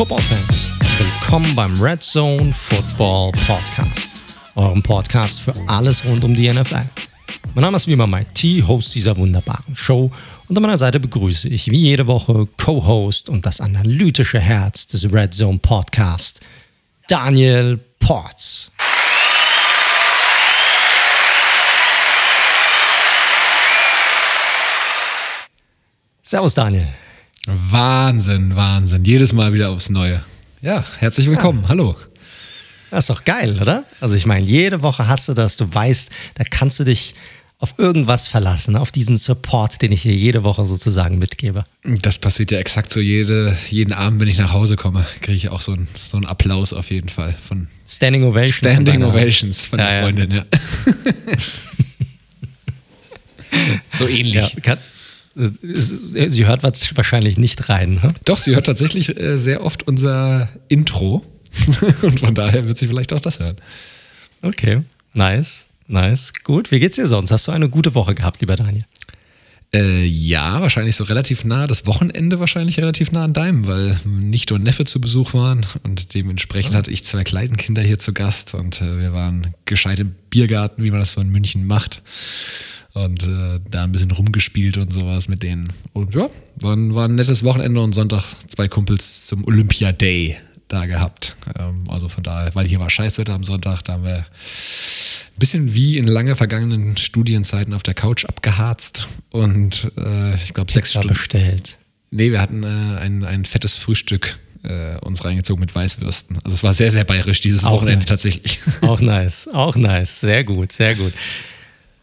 [0.00, 4.22] Football-Fans, willkommen beim Red Zone Football Podcast,
[4.54, 6.88] eurem Podcast für alles rund um die NFL.
[7.54, 10.10] Mein Name ist wie immer Mike T, Host dieser wunderbaren Show
[10.48, 15.12] und an meiner Seite begrüße ich wie jede Woche Co-Host und das analytische Herz des
[15.12, 16.40] Red Zone Podcast,
[17.06, 18.72] Daniel Ports.
[26.22, 26.88] Servus Daniel.
[27.46, 29.04] Wahnsinn, Wahnsinn.
[29.04, 30.22] Jedes Mal wieder aufs Neue.
[30.60, 31.62] Ja, herzlich willkommen.
[31.62, 31.68] Ja.
[31.70, 31.96] Hallo.
[32.90, 33.84] Das ist doch geil, oder?
[34.00, 37.14] Also ich meine, jede Woche hast du das, du weißt, da kannst du dich
[37.58, 41.64] auf irgendwas verlassen, auf diesen Support, den ich dir jede Woche sozusagen mitgebe.
[41.84, 45.48] Das passiert ja exakt so jede, jeden Abend, wenn ich nach Hause komme, kriege ich
[45.50, 48.56] auch so, ein, so einen Applaus auf jeden Fall von Standing Ovations.
[48.56, 50.44] Standing von Ovations von ja, der Freundin, ja.
[53.90, 54.54] so ähnlich.
[54.54, 54.78] Ja, kann,
[55.62, 57.94] Sie hört wahrscheinlich nicht rein.
[58.02, 58.14] Ne?
[58.24, 61.24] Doch, sie hört tatsächlich äh, sehr oft unser Intro.
[62.02, 63.56] Und von daher wird sie vielleicht auch das hören.
[64.42, 64.82] Okay,
[65.14, 66.32] nice, nice.
[66.44, 67.30] Gut, wie geht's dir sonst?
[67.30, 68.84] Hast du eine gute Woche gehabt, lieber Daniel?
[69.72, 74.54] Äh, ja, wahrscheinlich so relativ nah, das Wochenende wahrscheinlich relativ nah an deinem, weil Nichte
[74.54, 76.78] und Neffe zu Besuch waren und dementsprechend oh.
[76.78, 80.90] hatte ich zwei Kleinkinder hier zu Gast und äh, wir waren gescheit im Biergarten, wie
[80.90, 82.02] man das so in München macht
[82.92, 85.72] und äh, da ein bisschen rumgespielt und sowas mit denen.
[85.92, 86.28] Und ja,
[86.60, 90.38] war ein, war ein nettes Wochenende und Sonntag zwei Kumpels zum Olympia Day
[90.68, 91.36] da gehabt.
[91.58, 95.74] Ähm, also von daher, weil hier war Scheißwetter am Sonntag, da haben wir ein bisschen
[95.74, 101.08] wie in lange vergangenen Studienzeiten auf der Couch abgeharzt und äh, ich glaube sechs Stunden.
[101.08, 101.78] bestellt.
[102.10, 106.38] Nee, wir hatten äh, ein, ein fettes Frühstück äh, uns reingezogen mit Weißwürsten.
[106.44, 108.08] Also es war sehr, sehr bayerisch dieses auch Wochenende nice.
[108.08, 108.60] tatsächlich.
[108.82, 110.20] Auch nice, auch nice.
[110.20, 111.12] Sehr gut, sehr gut.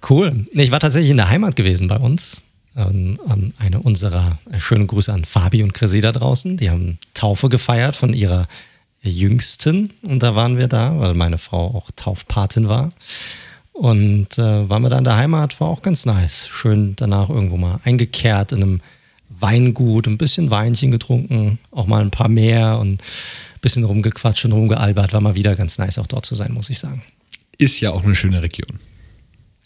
[0.09, 0.45] Cool.
[0.51, 2.43] Ich war tatsächlich in der Heimat gewesen bei uns.
[2.75, 6.57] An, an eine unserer äh, schönen Grüße an Fabi und Chrissy da draußen.
[6.57, 8.47] Die haben Taufe gefeiert von ihrer
[9.01, 12.91] Jüngsten und da waren wir da, weil meine Frau auch Taufpatin war.
[13.73, 16.47] Und äh, waren wir da in der Heimat, war auch ganz nice.
[16.51, 18.81] Schön danach irgendwo mal eingekehrt in einem
[19.29, 24.51] Weingut, ein bisschen Weinchen getrunken, auch mal ein paar mehr und ein bisschen rumgequatscht und
[24.51, 25.13] rumgealbert.
[25.13, 27.01] War mal wieder ganz nice, auch dort zu sein, muss ich sagen.
[27.57, 28.79] Ist ja auch eine schöne Region.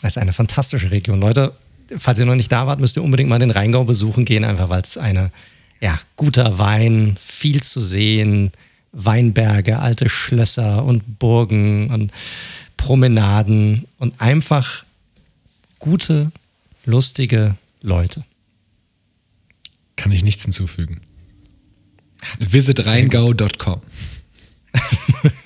[0.02, 1.20] Das ist eine fantastische Region.
[1.20, 1.54] Leute,
[1.98, 4.70] falls ihr noch nicht da wart, müsst ihr unbedingt mal den Rheingau besuchen gehen, einfach
[4.70, 5.32] weil es eine,
[5.80, 8.52] ja, guter Wein, viel zu sehen,
[8.92, 12.12] Weinberge, alte Schlösser und Burgen und
[12.78, 14.86] Promenaden und einfach
[15.80, 16.32] gute,
[16.86, 18.24] lustige Leute.
[19.96, 21.02] Kann ich nichts hinzufügen.
[22.40, 23.82] Visitrheingau.com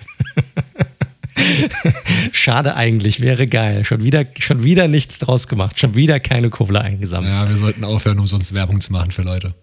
[2.31, 3.83] Schade eigentlich, wäre geil.
[3.83, 7.31] Schon wieder, schon wieder nichts draus gemacht, schon wieder keine Kohle eingesammelt.
[7.31, 9.53] Ja, wir sollten aufhören, um sonst Werbung zu machen für Leute.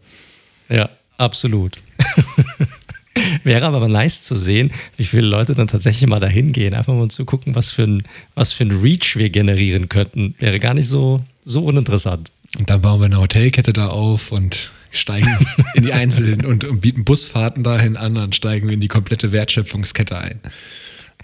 [0.69, 0.89] Ja,
[1.19, 1.79] absolut.
[3.45, 7.09] Wäre aber nice zu sehen, wie viele Leute dann tatsächlich mal dahin gehen, einfach mal
[7.09, 10.35] zu gucken, was für ein, was für ein Reach wir generieren könnten.
[10.39, 12.31] Wäre gar nicht so, so uninteressant.
[12.59, 15.37] Und dann bauen wir eine Hotelkette da auf und steigen
[15.75, 20.17] in die einzelnen und, und bieten Busfahrten dahin an und steigen in die komplette Wertschöpfungskette
[20.17, 20.41] ein.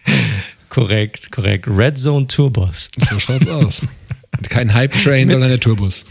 [0.69, 1.67] korrekt, korrekt.
[1.69, 2.91] Red Zone Tourbus.
[3.09, 3.83] So schaut's aus.
[4.49, 6.05] Kein Hype-Train, sondern der Tourbus.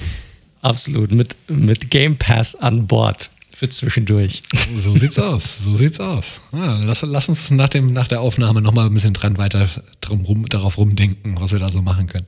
[0.62, 4.44] Absolut, mit, mit Game Pass an Bord für zwischendurch.
[4.78, 6.42] So sieht's aus, so sieht's aus.
[6.52, 9.68] Ja, lass, lass, uns nach, dem, nach der Aufnahme nochmal ein bisschen dran weiter
[10.02, 12.28] drum, rum, darauf rumdenken, was wir da so machen können.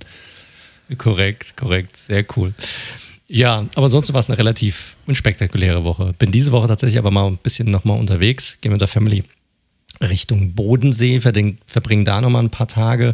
[0.98, 2.54] Korrekt, korrekt, sehr cool.
[3.28, 6.16] Ja, aber ansonsten war es eine relativ unspektakuläre Woche.
[6.18, 9.24] Bin diese Woche tatsächlich aber mal ein bisschen nochmal unterwegs, gehe mit der Family
[10.02, 13.14] Richtung Bodensee, verbringen da nochmal ein paar Tage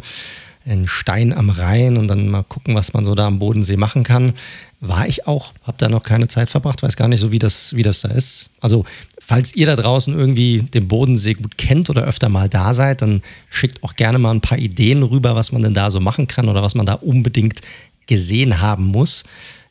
[0.66, 4.02] in Stein am Rhein und dann mal gucken, was man so da am Bodensee machen
[4.02, 4.32] kann.
[4.80, 7.74] War ich auch, habe da noch keine Zeit verbracht, weiß gar nicht so, wie das,
[7.74, 8.50] wie das da ist.
[8.60, 8.84] Also,
[9.18, 13.22] falls ihr da draußen irgendwie den Bodensee gut kennt oder öfter mal da seid, dann
[13.48, 16.48] schickt auch gerne mal ein paar Ideen rüber, was man denn da so machen kann
[16.48, 17.60] oder was man da unbedingt
[18.06, 19.24] gesehen haben muss.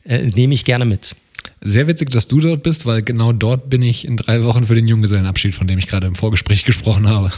[0.04, 1.14] Äh, Nehme ich gerne mit.
[1.62, 4.74] Sehr witzig, dass du dort bist, weil genau dort bin ich in drei Wochen für
[4.74, 7.30] den Junggesellenabschied, von dem ich gerade im Vorgespräch gesprochen habe.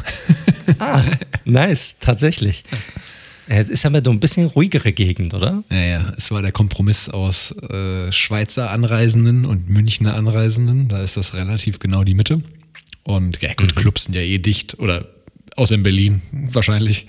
[0.79, 1.03] Ah,
[1.45, 2.65] nice, tatsächlich.
[3.47, 5.65] Es ist aber so ein bisschen ruhigere Gegend, oder?
[5.71, 6.13] Ja, ja.
[6.19, 10.89] Es war der Kompromiss aus äh, Schweizer Anreisenden und Münchner Anreisenden.
[10.89, 12.43] Da ist das relativ genau die Mitte.
[13.05, 13.81] Und ja, gut, mhm.
[13.81, 15.09] Clubs sind ja eh dicht oder
[15.57, 17.07] außer in Berlin wahrscheinlich.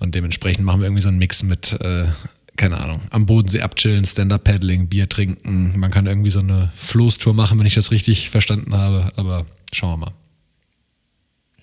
[0.00, 2.08] Und dementsprechend machen wir irgendwie so einen Mix mit äh,
[2.56, 5.78] keine Ahnung, am Bodensee abchillen, Stand-Up-Paddling, Bier trinken.
[5.78, 9.12] Man kann irgendwie so eine Floßtour machen, wenn ich das richtig verstanden habe.
[9.16, 10.12] Aber schauen wir mal.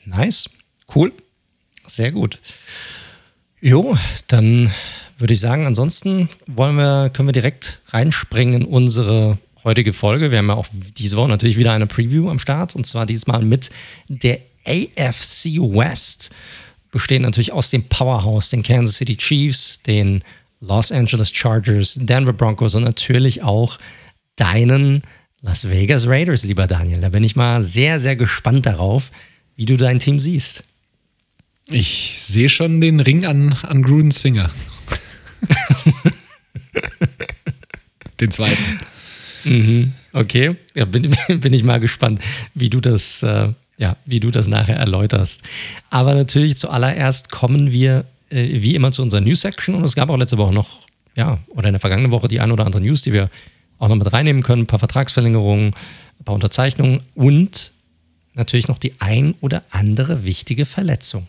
[0.06, 0.50] Nice.
[0.94, 1.14] Cool.
[1.88, 2.40] Sehr gut.
[3.62, 3.98] Jo,
[4.28, 4.72] dann
[5.18, 10.32] würde ich sagen, ansonsten wollen wir, können wir direkt reinspringen in unsere heutige Folge.
[10.32, 10.68] Wir haben ja auch
[10.98, 13.70] diese Woche natürlich wieder eine Preview am Start und zwar diesmal mit
[14.08, 16.32] der AFC West.
[16.92, 20.24] Besteht natürlich aus dem Powerhouse, den Kansas City Chiefs, den
[20.62, 23.80] Los Angeles Chargers, Denver Broncos und natürlich auch
[24.36, 25.02] deinen
[25.42, 27.02] Las Vegas Raiders, lieber Daniel.
[27.02, 29.12] Da bin ich mal sehr, sehr gespannt darauf,
[29.56, 30.63] wie du dein Team siehst.
[31.69, 34.52] Ich sehe schon den Ring an, an Grudens Finger.
[38.19, 38.80] den zweiten.
[39.44, 42.22] Mhm, okay, ja, bin, bin ich mal gespannt,
[42.54, 45.42] wie du das, äh, ja, wie du das nachher erläuterst.
[45.90, 50.18] Aber natürlich zuallererst kommen wir äh, wie immer zu unserer News-Section und es gab auch
[50.18, 50.81] letzte Woche noch,
[51.16, 53.30] ja, oder in der vergangenen Woche die ein oder andere News, die wir
[53.78, 54.63] auch noch mit reinnehmen können.
[54.63, 57.74] Ein paar Vertragsverlängerungen, ein paar Unterzeichnungen und
[58.33, 61.28] natürlich noch die ein oder andere wichtige Verletzung.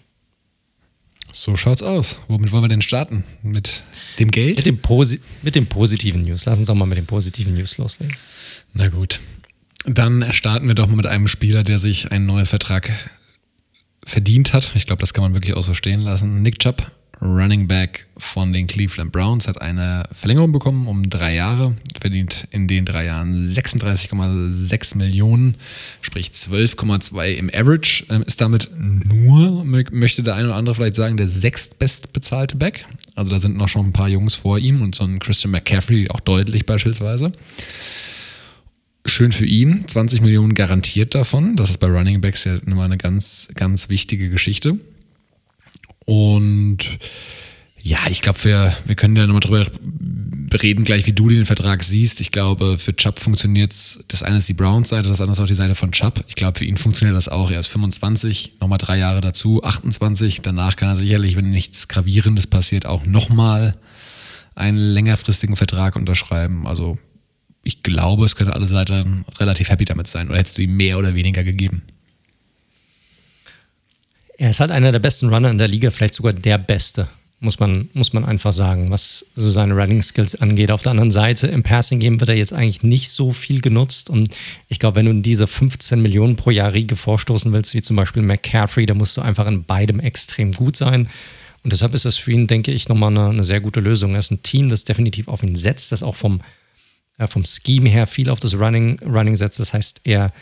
[1.32, 2.18] So schaut's aus.
[2.28, 3.24] Womit wollen wir denn starten?
[3.42, 3.82] Mit
[4.18, 4.58] dem Geld?
[4.58, 6.44] Mit dem, Posi mit dem positiven News.
[6.44, 8.14] Lass uns doch mal mit den positiven News loslegen.
[8.74, 9.18] Na gut.
[9.86, 12.92] Dann starten wir doch mal mit einem Spieler, der sich einen neuen Vertrag
[14.04, 14.72] verdient hat.
[14.74, 16.42] Ich glaube, das kann man wirklich auch so stehen lassen.
[16.42, 16.90] Nick Chubb
[17.22, 22.66] Running Back von den Cleveland Browns, hat eine Verlängerung bekommen um drei Jahre, verdient in
[22.66, 25.54] den drei Jahren 36,6 Millionen,
[26.00, 31.16] sprich 12,2 im Average, ähm, ist damit nur, möchte der eine oder andere vielleicht sagen,
[31.16, 32.86] der sechstbest bezahlte Back.
[33.14, 36.10] Also da sind noch schon ein paar Jungs vor ihm und so ein Christian McCaffrey
[36.10, 37.30] auch deutlich beispielsweise.
[39.04, 41.56] Schön für ihn, 20 Millionen garantiert davon.
[41.56, 44.78] Das ist bei Running Backs ja immer eine ganz, ganz wichtige Geschichte.
[46.06, 46.78] Und
[47.84, 49.66] ja, ich glaube, wir, wir können ja nochmal drüber
[50.62, 52.20] reden, gleich wie du den Vertrag siehst.
[52.20, 55.46] Ich glaube, für Chubb funktioniert es, das eine ist die Browns-Seite, das andere ist auch
[55.46, 56.24] die Seite von Chubb.
[56.28, 57.50] Ich glaube, für ihn funktioniert das auch.
[57.50, 60.42] Er ist 25, nochmal drei Jahre dazu, 28.
[60.42, 63.76] Danach kann er sicherlich, wenn nichts Gravierendes passiert, auch nochmal
[64.54, 66.66] einen längerfristigen Vertrag unterschreiben.
[66.66, 66.98] Also
[67.62, 70.28] ich glaube, es können alle Seiten relativ happy damit sein.
[70.28, 71.82] Oder hättest du ihm mehr oder weniger gegeben?
[74.38, 77.06] Er ist halt einer der besten Runner in der Liga, vielleicht sogar der beste,
[77.38, 80.72] muss man, muss man einfach sagen, was so seine Running Skills angeht.
[80.72, 84.10] Auf der anderen Seite, im Passing Game wird er jetzt eigentlich nicht so viel genutzt.
[84.10, 84.34] Und
[84.68, 87.94] ich glaube, wenn du in diese 15 Millionen pro Jahr Riege vorstoßen willst, wie zum
[87.94, 91.08] Beispiel McCaffrey, da musst du einfach in beidem extrem gut sein.
[91.62, 94.14] Und deshalb ist das für ihn, denke ich, nochmal eine, eine sehr gute Lösung.
[94.14, 96.40] Er ist ein Team, das definitiv auf ihn setzt, das auch vom,
[97.18, 99.60] äh, vom Scheme her viel auf das Running, Running setzt.
[99.60, 100.32] Das heißt, er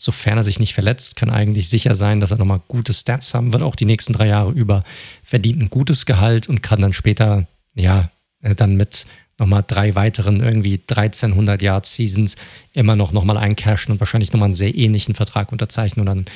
[0.00, 3.52] sofern er sich nicht verletzt, kann eigentlich sicher sein, dass er nochmal gute Stats haben
[3.52, 4.82] wird, auch die nächsten drei Jahre über,
[5.22, 8.10] verdient ein gutes Gehalt und kann dann später, ja,
[8.40, 9.06] äh, dann mit
[9.38, 12.36] nochmal drei weiteren irgendwie 1300 Yard Seasons
[12.72, 16.26] immer noch nochmal eincashen und wahrscheinlich nochmal einen sehr ähnlichen Vertrag unterzeichnen oder einen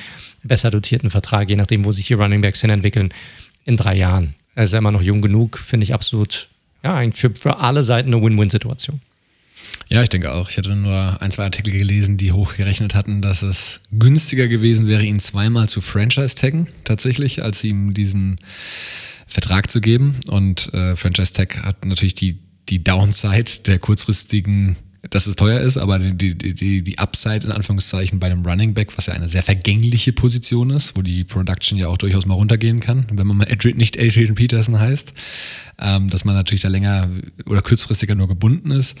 [0.43, 3.09] besser dotierten Vertrag, je nachdem, wo sich die Running Backs hinentwickeln,
[3.63, 4.35] in drei Jahren.
[4.55, 6.49] Er ist ja immer noch jung genug, finde ich absolut,
[6.83, 9.01] ja, für, für alle Seiten eine Win-Win-Situation.
[9.87, 10.49] Ja, ich denke auch.
[10.49, 15.03] Ich hatte nur ein, zwei Artikel gelesen, die hochgerechnet hatten, dass es günstiger gewesen wäre,
[15.03, 18.37] ihn zweimal zu Franchise-Taggen, tatsächlich, als ihm diesen
[19.27, 20.15] Vertrag zu geben.
[20.27, 22.39] Und äh, Franchise-Tag hat natürlich die,
[22.69, 24.75] die Downside der kurzfristigen
[25.09, 28.97] dass es teuer ist, aber die, die, die Upside in Anführungszeichen bei einem Running Back,
[28.97, 32.79] was ja eine sehr vergängliche Position ist, wo die Production ja auch durchaus mal runtergehen
[32.79, 35.13] kann, wenn man mal Adrian, nicht Adrian Peterson heißt,
[35.79, 37.09] ähm, dass man natürlich da länger
[37.45, 38.97] oder kurzfristiger nur gebunden ist.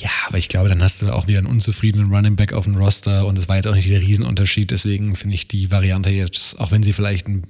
[0.00, 2.76] Ja, aber ich glaube, dann hast du auch wieder einen unzufriedenen Running Back auf dem
[2.76, 4.70] Roster und es war jetzt auch nicht der Riesenunterschied.
[4.70, 7.42] Deswegen finde ich die Variante jetzt, auch wenn sie vielleicht ein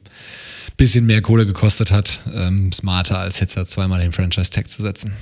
[0.76, 5.12] bisschen mehr Kohle gekostet hat, ähm, smarter, als jetzt da zweimal den Franchise-Tag zu setzen.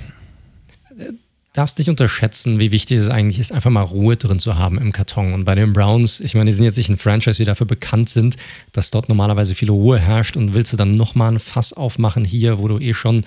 [1.53, 4.91] Darfst nicht unterschätzen, wie wichtig es eigentlich ist, einfach mal Ruhe drin zu haben im
[4.91, 5.33] Karton.
[5.33, 8.09] Und bei den Browns, ich meine, die sind jetzt nicht ein Franchise, die dafür bekannt
[8.09, 8.37] sind,
[8.71, 12.57] dass dort normalerweise viel Ruhe herrscht und willst du dann nochmal ein Fass aufmachen hier,
[12.57, 13.21] wo du eh schon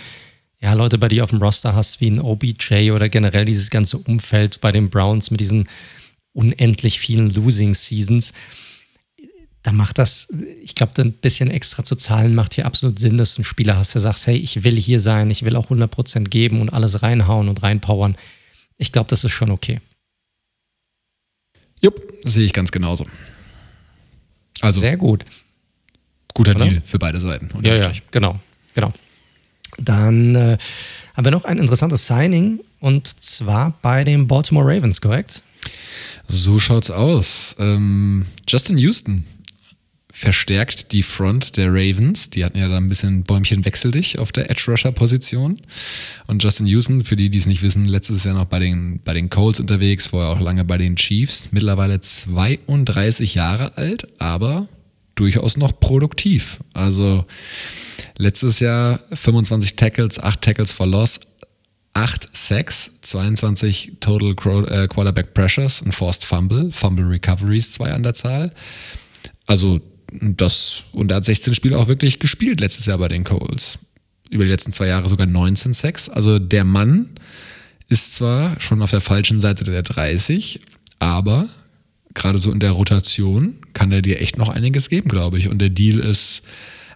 [0.63, 3.99] ja, Leute bei dir auf dem Roster hast, wie ein OBJ oder generell dieses ganze
[3.99, 5.69] Umfeld bei den Browns mit diesen
[6.33, 8.33] unendlich vielen Losing Seasons,
[9.63, 10.29] da macht das,
[10.63, 13.77] ich glaube, ein bisschen extra zu zahlen macht hier absolut Sinn, dass du einen Spieler
[13.77, 17.03] hast, der sagt, hey, ich will hier sein, ich will auch 100% geben und alles
[17.03, 18.17] reinhauen und reinpowern.
[18.77, 19.81] Ich glaube, das ist schon okay.
[21.81, 23.07] Jupp, sehe ich ganz genauso.
[24.61, 25.25] Also, Sehr gut.
[26.35, 26.65] Guter Oder?
[26.65, 27.49] Deal für beide Seiten.
[27.65, 28.41] Ja, ja, genau,
[28.75, 28.93] genau.
[29.79, 30.59] Dann äh,
[31.15, 35.43] haben wir noch ein interessantes Signing und zwar bei den Baltimore Ravens, korrekt?
[36.29, 37.57] So schaut's aus.
[37.59, 39.25] Ähm, Justin Houston
[40.13, 42.31] verstärkt die Front der Ravens.
[42.31, 45.57] Die hatten ja da ein bisschen Bäumchen wechsel dich auf der Edge Rusher Position.
[46.27, 49.15] Und Justin Houston, für die, die es nicht wissen, letztes Jahr noch bei den, bei
[49.15, 51.51] den Colts unterwegs, vorher auch lange bei den Chiefs.
[51.53, 54.69] Mittlerweile 32 Jahre alt, aber
[55.15, 56.61] durchaus noch produktiv.
[56.73, 57.25] Also
[58.17, 61.21] letztes Jahr 25 Tackles, 8 Tackles for Loss,
[61.95, 64.31] 8 Sacks, 22 Total
[64.69, 68.53] äh, Quarterback Pressures, ein Forced Fumble, Fumble Recoveries, zwei an der Zahl.
[69.47, 69.81] Also
[70.21, 73.79] das, und er hat 16 Spiele auch wirklich gespielt letztes Jahr bei den Coles.
[74.31, 76.09] Über die letzten zwei Jahre sogar 19 Sacks.
[76.09, 77.11] Also der Mann
[77.89, 80.61] ist zwar schon auf der falschen Seite der 30,
[80.99, 81.49] aber
[82.15, 85.49] gerade so in der Rotation kann er dir echt noch einiges geben, glaube ich.
[85.49, 86.43] Und der Deal ist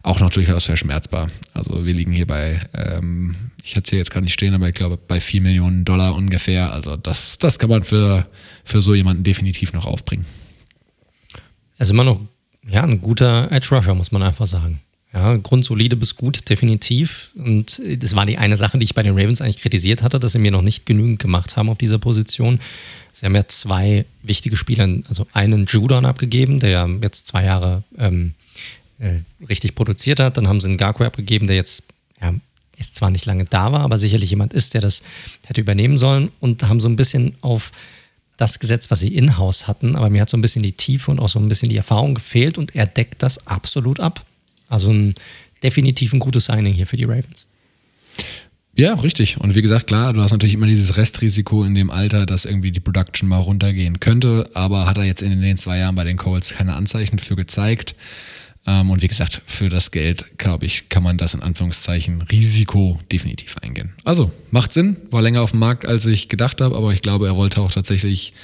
[0.02, 1.28] auch noch durchaus verschmerzbar.
[1.52, 4.68] Also wir liegen hier bei, ähm, ich hatte es hier jetzt gar nicht stehen, aber
[4.68, 6.72] ich glaube bei 4 Millionen Dollar ungefähr.
[6.72, 8.26] Also das, das kann man für,
[8.64, 10.24] für so jemanden definitiv noch aufbringen.
[11.78, 12.20] Also immer noch
[12.68, 14.80] ja, ein guter Edge Rusher, muss man einfach sagen.
[15.16, 17.30] Ja, grundsolide bis gut, definitiv.
[17.36, 20.32] Und das war die eine Sache, die ich bei den Ravens eigentlich kritisiert hatte, dass
[20.32, 22.60] sie mir noch nicht genügend gemacht haben auf dieser Position.
[23.14, 28.34] Sie haben ja zwei wichtige Spieler, also einen Judon abgegeben, der jetzt zwei Jahre ähm,
[28.98, 30.36] äh, richtig produziert hat.
[30.36, 31.84] Dann haben sie einen Gaku abgegeben, der jetzt,
[32.20, 32.34] ja,
[32.76, 35.02] jetzt zwar nicht lange da war, aber sicherlich jemand ist, der das
[35.46, 36.30] hätte übernehmen sollen.
[36.40, 37.72] Und haben so ein bisschen auf
[38.36, 39.96] das gesetzt, was sie in-house hatten.
[39.96, 42.14] Aber mir hat so ein bisschen die Tiefe und auch so ein bisschen die Erfahrung
[42.14, 44.26] gefehlt und er deckt das absolut ab.
[44.68, 45.14] Also ein
[45.62, 47.46] definitiv ein gutes Signing hier für die Ravens.
[48.74, 49.38] Ja, richtig.
[49.40, 52.72] Und wie gesagt, klar, du hast natürlich immer dieses Restrisiko in dem Alter, dass irgendwie
[52.72, 56.18] die Production mal runtergehen könnte, aber hat er jetzt in den zwei Jahren bei den
[56.18, 57.94] Colts keine Anzeichen für gezeigt.
[58.66, 63.00] Ähm, und wie gesagt, für das Geld, glaube ich, kann man das in Anführungszeichen Risiko
[63.10, 63.94] definitiv eingehen.
[64.04, 67.26] Also, macht Sinn, war länger auf dem Markt, als ich gedacht habe, aber ich glaube,
[67.26, 68.34] er wollte auch tatsächlich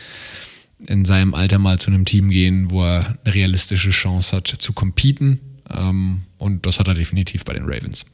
[0.86, 4.72] in seinem Alter mal zu einem Team gehen, wo er eine realistische Chance hat zu
[4.72, 5.40] competen.
[5.74, 8.06] Ähm, und das hat er definitiv bei den Ravens.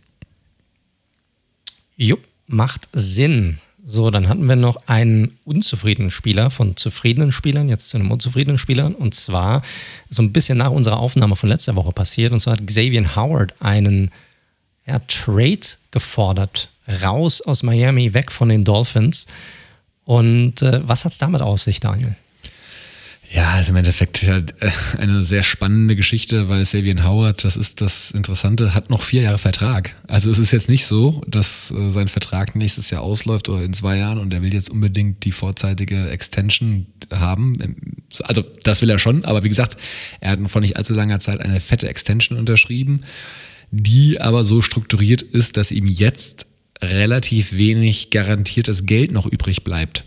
[1.96, 3.58] Jupp, macht Sinn.
[3.84, 8.58] So, dann hatten wir noch einen unzufriedenen Spieler von zufriedenen Spielern, jetzt zu einem unzufriedenen
[8.58, 8.92] Spieler.
[8.98, 9.62] Und zwar
[10.10, 12.32] so ein bisschen nach unserer Aufnahme von letzter Woche passiert.
[12.32, 14.10] Und zwar hat Xavier Howard einen
[14.86, 16.68] ja, Trade gefordert,
[17.02, 19.26] raus aus Miami, weg von den Dolphins.
[20.04, 22.16] Und äh, was hat es damit aus sich, Daniel?
[23.30, 24.54] Ja, also im Endeffekt halt
[24.98, 29.38] eine sehr spannende Geschichte, weil Savian Howard, das ist das Interessante, hat noch vier Jahre
[29.38, 29.94] Vertrag.
[30.06, 33.74] Also es ist jetzt nicht so, dass äh, sein Vertrag nächstes Jahr ausläuft oder in
[33.74, 37.58] zwei Jahren und er will jetzt unbedingt die vorzeitige Extension haben.
[38.22, 39.76] Also das will er schon, aber wie gesagt,
[40.20, 43.02] er hat vor nicht allzu langer Zeit eine fette Extension unterschrieben,
[43.70, 46.46] die aber so strukturiert ist, dass ihm jetzt
[46.80, 50.04] relativ wenig garantiertes Geld noch übrig bleibt.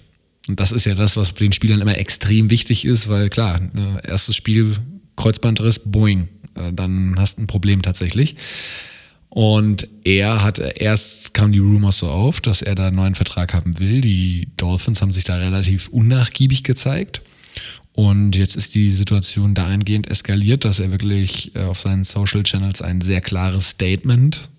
[0.52, 4.02] Und das ist ja das, was den Spielern immer extrem wichtig ist, weil klar, ne,
[4.04, 4.76] erstes Spiel,
[5.16, 8.36] Kreuzbandriss, boing, äh, dann hast du ein Problem tatsächlich.
[9.30, 13.54] Und er hat, erst kam die Rumors so auf, dass er da einen neuen Vertrag
[13.54, 14.02] haben will.
[14.02, 17.22] Die Dolphins haben sich da relativ unnachgiebig gezeigt.
[17.94, 22.82] Und jetzt ist die Situation dahingehend eskaliert, dass er wirklich äh, auf seinen Social Channels
[22.82, 24.50] ein sehr klares Statement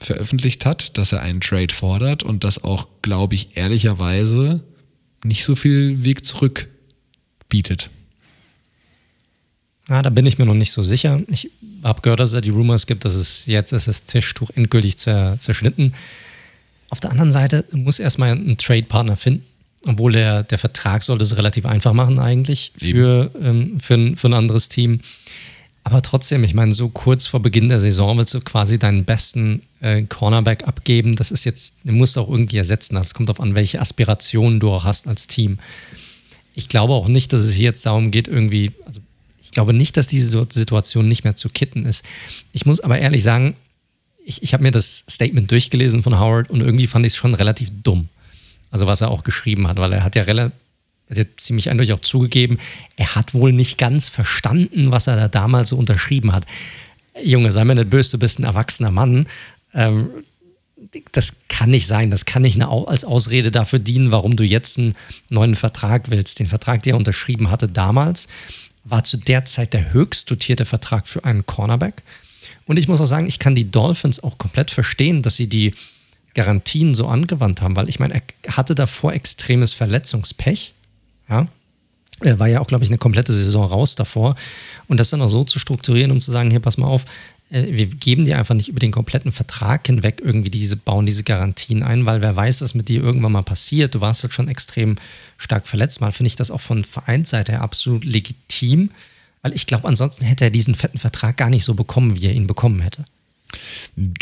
[0.00, 4.64] veröffentlicht hat, dass er einen Trade fordert und das auch, glaube ich, ehrlicherweise
[5.24, 6.68] nicht so viel Weg zurück
[7.48, 7.90] bietet.
[9.88, 11.20] Ja, da bin ich mir noch nicht so sicher.
[11.28, 11.50] Ich
[11.82, 14.96] habe gehört, dass es da die Rumors gibt, dass es jetzt ist das Tischtuch endgültig
[14.96, 15.92] zerschnitten.
[16.88, 19.44] Auf der anderen Seite muss erstmal einen Trade-Partner finden,
[19.86, 24.28] obwohl der, der Vertrag sollte es relativ einfach machen eigentlich für, ähm, für, ein, für
[24.28, 25.00] ein anderes Team.
[25.84, 29.62] Aber trotzdem, ich meine, so kurz vor Beginn der Saison willst du quasi deinen besten
[29.80, 31.16] äh, Cornerback abgeben.
[31.16, 32.94] Das ist jetzt, du musst auch irgendwie ersetzen.
[32.94, 35.58] Das kommt darauf an, welche Aspirationen du auch hast als Team.
[36.54, 39.00] Ich glaube auch nicht, dass es hier jetzt darum geht, irgendwie, also
[39.40, 42.04] ich glaube nicht, dass diese Situation nicht mehr zu kitten ist.
[42.52, 43.56] Ich muss aber ehrlich sagen,
[44.24, 47.34] ich, ich habe mir das Statement durchgelesen von Howard und irgendwie fand ich es schon
[47.34, 48.08] relativ dumm.
[48.70, 50.61] Also was er auch geschrieben hat, weil er hat ja relativ
[51.12, 52.58] hat ja ziemlich eindeutig auch zugegeben,
[52.96, 56.46] er hat wohl nicht ganz verstanden, was er da damals so unterschrieben hat.
[57.22, 59.26] Junge, sei mir nicht böse, du bist ein erwachsener Mann.
[59.74, 60.08] Ähm,
[61.12, 62.10] das kann nicht sein.
[62.10, 64.94] Das kann nicht als Ausrede dafür dienen, warum du jetzt einen
[65.30, 66.38] neuen Vertrag willst.
[66.38, 68.28] Den Vertrag, den er unterschrieben hatte damals,
[68.84, 72.02] war zu der Zeit der höchst dotierte Vertrag für einen Cornerback.
[72.66, 75.74] Und ich muss auch sagen, ich kann die Dolphins auch komplett verstehen, dass sie die
[76.34, 80.74] Garantien so angewandt haben, weil ich meine, er hatte davor extremes Verletzungspech.
[81.28, 81.46] Ja?
[82.20, 84.34] Er war ja auch, glaube ich, eine komplette Saison raus davor.
[84.86, 87.04] Und das dann auch so zu strukturieren, um zu sagen, hier, pass mal auf,
[87.50, 91.22] äh, wir geben dir einfach nicht über den kompletten Vertrag hinweg irgendwie diese, bauen diese
[91.22, 93.94] Garantien ein, weil wer weiß, was mit dir irgendwann mal passiert.
[93.94, 94.96] Du warst halt schon extrem
[95.36, 96.00] stark verletzt.
[96.00, 98.90] Mal finde ich das auch von Vereinsseite her absolut legitim,
[99.42, 102.32] weil ich glaube, ansonsten hätte er diesen fetten Vertrag gar nicht so bekommen, wie er
[102.32, 103.04] ihn bekommen hätte.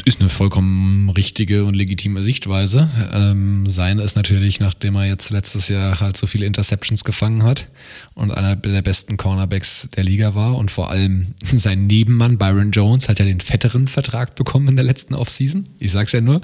[0.04, 2.88] Ist eine vollkommen richtige und legitime Sichtweise.
[3.12, 7.68] Ähm, seine ist natürlich, nachdem er jetzt letztes Jahr halt so viele Interceptions gefangen hat
[8.14, 13.08] und einer der besten Cornerbacks der Liga war und vor allem sein Nebenmann Byron Jones
[13.08, 15.68] hat ja den fetteren Vertrag bekommen in der letzten Offseason.
[15.78, 16.40] Ich sag's ja nur.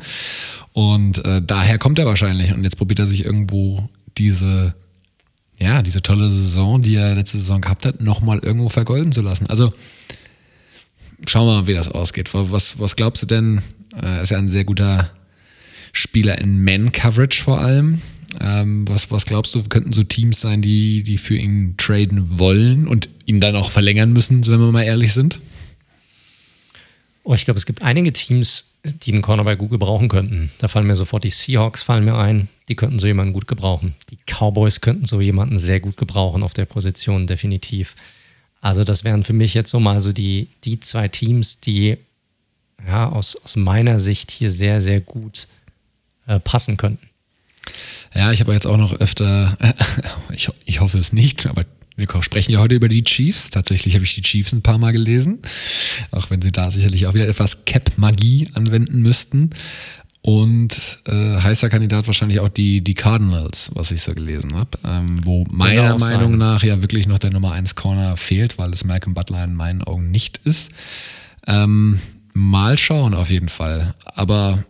[0.73, 3.88] Und äh, daher kommt er wahrscheinlich und jetzt probiert er sich irgendwo
[4.19, 4.75] diese
[5.59, 9.47] ja, diese tolle Saison, die er letzte Saison gehabt hat, nochmal irgendwo vergolden zu lassen.
[9.47, 9.73] Also
[11.27, 12.31] schauen wir mal, wie das ausgeht.
[12.33, 13.63] Was, was glaubst du denn?
[14.01, 15.11] Er ist ja ein sehr guter
[15.93, 18.01] Spieler in Man-Coverage vor allem.
[18.41, 22.87] Ähm, was, was glaubst du, könnten so Teams sein, die, die für ihn traden wollen
[22.87, 25.41] und ihn dann auch verlängern müssen, wenn wir mal ehrlich sind?
[27.25, 30.51] Oh, ich glaube, es gibt einige Teams, die einen Cornerback gut gebrauchen könnten.
[30.59, 32.49] Da fallen mir sofort die Seahawks fallen mir ein.
[32.69, 33.95] Die könnten so jemanden gut gebrauchen.
[34.11, 37.97] Die Cowboys könnten so jemanden sehr gut gebrauchen auf der Position, definitiv.
[38.67, 41.99] Also das wären für mich jetzt so mal so die, die zwei Teams, die
[42.85, 45.47] ja, aus, aus meiner Sicht hier sehr, sehr gut
[46.27, 47.09] äh, passen könnten.
[48.13, 49.73] Ja, ich habe jetzt auch noch öfter, äh,
[50.35, 53.51] ich, ich hoffe es nicht, aber wir sprechen ja heute über die Chiefs.
[53.51, 55.39] Tatsächlich habe ich die Chiefs ein paar Mal gelesen,
[56.11, 59.51] auch wenn sie da sicherlich auch wieder etwas Cap-Magie anwenden müssten.
[60.26, 64.71] Und äh, heißer Kandidat wahrscheinlich auch die, die Cardinals, was ich so gelesen habe.
[64.85, 66.38] Ähm, wo meiner genau Meinung sein.
[66.38, 69.85] nach ja wirklich noch der Nummer 1 Corner fehlt, weil es Malcolm Butler in meinen
[69.85, 70.73] Augen nicht ist.
[71.47, 72.00] Ähm,
[72.33, 73.95] mal schauen auf jeden Fall.
[74.04, 74.64] Aber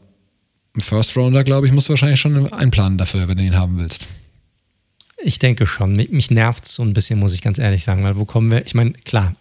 [0.76, 4.06] First Rounder, glaube ich, musst du wahrscheinlich schon einplanen dafür, wenn du ihn haben willst.
[5.22, 5.96] Ich denke schon.
[5.96, 8.66] Mich nervt es so ein bisschen, muss ich ganz ehrlich sagen, weil wo kommen wir?
[8.66, 9.34] Ich meine, klar,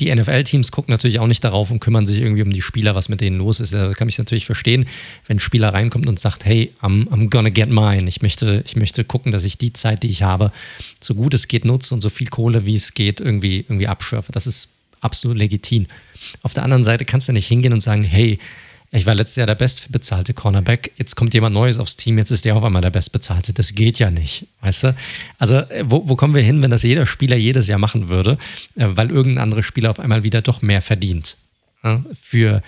[0.00, 3.08] die NFL-Teams gucken natürlich auch nicht darauf und kümmern sich irgendwie um die Spieler, was
[3.08, 3.72] mit denen los ist.
[3.72, 4.86] Da kann ich natürlich verstehen,
[5.26, 8.08] wenn ein Spieler reinkommt und sagt, hey, I'm, I'm gonna get mine.
[8.08, 10.52] Ich möchte, ich möchte gucken, dass ich die Zeit, die ich habe,
[11.00, 14.32] so gut es geht nutze und so viel Kohle, wie es geht, irgendwie, irgendwie abschürfe.
[14.32, 14.68] Das ist
[15.00, 15.86] absolut legitim.
[16.42, 18.38] Auf der anderen Seite kannst du nicht hingehen und sagen, hey,
[18.94, 22.44] ich war letztes Jahr der bestbezahlte Cornerback, jetzt kommt jemand Neues aufs Team, jetzt ist
[22.44, 23.52] der auf einmal der bestbezahlte.
[23.52, 24.96] Das geht ja nicht, weißt du?
[25.38, 28.38] Also, äh, wo, wo kommen wir hin, wenn das jeder Spieler jedes Jahr machen würde,
[28.76, 31.36] äh, weil irgendein anderer Spieler auf einmal wieder doch mehr verdient?
[32.18, 32.62] Für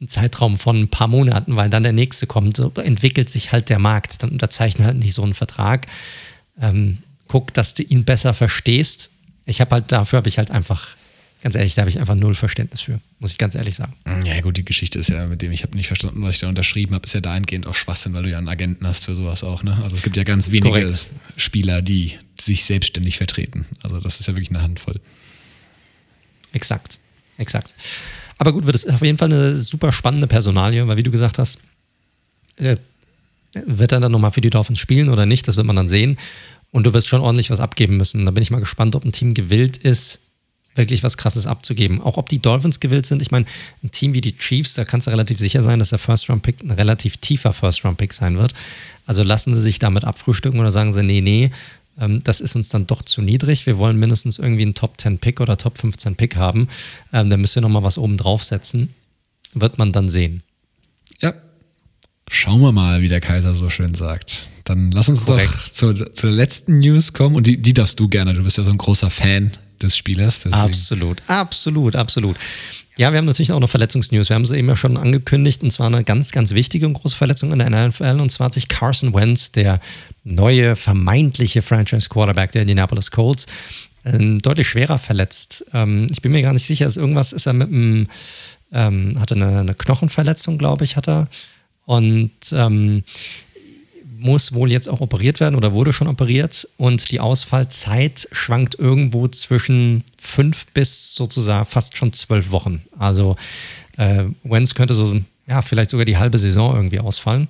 [0.00, 3.68] einen Zeitraum von ein paar Monaten, weil dann der nächste kommt, so entwickelt sich halt
[3.68, 4.22] der Markt.
[4.22, 5.86] Dann unterzeichne halt nicht so einen Vertrag.
[6.58, 9.10] Ähm, guck, dass du ihn besser verstehst.
[9.44, 10.96] Ich habe halt, dafür habe ich halt einfach
[11.42, 13.94] ganz ehrlich, da habe ich einfach null Verständnis für, muss ich ganz ehrlich sagen.
[14.24, 16.48] Ja, gut, die Geschichte ist ja, mit dem ich habe nicht verstanden, was ich da
[16.48, 19.42] unterschrieben habe, ist ja dahingehend auch Schwachsinn, weil du ja einen Agenten hast für sowas
[19.42, 19.62] auch.
[19.62, 19.76] Ne?
[19.82, 21.06] Also es gibt ja ganz wenige Korrekt.
[21.36, 23.66] Spieler, die sich selbstständig vertreten.
[23.82, 25.00] Also das ist ja wirklich eine Handvoll.
[26.52, 26.98] Exakt,
[27.38, 27.74] exakt.
[28.38, 31.38] Aber gut, wird es auf jeden Fall eine super spannende Personalie, weil wie du gesagt
[31.38, 31.58] hast,
[32.56, 32.76] äh,
[33.54, 36.18] wird er dann nochmal für die Dolphins spielen oder nicht, das wird man dann sehen.
[36.70, 38.24] Und du wirst schon ordentlich was abgeben müssen.
[38.24, 40.20] Da bin ich mal gespannt, ob ein Team gewillt ist,
[40.74, 42.00] wirklich was Krasses abzugeben.
[42.00, 43.22] Auch ob die Dolphins gewillt sind.
[43.22, 43.46] Ich meine,
[43.82, 46.70] ein Team wie die Chiefs, da kannst du relativ sicher sein, dass der First-Round-Pick ein
[46.70, 48.54] relativ tiefer First-Round-Pick sein wird.
[49.06, 51.50] Also lassen sie sich damit abfrühstücken oder sagen sie, nee, nee,
[51.98, 53.66] ähm, das ist uns dann doch zu niedrig.
[53.66, 56.68] Wir wollen mindestens irgendwie einen Top-10-Pick oder Top-15-Pick haben.
[57.12, 58.94] Ähm, da müsst ihr nochmal was oben draufsetzen.
[59.54, 60.42] Wird man dann sehen.
[61.20, 61.34] Ja.
[62.28, 64.48] Schauen wir mal, wie der Kaiser so schön sagt.
[64.64, 65.52] Dann lass uns Korrekt.
[65.52, 68.32] doch zur, zur letzten News kommen und die, die darfst du gerne.
[68.32, 69.50] Du bist ja so ein großer Fan
[69.82, 70.40] des Spielers.
[70.40, 70.54] Deswegen.
[70.54, 72.36] Absolut, absolut, absolut.
[72.96, 74.28] Ja, wir haben natürlich auch noch Verletzungsnews.
[74.28, 77.16] Wir haben sie eben ja schon angekündigt, und zwar eine ganz, ganz wichtige und große
[77.16, 78.20] Verletzung in der NFL.
[78.20, 79.80] Und zwar hat sich Carson Wentz, der
[80.24, 83.46] neue vermeintliche Franchise-Quarterback der Indianapolis Colts,
[84.04, 85.64] äh, deutlich schwerer verletzt.
[85.72, 88.08] Ähm, ich bin mir gar nicht sicher, ist irgendwas ist er mit einem,
[88.72, 91.28] ähm, hatte eine, eine Knochenverletzung, glaube ich, hat er.
[91.86, 93.04] Und ähm,
[94.22, 99.28] muss wohl jetzt auch operiert werden oder wurde schon operiert und die Ausfallzeit schwankt irgendwo
[99.28, 102.82] zwischen fünf bis sozusagen fast schon zwölf Wochen.
[102.96, 103.36] Also
[103.96, 107.48] äh, Wenz könnte so, ja, vielleicht sogar die halbe Saison irgendwie ausfallen.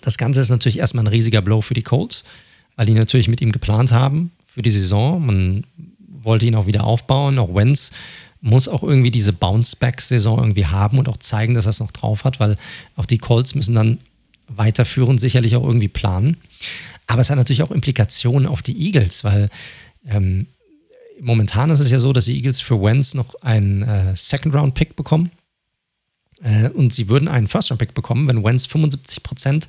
[0.00, 2.24] Das Ganze ist natürlich erstmal ein riesiger Blow für die Colts,
[2.76, 5.24] weil die natürlich mit ihm geplant haben für die Saison.
[5.24, 5.66] Man
[6.08, 7.38] wollte ihn auch wieder aufbauen.
[7.38, 7.92] Auch Wenz
[8.40, 12.24] muss auch irgendwie diese Bounce-Back-Saison irgendwie haben und auch zeigen, dass er es noch drauf
[12.24, 12.56] hat, weil
[12.96, 13.98] auch die Colts müssen dann
[14.48, 16.36] weiterführen, sicherlich auch irgendwie planen.
[17.06, 19.50] Aber es hat natürlich auch Implikationen auf die Eagles, weil
[20.06, 20.46] ähm,
[21.20, 25.30] momentan ist es ja so, dass die Eagles für Wentz noch einen äh, Second-Round-Pick bekommen.
[26.42, 29.66] Äh, und sie würden einen First-Round-Pick bekommen, wenn Wentz 75%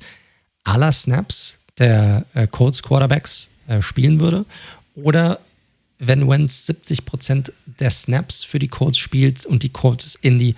[0.64, 4.44] aller Snaps der äh, Colts Quarterbacks äh, spielen würde.
[4.94, 5.40] Oder
[5.98, 10.54] wenn Wentz 70% der Snaps für die Colts spielt und die Colts in die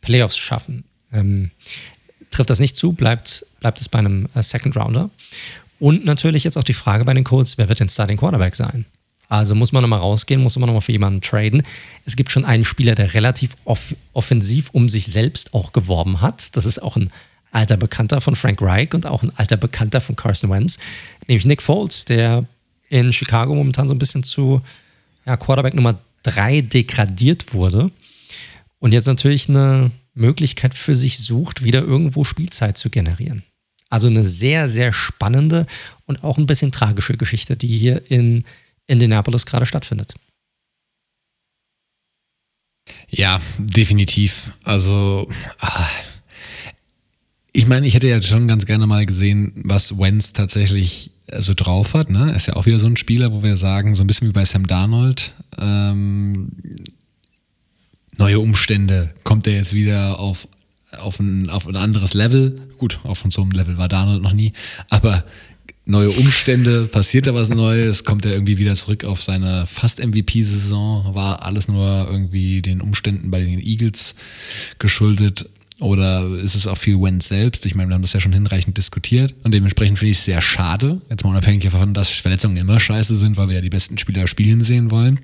[0.00, 0.84] Playoffs schaffen.
[1.12, 1.50] Ähm,
[2.30, 5.10] trifft das nicht zu, bleibt, bleibt es bei einem äh, Second Rounder.
[5.78, 8.84] Und natürlich jetzt auch die Frage bei den Colts, wer wird denn Starting Quarterback sein?
[9.28, 11.62] Also muss man nochmal rausgehen, muss man nochmal für jemanden traden.
[12.04, 16.56] Es gibt schon einen Spieler, der relativ off offensiv um sich selbst auch geworben hat.
[16.56, 17.10] Das ist auch ein
[17.52, 20.78] alter Bekannter von Frank Reich und auch ein alter Bekannter von Carson Wentz,
[21.26, 22.44] nämlich Nick Foles, der
[22.88, 24.62] in Chicago momentan so ein bisschen zu
[25.24, 27.90] ja, Quarterback Nummer 3 degradiert wurde
[28.80, 33.42] und jetzt natürlich eine Möglichkeit für sich sucht, wieder irgendwo Spielzeit zu generieren.
[33.88, 35.66] Also eine sehr, sehr spannende
[36.06, 38.44] und auch ein bisschen tragische Geschichte, die hier in
[38.86, 40.14] Indianapolis gerade stattfindet.
[43.08, 44.52] Ja, definitiv.
[44.62, 45.28] Also,
[45.58, 45.88] ah,
[47.52, 51.94] ich meine, ich hätte ja schon ganz gerne mal gesehen, was Wentz tatsächlich so drauf
[51.94, 52.10] hat.
[52.10, 52.32] Ne?
[52.34, 54.44] Ist ja auch wieder so ein Spieler, wo wir sagen, so ein bisschen wie bei
[54.44, 56.50] Sam Darnold, ähm,
[58.20, 60.46] neue Umstände, kommt er jetzt wieder auf,
[60.92, 62.60] auf, ein, auf ein anderes Level.
[62.78, 64.52] Gut, auf so einem Level war Darnold noch nie,
[64.90, 65.24] aber
[65.86, 71.14] neue Umstände, passiert da was Neues, kommt er irgendwie wieder zurück auf seine fast MVP-Saison,
[71.14, 74.14] war alles nur irgendwie den Umständen bei den Eagles
[74.78, 75.48] geschuldet
[75.80, 77.64] oder ist es auch viel Wenz selbst?
[77.64, 80.42] Ich meine, wir haben das ja schon hinreichend diskutiert und dementsprechend finde ich es sehr
[80.42, 83.96] schade, jetzt mal unabhängig davon, dass Verletzungen immer scheiße sind, weil wir ja die besten
[83.98, 85.18] Spieler spielen sehen wollen.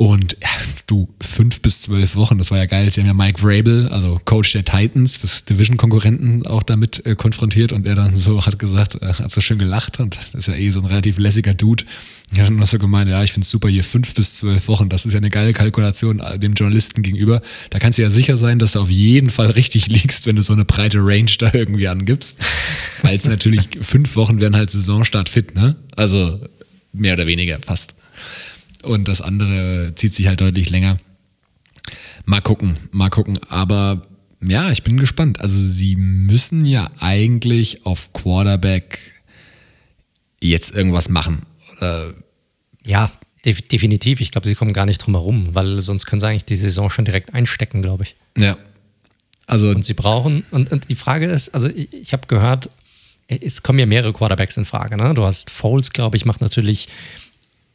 [0.00, 0.48] Und ja,
[0.86, 2.88] du, fünf bis zwölf Wochen, das war ja geil.
[2.88, 7.72] Sie haben ja Mike Vrabel, also Coach der Titans, des Division-Konkurrenten, auch damit äh, konfrontiert
[7.72, 10.70] und er dann so hat gesagt, äh, hat so schön gelacht und ist ja eh
[10.70, 11.84] so ein relativ lässiger Dude.
[12.32, 14.88] Ja, dann hast du gemeint, ja, ich finde es super hier, fünf bis zwölf Wochen,
[14.88, 17.42] das ist ja eine geile Kalkulation äh, dem Journalisten gegenüber.
[17.70, 20.42] Da kannst du ja sicher sein, dass du auf jeden Fall richtig liegst, wenn du
[20.42, 22.38] so eine breite Range da irgendwie angibst.
[23.02, 25.74] Weil es natürlich fünf Wochen werden halt Saisonstart fit, ne?
[25.96, 26.38] Also
[26.92, 27.97] mehr oder weniger fast
[28.82, 30.98] und das andere zieht sich halt deutlich länger.
[32.24, 33.38] Mal gucken, mal gucken.
[33.48, 34.06] Aber
[34.40, 35.40] ja, ich bin gespannt.
[35.40, 39.00] Also sie müssen ja eigentlich auf Quarterback
[40.42, 41.42] jetzt irgendwas machen.
[41.78, 42.14] Oder
[42.84, 43.10] ja,
[43.44, 44.20] def definitiv.
[44.20, 46.90] Ich glaube, sie kommen gar nicht drum herum, weil sonst können sie eigentlich die Saison
[46.90, 48.16] schon direkt einstecken, glaube ich.
[48.36, 48.56] Ja.
[49.46, 52.68] Also und sie brauchen, und, und die Frage ist, also ich, ich habe gehört,
[53.28, 54.96] es kommen ja mehrere Quarterbacks in Frage.
[54.96, 55.14] Ne?
[55.14, 56.88] Du hast Foles, glaube ich, macht natürlich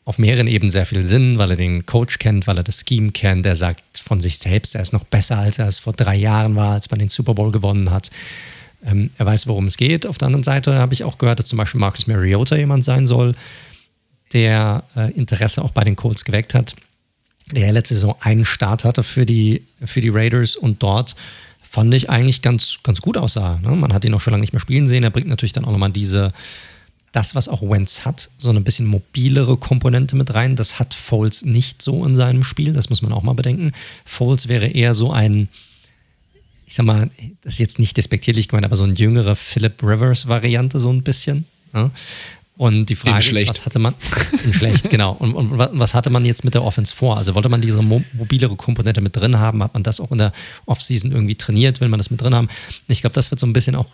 [0.06, 3.12] auf mehreren Ebenen sehr viel Sinn, weil er den Coach kennt, weil er das Scheme
[3.12, 3.46] kennt.
[3.46, 6.56] Er sagt von sich selbst, er ist noch besser, als er es vor drei Jahren
[6.56, 8.12] war, als man den Super Bowl gewonnen hat.
[8.86, 10.06] Ähm, er weiß, worum es geht.
[10.06, 13.08] Auf der anderen Seite habe ich auch gehört, dass zum Beispiel Marcus Mariota jemand sein
[13.08, 13.34] soll,
[14.34, 16.76] der äh, Interesse auch bei den Colts geweckt hat,
[17.52, 21.16] der letzte Saison einen Start hatte für die, für die Raiders und dort
[21.62, 23.60] fand ich eigentlich ganz, ganz gut aussah.
[23.62, 23.70] Ne?
[23.72, 25.04] Man hat ihn auch schon lange nicht mehr spielen sehen.
[25.04, 26.32] Er bringt natürlich dann auch nochmal diese
[27.14, 30.56] das, was auch Wentz hat, so eine bisschen mobilere Komponente mit rein.
[30.56, 33.72] Das hat Foles nicht so in seinem Spiel, das muss man auch mal bedenken.
[34.04, 35.48] Foles wäre eher so ein,
[36.66, 37.08] ich sag mal,
[37.44, 41.46] das ist jetzt nicht despektierlich gemeint, aber so ein jüngerer Philip Rivers-Variante, so ein bisschen.
[41.74, 41.92] Ja.
[42.56, 43.94] Und die Frage ist, was hatte man,
[44.44, 45.14] in schlecht, genau.
[45.14, 47.18] Und, und, was hatte man jetzt mit der Offense vor?
[47.18, 49.62] Also wollte man diese mobilere Komponente mit drin haben?
[49.64, 50.32] Hat man das auch in der
[50.66, 51.82] Offseason irgendwie trainiert?
[51.82, 52.50] Will man das mit drin haben?
[52.88, 53.88] Ich glaube, das wird so ein bisschen auch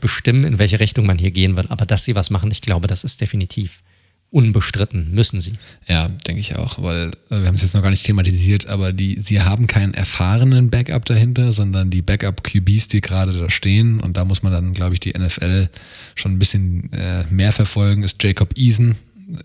[0.00, 1.66] bestimmen, in welche Richtung man hier gehen will.
[1.68, 3.82] Aber dass sie was machen, ich glaube, das ist definitiv
[4.30, 5.54] unbestritten, müssen sie.
[5.88, 8.92] Ja, denke ich auch, weil äh, wir haben es jetzt noch gar nicht thematisiert, aber
[8.92, 14.00] die, sie haben keinen erfahrenen Backup dahinter, sondern die Backup-QBs, die gerade da stehen.
[14.00, 15.68] Und da muss man dann, glaube ich, die NFL
[16.14, 18.94] schon ein bisschen äh, mehr verfolgen, ist Jacob Eason.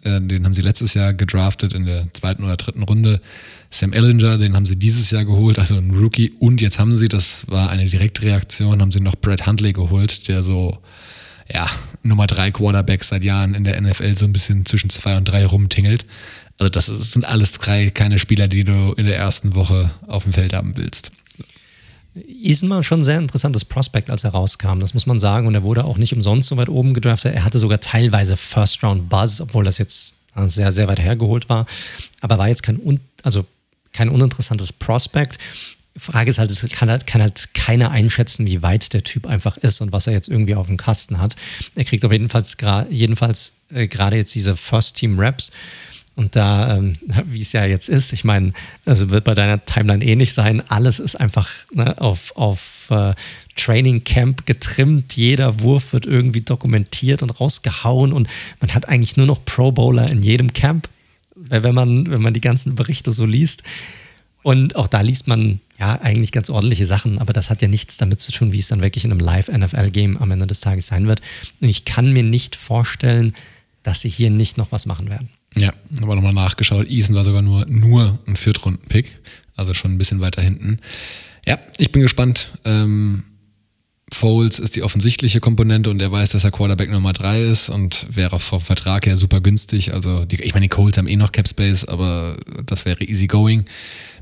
[0.04, 3.22] Äh, den haben sie letztes Jahr gedraftet in der zweiten oder dritten Runde.
[3.70, 6.34] Sam Ellinger, den haben sie dieses Jahr geholt, also ein Rookie.
[6.40, 10.44] Und jetzt haben sie, das war eine Direktreaktion, haben sie noch Brad Huntley geholt, der
[10.44, 10.78] so,
[11.52, 11.70] ja,
[12.04, 15.46] Nummer drei Quarterback seit Jahren in der NFL so ein bisschen zwischen zwei und drei
[15.46, 16.06] rumtingelt.
[16.58, 20.34] Also das sind alles drei keine Spieler, die du in der ersten Woche auf dem
[20.34, 21.12] Feld haben willst.
[22.16, 25.48] War schon ein sehr interessantes Prospect, als er rauskam, das muss man sagen.
[25.48, 27.34] Und er wurde auch nicht umsonst so weit oben gedraftet.
[27.36, 30.14] Er hatte sogar teilweise First-Round-Buzz, obwohl das jetzt
[30.46, 31.66] sehr, sehr weit hergeholt war.
[32.22, 33.46] Aber war jetzt kein, also
[33.94, 35.38] kein uninteressantes Prospect.
[35.98, 39.56] Frage ist halt, es kann halt, kann halt keiner einschätzen, wie weit der Typ einfach
[39.58, 41.36] ist und was er jetzt irgendwie auf dem Kasten hat.
[41.76, 42.44] Er kriegt auf jeden Fall
[43.74, 45.52] äh, gerade jetzt diese First-Team-Raps.
[46.16, 46.94] Und da, ähm,
[47.26, 48.54] wie es ja jetzt ist, ich meine,
[48.86, 50.64] also wird bei deiner Timeline ähnlich eh sein.
[50.70, 53.14] Alles ist einfach ne, auf, auf äh,
[53.56, 55.16] Training Camp getrimmt.
[55.16, 58.28] Jeder Wurf wird irgendwie dokumentiert und rausgehauen und
[58.60, 60.90] man hat eigentlich nur noch Pro Bowler in jedem Camp
[61.36, 63.64] wenn man, wenn man die ganzen Berichte so liest.
[64.42, 67.98] Und auch da liest man ja eigentlich ganz ordentliche Sachen, aber das hat ja nichts
[67.98, 71.08] damit zu tun, wie es dann wirklich in einem Live-NFL-Game am Ende des Tages sein
[71.08, 71.22] wird.
[71.62, 73.34] Und ich kann mir nicht vorstellen,
[73.84, 75.30] dass sie hier nicht noch was machen werden.
[75.58, 76.90] Ja, aber nochmal nachgeschaut.
[76.90, 79.20] Eason war sogar nur, nur ein Viertrunden-Pick,
[79.56, 80.80] also schon ein bisschen weiter hinten.
[81.46, 82.50] Ja, ich bin gespannt.
[82.66, 83.24] Ähm,
[84.12, 88.06] Foles ist die offensichtliche Komponente und er weiß, dass er Quarterback Nummer drei ist und
[88.10, 89.94] wäre vom Vertrag her super günstig.
[89.94, 93.28] Also, die, ich meine, die Colts haben eh noch Cap Space, aber das wäre easy
[93.28, 93.66] going.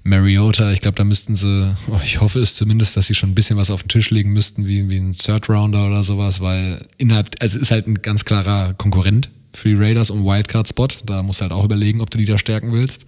[0.03, 3.35] Mariota, ich glaube, da müssten sie, oh, ich hoffe es zumindest, dass sie schon ein
[3.35, 6.85] bisschen was auf den Tisch legen müssten, wie, wie ein Third Rounder oder sowas, weil
[6.97, 10.87] innerhalb, also ist halt ein ganz klarer Konkurrent für die Raiders um Wildcard-Spot.
[11.05, 13.05] Da musst du halt auch überlegen, ob du die da stärken willst.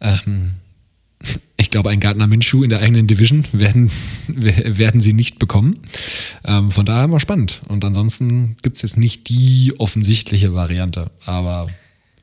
[0.00, 0.52] Ähm,
[1.56, 3.90] ich glaube, ein Gardner Minshew in der eigenen Division werden,
[4.28, 5.80] werden sie nicht bekommen.
[6.44, 7.60] Ähm, von daher mal spannend.
[7.68, 11.10] Und ansonsten gibt es jetzt nicht die offensichtliche Variante.
[11.26, 11.68] Aber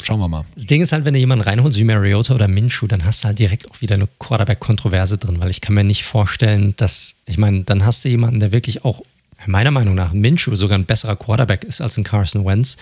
[0.02, 0.46] schauen wir mal.
[0.56, 3.28] Das Ding ist halt, wenn du jemanden reinholst wie Mariota oder Minshew, dann hast du
[3.28, 7.38] halt direkt auch wieder eine Quarterback-Kontroverse drin, weil ich kann mir nicht vorstellen, dass, ich
[7.38, 9.02] meine, dann hast du jemanden, der wirklich auch,
[9.46, 12.78] meiner Meinung nach, Minshew sogar ein besserer Quarterback ist als ein Carson Wentz.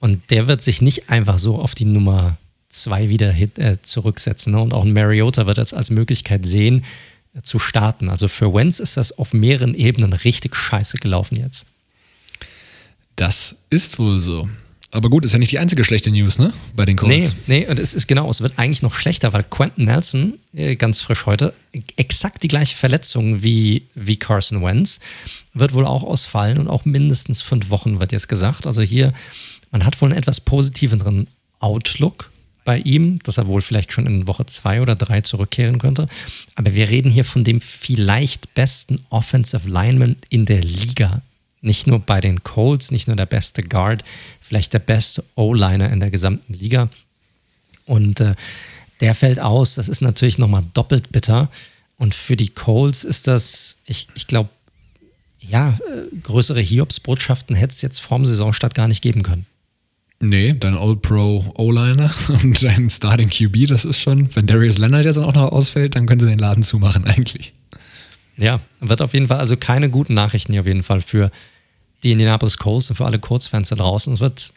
[0.00, 2.36] Und der wird sich nicht einfach so auf die Nummer
[2.68, 4.54] zwei wieder hit, äh, zurücksetzen.
[4.54, 4.60] Ne?
[4.60, 6.84] Und auch ein Mariota wird das als Möglichkeit sehen,
[7.34, 8.08] äh, zu starten.
[8.08, 11.66] Also für Wentz ist das auf mehreren Ebenen richtig scheiße gelaufen jetzt.
[13.16, 14.48] Das ist wohl so.
[14.92, 16.52] Aber gut, ist ja nicht die einzige schlechte News, ne?
[16.74, 17.34] Bei den Colts.
[17.46, 20.74] Nee, nee, und es ist genau, es wird eigentlich noch schlechter, weil Quentin Nelson, äh,
[20.74, 21.54] ganz frisch heute,
[21.96, 24.98] exakt die gleiche Verletzung wie, wie Carson Wentz,
[25.54, 28.66] wird wohl auch ausfallen und auch mindestens fünf Wochen wird jetzt gesagt.
[28.66, 29.12] Also hier,
[29.70, 31.26] man hat wohl einen etwas positiveren
[31.58, 32.30] Outlook
[32.64, 36.08] bei ihm, dass er wohl vielleicht schon in Woche zwei oder drei zurückkehren könnte.
[36.56, 41.22] Aber wir reden hier von dem vielleicht besten Offensive Lineman in der Liga.
[41.62, 44.04] Nicht nur bei den Colts, nicht nur der beste Guard,
[44.40, 46.88] vielleicht der beste O-Liner in der gesamten Liga.
[47.86, 48.34] Und äh,
[49.00, 49.74] der fällt aus.
[49.74, 51.50] Das ist natürlich nochmal doppelt bitter.
[51.96, 54.48] Und für die Colts ist das, ich, ich glaube,
[55.40, 59.46] ja, äh, größere Hiobsbotschaften hätte es jetzt vorm Saisonstart gar nicht geben können.
[60.22, 65.16] Nee, dein All-Pro O-Liner und dein Starting QB, das ist schon, wenn Darius Leonard jetzt
[65.16, 67.54] auch noch ausfällt, dann können sie den Laden zumachen eigentlich.
[68.36, 71.30] Ja, wird auf jeden Fall, also keine guten Nachrichten hier auf jeden Fall für
[72.02, 74.12] die Indianapolis Colts und für alle Colts-Fans da draußen.
[74.12, 74.52] Es wird,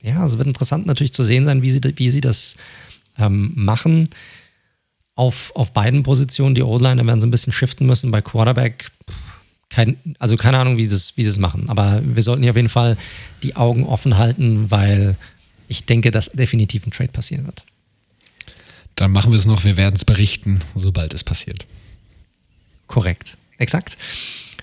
[0.00, 2.56] ja, es wird interessant natürlich zu sehen sein, wie sie, wie sie das
[3.18, 4.08] ähm, machen.
[5.16, 8.12] Auf, auf beiden Positionen, die O-Liner werden sie ein bisschen shiften müssen.
[8.12, 9.16] Bei Quarterback, pff,
[9.70, 11.68] kein, also keine Ahnung, wie, das, wie sie es machen.
[11.68, 12.96] Aber wir sollten hier auf jeden Fall
[13.42, 15.16] die Augen offen halten, weil
[15.68, 17.64] ich denke, dass definitiv ein Trade passieren wird.
[18.96, 21.66] Dann machen wir es noch, wir werden es berichten, sobald es passiert.
[22.88, 23.98] Korrekt, exakt.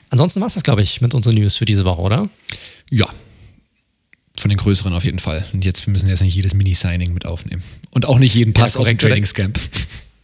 [0.09, 2.29] Ansonsten war es das, glaube ich, mit unseren News für diese Woche, oder?
[2.89, 3.07] Ja.
[4.37, 5.45] Von den größeren auf jeden Fall.
[5.53, 7.63] Und jetzt, wir müssen jetzt nicht jedes Mini-Signing mit aufnehmen.
[7.91, 9.59] Und auch nicht jeden Pass ja, aus dem Trainingscamp.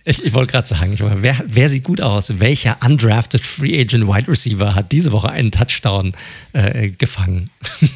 [0.03, 2.39] Ich, ich wollte gerade sagen, wer, wer, sieht gut aus?
[2.39, 6.13] Welcher undrafted Free Agent Wide Receiver hat diese Woche einen Touchdown
[6.53, 7.49] äh, gefangen?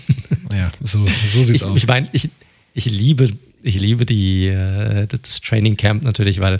[0.52, 1.76] Ja, so, so sieht es aus.
[1.76, 2.30] Ich meine, ich,
[2.76, 3.32] ich liebe,
[3.63, 6.60] ich liebe die, äh, das Training Camp natürlich, weil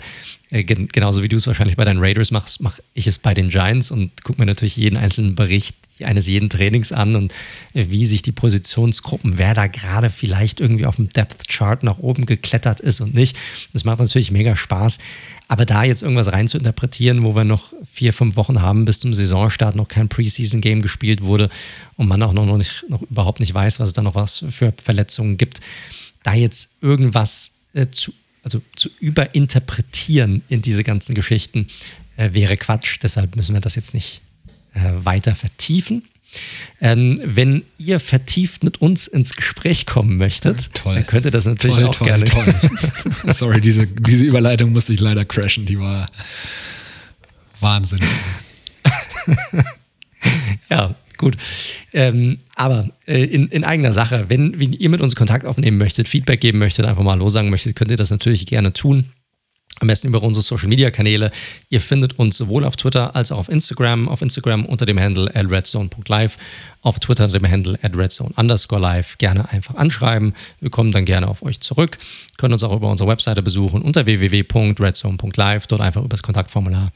[0.50, 3.48] äh, genauso wie du es wahrscheinlich bei deinen Raiders machst, mache ich es bei den
[3.48, 7.32] Giants und gucke mir natürlich jeden einzelnen Bericht eines jeden Trainings an und
[7.74, 11.98] äh, wie sich die Positionsgruppen, wer da gerade vielleicht irgendwie auf dem Depth Chart nach
[11.98, 13.36] oben geklettert ist und nicht.
[13.72, 14.98] Das macht natürlich mega Spaß.
[15.48, 18.98] Aber da jetzt irgendwas rein zu interpretieren, wo wir noch vier, fünf Wochen haben bis
[19.00, 21.50] zum Saisonstart, noch kein Preseason-Game gespielt wurde
[21.96, 24.72] und man auch noch, nicht, noch überhaupt nicht weiß, was es da noch was für
[24.76, 25.60] Verletzungen gibt,
[26.24, 28.12] da jetzt irgendwas äh, zu
[28.46, 31.66] also zu überinterpretieren in diese ganzen Geschichten,
[32.16, 32.98] äh, wäre Quatsch.
[33.02, 34.20] Deshalb müssen wir das jetzt nicht
[35.02, 36.02] weiter vertiefen.
[36.80, 40.94] Ähm, wenn ihr vertieft mit uns ins Gespräch kommen möchtet, toll.
[40.94, 42.24] dann könnt ihr das natürlich toll, auch toll, gerne.
[42.26, 42.54] Toll.
[43.32, 45.64] Sorry, diese, diese Überleitung musste ich leider crashen.
[45.64, 46.10] Die war
[47.60, 48.00] Wahnsinn.
[50.70, 51.36] ja, Gut.
[51.92, 56.08] Ähm, aber äh, in, in, eigener Sache, wenn, wenn ihr mit uns Kontakt aufnehmen möchtet,
[56.08, 59.06] Feedback geben möchtet, einfach mal Hallo sagen möchtet, könnt ihr das natürlich gerne tun.
[59.78, 61.30] Am besten über unsere Social Media Kanäle.
[61.68, 64.08] Ihr findet uns sowohl auf Twitter als auch auf Instagram.
[64.08, 66.38] Auf Instagram unter dem Handle at redzone.live,
[66.80, 69.18] auf Twitter unter dem Handle at redzone underscore live.
[69.18, 70.32] Gerne einfach anschreiben.
[70.60, 71.98] Wir kommen dann gerne auf euch zurück.
[72.38, 75.66] Können uns auch über unsere Webseite besuchen unter www.redzone.live.
[75.66, 76.90] Dort einfach über das Kontaktformular.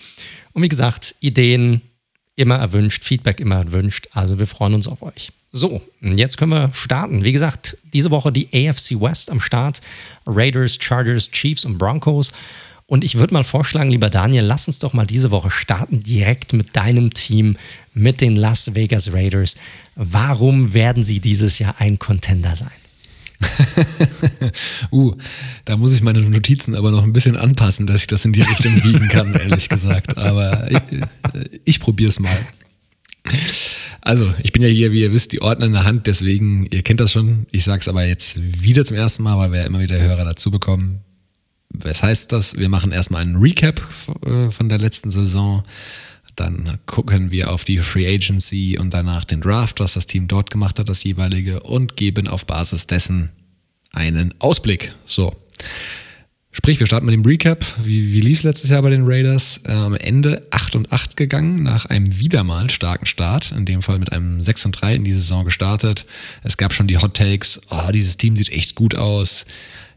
[0.52, 1.82] Und wie gesagt, Ideen,
[2.36, 4.08] immer erwünscht, Feedback immer erwünscht.
[4.12, 5.30] Also wir freuen uns auf euch.
[5.52, 7.24] So, jetzt können wir starten.
[7.24, 9.80] Wie gesagt, diese Woche die AFC West am Start.
[10.26, 12.32] Raiders, Chargers, Chiefs und Broncos.
[12.90, 16.54] Und ich würde mal vorschlagen, lieber Daniel, lass uns doch mal diese Woche starten, direkt
[16.54, 17.56] mit deinem Team,
[17.94, 19.54] mit den Las Vegas Raiders.
[19.94, 22.72] Warum werden sie dieses Jahr ein Contender sein?
[24.90, 25.14] uh,
[25.66, 28.42] da muss ich meine Notizen aber noch ein bisschen anpassen, dass ich das in die
[28.42, 30.18] Richtung biegen kann, ehrlich gesagt.
[30.18, 30.80] Aber ich,
[31.64, 32.38] ich probiere es mal.
[34.00, 36.82] Also, ich bin ja hier, wie ihr wisst, die Ordner in der Hand, deswegen, ihr
[36.82, 37.46] kennt das schon.
[37.52, 40.24] Ich sage es aber jetzt wieder zum ersten Mal, weil wir ja immer wieder Hörer
[40.24, 41.04] dazu bekommen.
[41.70, 42.56] Was heißt das?
[42.56, 43.80] Wir machen erstmal einen Recap
[44.26, 45.62] äh, von der letzten Saison
[46.40, 50.50] dann gucken wir auf die Free Agency und danach den Draft, was das Team dort
[50.50, 53.30] gemacht hat, das jeweilige, und geben auf Basis dessen
[53.92, 54.92] einen Ausblick.
[55.04, 55.36] So.
[56.52, 57.64] Sprich, wir starten mit dem Recap.
[57.84, 59.60] Wie, wie lief es letztes Jahr bei den Raiders?
[59.64, 63.52] Äh, am Ende 8 und 8 gegangen, nach einem wieder mal starken Start.
[63.52, 66.06] In dem Fall mit einem 6 und 3 in die Saison gestartet.
[66.42, 67.60] Es gab schon die Hot Takes.
[67.70, 69.46] Oh, dieses Team sieht echt gut aus.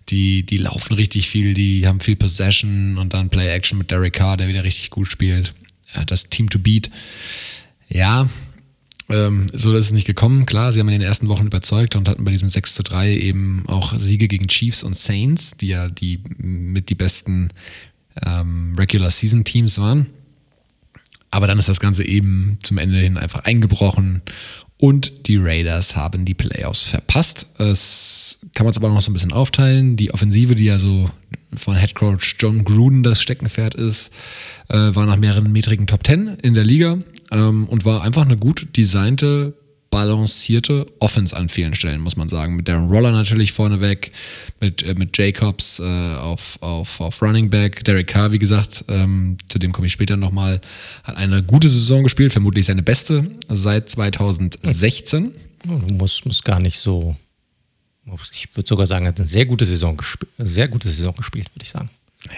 [0.10, 4.14] Die, die laufen richtig viel, die haben viel Possession und dann Play Action mit Derek
[4.14, 5.54] Carr, der wieder richtig gut spielt.
[5.96, 6.90] Ja, das Team to beat.
[7.88, 8.28] Ja,
[9.10, 10.46] ähm, so ist es nicht gekommen.
[10.46, 13.16] Klar, sie haben in den ersten Wochen überzeugt und hatten bei diesem 6 zu 3
[13.16, 17.50] eben auch Siege gegen Chiefs und Saints, die ja die mit die besten
[18.26, 20.08] ähm, Regular Season Teams waren.
[21.32, 24.22] Aber dann ist das Ganze eben zum Ende hin einfach eingebrochen
[24.78, 27.48] und die Raiders haben die Playoffs verpasst.
[27.58, 29.96] Es kann man es aber noch so ein bisschen aufteilen.
[29.96, 31.10] Die Offensive, die ja so
[31.56, 34.12] von Head Coach John Gruden das Steckenpferd ist,
[34.70, 36.98] äh, war nach mehreren metrigen Top 10 in der Liga
[37.32, 39.54] ähm, und war einfach eine gut designte,
[39.90, 42.56] balancierte Offense an vielen Stellen, muss man sagen.
[42.56, 44.12] Mit Darren Roller natürlich vorneweg,
[44.60, 49.38] mit, äh, mit Jacobs äh, auf, auf, auf Running Back, Derek Carr, wie gesagt, ähm,
[49.50, 50.62] zu dem komme ich später nochmal,
[51.04, 55.32] hat eine gute Saison gespielt, vermutlich seine beste seit 2016.
[55.92, 57.16] Muss, muss gar nicht so,
[58.32, 60.00] ich würde sogar sagen, hat eine sehr gute Saison,
[60.38, 61.90] sehr gute Saison gespielt, würde ich sagen.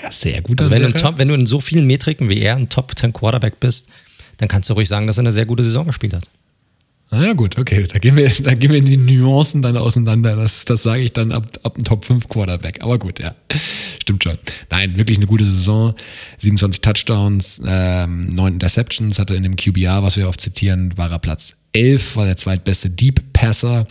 [0.02, 0.60] Ja, sehr gut.
[0.60, 3.14] Also wenn du, Top, wenn du in so vielen Metriken wie er ein Top 10
[3.14, 3.90] Quarterback bist,
[4.38, 6.30] dann kannst du ruhig sagen, dass er eine sehr gute Saison gespielt hat.
[7.12, 7.86] Ah ja, gut, okay.
[7.88, 10.36] Da gehen wir, da gehen wir in die Nuancen dann auseinander.
[10.36, 12.82] Das, das sage ich dann ab, ab dem Top 5 Quarterback.
[12.82, 13.36] Aber gut, ja.
[14.02, 14.38] Stimmt schon.
[14.70, 15.94] Nein, wirklich eine gute Saison.
[16.40, 21.20] 27 Touchdowns, ähm, 9 Interceptions hatte in dem QBR, was wir oft zitieren, war er
[21.20, 23.88] Platz 11, war der zweitbeste Deep Passer.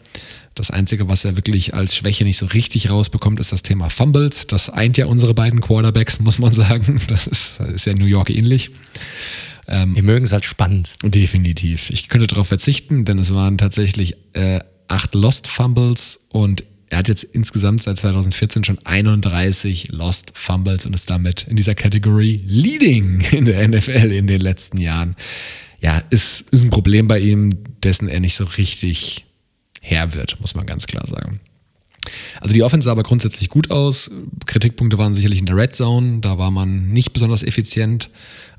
[0.55, 4.47] Das Einzige, was er wirklich als Schwäche nicht so richtig rausbekommt, ist das Thema Fumbles.
[4.47, 7.01] Das eint ja unsere beiden Quarterbacks, muss man sagen.
[7.09, 8.71] Das ist, das ist ja New York ähnlich.
[9.67, 10.93] Ähm, Wir mögen es halt spannend.
[11.03, 11.91] Definitiv.
[11.91, 17.09] Ich könnte darauf verzichten, denn es waren tatsächlich äh, acht Lost Fumbles und er hat
[17.09, 23.21] jetzt insgesamt seit 2014 schon 31 Lost Fumbles und ist damit in dieser Kategorie Leading
[23.33, 25.17] in der NFL in den letzten Jahren.
[25.81, 29.25] Ja, ist, ist ein Problem bei ihm, dessen er nicht so richtig
[29.87, 31.41] Herr wird, muss man ganz klar sagen.
[32.41, 34.11] Also die Offense sah aber grundsätzlich gut aus.
[34.47, 36.21] Kritikpunkte waren sicherlich in der Red Zone.
[36.21, 38.09] Da war man nicht besonders effizient.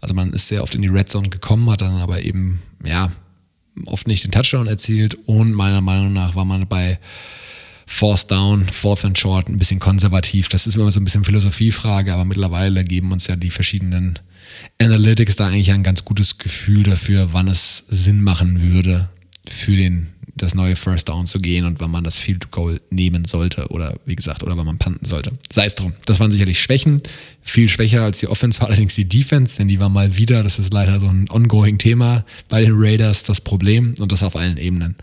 [0.02, 3.12] Also man ist sehr oft in die Red Zone gekommen, hat dann aber eben, ja,
[3.88, 5.18] oft nicht den Touchdown erzielt.
[5.26, 7.00] Und meiner Meinung nach war man bei
[7.88, 10.48] Fourth Down, Fourth and Short ein bisschen konservativ.
[10.50, 14.20] Das ist immer so ein bisschen Philosophiefrage, aber mittlerweile geben uns ja die verschiedenen
[14.80, 19.10] Analytics da eigentlich ein ganz gutes Gefühl dafür, wann es Sinn machen würde,
[19.50, 23.26] für den das neue First Down zu gehen und wann man das Field Goal nehmen
[23.26, 25.32] sollte oder wie gesagt, oder wann man panten sollte.
[25.52, 25.94] Sei es drum.
[26.06, 27.02] Das waren sicherlich Schwächen.
[27.42, 30.60] Viel schwächer als die Offense war allerdings die Defense, denn die war mal wieder, das
[30.60, 34.58] ist leider so ein ongoing Thema bei den Raiders, das Problem und das auf allen
[34.58, 34.96] Ebenen.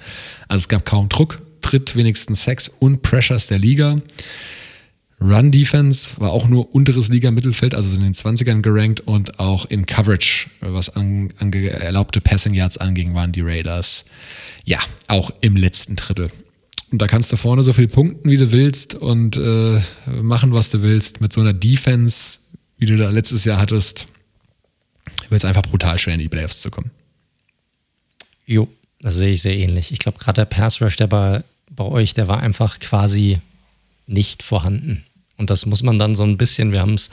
[0.48, 4.02] Also es gab kaum Druck, tritt wenigstens Sex und Pressures der Liga.
[5.22, 9.86] Run Defense war auch nur unteres Liga-Mittelfeld, also in den 20ern gerankt und auch in
[9.86, 14.04] Coverage, was an, an erlaubte Passing Yards anging, waren die Raiders
[14.64, 16.30] ja auch im letzten Drittel.
[16.90, 19.80] Und da kannst du vorne so viel punkten, wie du willst und äh,
[20.20, 21.20] machen, was du willst.
[21.20, 22.38] Mit so einer Defense,
[22.78, 24.06] wie du da letztes Jahr hattest,
[25.30, 26.90] wird es einfach brutal schwer in die Playoffs zu kommen.
[28.44, 28.68] Jo,
[29.00, 29.92] das sehe ich sehr ähnlich.
[29.92, 33.40] Ich glaube, gerade der Pass Rush, der bei, bei euch, der war einfach quasi
[34.06, 35.04] nicht vorhanden.
[35.36, 37.10] Und das muss man dann so ein bisschen, wir haben es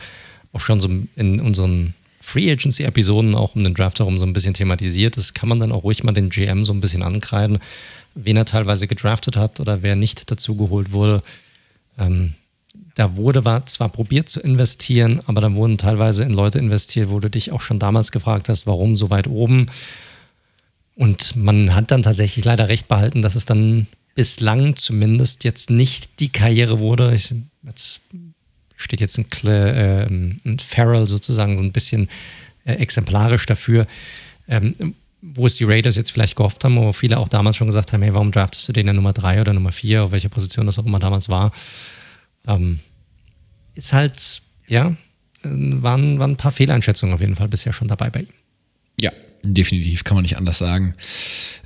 [0.54, 4.54] auch schon so in unseren Free Agency-Episoden auch um den Draft herum so ein bisschen
[4.54, 5.18] thematisiert.
[5.18, 7.60] Das kann man dann auch ruhig mal den GM so ein bisschen ankreiden,
[8.14, 11.22] wen er teilweise gedraftet hat oder wer nicht dazugeholt wurde.
[11.98, 12.34] Ähm,
[12.96, 17.20] da wurde war zwar probiert zu investieren, aber da wurden teilweise in Leute investiert, wo
[17.20, 19.68] du dich auch schon damals gefragt hast, warum so weit oben.
[20.96, 23.88] Und man hat dann tatsächlich leider recht behalten, dass es dann
[24.20, 27.16] bislang zumindest jetzt nicht die Karriere wurde.
[27.16, 28.02] Ich, jetzt
[28.76, 32.10] steht jetzt ein, äh, ein Farrell sozusagen so ein bisschen
[32.66, 33.88] äh, exemplarisch dafür,
[34.50, 34.76] ähm,
[35.22, 38.02] wo es die Raiders jetzt vielleicht gehofft haben, wo viele auch damals schon gesagt haben,
[38.02, 40.78] hey, warum draftest du den in Nummer 3 oder Nummer 4, auf welcher Position das
[40.78, 41.54] auch immer damals war.
[42.46, 42.82] Ähm,
[43.76, 44.98] ist halt, ja,
[45.44, 48.34] waren, waren ein paar Fehleinschätzungen auf jeden Fall bisher schon dabei bei ihm.
[49.00, 50.96] Ja, definitiv, kann man nicht anders sagen.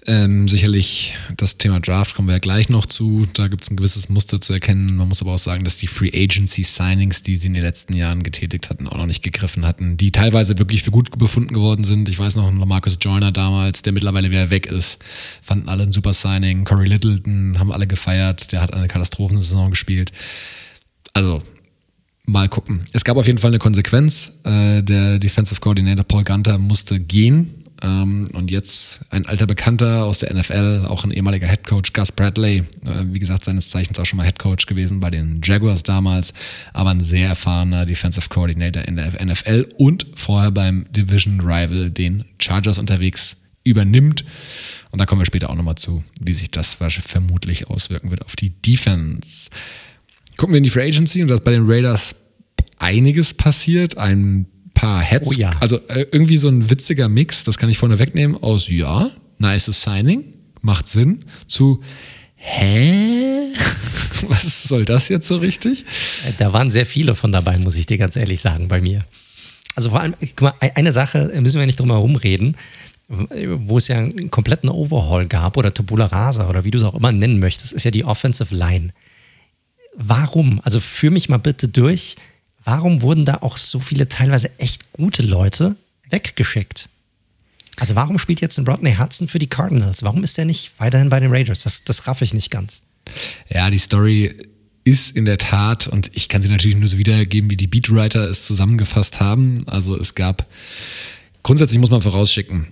[0.05, 3.25] Ähm, sicherlich das Thema Draft kommen wir ja gleich noch zu.
[3.33, 4.97] Da gibt es ein gewisses Muster zu erkennen.
[4.97, 7.95] Man muss aber auch sagen, dass die Free Agency Signings, die sie in den letzten
[7.95, 11.85] Jahren getätigt hatten, auch noch nicht gegriffen hatten, die teilweise wirklich für gut befunden geworden
[11.85, 12.09] sind.
[12.09, 14.99] Ich weiß noch, Marcus Joyner damals, der mittlerweile wieder weg ist,
[15.41, 16.65] fanden alle ein super Signing.
[16.65, 18.51] Corey Littleton haben alle gefeiert.
[18.51, 20.11] Der hat eine Katastrophensaison gespielt.
[21.13, 21.41] Also,
[22.25, 22.83] mal gucken.
[22.91, 24.41] Es gab auf jeden Fall eine Konsequenz.
[24.43, 30.33] Äh, der Defensive Coordinator Paul Gunter musste gehen und jetzt ein alter Bekannter aus der
[30.33, 32.59] NFL, auch ein ehemaliger Headcoach, Gus Bradley.
[32.85, 36.33] Äh, wie gesagt, seines Zeichens auch schon mal Headcoach gewesen bei den Jaguars damals,
[36.71, 42.23] aber ein sehr erfahrener Defensive Coordinator in der NFL und vorher beim Division Rival, den
[42.39, 44.23] Chargers, unterwegs übernimmt.
[44.91, 48.35] Und da kommen wir später auch nochmal zu, wie sich das vermutlich auswirken wird auf
[48.35, 49.49] die Defense.
[50.37, 52.15] Gucken wir in die Free Agency und da ist bei den Raiders
[52.79, 53.97] einiges passiert.
[53.97, 54.45] Ein
[54.83, 55.29] paar Heads.
[55.29, 55.51] Oh ja.
[55.59, 59.65] Also äh, irgendwie so ein witziger Mix, das kann ich vorne wegnehmen, aus ja, nice
[59.65, 60.23] Signing,
[60.61, 61.81] macht Sinn, zu
[62.35, 63.49] hä?
[64.27, 65.85] Was soll das jetzt so richtig?
[66.37, 69.03] Da waren sehr viele von dabei, muss ich dir ganz ehrlich sagen, bei mir.
[69.75, 72.55] Also vor allem, guck mal, eine Sache müssen wir nicht drum herum reden,
[73.07, 76.95] wo es ja einen kompletten Overhaul gab oder Tabula Rasa oder wie du es auch
[76.95, 78.93] immer nennen möchtest, ist ja die Offensive Line.
[79.95, 80.59] Warum?
[80.63, 82.15] Also führ mich mal bitte durch.
[82.65, 85.75] Warum wurden da auch so viele teilweise echt gute Leute
[86.09, 86.89] weggeschickt?
[87.77, 90.03] Also warum spielt jetzt ein Rodney Hudson für die Cardinals?
[90.03, 91.63] Warum ist der nicht weiterhin bei den Raiders?
[91.63, 92.83] Das, das raff ich nicht ganz.
[93.49, 94.35] Ja, die Story
[94.83, 98.29] ist in der Tat, und ich kann sie natürlich nur so wiedergeben, wie die Beatwriter
[98.29, 99.67] es zusammengefasst haben.
[99.67, 100.45] Also es gab,
[101.41, 102.67] grundsätzlich muss man vorausschicken,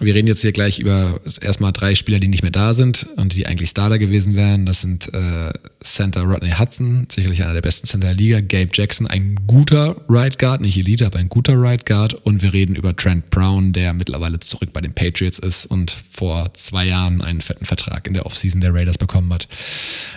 [0.00, 3.36] wir reden jetzt hier gleich über erstmal drei Spieler, die nicht mehr da sind und
[3.36, 4.66] die eigentlich Starter gewesen wären.
[4.66, 8.40] Das sind äh, Center Rodney Hudson, sicherlich einer der besten Center der Liga.
[8.40, 12.14] Gabe Jackson, ein guter Right Guard, nicht Elite, aber ein guter Right Guard.
[12.14, 16.52] Und wir reden über Trent Brown, der mittlerweile zurück bei den Patriots ist und vor
[16.54, 19.46] zwei Jahren einen fetten Vertrag in der Offseason der Raiders bekommen hat.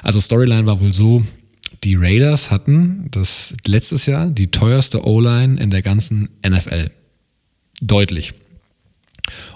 [0.01, 1.23] Also Storyline war wohl so,
[1.84, 6.89] die Raiders hatten das letztes Jahr die teuerste O-Line in der ganzen NFL.
[7.80, 8.34] Deutlich.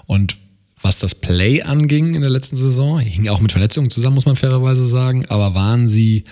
[0.06, 0.36] Und
[0.82, 4.36] was das Play anging in der letzten Saison, hing auch mit Verletzungen zusammen, muss man
[4.36, 6.24] fairerweise sagen, aber waren sie,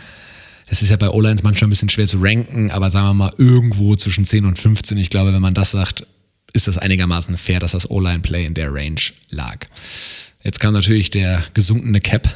[0.66, 3.32] es ist ja bei O-Lines manchmal ein bisschen schwer zu ranken, aber sagen wir mal
[3.38, 4.99] irgendwo zwischen 10 und 15.
[4.99, 6.07] Ich glaube, wenn man das sagt,
[6.53, 9.66] ist das einigermaßen fair, dass das O-Line-Play in der Range lag.
[10.43, 12.34] Jetzt kam natürlich der gesunkene Cap,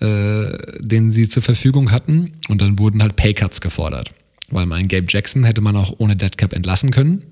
[0.00, 4.12] äh, den sie zur Verfügung hatten, und dann wurden halt Paycuts gefordert,
[4.50, 7.22] weil man Gabe Jackson hätte man auch ohne Dead Cap entlassen können.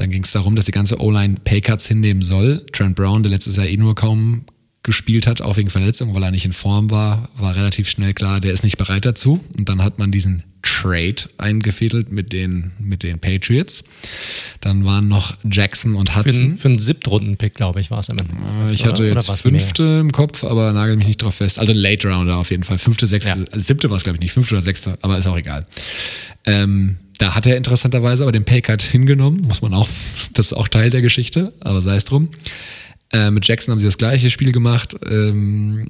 [0.00, 2.64] Dann ging es darum, dass die ganze O-Line Paycuts hinnehmen soll.
[2.72, 4.46] Trent Brown, der letztes Jahr eh nur kaum
[4.82, 8.40] gespielt hat, auch wegen Verletzung, weil er nicht in Form war, war relativ schnell klar,
[8.40, 9.40] der ist nicht bereit dazu.
[9.58, 13.84] Und dann hat man diesen Trade eingefädelt mit den, mit den Patriots.
[14.62, 16.52] Dann waren noch Jackson und Hudson.
[16.52, 18.34] Für, für einen Siebtrunden-Pick, glaube ich, war es am Ende.
[18.34, 20.00] Äh, ich hatte jetzt fünfte mehr?
[20.00, 21.58] im Kopf, aber nagel mich nicht drauf fest.
[21.58, 22.78] Also Late Rounder auf jeden Fall.
[22.78, 23.58] Fünfte, sechste, ja.
[23.58, 24.32] siebte war es, glaube ich, nicht.
[24.32, 25.66] Fünfte oder sechste, aber ist auch egal.
[26.46, 29.88] Ähm, da hat er interessanterweise aber den Paycard hingenommen, muss man auch,
[30.32, 32.30] das ist auch Teil der Geschichte, aber sei es drum.
[33.12, 34.96] Äh, mit Jackson haben sie das gleiche Spiel gemacht.
[35.04, 35.88] Ähm,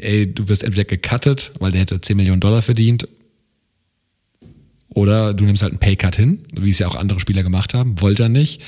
[0.00, 3.06] ey, du wirst entweder gecuttet, weil der hätte 10 Millionen Dollar verdient,
[4.88, 8.00] oder du nimmst halt einen Paycut hin, wie es ja auch andere Spieler gemacht haben,
[8.00, 8.62] wollte er nicht.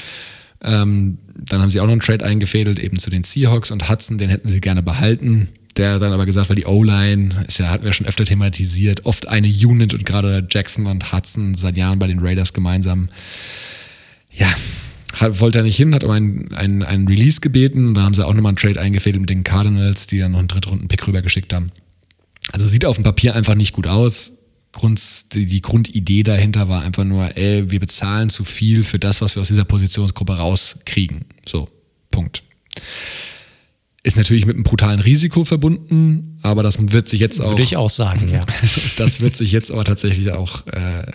[0.62, 4.16] Ähm, dann haben sie auch noch einen Trade eingefädelt, eben zu den Seahawks und Hudson,
[4.16, 5.49] den hätten sie gerne behalten.
[5.77, 9.27] Der dann aber gesagt, weil die O-Line, ist ja, hatten wir schon öfter thematisiert, oft
[9.29, 13.09] eine Unit und gerade Jackson und Hudson seit Jahren bei den Raiders gemeinsam,
[14.31, 14.49] ja,
[15.14, 17.95] hat, wollte er nicht hin, hat aber einen, einen, einen Release gebeten.
[17.95, 20.49] Dann haben sie auch nochmal einen Trade eingefädelt mit den Cardinals, die dann noch einen
[20.49, 21.72] Drittrunden-Pick rübergeschickt haben.
[22.53, 24.33] Also sieht auf dem Papier einfach nicht gut aus.
[24.72, 29.20] Grund, die, die Grundidee dahinter war einfach nur, ey, wir bezahlen zu viel für das,
[29.20, 31.27] was wir aus dieser Positionsgruppe rauskriegen.
[31.47, 31.68] So.
[34.05, 37.49] Ist natürlich mit einem brutalen Risiko verbunden, aber das wird sich jetzt auch.
[37.53, 38.45] Würde ich auch sagen, ja.
[38.99, 41.07] das wird sich jetzt aber tatsächlich auch äh,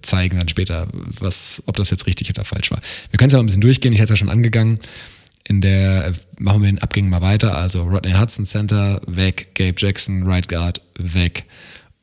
[0.00, 2.80] zeigen dann später, was, ob das jetzt richtig oder falsch war.
[3.10, 4.78] Wir können es ja mal ein bisschen durchgehen, ich hatte es ja schon angegangen.
[5.42, 7.56] In der machen wir den Abgängen mal weiter.
[7.56, 11.46] Also Rodney Hudson Center weg, Gabe Jackson Right Guard weg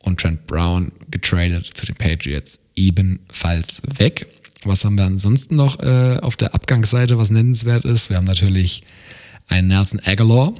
[0.00, 4.26] und Trent Brown getradet zu den Patriots ebenfalls weg.
[4.64, 8.10] Was haben wir ansonsten noch äh, auf der Abgangsseite, was nennenswert ist?
[8.10, 8.82] Wir haben natürlich
[9.48, 10.52] ein Nelson Aguilar,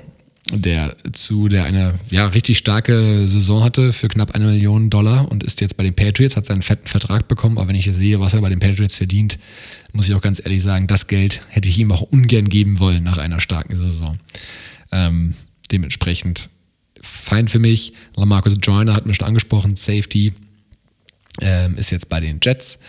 [0.51, 5.45] der zu der eine ja richtig starke Saison hatte für knapp eine Million Dollar und
[5.45, 7.59] ist jetzt bei den Patriots, hat seinen fetten Vertrag bekommen.
[7.59, 9.39] Aber wenn ich sehe, was er bei den Patriots verdient,
[9.93, 13.03] muss ich auch ganz ehrlich sagen, das Geld hätte ich ihm auch ungern geben wollen
[13.03, 14.19] nach einer starken Saison.
[14.91, 15.35] Ähm,
[15.71, 16.49] dementsprechend
[17.01, 17.93] fein für mich.
[18.17, 20.33] Lamarcus Joyner hat mir schon angesprochen, Safety
[21.41, 22.81] ähm, ist jetzt bei den Jets.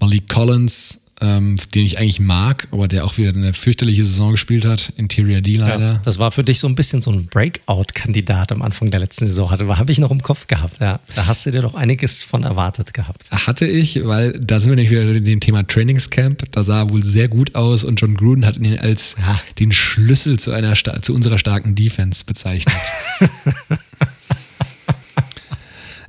[0.00, 4.64] Malik Collins ähm, den ich eigentlich mag, aber der auch wieder eine fürchterliche Saison gespielt
[4.64, 4.92] hat.
[4.96, 5.80] Interior D-Liner.
[5.80, 9.28] Ja, das war für dich so ein bisschen so ein Breakout-Kandidat am Anfang der letzten
[9.28, 9.50] Saison.
[9.50, 10.80] Hatte, habe ich noch im Kopf gehabt.
[10.80, 13.30] Ja, da hast du dir doch einiges von erwartet gehabt.
[13.30, 16.50] Hatte ich, weil da sind wir nämlich wieder in dem Thema Trainingscamp.
[16.50, 19.40] Da sah er wohl sehr gut aus und John Gruden hat ihn als ja.
[19.60, 22.74] den Schlüssel zu, einer, zu unserer starken Defense bezeichnet.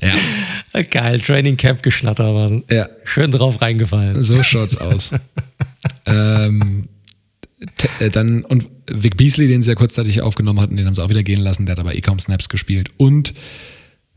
[0.04, 0.14] Ja.
[0.90, 2.64] Geil, Training Camp geschnatter, Mann.
[2.70, 2.90] Ja.
[3.04, 4.24] Schön drauf reingefallen.
[4.24, 5.12] So schaut's aus.
[6.06, 6.88] ähm,
[8.00, 11.10] Äh, dann, und Vic Beasley, den sie ja kurzzeitig aufgenommen hatten, den haben sie auch
[11.10, 12.90] wieder gehen lassen, der hat aber eh kaum Snaps gespielt.
[12.98, 13.34] Und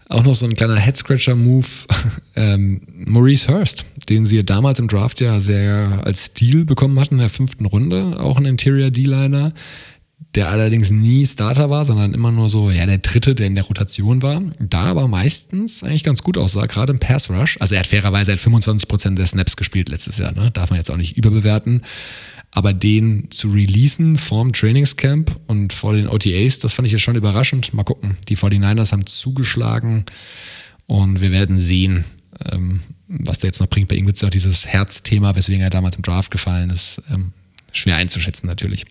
[0.09, 1.67] auch noch so ein kleiner Head-Scratcher-Move,
[2.37, 7.21] ähm, Maurice Hurst, den sie damals im Draft ja sehr als Stil bekommen hatten in
[7.21, 9.53] der fünften Runde, auch ein Interior D-Liner,
[10.37, 13.64] der allerdings nie Starter war, sondern immer nur so, ja, der dritte, der in der
[13.64, 17.57] Rotation war, da aber meistens eigentlich ganz gut aussah, gerade im Pass Rush.
[17.59, 20.51] Also er hat fairerweise halt 25% der Snaps gespielt letztes Jahr, ne?
[20.51, 21.82] darf man jetzt auch nicht überbewerten.
[22.51, 27.16] Aber den zu releasen vorm Trainingscamp und vor den OTAs, das fand ich jetzt schon
[27.16, 27.74] überraschend.
[27.74, 28.16] Mal gucken.
[28.28, 30.05] Die 49ers haben zugeschlagen
[30.87, 32.05] und wir werden sehen,
[32.51, 33.89] ähm, was der jetzt noch bringt.
[33.89, 37.03] Bei ihm gibt es auch dieses Herzthema, weswegen er damals im Draft gefallen ist.
[37.12, 37.32] Ähm,
[37.72, 38.87] schwer einzuschätzen natürlich.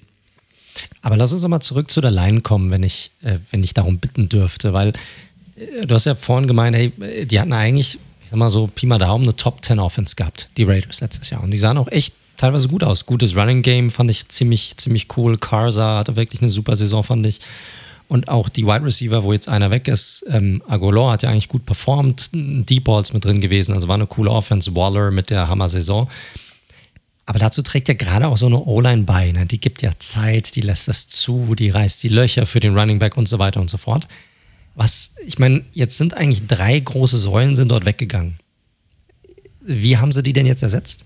[1.01, 3.99] Aber lass uns mal zurück zu der Line kommen, wenn ich, äh, wenn ich darum
[3.99, 4.89] bitten dürfte, weil
[5.55, 6.91] äh, du hast ja vorhin gemeint, hey,
[7.25, 10.49] die hatten eigentlich, ich sag mal so, Pi mal Daumen, eine Top 10 Offense gehabt,
[10.57, 11.43] die Raiders letztes Jahr.
[11.43, 13.05] Und die sahen auch echt teilweise gut aus.
[13.05, 15.37] Gutes Running Game fand ich ziemlich, ziemlich cool.
[15.37, 17.39] Karza hatte wirklich eine super Saison, fand ich.
[18.07, 21.49] Und auch die Wide Receiver, wo jetzt einer weg ist, ähm, Agolor hat ja eigentlich
[21.49, 24.75] gut performt, Deep Balls mit drin gewesen, also war eine coole Offense.
[24.75, 26.07] Waller mit der Hammer-Saison.
[27.25, 29.31] Aber dazu trägt ja gerade auch so eine O-Line bei.
[29.31, 29.45] Ne?
[29.45, 32.99] Die gibt ja Zeit, die lässt das zu, die reißt die Löcher für den Running
[32.99, 34.07] Back und so weiter und so fort.
[34.75, 38.39] Was, ich meine, jetzt sind eigentlich drei große Säulen sind dort weggegangen.
[39.61, 41.05] Wie haben sie die denn jetzt ersetzt?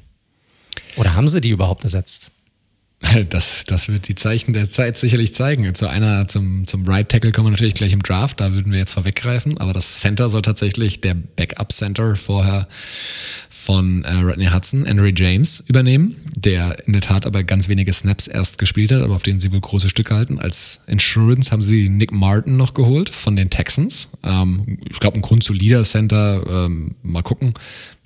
[0.98, 2.32] Oder haben sie die überhaupt ersetzt?
[3.30, 5.74] Das, das wird die Zeichen der Zeit sicherlich zeigen.
[5.74, 8.80] Zu einer, zum, zum Right Tackle kommen wir natürlich gleich im Draft, da würden wir
[8.80, 12.68] jetzt vorweggreifen, aber das Center soll tatsächlich der Backup Center vorher
[13.70, 18.26] von äh, Rodney Hudson, Henry James, übernehmen, der in der Tat aber ganz wenige Snaps
[18.26, 20.40] erst gespielt hat, aber auf denen sie wohl große Stücke halten.
[20.40, 24.10] Als Insurance haben sie Nick Martin noch geholt von den Texans.
[24.24, 27.54] Ähm, ich glaube, ein grundsolider Center, ähm, mal gucken.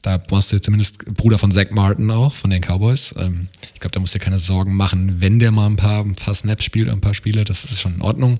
[0.01, 3.15] Da brauchst du zumindest Bruder von Zach Martin auch, von den Cowboys.
[3.17, 6.03] Ähm, ich glaube, da musst du dir keine Sorgen machen, wenn der mal ein paar,
[6.03, 8.39] ein paar Snaps spielt, ein paar Spiele, das ist schon in Ordnung.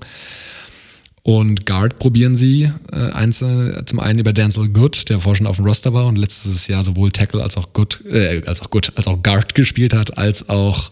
[1.26, 5.56] Und Guard probieren sie äh, einzeln, zum einen über Denzel Good, der vorher schon auf
[5.56, 8.92] dem Roster war und letztes Jahr sowohl Tackle als auch Good, äh, als auch Good,
[8.96, 10.90] als auch Guard gespielt hat, als auch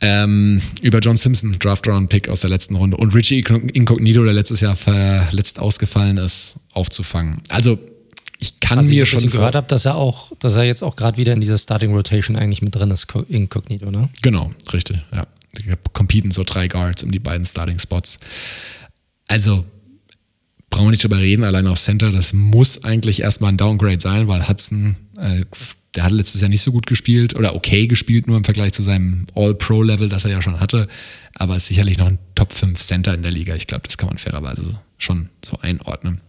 [0.00, 4.74] ähm, über John Simpson, Draft-Round-Pick aus der letzten Runde und Richie Incognito, der letztes Jahr
[4.74, 7.42] verletzt ausgefallen ist, aufzufangen.
[7.50, 7.78] Also
[8.38, 10.96] ich kann Was mir ich schon gehört habe, dass er auch, dass er jetzt auch
[10.96, 14.08] gerade wieder in dieser Starting Rotation eigentlich mit drin ist, Incognito, ne?
[14.22, 15.26] Genau, richtig, ja.
[15.92, 18.18] Competen so drei Guards um die beiden Starting Spots.
[19.28, 19.64] Also
[20.70, 24.28] brauchen wir nicht drüber reden, allein auf Center, das muss eigentlich erstmal ein Downgrade sein,
[24.28, 25.44] weil Hudson, äh,
[25.94, 28.82] der hat letztes Jahr nicht so gut gespielt oder okay gespielt, nur im Vergleich zu
[28.82, 30.88] seinem All-Pro-Level, das er ja schon hatte,
[31.34, 33.54] aber ist sicherlich noch ein Top 5 Center in der Liga.
[33.54, 36.20] Ich glaube, das kann man fairerweise schon so einordnen.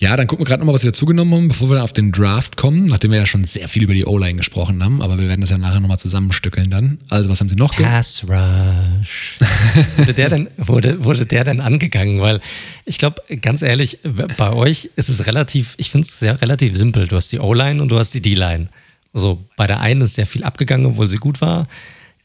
[0.00, 2.12] Ja, dann gucken wir gerade nochmal, was wir dazugenommen haben, bevor wir dann auf den
[2.12, 5.26] Draft kommen, nachdem wir ja schon sehr viel über die O-Line gesprochen haben, aber wir
[5.26, 6.98] werden das ja nachher nochmal zusammenstückeln dann.
[7.08, 7.74] Also, was haben Sie noch?
[7.74, 9.38] Pass Rush.
[9.96, 12.20] wurde, der denn, wurde, wurde der denn angegangen?
[12.20, 12.40] Weil
[12.84, 13.98] ich glaube, ganz ehrlich,
[14.36, 17.08] bei euch ist es relativ, ich finde es sehr relativ simpel.
[17.08, 18.66] Du hast die O-Line und du hast die D-Line.
[19.12, 21.66] Also bei der einen ist sehr viel abgegangen, obwohl sie gut war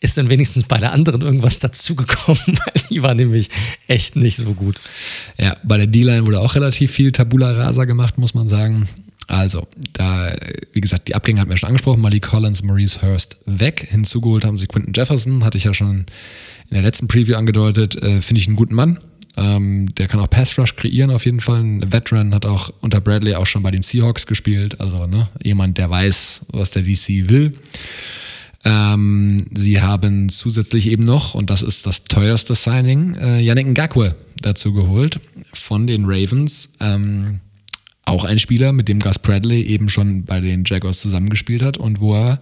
[0.04, 3.48] ist dann wenigstens bei der anderen irgendwas dazugekommen, weil die war nämlich
[3.88, 4.82] echt nicht so gut.
[5.40, 8.88] Ja, bei der D-Line wurde auch relativ viel Tabula Rasa gemacht, muss man sagen.
[9.28, 10.36] Also, da,
[10.74, 12.02] wie gesagt, die Abgänge hatten wir schon angesprochen.
[12.02, 13.88] Malik Collins, Maurice Hurst weg.
[13.90, 16.06] Hinzugeholt haben sie Quinton Jefferson, hatte ich ja schon
[16.70, 17.96] in der letzten Preview angedeutet.
[17.96, 19.00] Äh, Finde ich einen guten Mann.
[19.38, 21.62] Ähm, der kann auch Pass Rush kreieren auf jeden Fall.
[21.62, 24.82] Ein Veteran hat auch unter Bradley auch schon bei den Seahawks gespielt.
[24.82, 27.54] Also ne, jemand, der weiß, was der DC will.
[28.66, 34.16] Ähm, sie haben zusätzlich eben noch, und das ist das teuerste Signing, äh, Yannick Ngakwe
[34.42, 35.20] dazu geholt
[35.54, 36.74] von den Ravens.
[36.80, 37.40] Ähm,
[38.06, 42.00] auch ein Spieler, mit dem Gus Bradley eben schon bei den Jaguars zusammengespielt hat und
[42.00, 42.40] wo er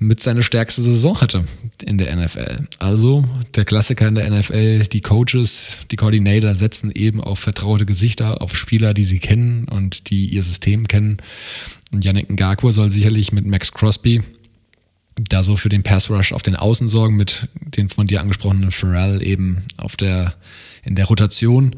[0.00, 1.44] mit seiner stärkste Saison hatte
[1.82, 2.68] in der NFL.
[2.78, 3.24] Also
[3.56, 8.56] der Klassiker in der NFL, die Coaches, die Coordinator setzen eben auf vertraute Gesichter, auf
[8.56, 11.18] Spieler, die sie kennen und die ihr System kennen.
[11.90, 14.22] Und Yannick Ngakwe soll sicherlich mit Max Crosby
[15.18, 18.70] da so für den Pass Rush auf den Außen sorgen mit den von dir angesprochenen
[18.70, 20.34] Pharrell eben auf der,
[20.84, 21.76] in der Rotation.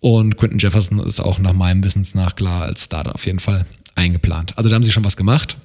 [0.00, 3.66] Und Quinton Jefferson ist auch nach meinem Wissens nach klar als Starter auf jeden Fall
[3.94, 4.56] eingeplant.
[4.56, 5.56] Also da haben sie schon was gemacht.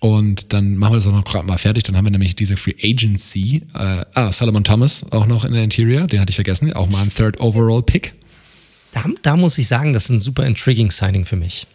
[0.00, 1.84] Und dann machen wir das auch noch gerade mal fertig.
[1.84, 3.66] Dann haben wir nämlich diese Free Agency.
[3.74, 6.06] Äh, ah, Solomon Thomas auch noch in der Interior.
[6.06, 6.72] Den hatte ich vergessen.
[6.72, 8.14] Auch mal ein Third Overall Pick.
[8.92, 11.66] Da, da muss ich sagen, das ist ein super intriguing Signing für mich.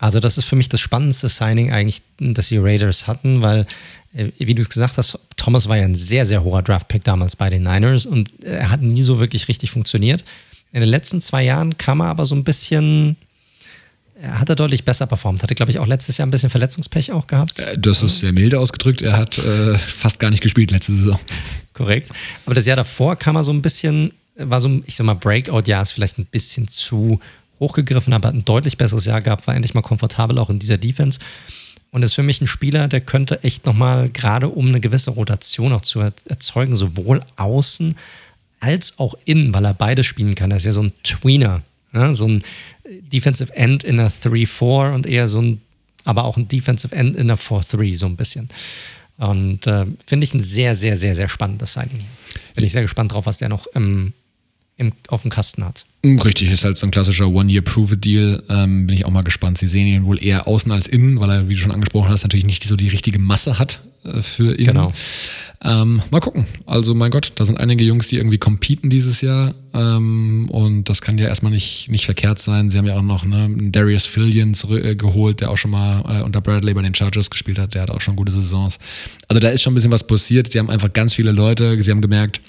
[0.00, 3.66] Also das ist für mich das spannendste Signing eigentlich, das die Raiders hatten, weil,
[4.14, 7.50] äh, wie du gesagt hast, Thomas war ja ein sehr, sehr hoher Draft-Pick damals bei
[7.50, 10.24] den Niners und er hat nie so wirklich richtig funktioniert.
[10.72, 13.16] In den letzten zwei Jahren kam er aber so ein bisschen,
[14.22, 15.42] hat er deutlich besser performt.
[15.42, 17.60] Hatte, glaube ich, auch letztes Jahr ein bisschen Verletzungspech auch gehabt.
[17.60, 19.02] Äh, das ist sehr milde ausgedrückt.
[19.02, 21.18] Er hat äh, fast gar nicht gespielt letzte Saison.
[21.74, 22.10] Korrekt.
[22.46, 25.82] Aber das Jahr davor kam er so ein bisschen, war so, ich sag mal, Breakout-Jahr
[25.82, 27.20] ist vielleicht ein bisschen zu
[27.60, 30.78] hochgegriffen, aber hat ein deutlich besseres Jahr gehabt, war endlich mal komfortabel auch in dieser
[30.78, 31.20] Defense.
[31.92, 35.72] Und ist für mich ein Spieler, der könnte echt nochmal, gerade um eine gewisse Rotation
[35.72, 37.96] auch zu erzeugen, sowohl außen
[38.60, 40.50] als auch innen, weil er beides spielen kann.
[40.50, 42.14] Er ist ja so ein Tweener, ne?
[42.14, 42.42] so ein
[43.12, 45.60] Defensive End in einer 3-4 und eher so ein,
[46.04, 48.48] aber auch ein Defensive End in einer 4-3, so ein bisschen.
[49.16, 52.04] Und äh, finde ich ein sehr, sehr, sehr, sehr spannendes Signing.
[52.54, 54.12] Bin ich sehr gespannt drauf, was der noch im,
[54.80, 55.84] im, auf dem Kasten hat.
[56.02, 58.44] Mm, richtig, ist halt so ein klassischer One-Year-Prove-It-Deal.
[58.48, 59.58] Ähm, bin ich auch mal gespannt.
[59.58, 62.22] Sie sehen ihn wohl eher außen als innen, weil er, wie du schon angesprochen hast,
[62.22, 64.68] natürlich nicht so die richtige Masse hat äh, für innen.
[64.68, 64.92] Genau.
[65.62, 66.46] Ähm, mal gucken.
[66.64, 69.54] Also, mein Gott, da sind einige Jungs, die irgendwie competen dieses Jahr.
[69.74, 72.70] Ähm, und das kann ja erstmal nicht, nicht verkehrt sein.
[72.70, 76.22] Sie haben ja auch noch ne, Darius Fillion äh, geholt, der auch schon mal äh,
[76.22, 77.74] unter Bradley bei den Chargers gespielt hat.
[77.74, 78.78] Der hat auch schon gute Saisons.
[79.28, 80.50] Also, da ist schon ein bisschen was passiert.
[80.50, 81.82] Sie haben einfach ganz viele Leute.
[81.82, 82.40] Sie haben gemerkt,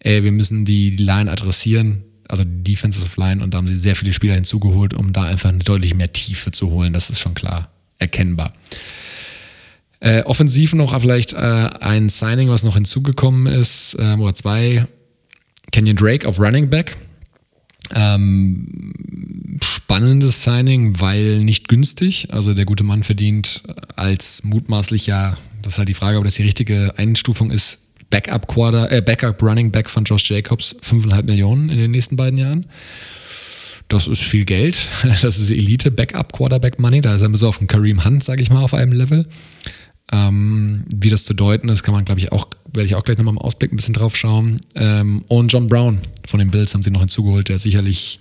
[0.00, 3.96] ey, wir müssen die Line adressieren also die Defensive Line, und da haben sie sehr
[3.96, 6.92] viele Spieler hinzugeholt, um da einfach eine deutlich mehr Tiefe zu holen.
[6.92, 8.52] Das ist schon klar erkennbar.
[9.98, 14.86] Äh, offensiv noch vielleicht äh, ein Signing, was noch hinzugekommen ist, äh, oder zwei.
[15.72, 16.96] Kenyon Drake auf Running Back.
[17.92, 22.28] Ähm, spannendes Signing, weil nicht günstig.
[22.32, 23.62] Also der gute Mann verdient
[23.96, 27.78] als mutmaßlicher, das ist halt die Frage, ob das die richtige Einstufung ist,
[28.10, 32.38] Backup Quarter, äh, Backup Running Back von Josh Jacobs 5,5 Millionen in den nächsten beiden
[32.38, 32.66] Jahren.
[33.88, 34.86] Das ist viel Geld.
[35.22, 37.00] Das ist Elite Backup Quarterback Money.
[37.00, 39.26] Da ist er bisschen auf dem Kareem Hunt, sage ich mal, auf einem Level.
[40.12, 43.16] Ähm, wie das zu deuten ist, kann man, glaube ich, auch, werde ich auch gleich
[43.16, 44.60] nochmal im Ausblick ein bisschen drauf schauen.
[44.74, 48.18] Ähm, und John Brown von den Bills haben sie noch hinzugeholt, der sicherlich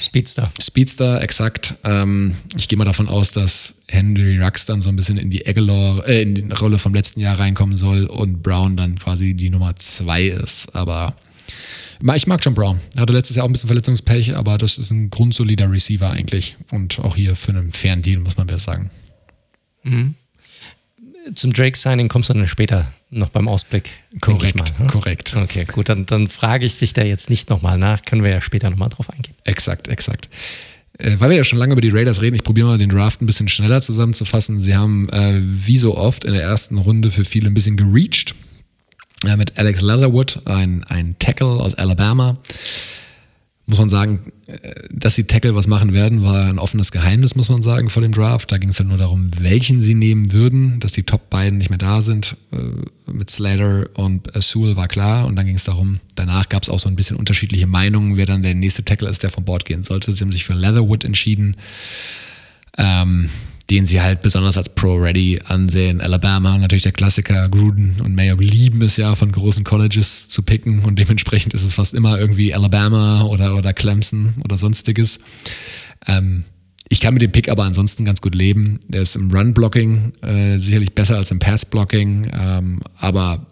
[0.00, 0.50] Speedster.
[0.60, 1.74] Speedster, exakt.
[1.84, 5.46] Ähm, ich gehe mal davon aus, dass Henry Rux dann so ein bisschen in die
[5.46, 9.50] Aguilar, äh, in die Rolle vom letzten Jahr reinkommen soll und Brown dann quasi die
[9.50, 10.74] Nummer zwei ist.
[10.74, 11.14] Aber
[12.16, 12.80] ich mag John Brown.
[12.96, 16.56] Er hatte letztes Jahr auch ein bisschen Verletzungspech, aber das ist ein grundsolider Receiver eigentlich.
[16.72, 18.90] Und auch hier für einen fairen Deal, muss man besser sagen.
[19.84, 20.16] Mhm
[21.34, 23.90] zum Drake-Signing kommst du dann später noch beim Ausblick.
[24.20, 24.86] Korrekt, mal, ne?
[24.86, 25.36] korrekt.
[25.36, 28.40] Okay, gut, dann, dann frage ich dich da jetzt nicht nochmal nach, können wir ja
[28.40, 29.34] später nochmal drauf eingehen.
[29.44, 30.28] Exakt, exakt.
[30.98, 33.20] Äh, weil wir ja schon lange über die Raiders reden, ich probiere mal den Draft
[33.22, 34.60] ein bisschen schneller zusammenzufassen.
[34.60, 38.34] Sie haben äh, wie so oft in der ersten Runde für viele ein bisschen gereached.
[39.24, 42.38] Äh, mit Alex Leatherwood, ein, ein Tackle aus Alabama
[43.70, 44.20] muss man sagen,
[44.90, 48.12] dass die Tackle was machen werden, war ein offenes Geheimnis, muss man sagen, vor dem
[48.12, 48.50] Draft.
[48.50, 51.70] Da ging es halt nur darum, welchen sie nehmen würden, dass die Top beiden nicht
[51.70, 52.36] mehr da sind.
[52.52, 55.26] Äh, mit Slater und Sewell war klar.
[55.26, 58.26] Und dann ging es darum, danach gab es auch so ein bisschen unterschiedliche Meinungen, wer
[58.26, 60.12] dann der nächste Tackle ist, der von Bord gehen sollte.
[60.12, 61.56] Sie haben sich für Leatherwood entschieden.
[62.76, 63.30] Ähm,
[63.70, 66.00] den sie halt besonders als Pro-Ready ansehen.
[66.00, 68.29] Alabama, natürlich der Klassiker, Gruden und Mayo
[68.80, 72.54] lieben es ja, von großen Colleges zu picken und dementsprechend ist es fast immer irgendwie
[72.54, 75.18] Alabama oder, oder Clemson oder sonstiges.
[76.06, 76.44] Ähm,
[76.88, 78.80] ich kann mit dem Pick aber ansonsten ganz gut leben.
[78.88, 83.46] Der ist im Run-Blocking äh, sicherlich besser als im Pass-Blocking, ähm, aber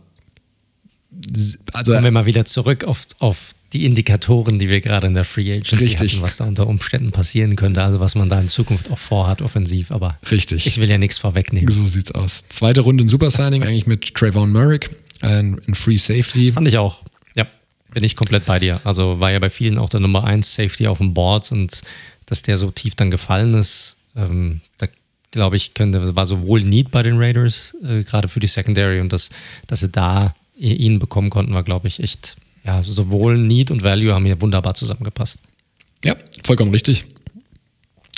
[1.72, 5.24] also, Kommen wir mal wieder zurück auf, auf die Indikatoren, die wir gerade in der
[5.24, 6.12] Free Agency Richtig.
[6.14, 9.42] hatten, was da unter Umständen passieren könnte, also was man da in Zukunft auch vorhat,
[9.42, 10.66] offensiv, aber Richtig.
[10.66, 11.70] ich will ja nichts vorwegnehmen.
[11.70, 12.44] So sieht's aus.
[12.48, 14.90] Zweite Runde in Super Signing, eigentlich mit Trayvon Merrick
[15.22, 16.52] in, in Free Safety.
[16.52, 17.02] Fand ich auch.
[17.36, 17.46] Ja,
[17.92, 18.80] bin ich komplett bei dir.
[18.84, 21.82] Also war ja bei vielen auch der Nummer 1 Safety auf dem Board und
[22.26, 24.86] dass der so tief dann gefallen ist, ähm, da
[25.30, 29.12] glaube ich, könnte, war sowohl Need bei den Raiders, äh, gerade für die Secondary und
[29.12, 29.30] das,
[29.66, 34.12] dass sie da ihn bekommen konnten, war, glaube ich, echt ja, sowohl Need und Value
[34.12, 35.40] haben hier wunderbar zusammengepasst.
[36.04, 37.06] Ja, vollkommen richtig.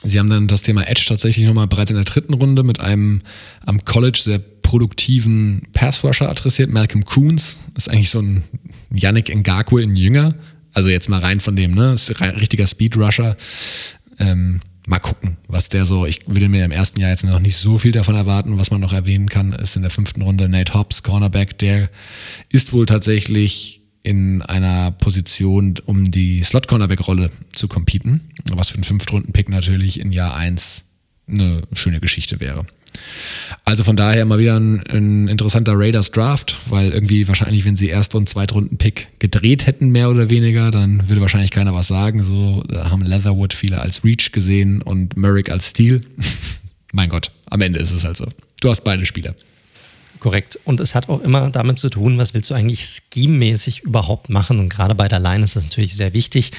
[0.02, 3.20] Sie haben dann das Thema Edge tatsächlich nochmal bereits in der dritten Runde mit einem
[3.64, 4.40] am College sehr
[4.70, 6.70] produktiven Passrusher adressiert.
[6.70, 8.44] Malcolm Coons ist eigentlich so ein
[8.94, 10.36] Yannick Ngakwe in Jünger.
[10.72, 11.92] Also jetzt mal rein von dem, ne?
[11.94, 13.36] Ist ein richtiger Speedrusher.
[14.20, 16.06] Ähm, mal gucken, was der so.
[16.06, 18.58] Ich würde mir im ersten Jahr jetzt noch nicht so viel davon erwarten.
[18.58, 21.58] Was man noch erwähnen kann, ist in der fünften Runde Nate Hobbs, Cornerback.
[21.58, 21.90] Der
[22.48, 28.20] ist wohl tatsächlich in einer Position, um die Slot-Cornerback-Rolle zu competen,
[28.52, 30.84] was für einen Fünftrunden-Pick natürlich in Jahr 1
[31.26, 32.66] eine schöne Geschichte wäre.
[33.64, 37.88] Also von daher mal wieder ein, ein, interessanter Raiders Draft, weil irgendwie wahrscheinlich, wenn sie
[37.88, 42.22] Erst- und Zweitrunden-Pick gedreht hätten, mehr oder weniger, dann würde wahrscheinlich keiner was sagen.
[42.22, 46.00] So haben Leatherwood viele als Reach gesehen und Merrick als Steal.
[46.92, 48.26] mein Gott, am Ende ist es halt so.
[48.60, 49.34] Du hast beide Spieler.
[50.20, 50.58] Korrekt.
[50.64, 54.58] Und es hat auch immer damit zu tun, was willst du eigentlich scheme-mäßig überhaupt machen?
[54.58, 56.52] Und gerade bei der Line ist das natürlich sehr wichtig.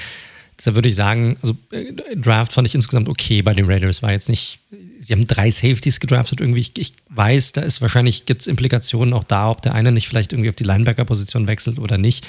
[0.64, 4.02] Da würde ich sagen, also äh, Draft fand ich insgesamt okay bei den Raiders.
[4.02, 4.60] War jetzt nicht,
[5.00, 6.60] sie haben drei Safeties gedraftet irgendwie.
[6.60, 10.08] Ich, ich weiß, da ist wahrscheinlich, gibt es Implikationen auch da, ob der eine nicht
[10.08, 12.24] vielleicht irgendwie auf die Linebacker-Position wechselt oder nicht.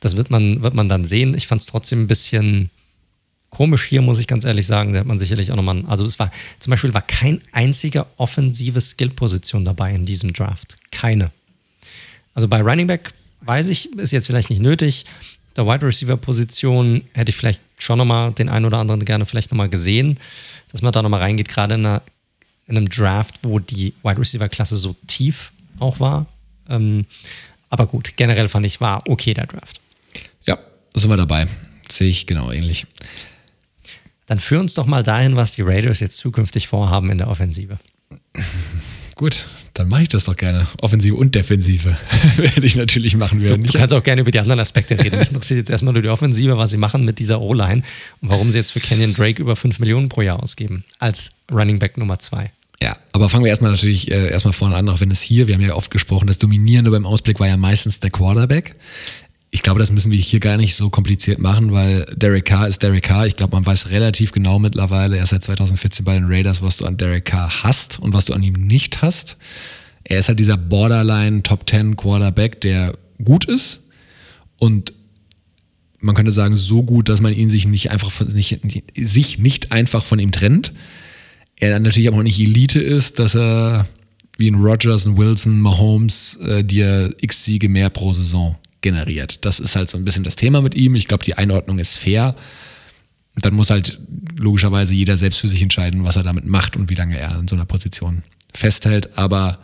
[0.00, 1.34] Das wird man, wird man dann sehen.
[1.36, 2.70] Ich fand es trotzdem ein bisschen
[3.50, 4.92] komisch hier, muss ich ganz ehrlich sagen.
[4.92, 8.80] Da hat man sicherlich auch nochmal, also es war, zum Beispiel war kein einziger offensive
[8.80, 10.76] Skill-Position dabei in diesem Draft.
[10.90, 11.30] Keine.
[12.34, 13.12] Also bei Running Back
[13.42, 15.04] weiß ich, ist jetzt vielleicht nicht nötig.
[15.56, 19.50] Der Wide Receiver Position hätte ich vielleicht schon nochmal den einen oder anderen gerne vielleicht
[19.50, 20.18] nochmal gesehen,
[20.70, 22.02] dass man da nochmal reingeht, gerade in, einer,
[22.66, 26.26] in, einem Draft, wo die Wide Receiver Klasse so tief auch war.
[26.68, 27.06] Ähm,
[27.68, 29.80] aber gut, generell fand ich, war okay der Draft.
[30.44, 30.58] Ja,
[30.94, 31.46] sind wir dabei.
[31.90, 32.86] Sehe ich genau ähnlich.
[34.26, 37.78] Dann führ uns doch mal dahin, was die Raiders jetzt zukünftig vorhaben in der Offensive.
[39.16, 39.44] Gut,
[39.74, 40.66] dann mache ich das doch gerne.
[40.80, 41.96] Offensive und Defensive
[42.36, 43.40] werde ich natürlich machen.
[43.40, 45.18] Du, du kannst auch gerne über die anderen Aspekte reden.
[45.18, 47.82] Mich interessiert jetzt erstmal nur die Offensive, was sie machen mit dieser O-Line
[48.20, 51.78] und warum sie jetzt für Kenyon Drake über 5 Millionen pro Jahr ausgeben als Running
[51.78, 52.50] Back Nummer 2.
[52.82, 55.54] Ja, aber fangen wir erstmal natürlich äh, erstmal vorne an, auch wenn es hier, wir
[55.54, 58.74] haben ja oft gesprochen, das Dominierende beim Ausblick war ja meistens der Quarterback
[59.52, 62.82] ich glaube, das müssen wir hier gar nicht so kompliziert machen, weil Derek Carr ist
[62.82, 63.26] Derek Carr.
[63.26, 66.76] Ich glaube, man weiß relativ genau mittlerweile, er ist seit 2014 bei den Raiders, was
[66.76, 69.36] du an Derek Carr hast und was du an ihm nicht hast.
[70.04, 73.80] Er ist halt dieser Borderline Top 10 Quarterback, der gut ist
[74.58, 74.92] und
[75.98, 78.60] man könnte sagen, so gut, dass man ihn sich nicht einfach von, nicht,
[78.96, 80.72] sich nicht einfach von ihm trennt.
[81.56, 83.86] Er dann natürlich aber auch nicht Elite ist, dass er
[84.38, 89.44] wie ein Rogers, ein Wilson, Mahomes äh, dir x Siege mehr pro Saison generiert.
[89.44, 90.94] Das ist halt so ein bisschen das Thema mit ihm.
[90.94, 92.34] Ich glaube, die Einordnung ist fair.
[93.36, 93.98] Dann muss halt
[94.36, 97.48] logischerweise jeder selbst für sich entscheiden, was er damit macht und wie lange er in
[97.48, 98.22] so einer Position
[98.52, 99.16] festhält.
[99.16, 99.58] Aber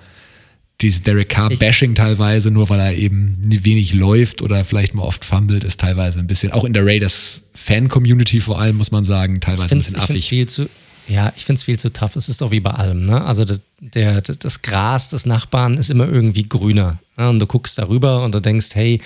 [0.80, 5.64] dieses Derek Carr-Bashing teilweise, nur weil er eben wenig läuft oder vielleicht mal oft fummelt,
[5.64, 9.78] ist teilweise ein bisschen, auch in der Raiders-Fan-Community vor allem, muss man sagen, teilweise ein
[9.78, 10.28] bisschen affig.
[10.28, 10.68] Viel zu,
[11.08, 12.16] ja, ich finde es viel zu tough.
[12.16, 13.02] Es ist doch wie bei allem.
[13.02, 13.24] Ne?
[13.24, 16.98] Also das, der, das Gras des Nachbarn ist immer irgendwie grüner.
[17.16, 17.28] Ne?
[17.30, 19.00] Und du guckst darüber und du denkst, hey,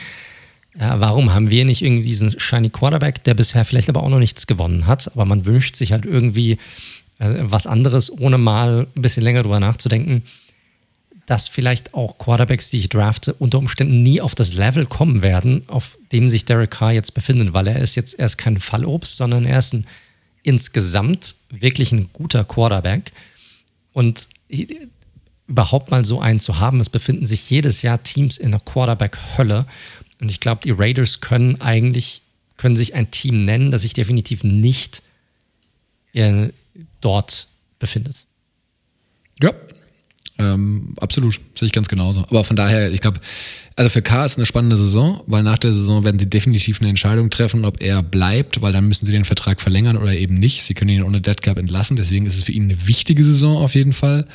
[0.79, 4.19] ja, warum haben wir nicht irgendwie diesen shiny Quarterback, der bisher vielleicht aber auch noch
[4.19, 6.53] nichts gewonnen hat, aber man wünscht sich halt irgendwie
[7.19, 10.23] äh, was anderes, ohne mal ein bisschen länger drüber nachzudenken,
[11.27, 15.63] dass vielleicht auch Quarterbacks, die ich drafte, unter Umständen nie auf das Level kommen werden,
[15.69, 19.45] auf dem sich Derek Carr jetzt befindet, weil er ist jetzt erst kein Fallobst, sondern
[19.45, 19.87] er ist ein
[20.43, 23.13] insgesamt wirklich ein guter Quarterback.
[23.93, 24.29] Und
[25.47, 29.67] überhaupt mal so einen zu haben, es befinden sich jedes Jahr Teams in der Quarterback-Hölle.
[30.21, 32.23] Und ich glaube, die Raiders können eigentlich,
[32.57, 35.03] können sich ein Team nennen, das sich definitiv nicht
[36.13, 36.51] äh,
[37.01, 38.27] dort befindet.
[39.43, 39.53] Ja,
[40.41, 42.23] ähm, absolut, sehe ich ganz genauso.
[42.23, 43.21] Aber von daher, ich glaube,
[43.77, 46.89] also für K ist eine spannende Saison, weil nach der Saison werden sie definitiv eine
[46.89, 50.63] Entscheidung treffen, ob er bleibt, weil dann müssen sie den Vertrag verlängern oder eben nicht.
[50.63, 53.59] Sie können ihn ohne Dead Cap entlassen, deswegen ist es für ihn eine wichtige Saison
[53.59, 54.27] auf jeden Fall.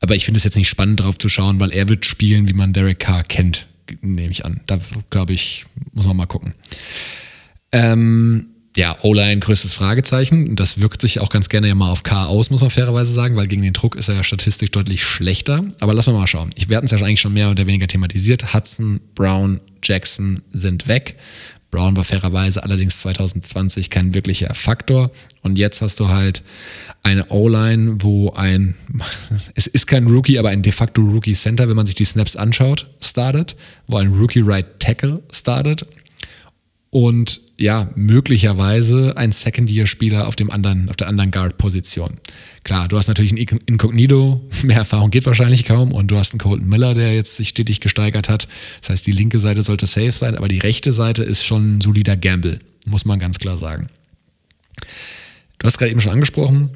[0.00, 2.54] Aber ich finde es jetzt nicht spannend drauf zu schauen, weil er wird spielen, wie
[2.54, 3.66] man Derek Carr kennt,
[4.00, 4.60] nehme ich an.
[4.66, 4.78] Da
[5.10, 6.54] glaube ich, muss man mal gucken.
[7.72, 8.46] Ähm,
[8.76, 10.56] ja, O-Line größtes Fragezeichen.
[10.56, 13.36] Das wirkt sich auch ganz gerne ja mal auf K aus, muss man fairerweise sagen,
[13.36, 15.64] weil gegen den Druck ist er ja statistisch deutlich schlechter.
[15.80, 16.50] Aber lassen wir mal schauen.
[16.56, 18.54] Ich werde es ja eigentlich schon mehr oder weniger thematisiert.
[18.54, 21.16] Hudson, Brown, Jackson sind weg.
[21.70, 25.10] Brown war fairerweise allerdings 2020 kein wirklicher Faktor.
[25.42, 26.42] Und jetzt hast du halt
[27.02, 28.74] eine O-Line, wo ein,
[29.54, 32.36] es ist kein Rookie, aber ein de facto Rookie Center, wenn man sich die Snaps
[32.36, 33.56] anschaut, startet,
[33.86, 35.86] wo ein Rookie Right Tackle startet
[36.92, 42.18] und ja, möglicherweise ein Second-Year-Spieler auf dem anderen, auf der anderen Guard-Position.
[42.64, 46.40] Klar, du hast natürlich ein Incognito, mehr Erfahrung geht wahrscheinlich kaum und du hast einen
[46.40, 48.46] Colton Miller, der jetzt sich stetig gesteigert hat.
[48.82, 51.80] Das heißt, die linke Seite sollte safe sein, aber die rechte Seite ist schon ein
[51.80, 53.88] solider Gamble, muss man ganz klar sagen.
[55.58, 56.72] Du hast gerade eben schon angesprochen,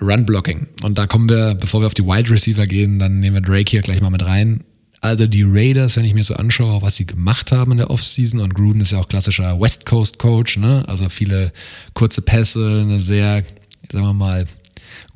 [0.00, 0.66] Run-Blocking.
[0.82, 3.70] Und da kommen wir, bevor wir auf die Wide Receiver gehen, dann nehmen wir Drake
[3.70, 4.64] hier gleich mal mit rein.
[5.00, 8.40] Also die Raiders, wenn ich mir so anschaue, was sie gemacht haben in der Offseason,
[8.40, 10.84] und Gruden ist ja auch klassischer West Coast Coach, ne?
[10.86, 11.52] also viele
[11.94, 13.42] kurze Pässe, eine sehr,
[13.90, 14.44] sagen wir mal,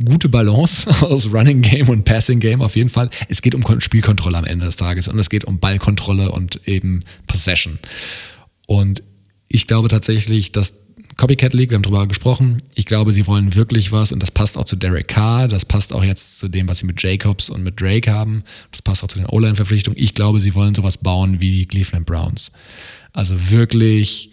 [0.03, 3.11] gute Balance aus Running Game und Passing Game auf jeden Fall.
[3.28, 7.01] Es geht um Spielkontrolle am Ende des Tages und es geht um Ballkontrolle und eben
[7.26, 7.78] Possession.
[8.66, 9.03] Und
[9.49, 10.84] ich glaube tatsächlich, dass
[11.17, 12.62] Copycat League, wir haben drüber gesprochen.
[12.75, 15.93] Ich glaube, sie wollen wirklich was und das passt auch zu Derek Carr, das passt
[15.93, 18.43] auch jetzt zu dem, was sie mit Jacobs und mit Drake haben.
[18.71, 19.99] Das passt auch zu den O-Line-Verpflichtungen.
[20.01, 22.53] Ich glaube, sie wollen sowas bauen wie die Cleveland Browns.
[23.12, 24.31] Also wirklich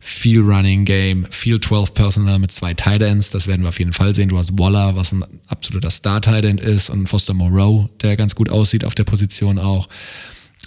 [0.00, 3.94] viel Running Game, viel 12 Personal mit zwei Tight Ends, das werden wir auf jeden
[3.94, 4.28] Fall sehen.
[4.28, 8.34] Du hast Waller, was ein absoluter Star Tight End ist und Foster Moreau, der ganz
[8.34, 9.88] gut aussieht auf der Position auch.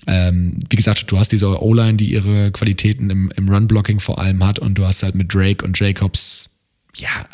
[0.07, 4.43] Ähm, wie gesagt, du hast diese O-Line, die ihre Qualitäten im, im Run-Blocking vor allem
[4.43, 6.49] hat und du hast halt mit Drake und Jacobs,
[6.95, 7.27] ja,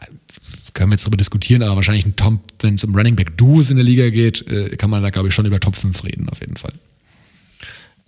[0.73, 3.69] können wir jetzt darüber diskutieren, aber wahrscheinlich ein Tom, wenn es um Running Back Duos
[3.69, 6.27] in der Liga geht, äh, kann man da, glaube ich, schon über Top 5 reden,
[6.29, 6.73] auf jeden Fall.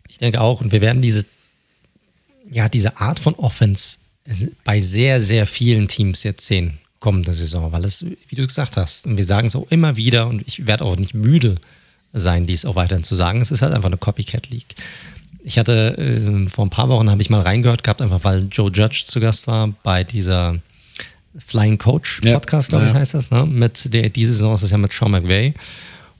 [0.10, 1.26] Ich denke auch, und wir werden diese,
[2.50, 4.00] ja, diese Art von Offense
[4.64, 9.06] bei sehr, sehr vielen Teams jetzt sehen, kommende Saison, weil es, wie du gesagt hast,
[9.06, 11.58] und wir sagen es auch immer wieder, und ich werde auch nicht müde
[12.16, 14.76] sein, dies auch weiterhin zu sagen, es ist halt einfach eine Copycat League.
[15.44, 18.72] Ich hatte äh, vor ein paar Wochen habe ich mal reingehört gehabt, einfach weil Joe
[18.72, 20.60] Judge zu Gast war bei dieser
[21.38, 23.00] Flying Coach Podcast, ja, glaube ich, ja.
[23.00, 23.46] heißt das, ne?
[23.46, 25.54] Mit der, diese Saison ist das ja mit Sean McVay.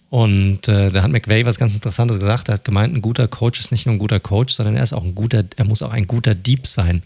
[0.10, 2.50] Und äh, da hat McVay was ganz Interessantes gesagt.
[2.50, 4.94] Er hat gemeint, ein guter Coach ist nicht nur ein guter Coach, sondern er ist
[4.94, 7.02] auch ein guter, er muss auch ein guter Dieb sein.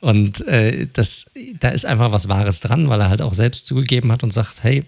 [0.00, 1.30] Und äh, das,
[1.60, 4.62] da ist einfach was Wahres dran, weil er halt auch selbst zugegeben hat und sagt,
[4.62, 4.84] hey,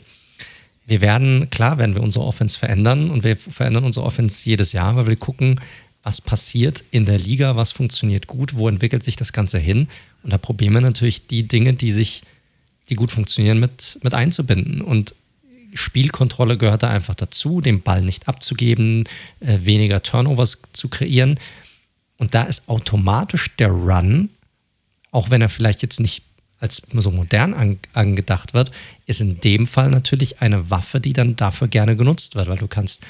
[0.86, 4.96] wir werden, klar werden wir unsere Offense verändern und wir verändern unsere Offense jedes Jahr,
[4.96, 5.60] weil wir gucken,
[6.04, 9.88] was passiert in der Liga, was funktioniert gut, wo entwickelt sich das Ganze hin.
[10.22, 12.22] Und da probieren wir natürlich die Dinge, die sich,
[12.88, 14.80] die gut funktionieren, mit, mit einzubinden.
[14.80, 15.16] Und
[15.74, 19.02] Spielkontrolle gehört da einfach dazu, den Ball nicht abzugeben,
[19.40, 21.40] äh, weniger Turnovers zu kreieren.
[22.18, 24.30] Und da ist automatisch der Run,
[25.10, 26.22] auch wenn er vielleicht jetzt nicht
[26.66, 28.72] als so modern an, angedacht wird,
[29.06, 32.66] ist in dem Fall natürlich eine Waffe, die dann dafür gerne genutzt wird, weil du
[32.66, 33.02] kannst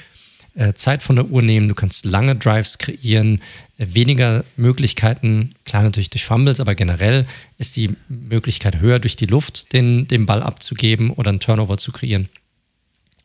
[0.54, 3.40] äh, Zeit von der Uhr nehmen, du kannst lange Drives kreieren,
[3.78, 7.26] äh, weniger Möglichkeiten, klar natürlich durch Fumbles, aber generell
[7.58, 11.92] ist die Möglichkeit höher, durch die Luft den, den Ball abzugeben oder einen Turnover zu
[11.92, 12.28] kreieren.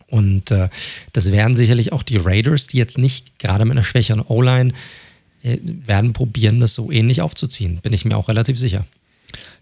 [0.07, 0.69] Und äh,
[1.13, 4.73] das werden sicherlich auch die Raiders, die jetzt nicht gerade mit einer schwächeren O-Line
[5.43, 7.79] äh, werden probieren, das so ähnlich aufzuziehen.
[7.81, 8.85] Bin ich mir auch relativ sicher.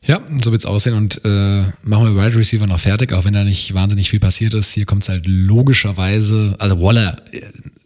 [0.05, 3.33] Ja, so wird es aussehen und äh, machen wir Wide Receiver noch fertig, auch wenn
[3.33, 4.73] da nicht wahnsinnig viel passiert ist.
[4.73, 7.41] Hier kommt es halt logischerweise, also Waller äh,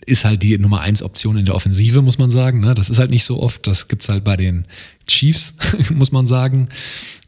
[0.05, 2.59] ist halt die Nummer 1 Option in der Offensive, muss man sagen.
[2.59, 2.75] Ne?
[2.75, 3.65] Das ist halt nicht so oft.
[3.67, 4.65] Das gibt es halt bei den
[5.07, 5.53] Chiefs,
[5.93, 6.69] muss man sagen,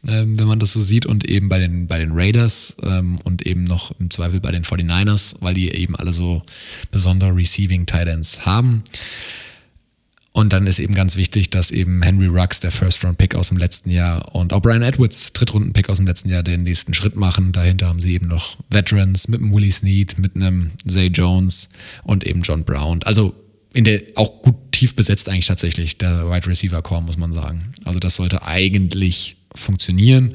[0.06, 1.06] ähm, wenn man das so sieht.
[1.06, 4.64] Und eben bei den, bei den Raiders ähm, und eben noch im Zweifel bei den
[4.64, 6.42] 49ers, weil die eben alle so
[6.90, 8.84] besondere Receiving Titans haben.
[10.36, 13.88] Und dann ist eben ganz wichtig, dass eben Henry Ruggs, der First-Round-Pick aus dem letzten
[13.88, 17.52] Jahr, und auch Brian Edwards, Drittrunden-Pick aus dem letzten Jahr, den nächsten Schritt machen.
[17.52, 21.70] Dahinter haben sie eben noch Veterans mit einem Willie Snead, mit einem Zay Jones
[22.04, 23.02] und eben John Brown.
[23.04, 23.34] Also
[23.72, 27.72] in der auch gut tief besetzt eigentlich tatsächlich, der Wide Receiver Core, muss man sagen.
[27.84, 30.34] Also das sollte eigentlich funktionieren.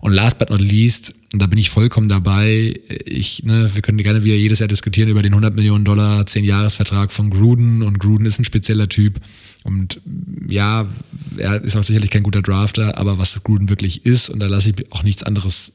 [0.00, 3.98] Und last but not least, und da bin ich vollkommen dabei, ich, ne, wir können
[3.98, 7.82] gerne wieder jedes Jahr diskutieren über den 100 Millionen Dollar 10-Jahres-Vertrag von Gruden.
[7.82, 9.20] Und Gruden ist ein spezieller Typ.
[9.62, 10.00] Und
[10.48, 10.88] ja,
[11.36, 14.70] er ist auch sicherlich kein guter Drafter, aber was Gruden wirklich ist, und da lasse
[14.70, 15.74] ich auch nichts anderes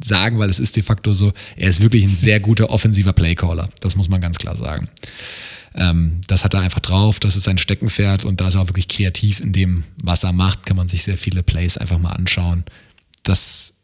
[0.00, 3.68] sagen, weil es ist de facto so, er ist wirklich ein sehr guter offensiver Playcaller,
[3.80, 4.88] das muss man ganz klar sagen.
[5.74, 8.68] Ähm, das hat er einfach drauf, das ist sein Steckenpferd und da ist er auch
[8.68, 12.12] wirklich kreativ in dem, was er macht, kann man sich sehr viele Plays einfach mal
[12.12, 12.64] anschauen
[13.24, 13.74] das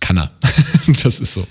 [0.00, 0.32] kann er.
[1.02, 1.46] das ist so.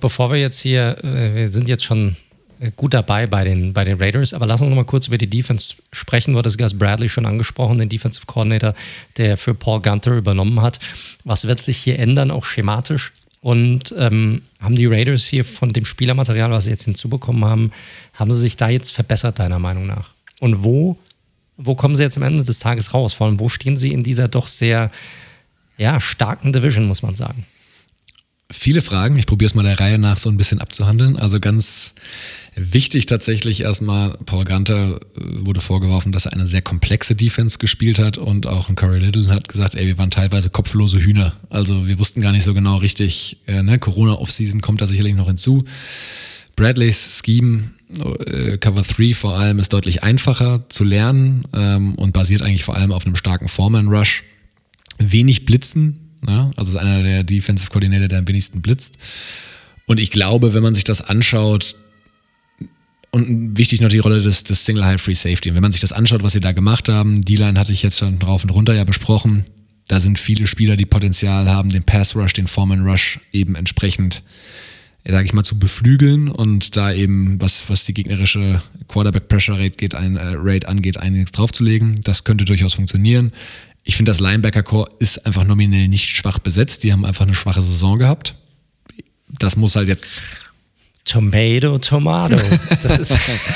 [0.00, 2.16] Bevor wir jetzt hier, äh, wir sind jetzt schon
[2.60, 5.18] äh, gut dabei bei den, bei den Raiders, aber lass uns noch mal kurz über
[5.18, 6.32] die Defense sprechen.
[6.32, 8.74] Du hattest Gus Bradley schon angesprochen, den Defensive Coordinator,
[9.16, 10.78] der für Paul Gunter übernommen hat.
[11.24, 13.12] Was wird sich hier ändern, auch schematisch?
[13.40, 17.72] Und ähm, haben die Raiders hier von dem Spielermaterial, was sie jetzt hinzubekommen haben,
[18.14, 20.14] haben sie sich da jetzt verbessert, deiner Meinung nach?
[20.40, 20.98] Und wo
[21.56, 23.14] wo kommen sie jetzt am Ende des Tages raus?
[23.14, 24.90] Vor allem, wo stehen sie in dieser doch sehr
[25.76, 27.46] ja, starken Division, muss man sagen?
[28.50, 29.16] Viele Fragen.
[29.16, 31.16] Ich probiere es mal der Reihe nach so ein bisschen abzuhandeln.
[31.16, 31.94] Also ganz
[32.54, 37.98] wichtig tatsächlich erstmal, Paul Gunter äh, wurde vorgeworfen, dass er eine sehr komplexe Defense gespielt
[37.98, 41.32] hat und auch ein Curry Little hat gesagt, ey, wir waren teilweise kopflose Hühner.
[41.48, 43.78] Also wir wussten gar nicht so genau richtig, äh, ne?
[43.78, 45.64] Corona-Offseason kommt da sicherlich noch hinzu.
[46.54, 47.70] Bradleys Scheme
[48.26, 52.76] äh, Cover 3 vor allem ist deutlich einfacher zu lernen ähm, und basiert eigentlich vor
[52.76, 54.24] allem auf einem starken Foreman Rush.
[54.98, 56.50] Wenig Blitzen, ne?
[56.56, 58.94] also ist einer der Defensive Coordinator, der am wenigsten blitzt.
[59.86, 61.76] Und ich glaube, wenn man sich das anschaut,
[63.14, 65.54] und wichtig noch die Rolle des, des Single High Free Safety.
[65.54, 68.00] wenn man sich das anschaut, was sie da gemacht haben, die Line hatte ich jetzt
[68.00, 69.44] schon drauf und runter ja besprochen.
[69.86, 74.24] Da sind viele Spieler, die Potenzial haben, den Pass Rush, den Foreman Rush eben entsprechend
[75.12, 80.16] sage ich mal, zu beflügeln und da eben, was, was die gegnerische Quarterback-Pressure-Rate geht, ein,
[80.16, 82.00] äh, Rate angeht, einiges draufzulegen.
[82.02, 83.32] Das könnte durchaus funktionieren.
[83.82, 86.84] Ich finde, das Linebacker-Core ist einfach nominell nicht schwach besetzt.
[86.84, 88.34] Die haben einfach eine schwache Saison gehabt.
[89.28, 90.22] Das muss halt jetzt
[91.04, 92.36] Tomato, Tomato.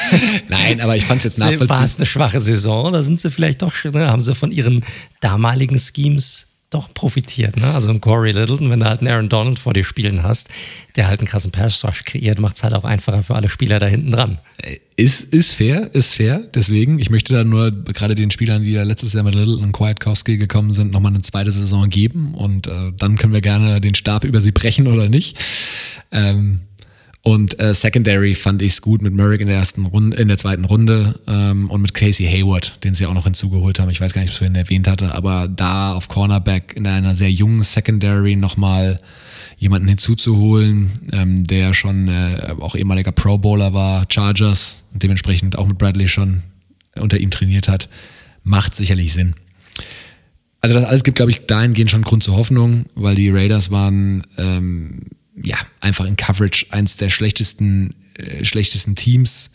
[0.49, 1.79] Nein, aber ich fand es jetzt nachvollziehbar.
[1.79, 4.85] War es eine schwache Saison oder sind sie vielleicht doch, ne, haben sie von ihren
[5.21, 7.57] damaligen Schemes doch profitiert.
[7.57, 7.73] Ne?
[7.73, 10.51] Also ein Corey Littleton, wenn du halt einen Aaron Donald vor dir spielen hast,
[10.97, 13.87] der halt einen krassen Pass kreiert, macht es halt auch einfacher für alle Spieler da
[13.87, 14.39] hinten dran.
[14.59, 16.43] Äh, ist, ist fair, ist fair.
[16.55, 19.73] Deswegen, ich möchte da nur gerade den Spielern, die da letztes Jahr mit Littleton und
[19.73, 23.95] Kwiatkowski gekommen sind, nochmal eine zweite Saison geben und äh, dann können wir gerne den
[23.95, 25.39] Stab über sie brechen oder nicht.
[26.11, 26.61] Ähm,
[27.23, 30.39] und äh, Secondary fand ich es gut mit Merrick in der ersten Runde, in der
[30.39, 33.91] zweiten Runde ähm, und mit Casey Hayward, den sie auch noch hinzugeholt haben.
[33.91, 36.87] Ich weiß gar nicht, ob ich es vorhin erwähnt hatte, aber da auf Cornerback in
[36.87, 39.01] einer sehr jungen Secondary nochmal
[39.59, 45.79] jemanden hinzuzuholen, ähm, der schon äh, auch ehemaliger Pro Bowler war, Chargers dementsprechend auch mit
[45.79, 46.43] Bradley schon
[46.95, 47.89] unter ihm trainiert hat,
[48.45, 49.35] macht sicherlich Sinn.
[50.61, 54.25] Also das alles gibt, glaube ich, dahingehend schon Grund zur Hoffnung, weil die Raiders waren
[54.39, 55.03] ähm,
[55.43, 59.51] ja, einfach in Coverage eins der schlechtesten, äh, schlechtesten Teams.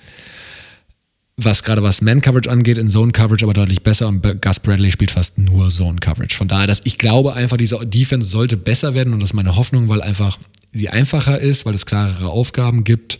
[1.35, 5.39] Was gerade was Man-Coverage angeht, in Zone-Coverage aber deutlich besser und Gus Bradley spielt fast
[5.39, 6.35] nur Zone-Coverage.
[6.35, 9.55] Von daher, dass ich glaube einfach, diese Defense sollte besser werden und das ist meine
[9.55, 10.37] Hoffnung, weil einfach
[10.71, 13.19] sie einfacher ist, weil es klarere Aufgaben gibt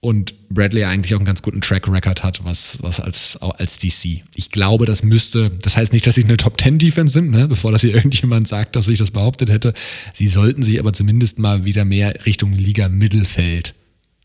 [0.00, 4.22] und Bradley eigentlich auch einen ganz guten Track Record hat, was, was als, als DC.
[4.34, 7.46] Ich glaube, das müsste, das heißt nicht, dass sie eine Top 10 Defense sind, ne?
[7.46, 9.74] bevor das hier irgendjemand sagt, dass ich das behauptet hätte.
[10.14, 13.74] Sie sollten sich aber zumindest mal wieder mehr Richtung Liga Mittelfeld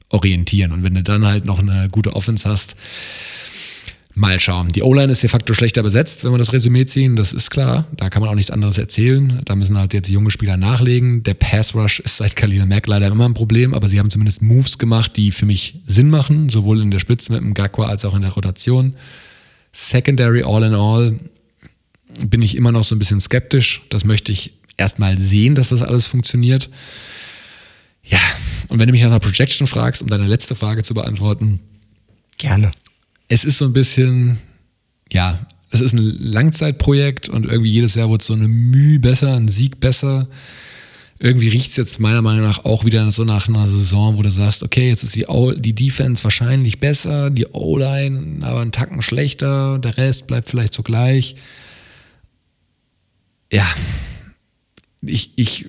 [0.10, 0.72] orientieren.
[0.72, 2.76] Und wenn du dann halt noch eine gute Offense hast,
[4.18, 4.70] Mal schauen.
[4.70, 7.86] Die O-Line ist de facto schlechter besetzt, wenn wir das Resümee ziehen, das ist klar.
[7.98, 9.42] Da kann man auch nichts anderes erzählen.
[9.44, 11.24] Da müssen halt jetzt junge Spieler nachlegen.
[11.24, 14.42] Der Pass Rush ist seit Khalil Mack leider immer ein Problem, aber sie haben zumindest
[14.42, 18.06] Moves gemacht, die für mich Sinn machen, sowohl in der Spitze mit dem Gakwa als
[18.06, 18.94] auch in der Rotation.
[19.74, 21.20] Secondary All in All
[22.26, 23.82] bin ich immer noch so ein bisschen skeptisch.
[23.90, 26.70] Das möchte ich erstmal sehen, dass das alles funktioniert.
[28.02, 28.22] Ja,
[28.70, 31.60] und wenn du mich nach einer Projection fragst, um deine letzte Frage zu beantworten.
[32.38, 32.72] Gerne
[33.28, 34.38] es ist so ein bisschen,
[35.12, 35.40] ja,
[35.72, 39.80] es ist ein Langzeitprojekt und irgendwie jedes Jahr wird so eine Mühe besser, ein Sieg
[39.80, 40.28] besser.
[41.18, 44.30] Irgendwie riecht es jetzt meiner Meinung nach auch wieder so nach einer Saison, wo du
[44.30, 49.02] sagst, okay, jetzt ist die, o die Defense wahrscheinlich besser, die O-Line aber einen Tacken
[49.02, 51.36] schlechter, der Rest bleibt vielleicht so gleich.
[53.52, 53.66] Ja,
[55.02, 55.68] ich, ich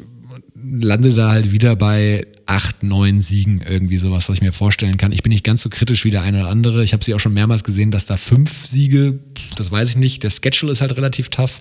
[0.55, 5.13] lande da halt wieder bei acht, neun Siegen irgendwie sowas, was ich mir vorstellen kann.
[5.13, 6.85] Ich bin nicht ganz so kritisch wie der eine oder andere.
[6.85, 9.19] Ich habe sie auch schon mehrmals gesehen, dass da fünf Siege,
[9.57, 10.23] das weiß ich nicht.
[10.23, 11.61] Der Schedule ist halt relativ tough.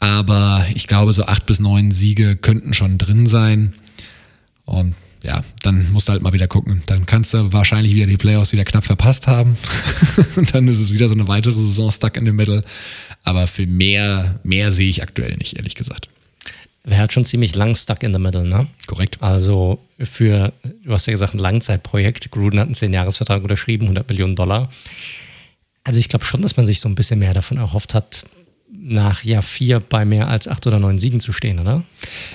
[0.00, 3.74] Aber ich glaube, so acht bis neun Siege könnten schon drin sein.
[4.64, 6.82] Und ja, dann musst du halt mal wieder gucken.
[6.86, 9.56] Dann kannst du wahrscheinlich wieder die Playoffs wieder knapp verpasst haben.
[10.36, 12.64] Und dann ist es wieder so eine weitere Saison stuck in the middle.
[13.24, 16.08] Aber für mehr, mehr sehe ich aktuell nicht, ehrlich gesagt.
[16.88, 18.66] Wäre halt schon ziemlich lang stuck in the middle, ne?
[18.86, 19.18] Korrekt.
[19.20, 22.30] Also für, du hast ja gesagt, ein Langzeitprojekt.
[22.30, 24.70] Gruden hat einen 10-Jahres-Vertrag unterschrieben, 100 Millionen Dollar.
[25.84, 28.24] Also ich glaube schon, dass man sich so ein bisschen mehr davon erhofft hat,
[28.72, 31.84] nach Jahr 4 bei mehr als 8 oder 9 Siegen zu stehen, oder?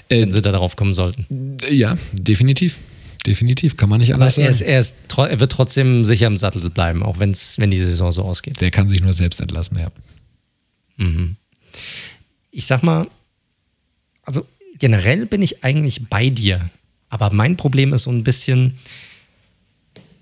[0.09, 1.57] Äh, Wenn sie da darauf kommen sollten.
[1.67, 2.77] Ja, definitiv.
[3.25, 4.69] Definitiv, kann man nicht anders Aber er, sagen.
[4.69, 8.11] Ist, er, ist, er wird trotzdem sicher im Sattel bleiben, auch wenn's, wenn die Saison
[8.11, 8.61] so ausgeht.
[8.61, 9.87] Der kann sich nur selbst entlassen, ja.
[10.97, 11.37] Mhm.
[12.51, 13.07] Ich sag mal,
[14.23, 14.45] also
[14.79, 16.69] generell bin ich eigentlich bei dir.
[17.09, 18.79] Aber mein Problem ist so ein bisschen,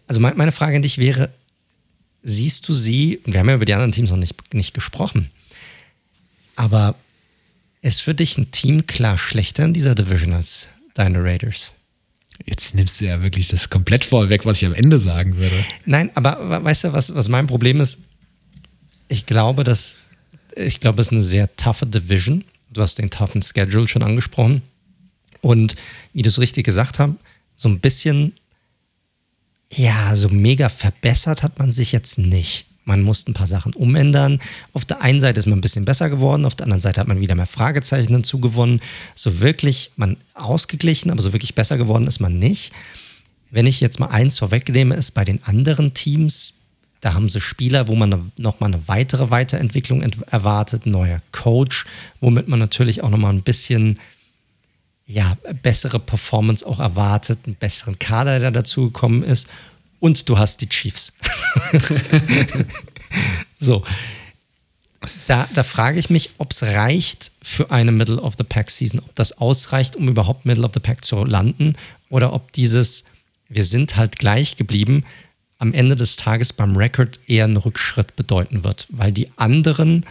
[0.07, 1.29] also meine Frage an dich wäre,
[2.23, 5.31] siehst du sie, wir haben ja über die anderen Teams noch nicht, nicht gesprochen,
[6.55, 6.95] aber
[7.81, 11.73] ist für dich ein Team klar schlechter in dieser Division als deine Raiders?
[12.45, 15.55] Jetzt nimmst du ja wirklich das komplett vorweg, was ich am Ende sagen würde.
[15.85, 17.99] Nein, aber weißt du, was, was mein Problem ist?
[19.07, 19.95] Ich glaube, dass
[20.55, 22.43] ich glaube, es ist eine sehr toughe Division.
[22.71, 24.61] Du hast den toughen Schedule schon angesprochen.
[25.41, 25.75] Und
[26.13, 27.15] wie du es richtig gesagt hast,
[27.55, 28.33] so ein bisschen,
[29.71, 32.65] ja, so mega verbessert hat man sich jetzt nicht.
[32.83, 34.39] Man musste ein paar Sachen umändern.
[34.73, 37.07] Auf der einen Seite ist man ein bisschen besser geworden, auf der anderen Seite hat
[37.07, 38.81] man wieder mehr Fragezeichen hinzugewonnen.
[39.15, 42.71] So wirklich, man ausgeglichen, aber so wirklich besser geworden ist man nicht.
[43.51, 46.53] Wenn ich jetzt mal eins vorwegnehme, ist bei den anderen Teams
[47.01, 51.85] da haben sie Spieler, wo man nochmal eine weitere Weiterentwicklung erwartet, neuer Coach,
[52.19, 53.99] womit man natürlich auch nochmal ein bisschen
[55.07, 59.49] ja, bessere Performance auch erwartet, einen besseren Kader, der dazu gekommen ist.
[59.99, 61.13] Und du hast die Chiefs.
[63.59, 63.83] so.
[65.25, 68.99] Da, da frage ich mich, ob es reicht für eine Middle of the Pack Season,
[68.99, 71.73] ob das ausreicht, um überhaupt Middle of the Pack zu landen,
[72.09, 73.05] oder ob dieses,
[73.49, 75.03] wir sind halt gleich geblieben,
[75.61, 80.05] am Ende des Tages beim Record eher einen Rückschritt bedeuten wird, weil die anderen,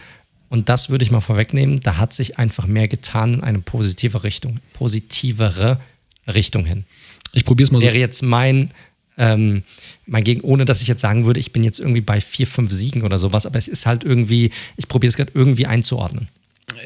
[0.47, 4.23] und das würde ich mal vorwegnehmen, da hat sich einfach mehr getan in eine positive
[4.23, 5.77] Richtung, positivere
[6.25, 6.85] Richtung hin.
[7.33, 7.85] Ich probiere es mal so.
[7.85, 8.71] Wäre jetzt mein,
[9.17, 9.63] ähm,
[10.05, 12.71] mein Gegen, ohne dass ich jetzt sagen würde, ich bin jetzt irgendwie bei vier, fünf
[12.71, 16.29] Siegen oder sowas, aber es ist halt irgendwie, ich probiere es gerade irgendwie einzuordnen.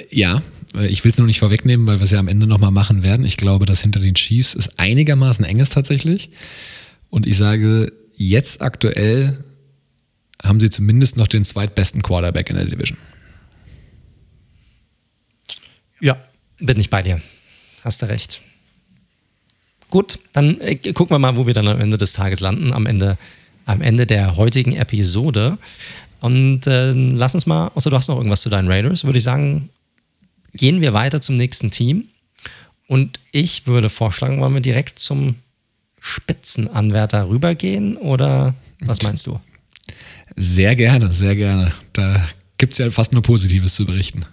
[0.09, 0.41] Ja,
[0.73, 3.03] äh, ich will es nur nicht vorwegnehmen, weil wir es ja am Ende nochmal machen
[3.03, 3.27] werden.
[3.27, 6.31] Ich glaube, dass hinter den Chiefs ist einigermaßen eng ist tatsächlich.
[7.11, 9.43] Und ich sage, jetzt aktuell
[10.43, 12.97] haben sie zumindest noch den zweitbesten Quarterback in der Division.
[15.99, 16.17] Ja,
[16.59, 17.21] bin ich bei dir.
[17.83, 18.41] Hast du recht.
[19.89, 22.85] Gut, dann äh, gucken wir mal, wo wir dann am Ende des Tages landen, am
[22.85, 23.17] Ende,
[23.65, 25.57] am Ende der heutigen Episode.
[26.19, 29.23] Und äh, lass uns mal, außer du hast noch irgendwas zu deinen Raiders, würde ich
[29.23, 29.69] sagen,
[30.53, 32.09] gehen wir weiter zum nächsten Team.
[32.87, 35.35] Und ich würde vorschlagen, wollen wir direkt zum
[36.07, 39.39] Spitzenanwärter rübergehen oder was meinst du?
[40.35, 41.71] Sehr gerne, sehr gerne.
[41.93, 42.29] Da
[42.59, 44.23] gibt es ja fast nur Positives zu berichten.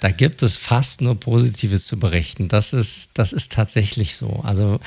[0.00, 2.48] Da gibt es fast nur Positives zu berichten.
[2.48, 4.40] Das ist, das ist tatsächlich so.
[4.42, 4.80] Also,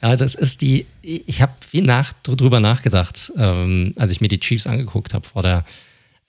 [0.00, 4.38] ja, das ist die, ich habe viel nach, drüber nachgedacht, ähm, als ich mir die
[4.38, 5.64] Chiefs angeguckt habe vor der,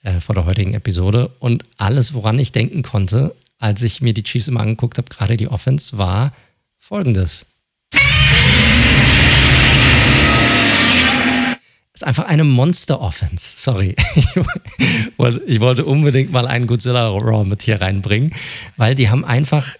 [0.02, 1.30] äh, vor der heutigen Episode.
[1.38, 5.36] Und alles, woran ich denken konnte, als ich mir die Chiefs immer angeguckt habe, gerade
[5.36, 6.32] die Offense, war
[6.80, 7.46] folgendes.
[12.00, 13.58] Ist einfach eine Monster-Offense.
[13.58, 13.94] Sorry.
[15.46, 18.34] Ich wollte unbedingt mal einen Godzilla Raw mit hier reinbringen,
[18.76, 19.76] weil die haben einfach,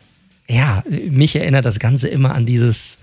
[0.48, 2.98] ja, mich erinnert das Ganze immer an dieses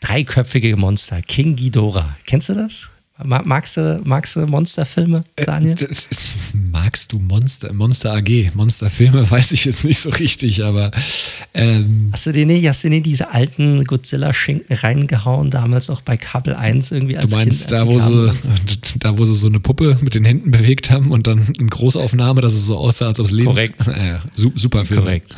[0.00, 2.16] dreiköpfige Monster, King Ghidorah.
[2.26, 2.88] Kennst du das?
[3.24, 5.76] Magst du, magst du Monsterfilme, äh, Daniel?
[5.78, 8.50] Äh, ist, magst du Monster, Monster AG?
[8.54, 10.90] Monsterfilme weiß ich jetzt nicht so richtig, aber.
[11.54, 16.16] Ähm hast, du dir nicht, hast du dir diese alten Godzilla-Schinken reingehauen, damals auch bei
[16.16, 18.32] Kabel 1 irgendwie als Du meinst, kind, da, wo sie,
[18.98, 22.40] da, wo sie so eine Puppe mit den Händen bewegt haben und dann in Großaufnahme,
[22.40, 23.48] dass es so aussah, als ob es lebt?
[23.48, 23.80] Korrekt.
[24.02, 24.22] Ja,
[24.56, 25.00] super Film.
[25.00, 25.34] Korrekt.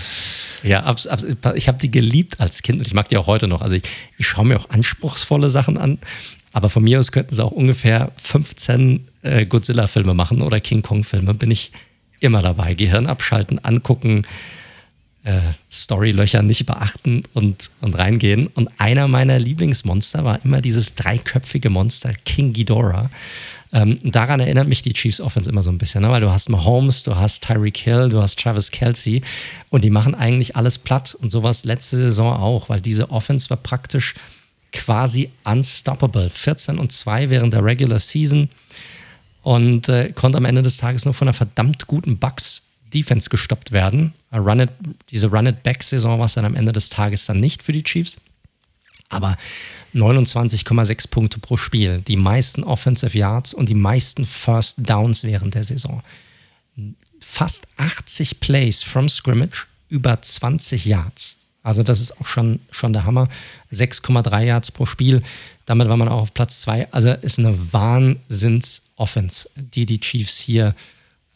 [0.63, 3.47] Ja, abs, abs, ich habe die geliebt als Kind und ich mag die auch heute
[3.47, 3.61] noch.
[3.61, 3.83] Also ich,
[4.17, 5.99] ich schaue mir auch anspruchsvolle Sachen an,
[6.55, 11.35] aber von mir aus könnten sie auch ungefähr 15 äh, Godzilla-Filme machen oder King Kong-Filme.
[11.35, 11.73] Bin ich
[12.21, 12.75] immer dabei.
[12.75, 14.25] Gehirn abschalten, angucken,
[15.25, 18.47] äh, Storylöcher nicht beachten und, und reingehen.
[18.47, 23.11] Und einer meiner Lieblingsmonster war immer dieses dreiköpfige Monster King Ghidorah.
[23.73, 26.11] Ähm, daran erinnert mich die Chiefs Offense immer so ein bisschen, ne?
[26.11, 29.23] weil du hast Mahomes, du hast Tyreek Hill, du hast Travis Kelsey
[29.71, 33.57] und die machen eigentlich alles platt und sowas letzte Saison auch, weil diese Offense war
[33.57, 34.15] praktisch
[34.75, 36.29] quasi unstoppable.
[36.29, 38.51] 14 und 2 während der Regular Season
[39.43, 42.63] und äh, konnte am Ende des Tages nur von einer verdammt guten Bucks
[42.93, 44.13] Defense gestoppt werden.
[44.33, 44.71] Run it,
[45.11, 48.19] diese Run-It-Back-Saison war es dann am Ende des Tages dann nicht für die Chiefs.
[49.09, 49.37] Aber
[49.95, 55.65] 29,6 Punkte pro Spiel, die meisten Offensive Yards und die meisten First Downs während der
[55.65, 56.03] Saison.
[57.21, 61.44] Fast 80 Plays from Scrimmage, über 20 Yards.
[61.65, 63.29] Also das ist auch schon, schon der Hammer.
[63.73, 65.23] 6,3 Yards pro Spiel.
[65.65, 66.93] Damit war man auch auf Platz 2.
[66.93, 70.75] Also ist eine Wahnsinns-Offense, die die Chiefs hier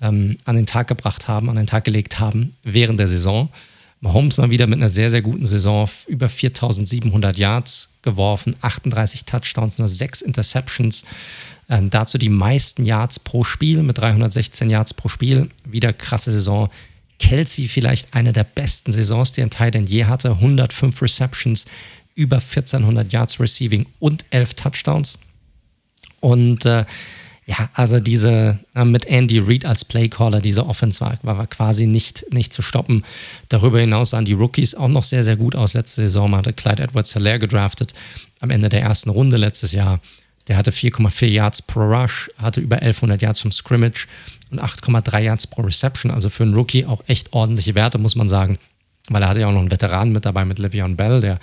[0.00, 3.48] ähm, an den Tag gebracht haben, an den Tag gelegt haben während der Saison.
[4.00, 9.78] Mahomes mal wieder mit einer sehr, sehr guten Saison, über 4700 Yards geworfen, 38 Touchdowns,
[9.78, 11.04] nur 6 Interceptions.
[11.70, 15.48] Ähm, dazu die meisten Yards pro Spiel mit 316 Yards pro Spiel.
[15.66, 16.68] Wieder krasse Saison.
[17.18, 20.30] Kelsey vielleicht eine der besten Saisons, die ein Titan je hatte.
[20.30, 21.66] 105 Receptions,
[22.14, 25.18] über 1400 Yards Receiving und 11 Touchdowns.
[26.20, 26.84] Und äh,
[27.48, 32.26] ja, also diese äh, mit Andy Reid als Playcaller, diese Offense war, war quasi nicht,
[32.30, 33.04] nicht zu stoppen.
[33.48, 35.72] Darüber hinaus sahen die Rookies auch noch sehr, sehr gut aus.
[35.72, 37.94] Letzte Saison hatte Clyde Edwards Hilaire gedraftet
[38.40, 40.00] am Ende der ersten Runde letztes Jahr.
[40.48, 44.06] Der hatte 4,4 Yards pro Rush, hatte über 1100 Yards vom Scrimmage
[44.50, 46.10] und 8,3 Yards pro Reception.
[46.10, 48.58] Also für einen Rookie auch echt ordentliche Werte, muss man sagen.
[49.08, 51.38] Weil er hatte ja auch noch einen Veteran mit dabei, mit Le'Veon Bell, der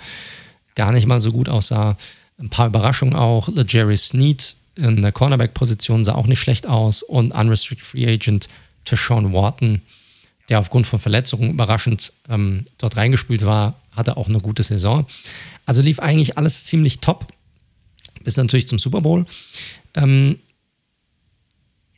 [0.74, 1.96] gar nicht mal so gut aussah.
[2.38, 3.48] Ein paar Überraschungen auch.
[3.66, 7.02] Jerry Snead in der Cornerback-Position sah auch nicht schlecht aus.
[7.02, 8.48] Und Unrestricted Free Agent
[8.84, 9.82] Tashawn Wharton,
[10.48, 15.06] der aufgrund von Verletzungen überraschend ähm, dort reingespült war, hatte auch eine gute Saison.
[15.64, 17.26] Also lief eigentlich alles ziemlich top.
[18.22, 19.26] Bis natürlich zum Super Bowl.
[19.94, 20.38] Ähm,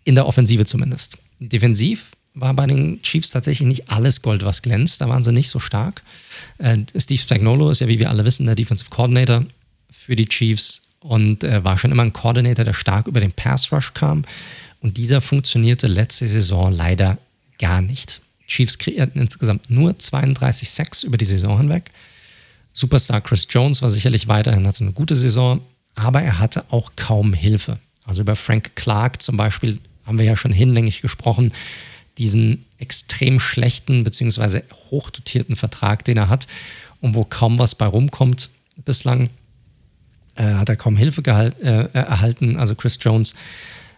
[0.08, 1.18] in der Offensive zumindest.
[1.38, 5.02] Defensiv war bei den Chiefs tatsächlich nicht alles Gold, was glänzt.
[5.02, 6.02] Da waren sie nicht so stark.
[6.56, 9.44] Äh, Steve Spagnolo ist ja, wie wir alle wissen, der Defensive Coordinator
[9.90, 13.70] für die Chiefs und äh, war schon immer ein Coordinator, der stark über den Pass
[13.70, 14.24] Rush kam.
[14.80, 17.18] Und dieser funktionierte letzte Saison leider
[17.58, 18.22] gar nicht.
[18.46, 21.90] Chiefs kreierten insgesamt nur 32 Sacks über die Saison hinweg.
[22.72, 25.60] Superstar Chris Jones war sicherlich weiterhin, hatte eine gute Saison,
[25.96, 27.78] aber er hatte auch kaum Hilfe.
[28.06, 31.52] Also über Frank Clark zum Beispiel haben wir ja schon hinlänglich gesprochen,
[32.18, 34.62] diesen extrem schlechten bzw.
[34.90, 36.48] hochdotierten Vertrag, den er hat
[37.00, 38.50] und wo kaum was bei rumkommt
[38.84, 39.30] bislang,
[40.34, 42.56] äh, hat er kaum Hilfe gehalt, äh, erhalten.
[42.56, 43.34] Also Chris Jones,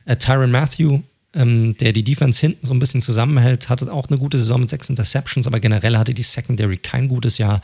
[0.05, 1.01] äh, Tyron Matthew
[1.35, 4.69] ähm, der die Defense hinten so ein bisschen zusammenhält, hatte auch eine gute Saison mit
[4.69, 7.61] sechs Interceptions, aber generell hatte die Secondary kein gutes Jahr.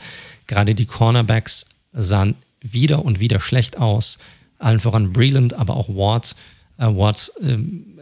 [0.47, 4.19] Gerade die Cornerbacks sahen wieder und wieder schlecht aus.
[4.59, 6.35] Allen voran Breland, aber auch Ward.
[6.77, 7.57] Äh, Ward äh,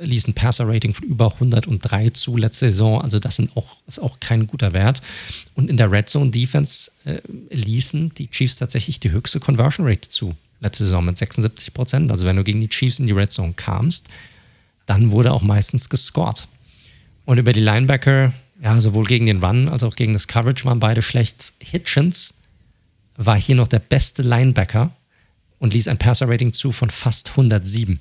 [0.06, 3.02] ließ ein Passer-Rating von über 103 zu letzte Saison.
[3.02, 5.02] Also das sind auch, ist auch kein guter Wert.
[5.53, 7.19] Und in der Red Zone Defense äh,
[7.49, 12.11] ließen die Chiefs tatsächlich die höchste Conversion Rate zu letzte Saison mit 76 Prozent.
[12.11, 14.10] Also wenn du gegen die Chiefs in die Red Zone kamst,
[14.85, 16.47] dann wurde auch meistens gescored.
[17.26, 20.80] Und über die Linebacker, ja, sowohl gegen den Run als auch gegen das Coverage waren
[20.80, 21.53] beide schlecht.
[21.60, 22.35] Hitchens
[23.18, 24.91] war hier noch der beste Linebacker
[25.60, 27.99] und ließ ein Passer-Rating zu von fast 107.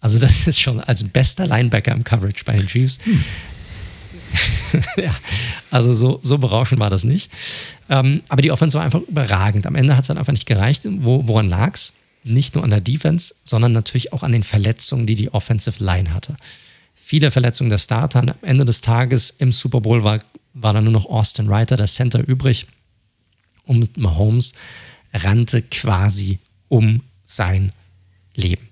[0.00, 2.98] Also das ist schon als bester Linebacker im Coverage bei den Chiefs.
[3.04, 3.24] Hm.
[4.96, 5.14] ja,
[5.70, 7.30] also so, so berauschend war das nicht.
[7.88, 9.66] Ähm, aber die Offense war einfach überragend.
[9.66, 10.82] Am Ende hat es dann einfach nicht gereicht.
[10.84, 11.94] Wo, woran lag es?
[12.24, 16.12] Nicht nur an der Defense, sondern natürlich auch an den Verletzungen, die die Offensive Line
[16.12, 16.36] hatte.
[16.94, 18.20] Viele Verletzungen der Starter.
[18.20, 20.18] Am Ende des Tages im Super Bowl war,
[20.52, 22.66] war dann nur noch Austin Reiter, der Center, übrig.
[23.64, 24.54] Und Mahomes
[25.14, 26.38] rannte quasi
[26.68, 27.72] um sein
[28.34, 28.67] Leben.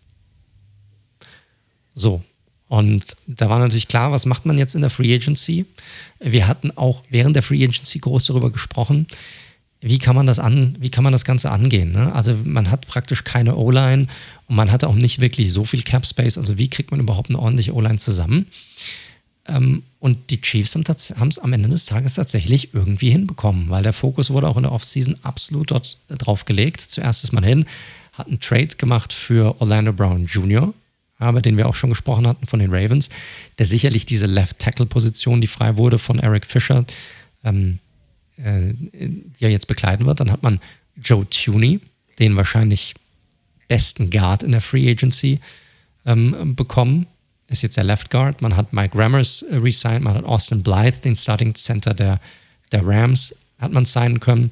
[1.96, 2.22] So,
[2.68, 5.66] und da war natürlich klar, was macht man jetzt in der Free Agency?
[6.20, 9.06] Wir hatten auch während der Free Agency groß darüber gesprochen,
[9.80, 11.92] wie kann man das an, wie kann man das Ganze angehen?
[11.92, 12.12] Ne?
[12.12, 14.06] Also man hat praktisch keine O-Line
[14.46, 16.38] und man hatte auch nicht wirklich so viel Cap Space.
[16.38, 18.46] Also wie kriegt man überhaupt eine ordentliche O-Line zusammen?
[19.46, 23.92] Ähm, und die Chiefs haben es am Ende des Tages tatsächlich irgendwie hinbekommen, weil der
[23.92, 26.80] Fokus wurde auch in der Offseason absolut dort drauf gelegt.
[26.80, 27.66] Zuerst ist man hin,
[28.12, 30.74] hat einen Trade gemacht für Orlando Brown Jr.,
[31.18, 33.08] aber den wir auch schon gesprochen hatten von den Ravens,
[33.58, 36.84] der sicherlich diese Left-Tackle-Position, die frei wurde von Eric Fischer,
[37.44, 37.78] ähm,
[38.36, 40.20] äh, die jetzt bekleiden wird.
[40.20, 40.60] Dann hat man
[40.96, 41.80] Joe Tuney,
[42.18, 42.94] den wahrscheinlich
[43.68, 45.40] besten Guard in der Free Agency,
[46.04, 47.06] ähm, bekommen.
[47.48, 48.42] Ist jetzt der Left Guard.
[48.42, 52.20] Man hat Mike Rammers äh, resigned, man hat Austin Blythe, den Starting Center der,
[52.72, 54.50] der Rams, hat man signen können.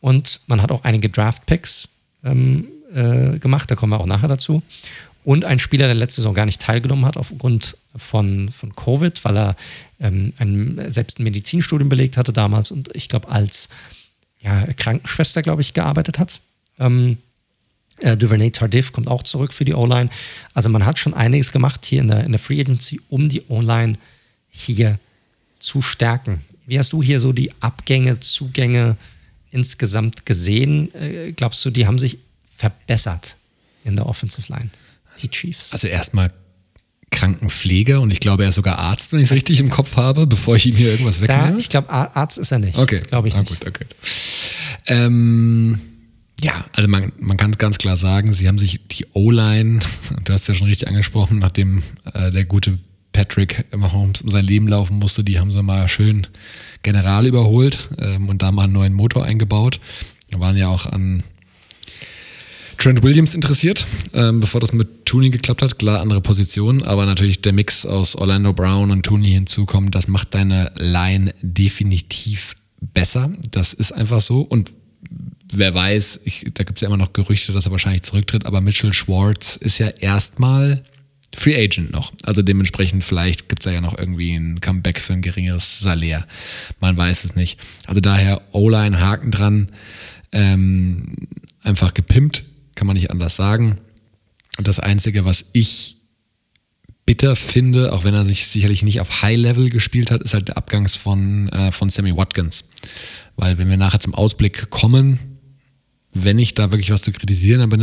[0.00, 1.88] Und man hat auch einige Draft Picks
[2.24, 4.62] ähm, äh, gemacht, da kommen wir auch nachher dazu
[5.24, 9.36] und ein Spieler, der letzte Saison gar nicht teilgenommen hat aufgrund von, von Covid, weil
[9.36, 9.56] er
[10.00, 13.68] ähm, ein, selbst ein Medizinstudium belegt hatte damals und ich glaube als
[14.40, 16.40] ja, Krankenschwester, glaube ich, gearbeitet hat.
[16.78, 17.18] Ähm,
[18.00, 20.10] äh, Duvernay Tardif kommt auch zurück für die O-Line.
[20.54, 23.42] Also man hat schon einiges gemacht hier in der, in der Free Agency, um die
[23.48, 23.98] O-Line
[24.50, 24.98] hier
[25.58, 26.44] zu stärken.
[26.66, 28.96] Wie hast du hier so die Abgänge, Zugänge
[29.50, 30.94] insgesamt gesehen?
[30.94, 32.18] Äh, glaubst du, die haben sich
[32.56, 33.36] verbessert
[33.84, 34.70] in der Offensive Line?
[35.22, 35.72] Die Chiefs?
[35.72, 36.32] Also erstmal
[37.10, 40.26] Krankenpfleger und ich glaube, er ist sogar Arzt, wenn ich es richtig im Kopf habe,
[40.26, 41.52] bevor ich ihm hier irgendwas wegnehme.
[41.52, 42.78] Da, ich glaube, Arzt ist er nicht.
[42.78, 43.00] Okay.
[43.00, 43.60] Glaube ich ah, nicht.
[43.60, 43.86] Gut, okay.
[44.86, 45.80] Ähm,
[46.40, 49.80] ja, also man, man kann es ganz klar sagen, sie haben sich die O-Line,
[50.24, 51.82] du hast ja schon richtig angesprochen, nachdem
[52.12, 52.78] äh, der gute
[53.12, 56.26] Patrick Mahomes um sein Leben laufen musste, die haben sie mal schön
[56.82, 59.80] general überholt ähm, und da mal einen neuen Motor eingebaut.
[60.30, 61.24] Da waren ja auch an
[62.78, 63.84] Trent Williams interessiert,
[64.14, 65.78] ähm, bevor das mit Tooney geklappt hat.
[65.80, 70.34] Klar, andere Position, aber natürlich der Mix aus Orlando Brown und Tooney hinzukommen, das macht
[70.34, 73.32] deine Line definitiv besser.
[73.50, 74.42] Das ist einfach so.
[74.42, 74.72] Und
[75.52, 78.60] wer weiß, ich, da gibt es ja immer noch Gerüchte, dass er wahrscheinlich zurücktritt, aber
[78.60, 80.84] Mitchell Schwartz ist ja erstmal
[81.34, 82.12] Free Agent noch.
[82.22, 86.26] Also dementsprechend vielleicht gibt es ja noch irgendwie ein Comeback für ein geringeres Salär.
[86.80, 87.58] Man weiß es nicht.
[87.86, 89.68] Also daher O-Line, Haken dran,
[90.30, 91.14] ähm,
[91.62, 92.44] einfach gepimpt
[92.78, 93.78] kann man nicht anders sagen.
[94.56, 95.96] Das Einzige, was ich
[97.04, 100.48] bitter finde, auch wenn er sich sicherlich nicht auf High Level gespielt hat, ist halt
[100.48, 102.70] der Abgangs von, äh, von Sammy Watkins.
[103.34, 105.18] Weil wenn wir nachher zum Ausblick kommen,
[106.14, 107.76] wenn ich da wirklich was zu kritisieren habe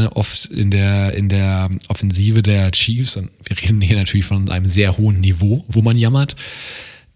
[0.52, 4.98] in der, in der Offensive der Chiefs, und wir reden hier natürlich von einem sehr
[4.98, 6.36] hohen Niveau, wo man jammert,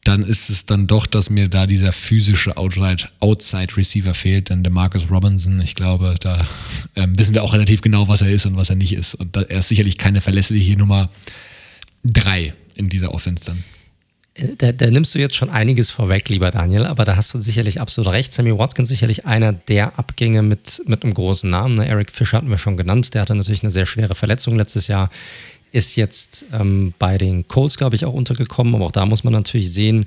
[0.03, 4.49] dann ist es dann doch, dass mir da dieser physische Outside-Receiver fehlt.
[4.49, 6.47] Denn der Marcus Robinson, ich glaube, da
[6.95, 9.15] ähm, wissen wir auch relativ genau, was er ist und was er nicht ist.
[9.15, 11.09] Und da, er ist sicherlich keine verlässliche Nummer
[12.03, 13.63] drei in dieser Offense dann.
[14.35, 17.39] Äh, da, da, nimmst du jetzt schon einiges vorweg, lieber Daniel, aber da hast du
[17.39, 18.31] sicherlich absolut recht.
[18.31, 21.75] Sammy Watkins sicherlich einer der Abgänge mit, mit einem großen Namen.
[21.75, 21.87] Ne?
[21.87, 23.13] Eric Fischer hatten wir schon genannt.
[23.13, 25.09] Der hatte natürlich eine sehr schwere Verletzung letztes Jahr
[25.71, 28.75] ist jetzt ähm, bei den Colts, glaube ich, auch untergekommen.
[28.75, 30.05] Aber auch da muss man natürlich sehen,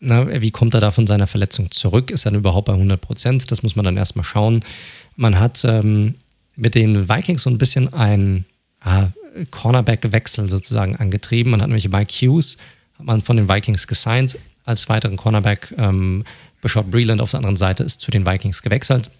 [0.00, 2.10] na, wie kommt er da von seiner Verletzung zurück?
[2.10, 3.50] Ist er überhaupt bei 100 Prozent?
[3.50, 4.64] Das muss man dann erstmal schauen.
[5.16, 6.16] Man hat ähm,
[6.56, 8.44] mit den Vikings so ein bisschen ein
[8.80, 9.08] ah,
[9.50, 11.52] Cornerback-Wechsel sozusagen angetrieben.
[11.52, 12.56] Man hat nämlich Mike Hughes,
[12.98, 15.72] hat man von den Vikings gesigned als weiteren Cornerback.
[15.78, 16.24] Ähm,
[16.60, 19.10] Bishop Breland auf der anderen Seite ist zu den Vikings gewechselt.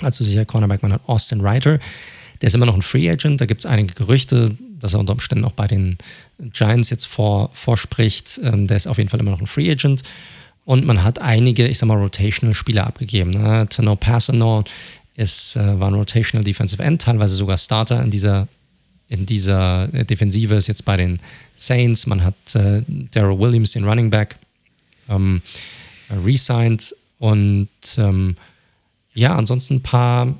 [0.00, 1.78] Also sicher Cornerback, man hat Austin Reiter
[2.40, 5.12] Der ist immer noch ein Free Agent, da gibt es einige Gerüchte, dass er unter
[5.12, 5.98] Umständen auch bei den
[6.38, 8.40] Giants jetzt vor, vorspricht.
[8.42, 10.02] Ähm, der ist auf jeden Fall immer noch ein Free Agent.
[10.64, 13.30] Und man hat einige, ich sag mal, Rotational-Spieler abgegeben.
[13.30, 13.66] Ne?
[13.68, 14.64] Tano Passanor
[15.14, 18.46] ist, äh, war ein Rotational Defensive End, teilweise sogar Starter in dieser,
[19.08, 21.18] in dieser Defensive, ist jetzt bei den
[21.56, 22.06] Saints.
[22.06, 24.36] Man hat äh, Daryl Williams, den Running Back,
[25.08, 25.42] ähm,
[26.24, 26.94] resigned.
[27.18, 28.36] Und ähm,
[29.14, 30.36] ja, ansonsten ein paar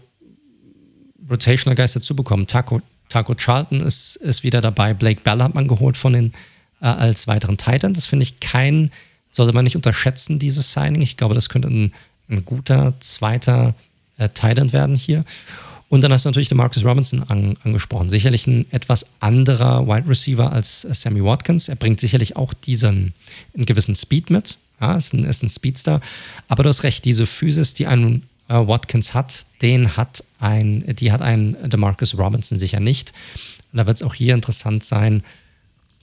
[1.31, 2.47] Rotational Guys dazu bekommen.
[2.47, 4.95] Taco, Taco Charlton ist, ist wieder dabei.
[4.95, 6.33] Blake Bell hat man geholt von den
[6.81, 7.95] äh, als weiteren Titan.
[7.95, 8.91] Das finde ich kein,
[9.31, 11.03] sollte man nicht unterschätzen, dieses Signing.
[11.03, 11.93] Ich glaube, das könnte ein,
[12.29, 13.75] ein guter zweiter
[14.19, 15.25] äh, Titan werden hier.
[15.89, 18.11] Und dann hast du natürlich den Marcus Robinson an, angesprochen.
[18.11, 21.69] Sicherlich ein etwas anderer Wide Receiver als äh, Sammy Watkins.
[21.69, 23.15] Er bringt sicherlich auch diesen
[23.55, 24.59] einen gewissen Speed mit.
[24.81, 26.01] Ja, ist ein, ist ein Speedster.
[26.47, 28.21] Aber du hast recht, diese Physis, die ein äh,
[28.55, 33.13] Watkins hat, den hat ein, die hat ein DeMarcus Robinson sicher nicht.
[33.73, 35.23] Und da wird es auch hier interessant sein,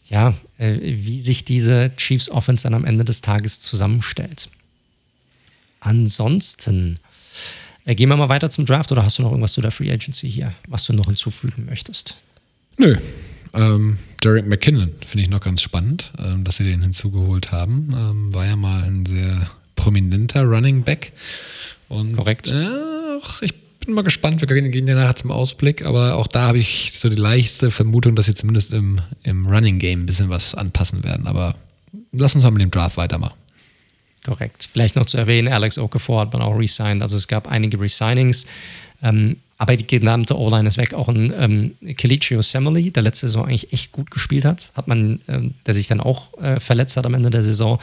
[0.09, 4.49] ja, äh, wie sich diese Chiefs Offense dann am Ende des Tages zusammenstellt.
[5.79, 6.99] Ansonsten
[7.85, 9.91] äh, gehen wir mal weiter zum Draft oder hast du noch irgendwas zu der Free
[9.91, 12.17] Agency hier, was du noch hinzufügen möchtest?
[12.77, 12.97] Nö.
[13.53, 17.89] Ähm, Derek McKinnon finde ich noch ganz spannend, ähm, dass sie den hinzugeholt haben.
[17.95, 21.13] Ähm, war ja mal ein sehr prominenter Running Back.
[21.87, 22.47] Und, Korrekt.
[22.47, 22.67] Äh,
[23.41, 26.93] ich bin mal gespannt, wir gehen ja nachher zum Ausblick, aber auch da habe ich
[26.93, 31.03] so die leichte Vermutung, dass sie zumindest im, im Running Game ein bisschen was anpassen
[31.03, 31.27] werden.
[31.27, 31.55] Aber
[32.11, 33.37] lass uns mal mit dem Draft weitermachen.
[34.25, 34.67] Korrekt.
[34.71, 37.03] Vielleicht noch zu erwähnen, Alex Okafor hat man auch resigned.
[37.03, 38.47] Also es gab einige Resignings.
[39.03, 40.93] Ähm, aber die genannte O-Line ist weg.
[40.93, 45.19] Auch ein ähm, Kalichio Semele, der letzte Saison eigentlich echt gut gespielt hat, hat man,
[45.27, 47.79] ähm, der sich dann auch äh, verletzt hat am Ende der Saison,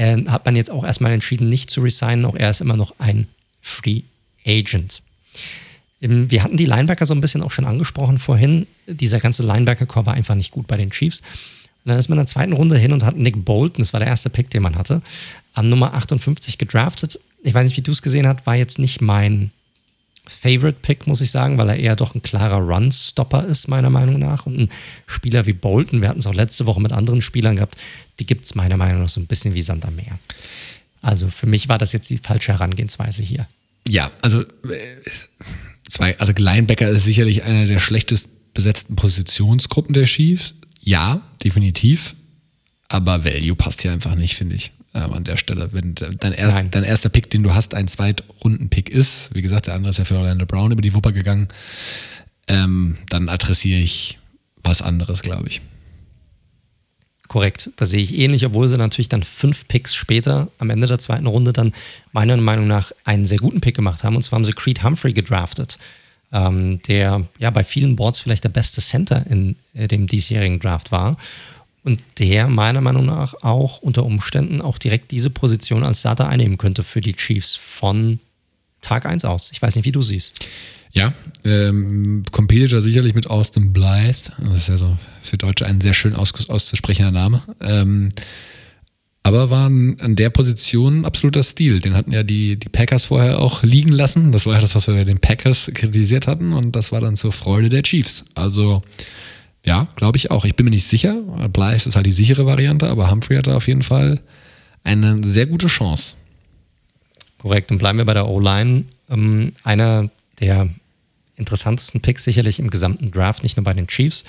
[0.00, 2.24] äh, hat man jetzt auch erstmal entschieden, nicht zu resignen.
[2.24, 3.28] Auch er ist immer noch ein
[3.60, 4.02] Free
[4.46, 5.02] Agent.
[6.00, 8.66] Ähm, wir hatten die Linebacker so ein bisschen auch schon angesprochen vorhin.
[8.86, 11.20] Dieser ganze Linebacker-Core war einfach nicht gut bei den Chiefs.
[11.20, 14.00] Und dann ist man in der zweiten Runde hin und hat Nick Bolton, das war
[14.00, 15.02] der erste Pick, den man hatte,
[15.52, 17.20] an Nummer 58 gedraftet.
[17.42, 19.50] Ich weiß nicht, wie du es gesehen hast, war jetzt nicht mein
[20.26, 24.18] Favorite Pick, muss ich sagen, weil er eher doch ein klarer Run-Stopper ist, meiner Meinung
[24.18, 24.46] nach.
[24.46, 24.68] Und ein
[25.06, 27.76] Spieler wie Bolton, wir hatten es auch letzte Woche mit anderen Spielern gehabt,
[28.20, 30.18] die gibt es meiner Meinung nach so ein bisschen wie Sand am Meer.
[31.02, 33.46] Also für mich war das jetzt die falsche Herangehensweise hier.
[33.88, 34.46] Ja, also, äh,
[35.88, 40.54] zwei, also Linebacker ist sicherlich eine der schlechtest besetzten Positionsgruppen der Chiefs.
[40.80, 42.14] Ja, definitiv.
[42.88, 45.72] Aber Value passt hier einfach nicht, finde ich ähm, an der Stelle.
[45.72, 49.74] Wenn dein, erst, dein erster Pick, den du hast, ein Zweitrunden-Pick ist, wie gesagt, der
[49.74, 51.48] andere ist ja für Orlando Brown über die Wupper gegangen,
[52.48, 54.18] ähm, dann adressiere ich
[54.62, 55.60] was anderes, glaube ich.
[57.30, 60.98] Korrekt, das sehe ich ähnlich, obwohl sie natürlich dann fünf Picks später am Ende der
[60.98, 61.72] zweiten Runde dann
[62.10, 64.16] meiner Meinung nach einen sehr guten Pick gemacht haben.
[64.16, 65.78] Und zwar haben sie Creed Humphrey gedraftet,
[66.32, 70.90] ähm, der ja bei vielen Boards vielleicht der beste Center in äh, dem diesjährigen Draft
[70.90, 71.16] war
[71.84, 76.58] und der meiner Meinung nach auch unter Umständen auch direkt diese Position als Starter einnehmen
[76.58, 78.18] könnte für die Chiefs von
[78.80, 79.50] Tag 1 aus.
[79.52, 80.34] Ich weiß nicht, wie du siehst.
[80.90, 84.32] Ja, ähm, competed er sicherlich mit Austin Blythe.
[84.38, 87.42] Das ist ja so für Deutsche ein sehr schön aus, auszusprechender Name.
[87.60, 88.10] Ähm,
[89.22, 91.80] aber war an der Position absoluter Stil.
[91.80, 94.32] Den hatten ja die, die Packers vorher auch liegen lassen.
[94.32, 96.52] Das war ja das, was wir bei den Packers kritisiert hatten.
[96.52, 98.24] Und das war dann zur Freude der Chiefs.
[98.34, 98.82] Also
[99.64, 100.46] ja, glaube ich auch.
[100.46, 101.20] Ich bin mir nicht sicher.
[101.52, 104.20] Blythe ist halt die sichere Variante, aber Humphrey hat da auf jeden Fall
[104.84, 106.14] eine sehr gute Chance.
[107.38, 107.70] Korrekt.
[107.70, 108.84] Und bleiben wir bei der O-Line.
[109.10, 110.10] Ähm, einer
[110.40, 110.70] der
[111.40, 114.24] interessantesten Picks sicherlich im gesamten Draft, nicht nur bei den Chiefs,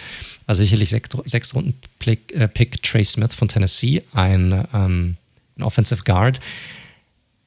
[0.45, 5.17] war sicherlich sechs, sechs Runden Pick, äh, Pick Trey Smith von Tennessee, ein, ähm,
[5.57, 6.39] ein Offensive Guard,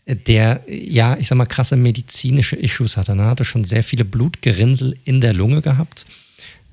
[0.06, 3.12] der ja, ich sag mal, krasse medizinische Issues hatte.
[3.12, 6.06] Er hatte schon sehr viele Blutgerinnsel in der Lunge gehabt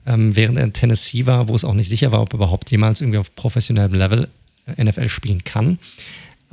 [0.06, 2.72] ähm, während er in Tennessee war, wo es auch nicht sicher war, ob er überhaupt
[2.72, 4.28] jemals irgendwie auf professionellem Level
[4.66, 5.80] äh, NFL spielen kann.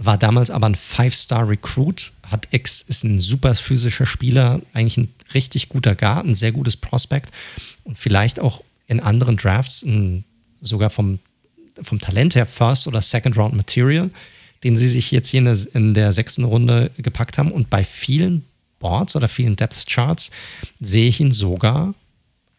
[0.00, 5.68] War damals aber ein Five-Star-Recruit, hat X, ist ein super physischer Spieler, eigentlich ein richtig
[5.68, 7.32] guter Guard, ein sehr gutes Prospect
[7.82, 10.24] und vielleicht auch in anderen Drafts ein,
[10.60, 11.18] sogar vom,
[11.82, 14.10] vom Talent her First- oder Second-Round-Material,
[14.62, 17.50] den sie sich jetzt hier in der, in der sechsten Runde gepackt haben.
[17.50, 18.44] Und bei vielen
[18.78, 20.30] Boards oder vielen Depth-Charts
[20.78, 21.94] sehe ich ihn sogar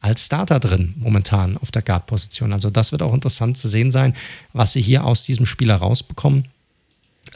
[0.01, 2.51] als Starter drin momentan auf der Guard-Position.
[2.51, 4.13] Also das wird auch interessant zu sehen sein,
[4.51, 6.45] was sie hier aus diesem Spieler rausbekommen.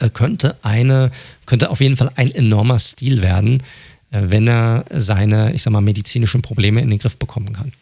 [0.00, 1.10] Äh, könnte eine,
[1.46, 3.62] könnte auf jeden Fall ein enormer Stil werden,
[4.10, 7.72] äh, wenn er seine, ich sag mal, medizinischen Probleme in den Griff bekommen kann.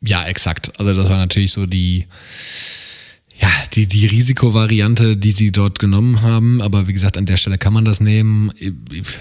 [0.00, 0.72] Ja, exakt.
[0.78, 2.06] Also das war natürlich so die,
[3.40, 7.58] Ja, die, die Risikovariante, die sie dort genommen haben, aber wie gesagt, an der Stelle
[7.58, 8.52] kann man das nehmen.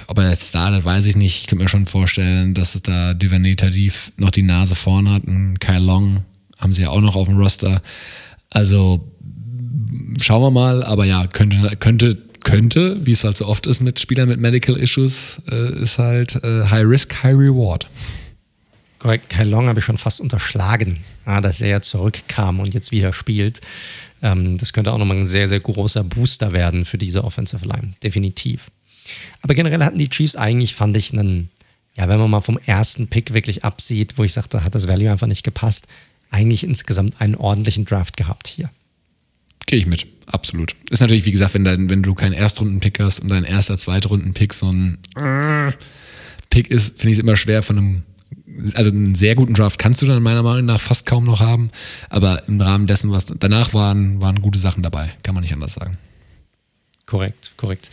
[0.07, 1.41] Ob er jetzt startet, weiß ich nicht.
[1.41, 5.23] Ich könnte mir schon vorstellen, dass es da Duvernay Tadif noch die Nase vorn hat.
[5.25, 6.23] Und Kyle Long
[6.59, 7.81] haben sie ja auch noch auf dem Roster.
[8.51, 9.11] Also
[10.19, 13.99] schauen wir mal, aber ja, könnte, könnte, könnte, wie es halt so oft ist mit
[13.99, 17.87] Spielern mit Medical Issues, äh, ist halt äh, High Risk, High Reward.
[18.99, 22.91] Korrekt, Kyle Long habe ich schon fast unterschlagen, ja, dass er ja zurückkam und jetzt
[22.91, 23.59] wieder spielt.
[24.21, 27.95] Ähm, das könnte auch nochmal ein sehr, sehr großer Booster werden für diese Offensive Line,
[28.01, 28.71] definitiv.
[29.41, 31.49] Aber generell hatten die Chiefs eigentlich, fand ich, einen,
[31.97, 35.11] ja, wenn man mal vom ersten Pick wirklich absieht, wo ich sagte, hat das Value
[35.11, 35.87] einfach nicht gepasst,
[36.31, 38.69] eigentlich insgesamt einen ordentlichen Draft gehabt hier.
[39.65, 40.75] Gehe ich mit, absolut.
[40.89, 44.53] Ist natürlich, wie gesagt, wenn, dein, wenn du keinen Erstrunden-Pick hast und dein erster, Zweitrunden-Pick
[44.53, 44.97] so ein
[46.49, 48.03] Pick ist, finde ich es immer schwer von einem
[48.75, 51.71] also einen sehr guten Draft kannst du dann meiner Meinung nach fast kaum noch haben,
[52.09, 55.73] aber im Rahmen dessen, was danach waren, waren gute Sachen dabei, kann man nicht anders
[55.73, 55.97] sagen.
[57.05, 57.89] Korrekt, korrekt.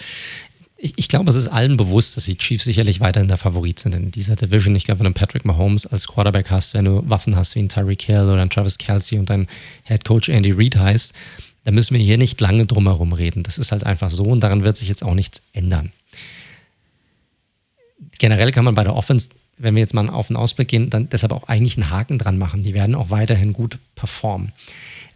[0.77, 3.95] Ich, ich glaube, es ist allen bewusst, dass die Chiefs sicherlich weiterhin der Favorit sind
[3.95, 4.75] in dieser Division.
[4.75, 7.69] Ich glaube, wenn du Patrick Mahomes als Quarterback hast, wenn du Waffen hast wie ein
[7.69, 9.47] Tyreek Hill oder ein Travis Kelsey und dein
[9.85, 11.13] Head Coach Andy Reid heißt,
[11.71, 13.45] da müssen wir hier nicht lange drum herum reden.
[13.45, 15.93] Das ist halt einfach so und daran wird sich jetzt auch nichts ändern.
[18.19, 21.09] Generell kann man bei der Offense, wenn wir jetzt mal auf den Ausblick gehen, dann
[21.11, 22.63] deshalb auch eigentlich einen Haken dran machen.
[22.63, 24.51] Die werden auch weiterhin gut performen.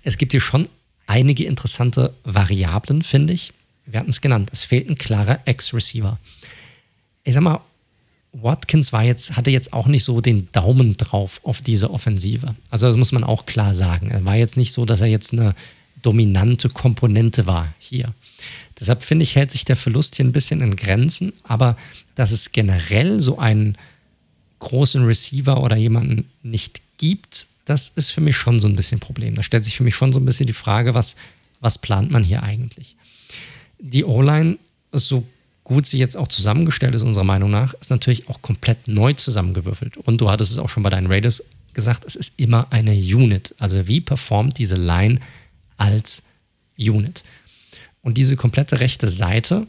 [0.05, 0.69] Es gibt hier schon
[1.09, 3.53] einige interessante Variablen, finde ich.
[3.85, 4.51] Wir hatten es genannt.
[4.53, 6.21] Es fehlt ein klarer Ex-Receiver.
[7.25, 7.63] Ich sag mal,
[8.33, 12.55] Watkins war jetzt, hatte jetzt auch nicht so den Daumen drauf auf diese Offensive.
[12.71, 14.13] Also das muss man auch klar sagen.
[14.13, 15.57] Er war jetzt nicht so, dass er jetzt eine
[16.05, 18.13] dominante Komponente war hier.
[18.79, 21.77] Deshalb finde ich, hält sich der Verlust hier ein bisschen in Grenzen, aber
[22.15, 23.77] dass es generell so einen
[24.59, 29.01] großen Receiver oder jemanden nicht gibt, das ist für mich schon so ein bisschen ein
[29.01, 29.35] Problem.
[29.35, 31.17] Da stellt sich für mich schon so ein bisschen die Frage, was,
[31.61, 32.97] was plant man hier eigentlich?
[33.79, 34.59] Die O-Line,
[34.93, 35.27] so
[35.65, 39.97] gut sie jetzt auch zusammengestellt ist, unserer Meinung nach, ist natürlich auch komplett neu zusammengewürfelt.
[39.97, 43.55] Und du hattest es auch schon bei deinen Raiders gesagt, es ist immer eine Unit.
[43.59, 45.21] Also wie performt diese Line
[45.77, 46.25] als
[46.79, 47.25] Unit.
[48.03, 49.67] Und diese komplette rechte Seite,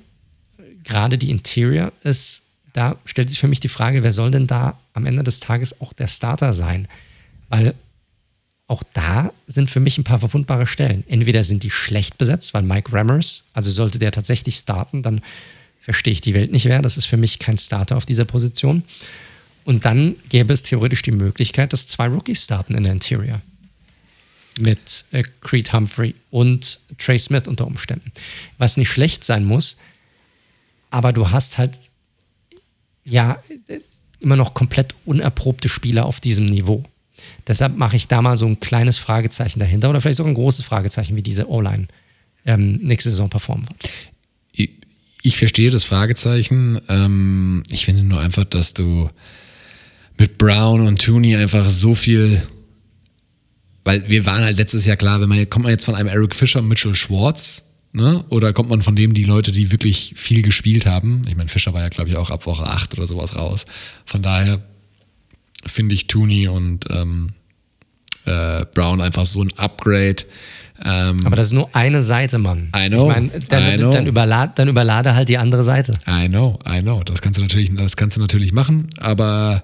[0.84, 4.78] gerade die Interior, ist, da stellt sich für mich die Frage, wer soll denn da
[4.94, 6.88] am Ende des Tages auch der Starter sein?
[7.48, 7.76] Weil
[8.68, 11.04] auch da sind für mich ein paar verwundbare Stellen.
[11.08, 15.22] Entweder sind die schlecht besetzt, weil Mike Rammers, also sollte der tatsächlich starten, dann
[15.80, 16.82] verstehe ich die Welt nicht mehr.
[16.82, 18.84] Das ist für mich kein Starter auf dieser Position.
[19.64, 23.42] Und dann gäbe es theoretisch die Möglichkeit, dass zwei Rookies starten in der Interior
[24.60, 28.12] mit äh, Creed Humphrey und Trey Smith unter Umständen.
[28.58, 29.78] Was nicht schlecht sein muss,
[30.90, 31.78] aber du hast halt
[33.04, 33.42] ja
[34.20, 36.84] immer noch komplett unerprobte Spieler auf diesem Niveau.
[37.48, 40.66] Deshalb mache ich da mal so ein kleines Fragezeichen dahinter oder vielleicht sogar ein großes
[40.66, 41.88] Fragezeichen, wie diese O-Line
[42.46, 43.90] ähm, nächste Saison performen wird.
[45.22, 46.80] Ich, verstehe das Fragezeichen.
[46.88, 49.10] Ähm, ich finde nur einfach, dass du
[50.18, 52.44] mit Brown und Tooney einfach so viel
[53.86, 56.36] weil wir waren halt letztes Jahr klar, wenn man kommt man jetzt von einem Eric
[56.36, 58.26] Fischer, Mitchell Schwartz, ne?
[58.30, 61.22] Oder kommt man von dem die Leute, die wirklich viel gespielt haben?
[61.30, 63.66] Ich meine, Fischer war ja, glaube ich, auch ab Woche 8 oder sowas raus.
[64.06, 64.60] Von daher
[65.66, 67.34] finde ich Tooney und ähm,
[68.26, 70.24] äh, Brown einfach so ein Upgrade.
[70.84, 72.72] Ähm, Aber das ist nur eine Seite, Mann.
[72.76, 73.04] I know.
[73.04, 73.92] Ich mein, dann, I know.
[73.92, 75.94] Dann, überlade, dann überlade halt die andere Seite.
[76.08, 77.04] I know, I know.
[77.04, 78.88] Das kannst du natürlich, das kannst du natürlich machen.
[78.98, 79.64] Aber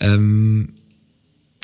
[0.00, 0.74] ähm,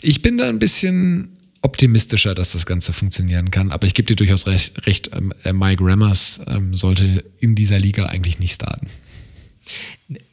[0.01, 3.71] ich bin da ein bisschen optimistischer, dass das Ganze funktionieren kann.
[3.71, 7.79] Aber ich gebe dir durchaus recht, recht ähm, äh, Mike Rammers ähm, sollte in dieser
[7.79, 8.89] Liga eigentlich nicht starten.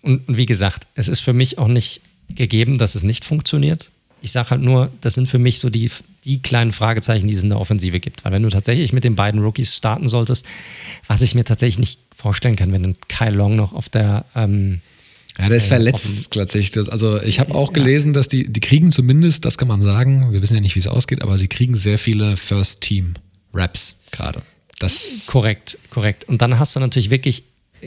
[0.01, 3.91] Und, und wie gesagt, es ist für mich auch nicht gegeben, dass es nicht funktioniert.
[4.21, 5.91] Ich sage halt nur, das sind für mich so die,
[6.23, 8.25] die kleinen Fragezeichen, die es in der Offensive gibt.
[8.25, 10.45] Weil wenn du tatsächlich mit den beiden Rookies starten solltest,
[11.05, 14.81] was ich mir tatsächlich nicht vorstellen kann, wenn Kyle Long noch auf der ähm,
[15.37, 16.91] ja, der ist verletzt tatsächlich.
[16.91, 20.41] Also ich habe auch gelesen, dass die, die kriegen zumindest, das kann man sagen, wir
[20.41, 24.41] wissen ja nicht, wie es ausgeht, aber sie kriegen sehr viele First-Team-Raps gerade.
[24.79, 26.25] Das korrekt, korrekt.
[26.25, 27.43] Und dann hast du natürlich wirklich,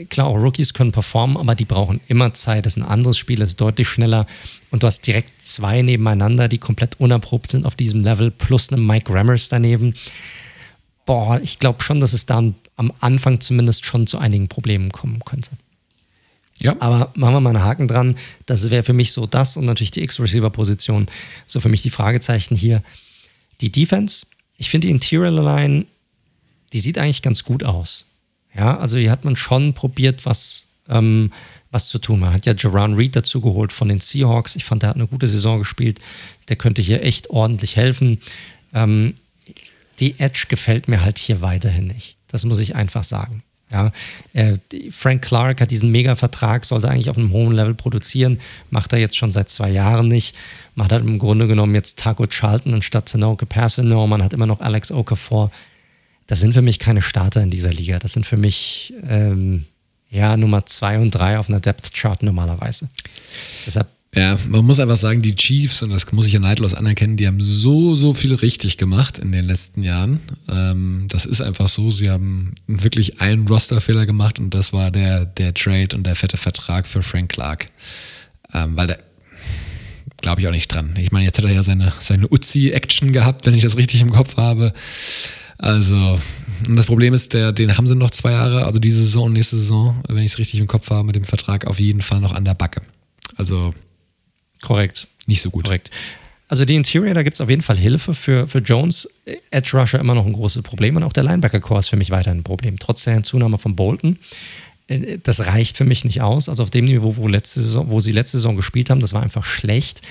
[0.09, 2.65] klar, auch Rookies können performen, aber die brauchen immer Zeit.
[2.65, 4.27] Das ist ein anderes Spiel, das ist deutlich schneller.
[4.69, 8.85] Und du hast direkt zwei nebeneinander, die komplett unerprobt sind auf diesem Level, plus einen
[8.85, 9.95] Mike Rammers daneben.
[11.07, 12.43] Boah, ich glaube schon, dass es da
[12.75, 15.49] am Anfang zumindest schon zu einigen Problemen kommen könnte.
[16.59, 16.75] Ja.
[16.79, 18.17] Aber machen wir mal einen Haken dran.
[18.45, 21.07] Das wäre für mich so das und natürlich die X-Receiver-Position.
[21.47, 22.83] So für mich die Fragezeichen hier.
[23.61, 24.25] Die Defense,
[24.57, 25.85] ich finde die Interior Line,
[26.73, 28.13] die sieht eigentlich ganz gut aus.
[28.55, 31.31] Ja, also hier hat man schon probiert, was, ähm,
[31.71, 32.19] was zu tun.
[32.19, 34.55] Man hat ja Jerron Reed dazu geholt von den Seahawks.
[34.55, 35.99] Ich fand, der hat eine gute Saison gespielt.
[36.49, 38.19] Der könnte hier echt ordentlich helfen.
[38.73, 39.13] Ähm,
[39.99, 42.17] die Edge gefällt mir halt hier weiterhin nicht.
[42.27, 43.43] Das muss ich einfach sagen.
[43.71, 43.91] Ja,
[44.33, 44.57] äh,
[44.89, 48.39] Frank Clark hat diesen Mega-Vertrag, sollte eigentlich auf einem hohen Level produzieren,
[48.71, 50.35] macht er jetzt schon seit zwei Jahren nicht.
[50.73, 54.59] Man hat im Grunde genommen jetzt Taco Charlton anstatt Tanoke Persino, man hat immer noch
[54.59, 55.51] Alex Okafor.
[56.25, 57.99] Das sind für mich keine Starter in dieser Liga.
[57.99, 59.65] Das sind für mich ähm,
[60.09, 62.89] ja Nummer zwei und drei auf einer Depth-Chart normalerweise.
[63.65, 67.15] Deshalb ja, man muss einfach sagen, die Chiefs, und das muss ich ja neidlos anerkennen,
[67.15, 70.19] die haben so, so viel richtig gemacht in den letzten Jahren.
[70.49, 71.91] Ähm, das ist einfach so.
[71.91, 76.37] Sie haben wirklich einen Rosterfehler gemacht und das war der, der Trade und der fette
[76.37, 77.67] Vertrag für Frank Clark.
[78.51, 78.95] Ähm, weil da
[80.21, 80.95] glaube ich auch nicht dran.
[80.97, 84.11] Ich meine, jetzt hat er ja seine, seine Uzi-Action gehabt, wenn ich das richtig im
[84.11, 84.73] Kopf habe.
[85.59, 86.19] Also,
[86.67, 89.33] und das Problem ist, der, den haben sie noch zwei Jahre, also diese Saison und
[89.33, 92.21] nächste Saison, wenn ich es richtig im Kopf habe, mit dem Vertrag auf jeden Fall
[92.21, 92.81] noch an der Backe.
[93.35, 93.73] Also
[94.61, 95.07] Korrekt.
[95.25, 95.65] Nicht so gut.
[95.65, 95.91] Korrekt.
[96.47, 99.07] Also die Interior, da gibt es auf jeden Fall Hilfe für, für Jones.
[99.51, 102.39] Edge Rusher immer noch ein großes Problem und auch der Linebacker-Core ist für mich weiterhin
[102.39, 102.79] ein Problem.
[102.79, 104.17] Trotz der Hinzunahme von Bolton.
[104.87, 106.49] Äh, das reicht für mich nicht aus.
[106.49, 109.21] Also auf dem Niveau, wo, letzte Saison, wo sie letzte Saison gespielt haben, das war
[109.21, 110.01] einfach schlecht.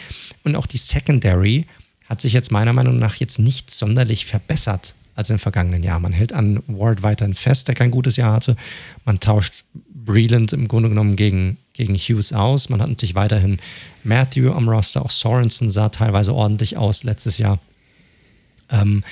[0.45, 1.67] Und auch die Secondary
[2.09, 5.99] hat sich jetzt meiner Meinung nach jetzt nicht sonderlich verbessert als im vergangenen Jahr.
[5.99, 8.55] Man hält an Ward weiterhin fest, der kein gutes Jahr hatte.
[9.05, 12.69] Man tauscht Breland im Grunde genommen gegen, gegen Hughes aus.
[12.69, 13.57] Man hat natürlich weiterhin
[14.05, 17.59] Matthew am Roster, auch Sorensen sah teilweise ordentlich aus letztes Jahr.
[18.71, 19.03] Ähm,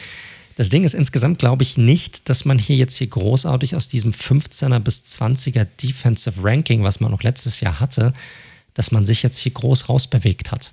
[0.55, 4.13] das Ding ist insgesamt, glaube ich, nicht, dass man hier jetzt hier großartig aus diesem
[4.13, 8.15] 15er bis 20er Defensive Ranking, was man noch letztes Jahr hatte,
[8.75, 10.73] dass man sich jetzt hier groß rausbewegt hat.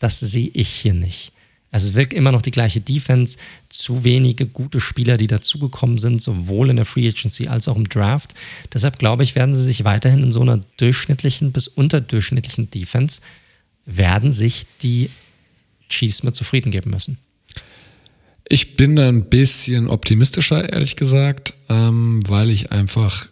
[0.00, 1.32] Das sehe ich hier nicht.
[1.72, 3.38] Also es wirkt immer noch die gleiche Defense,
[3.70, 7.88] zu wenige gute Spieler, die dazugekommen sind, sowohl in der Free Agency als auch im
[7.88, 8.34] Draft.
[8.72, 13.22] Deshalb glaube ich, werden sie sich weiterhin in so einer durchschnittlichen bis unterdurchschnittlichen Defense,
[13.86, 15.10] werden sich die
[15.88, 17.18] Chiefs mit zufrieden geben müssen.
[18.48, 23.28] Ich bin da ein bisschen optimistischer, ehrlich gesagt, ähm, weil ich einfach,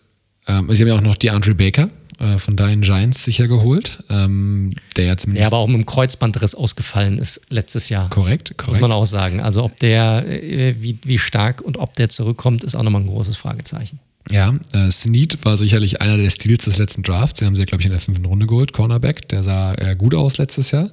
[0.46, 1.90] ähm, ich habe ja auch noch die Andre Baker,
[2.20, 4.04] äh, von deinen Giants sicher geholt.
[4.10, 5.40] Ähm, der ja zumindest.
[5.40, 8.10] Der aber auch mit dem Kreuzbandriss ausgefallen ist letztes Jahr.
[8.10, 8.68] Korrekt, korrekt.
[8.68, 9.40] Muss man auch sagen.
[9.40, 13.08] Also ob der, äh, wie, wie stark und ob der zurückkommt, ist auch nochmal ein
[13.08, 13.98] großes Fragezeichen.
[14.30, 17.40] Ja, äh, Snead war sicherlich einer der Stils des letzten Drafts.
[17.40, 19.28] Sie haben sie ja, glaube ich, in der fünften Runde geholt, Cornerback.
[19.30, 20.90] Der sah äh, gut aus letztes Jahr.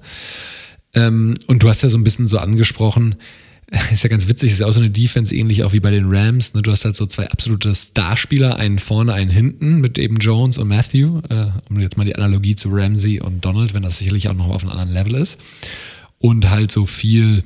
[0.93, 3.15] Ähm, und du hast ja so ein bisschen so angesprochen,
[3.91, 6.05] ist ja ganz witzig, ist ja auch so eine Defense ähnlich auch wie bei den
[6.07, 6.53] Rams.
[6.53, 6.61] Ne?
[6.61, 10.69] Du hast halt so zwei absolute Starspieler, einen vorne, einen hinten mit eben Jones und
[10.69, 14.33] Matthew, äh, um jetzt mal die Analogie zu Ramsey und Donald, wenn das sicherlich auch
[14.33, 15.39] noch auf einem anderen Level ist.
[16.19, 17.43] Und halt so viel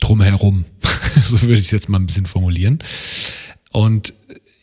[0.00, 0.64] drumherum.
[1.24, 2.80] so würde ich es jetzt mal ein bisschen formulieren.
[3.70, 4.14] Und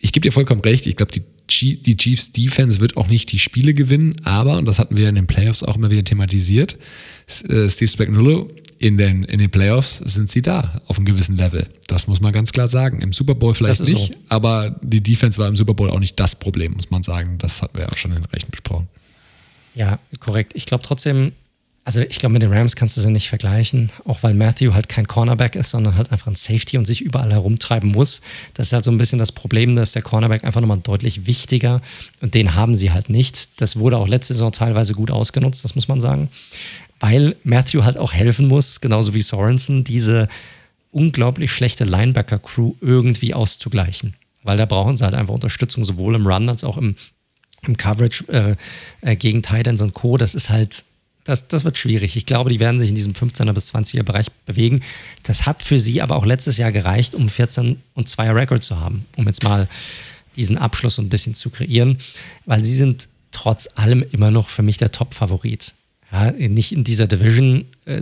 [0.02, 3.40] ich gebe dir vollkommen recht, ich glaube, die die Chiefs Defense wird auch nicht die
[3.40, 6.78] Spiele gewinnen, aber, und das hatten wir in den Playoffs auch immer wieder thematisiert,
[7.48, 11.68] äh, Steve Spagnuolo in den, in den Playoffs sind sie da auf einem gewissen Level.
[11.88, 13.02] Das muss man ganz klar sagen.
[13.02, 14.20] Im Super Bowl vielleicht nicht, so.
[14.30, 17.38] aber die Defense war im Super Bowl auch nicht das Problem, muss man sagen.
[17.40, 18.88] Das hatten wir ja auch schon in den Rechten besprochen.
[19.76, 20.54] Ja, korrekt.
[20.56, 21.34] Ich glaube trotzdem,
[21.84, 24.88] also ich glaube, mit den Rams kannst du sie nicht vergleichen, auch weil Matthew halt
[24.88, 28.22] kein Cornerback ist, sondern halt einfach ein Safety und sich überall herumtreiben muss.
[28.54, 31.82] Das ist halt so ein bisschen das Problem, dass der Cornerback einfach nochmal deutlich wichtiger
[32.22, 33.60] und den haben sie halt nicht.
[33.60, 36.30] Das wurde auch letzte Saison teilweise gut ausgenutzt, das muss man sagen
[37.00, 40.28] weil Matthew halt auch helfen muss, genauso wie Sorensen, diese
[40.92, 44.16] unglaublich schlechte Linebacker-Crew irgendwie auszugleichen.
[44.44, 46.96] Weil da brauchen sie halt einfach Unterstützung, sowohl im Run als auch im,
[47.64, 48.56] im Coverage äh,
[49.02, 50.18] äh, gegen Titans und Co.
[50.18, 50.86] Das ist halt,
[51.24, 52.16] das, das wird schwierig.
[52.16, 54.82] Ich glaube, die werden sich in diesem 15er bis 20er Bereich bewegen.
[55.24, 58.80] Das hat für sie aber auch letztes Jahr gereicht, um 14 und 2er Record zu
[58.80, 59.68] haben, um jetzt mal
[60.36, 61.98] diesen Abschluss so ein bisschen zu kreieren,
[62.46, 65.76] weil sie sind trotz allem immer noch für mich der Top-Favorit.
[66.12, 68.02] Ja, nicht in dieser Division äh,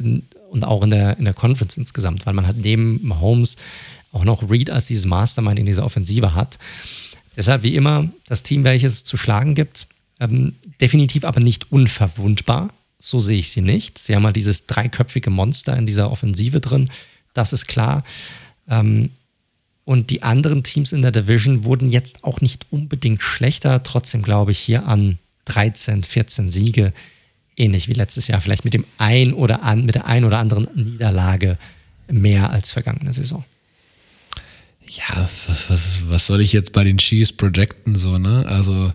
[0.50, 3.58] und auch in der, in der Conference insgesamt, weil man halt neben Mahomes
[4.12, 6.58] auch noch Reed als dieses Mastermind in dieser Offensive hat.
[7.36, 9.88] Deshalb wie immer das Team, welches es zu schlagen gibt,
[10.20, 12.74] ähm, definitiv aber nicht unverwundbar.
[13.00, 14.00] So sehe ich sie nicht.
[14.00, 16.90] Sie haben halt dieses dreiköpfige Monster in dieser Offensive drin.
[17.34, 18.04] Das ist klar.
[18.68, 19.12] Ähm,
[19.86, 23.84] und die anderen Teams in der Division wurden jetzt auch nicht unbedingt schlechter.
[23.84, 26.94] Trotzdem glaube ich hier an 13, 14 Siege
[27.58, 30.68] ähnlich wie letztes Jahr, vielleicht mit dem ein oder an, mit der ein oder anderen
[30.76, 31.58] Niederlage
[32.10, 33.44] mehr als vergangene Saison.
[34.90, 38.46] Ja, was, was, was soll ich jetzt bei den Chiefs projecten so, ne?
[38.48, 38.94] Also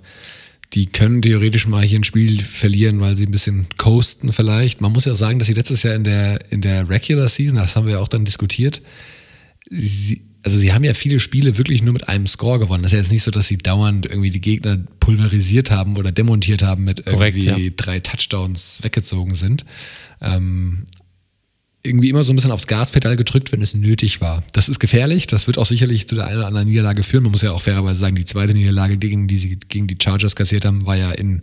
[0.73, 4.81] die können theoretisch mal hier ein Spiel verlieren, weil sie ein bisschen coasten vielleicht.
[4.81, 7.77] Man muss ja sagen, dass sie letztes Jahr in der, in der Regular Season, das
[7.77, 8.81] haben wir ja auch dann diskutiert,
[9.69, 12.83] sie, also sie haben ja viele Spiele wirklich nur mit einem Score gewonnen.
[12.83, 16.11] Das ist ja jetzt nicht so, dass sie dauernd irgendwie die Gegner pulverisiert haben oder
[16.11, 17.73] demontiert haben mit Korrekt, irgendwie ja.
[17.77, 19.65] drei Touchdowns weggezogen sind.
[20.21, 20.87] Ähm,
[21.85, 24.45] irgendwie immer so ein bisschen aufs Gaspedal gedrückt, wenn es nötig war.
[24.53, 25.27] Das ist gefährlich.
[25.27, 27.25] Das wird auch sicherlich zu der einen oder anderen Niederlage führen.
[27.25, 30.37] Man muss ja auch fairerweise sagen, die zweite Niederlage, gegen die sie gegen die Chargers
[30.37, 31.41] kassiert haben, war ja in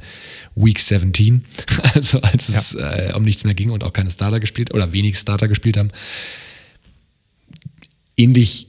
[0.55, 1.43] Week 17.
[1.93, 2.59] Also als ja.
[2.59, 5.75] es äh, um nichts mehr ging und auch keine Starter gespielt oder wenig Starter gespielt
[5.75, 5.89] haben.
[8.15, 8.68] Ähnlich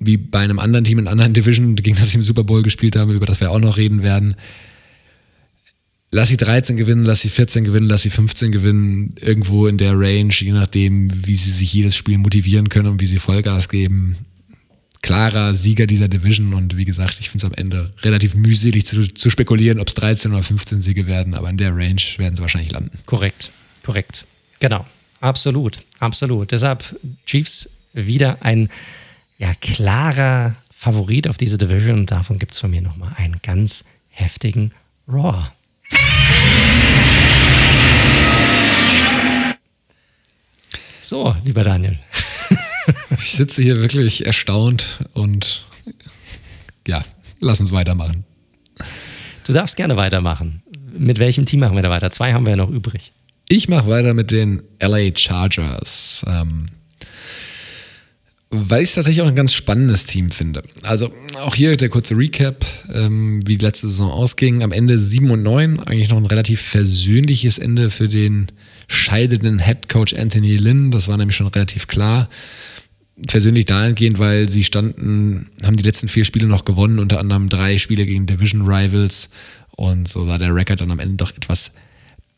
[0.00, 2.62] wie bei einem anderen Team in einer anderen Division, gegen das sie im Super Bowl
[2.62, 4.34] gespielt haben, über das wir auch noch reden werden
[6.10, 9.98] lass sie 13 gewinnen, lass sie 14 gewinnen, lass sie 15 gewinnen, irgendwo in der
[9.98, 14.16] Range, je nachdem, wie sie sich jedes Spiel motivieren können und wie sie Vollgas geben.
[15.02, 19.02] Klarer Sieger dieser Division und wie gesagt, ich finde es am Ende relativ mühselig zu,
[19.14, 22.42] zu spekulieren, ob es 13 oder 15 Siege werden, aber in der Range werden sie
[22.42, 22.90] wahrscheinlich landen.
[23.06, 23.50] Korrekt,
[23.82, 24.26] korrekt.
[24.58, 24.84] Genau,
[25.22, 26.52] absolut, absolut.
[26.52, 26.84] Deshalb
[27.24, 28.68] Chiefs wieder ein
[29.40, 33.84] ja, klarer Favorit auf diese Division und davon gibt es von mir nochmal einen ganz
[34.10, 34.72] heftigen
[35.08, 35.48] Raw.
[41.00, 41.98] So, lieber Daniel.
[43.22, 45.64] Ich sitze hier wirklich erstaunt und
[46.86, 47.04] ja,
[47.40, 48.24] lass uns weitermachen.
[49.46, 50.62] Du darfst gerne weitermachen.
[50.96, 52.10] Mit welchem Team machen wir da weiter?
[52.10, 53.12] Zwei haben wir ja noch übrig.
[53.48, 56.24] Ich mache weiter mit den LA Chargers.
[56.26, 56.70] Ähm,
[58.50, 60.64] weil ich es tatsächlich auch ein ganz spannendes Team finde.
[60.82, 64.64] Also auch hier der kurze Recap, ähm, wie die letzte Saison ausging.
[64.64, 68.48] Am Ende 7 und 9, eigentlich noch ein relativ versöhnliches Ende für den
[68.88, 70.90] scheidenden Head Coach Anthony Lynn.
[70.90, 72.28] Das war nämlich schon relativ klar.
[73.24, 77.78] Persönlich dahingehend, weil sie standen, haben die letzten vier Spiele noch gewonnen, unter anderem drei
[77.78, 79.30] Spiele gegen Division Rivals.
[79.76, 81.72] Und so sah der Rekord dann am Ende doch etwas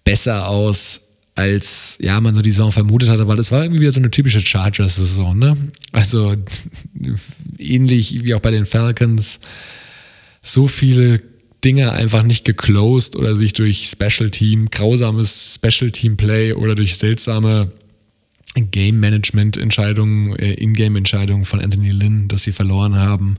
[0.05, 3.93] besser aus als ja man so die Saison vermutet hatte, weil es war irgendwie wieder
[3.93, 5.57] so eine typische Chargers-Saison, ne?
[5.91, 6.35] Also
[7.59, 9.41] ähnlich wie auch bei den Falcons,
[10.43, 11.23] so viele
[11.65, 16.97] Dinge einfach nicht geclosed oder sich durch Special Team, grausames Special Team Play oder durch
[16.97, 17.71] seltsame
[18.55, 23.39] Game Management Entscheidungen, äh, In-Game Entscheidungen von Anthony Lynn, dass sie verloren haben.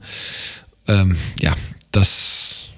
[0.88, 1.56] Ähm, ja,
[1.91, 2.70] das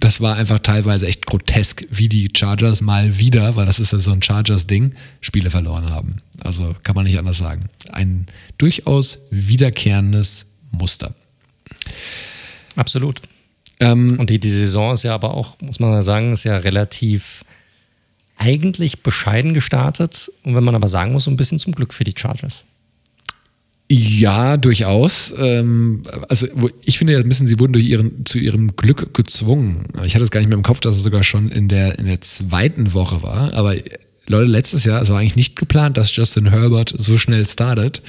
[0.00, 3.98] das war einfach teilweise echt grotesk, wie die Chargers mal wieder, weil das ist ja
[3.98, 6.22] so ein Chargers-Ding, Spiele verloren haben.
[6.40, 7.68] Also kann man nicht anders sagen.
[7.90, 8.26] Ein
[8.58, 11.14] durchaus wiederkehrendes Muster.
[12.76, 13.20] Absolut.
[13.80, 17.44] Ähm, Und die, die Saison ist ja aber auch, muss man sagen, ist ja relativ
[18.36, 20.30] eigentlich bescheiden gestartet.
[20.44, 22.64] Und wenn man aber sagen muss, so ein bisschen zum Glück für die Chargers.
[23.92, 25.34] Ja, durchaus.
[25.36, 26.46] Ähm, also
[26.84, 29.86] ich finde ja ein bisschen, sie wurden durch ihren, zu ihrem Glück gezwungen.
[30.04, 32.06] Ich hatte es gar nicht mehr im Kopf, dass es sogar schon in der, in
[32.06, 33.52] der zweiten Woche war.
[33.52, 33.74] Aber
[34.30, 38.02] Leute, letztes Jahr, es war eigentlich nicht geplant, dass Justin Herbert so schnell startet,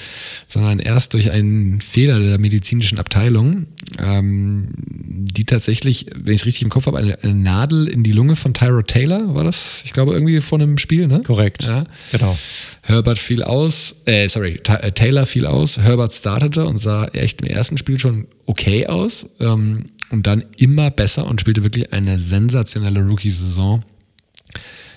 [0.47, 3.67] sondern erst durch einen Fehler der medizinischen Abteilung,
[3.97, 8.11] ähm, die tatsächlich, wenn ich es richtig im Kopf habe, eine, eine, Nadel in die
[8.11, 9.81] Lunge von Tyro Taylor, war das?
[9.83, 11.23] Ich glaube, irgendwie vor einem Spiel, ne?
[11.25, 11.63] Korrekt.
[11.63, 11.85] Ja.
[12.11, 12.37] Genau.
[12.83, 17.47] Herbert fiel aus, äh, sorry, äh, Taylor fiel aus, Herbert startete und sah echt im
[17.47, 23.01] ersten Spiel schon okay aus ähm, und dann immer besser und spielte wirklich eine sensationelle
[23.01, 23.83] Rookie-Saison.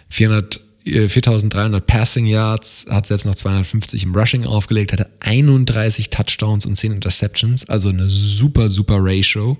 [0.08, 6.66] 400 4300 äh, Passing Yards, hat selbst noch 250 im Rushing aufgelegt, hatte 31 Touchdowns
[6.66, 9.58] und 10 Interceptions, also eine super, super Ratio.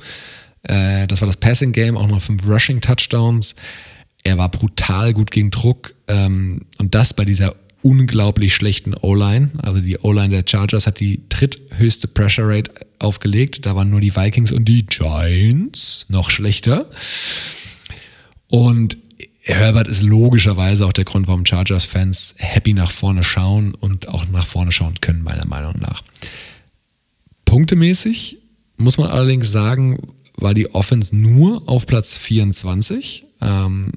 [0.62, 3.54] Äh, das war das Passing Game, auch noch 5 Rushing Touchdowns.
[4.22, 9.50] Er war brutal gut gegen Druck ähm, und das bei dieser unglaublich schlechten O-Line.
[9.58, 13.66] Also die O-Line der Chargers hat die dritthöchste Pressure Rate aufgelegt.
[13.66, 16.88] Da waren nur die Vikings und die Giants noch schlechter.
[18.48, 18.96] Und
[19.52, 24.46] Herbert ist logischerweise auch der Grund, warum Chargers-Fans happy nach vorne schauen und auch nach
[24.46, 26.02] vorne schauen können, meiner Meinung nach.
[27.44, 28.38] Punktemäßig
[28.78, 29.98] muss man allerdings sagen,
[30.36, 33.26] war die Offense nur auf Platz 24.
[33.42, 33.92] Ähm,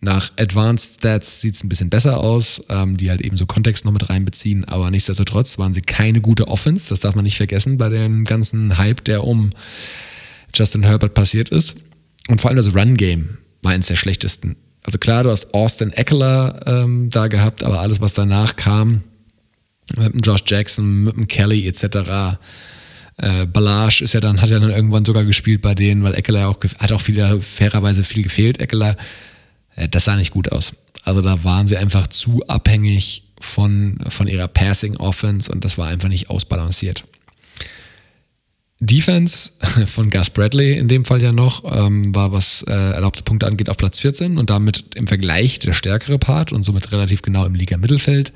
[0.00, 3.84] nach Advanced Stats sieht es ein bisschen besser aus, ähm, die halt eben so Kontext
[3.84, 6.86] noch mit reinbeziehen, aber nichtsdestotrotz waren sie keine gute Offense.
[6.90, 9.50] Das darf man nicht vergessen bei dem ganzen Hype, der um
[10.54, 11.74] Justin Herbert passiert ist.
[12.28, 14.56] Und vor allem das Run-Game war eines der schlechtesten.
[14.82, 19.02] Also klar, du hast Austin Eckler ähm, da gehabt, aber alles, was danach kam,
[19.96, 22.38] mit dem Josh Jackson, mit dem Kelly etc.,
[23.16, 26.48] äh, Balage ist ja dann, hat ja dann irgendwann sogar gespielt bei denen, weil Eckler
[26.48, 28.96] auch, hat auch viel, fairerweise viel gefehlt, Eckler.
[29.76, 30.72] Äh, das sah nicht gut aus.
[31.04, 35.88] Also da waren sie einfach zu abhängig von, von ihrer Passing Offense und das war
[35.88, 37.04] einfach nicht ausbalanciert.
[38.86, 39.50] Defense
[39.86, 43.68] von Gus Bradley in dem Fall ja noch, ähm, war, was äh, erlaubte Punkte angeht,
[43.68, 47.54] auf Platz 14 und damit im Vergleich der stärkere Part und somit relativ genau im
[47.54, 48.32] Liga-Mittelfeld.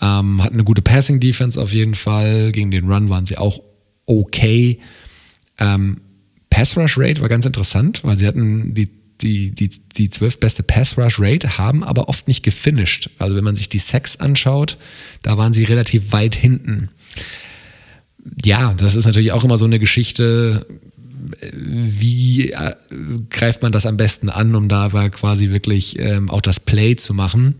[0.00, 2.52] Ähm, hatten eine gute Passing-Defense auf jeden Fall.
[2.52, 3.60] Gegen den Run waren sie auch
[4.06, 4.80] okay.
[5.58, 6.00] Ähm,
[6.50, 8.88] Pass-Rush-Rate war ganz interessant, weil sie hatten die
[9.20, 13.10] die, die, die 12 beste Pass-Rush-Rate, haben aber oft nicht gefinisht.
[13.18, 14.78] Also wenn man sich die Sex anschaut,
[15.22, 16.90] da waren sie relativ weit hinten.
[18.44, 20.66] Ja, das ist natürlich auch immer so eine Geschichte,
[21.42, 22.74] wie äh,
[23.30, 27.14] greift man das am besten an, um da quasi wirklich ähm, auch das Play zu
[27.14, 27.54] machen.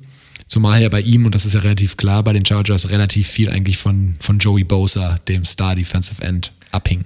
[0.47, 3.51] Zumal ja bei ihm, und das ist ja relativ klar, bei den Chargers relativ viel
[3.51, 7.05] eigentlich von, von Joey Bosa, dem Star Defensive End, abhing.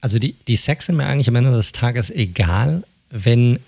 [0.00, 3.58] Also die, die Sacks sind mir eigentlich am Ende des Tages egal, wenn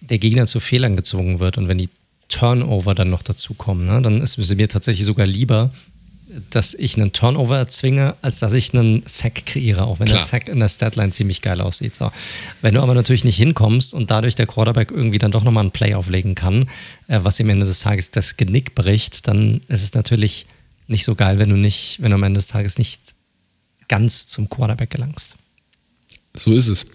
[0.00, 1.90] der Gegner zu Fehlern gezwungen wird und wenn die
[2.28, 3.86] Turnover dann noch dazukommen.
[3.86, 4.00] Ne?
[4.00, 5.72] Dann ist es mir tatsächlich sogar lieber,
[6.50, 10.18] dass ich einen Turnover erzwinge, als dass ich einen Sack kreiere, auch wenn Klar.
[10.18, 11.94] der Sack in der Statline ziemlich geil aussieht.
[11.94, 12.10] So.
[12.62, 15.72] Wenn du aber natürlich nicht hinkommst und dadurch der Quarterback irgendwie dann doch nochmal einen
[15.72, 16.68] Play auflegen kann,
[17.08, 20.46] äh, was ihm Ende des Tages das Genick bricht, dann ist es natürlich
[20.86, 23.14] nicht so geil, wenn du nicht, wenn du am Ende des Tages nicht
[23.88, 25.36] ganz zum Quarterback gelangst.
[26.34, 26.86] So ist es.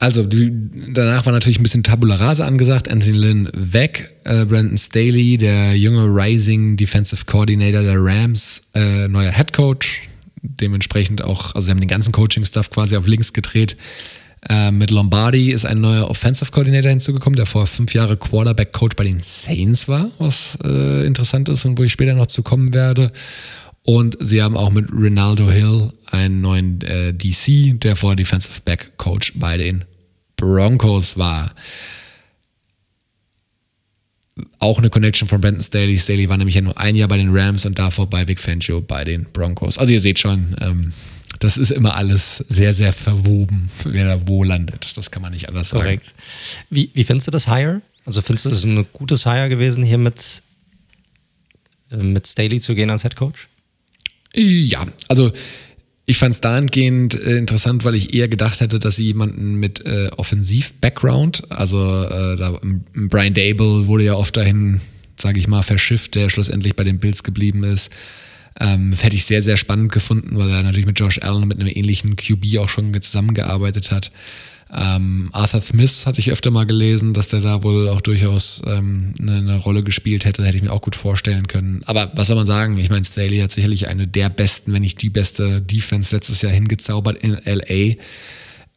[0.00, 0.50] Also die,
[0.94, 2.88] danach war natürlich ein bisschen Tabula Rasa angesagt.
[2.88, 9.30] Anthony Lynn weg, äh, Brandon Staley, der junge Rising Defensive Coordinator der Rams, äh, neuer
[9.30, 10.00] Head Coach.
[10.42, 13.76] Dementsprechend auch, also sie haben den ganzen Coaching-Stuff quasi auf links gedreht.
[14.48, 19.04] Äh, mit Lombardi ist ein neuer Offensive Coordinator hinzugekommen, der vor fünf Jahre Quarterback-Coach bei
[19.04, 23.12] den Saints war, was äh, interessant ist und wo ich später noch zu kommen werde.
[23.82, 28.96] Und sie haben auch mit Ronaldo Hill einen neuen äh, DC, der vor Defensive Back
[28.96, 29.84] Coach bei den
[30.40, 31.54] Broncos war.
[34.58, 35.98] Auch eine Connection von Brandon Staley.
[35.98, 38.80] Staley war nämlich ja nur ein Jahr bei den Rams und davor bei Big Fangio
[38.80, 39.76] bei den Broncos.
[39.76, 40.92] Also ihr seht schon, ähm,
[41.40, 44.96] das ist immer alles sehr, sehr verwoben, wer da wo landet.
[44.96, 45.82] Das kann man nicht anders sagen.
[45.82, 46.14] Korrekt.
[46.70, 47.82] Wie, wie findest du das Hire?
[48.06, 50.42] Also findest du das ein gutes Hire gewesen, hier mit,
[51.90, 53.48] äh, mit Staley zu gehen als Head Coach?
[54.34, 55.32] Ja, also
[56.10, 59.86] ich fand es dahingehend äh, interessant, weil ich eher gedacht hätte, dass sie jemanden mit
[59.86, 62.58] äh, Offensiv-Background, also äh, da,
[62.94, 64.80] Brian Dable wurde ja oft dahin,
[65.16, 67.92] sage ich mal, verschifft, der schlussendlich bei den Bills geblieben ist.
[68.58, 71.70] Ähm, hätte ich sehr, sehr spannend gefunden, weil er natürlich mit Josh Allen mit einem
[71.72, 74.10] ähnlichen QB auch schon zusammengearbeitet hat.
[74.72, 79.14] Ähm, Arthur Smith hatte ich öfter mal gelesen, dass der da wohl auch durchaus ähm,
[79.20, 81.82] eine, eine, Rolle gespielt hätte, hätte ich mir auch gut vorstellen können.
[81.86, 82.78] Aber was soll man sagen?
[82.78, 86.52] Ich meine, Staley hat sicherlich eine der besten, wenn nicht die beste Defense letztes Jahr
[86.52, 87.96] hingezaubert in LA.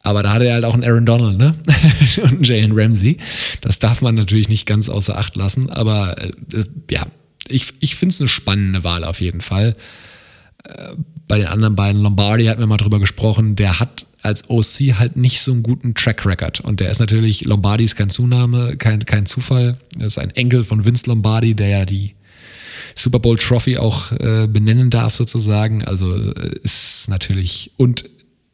[0.02, 1.54] Aber da hatte er halt auch einen Aaron Donald, ne?
[2.22, 3.18] Und einen Jalen Ramsey.
[3.60, 5.70] Das darf man natürlich nicht ganz außer Acht lassen.
[5.70, 6.32] Aber äh,
[6.90, 7.06] ja,
[7.48, 9.76] ich, ich finde es eine spannende Wahl auf jeden Fall.
[10.64, 10.94] Äh,
[11.26, 15.16] bei den anderen beiden, Lombardi hatten wir mal drüber gesprochen, der hat als OC halt
[15.16, 16.60] nicht so einen guten Track Record.
[16.60, 19.76] Und der ist natürlich, Lombardi ist kein Zunahme, kein, kein Zufall.
[19.98, 22.14] Er ist ein Enkel von Vince Lombardi, der ja die
[22.94, 25.84] Super Bowl Trophy auch äh, benennen darf, sozusagen.
[25.84, 28.04] Also äh, ist natürlich, und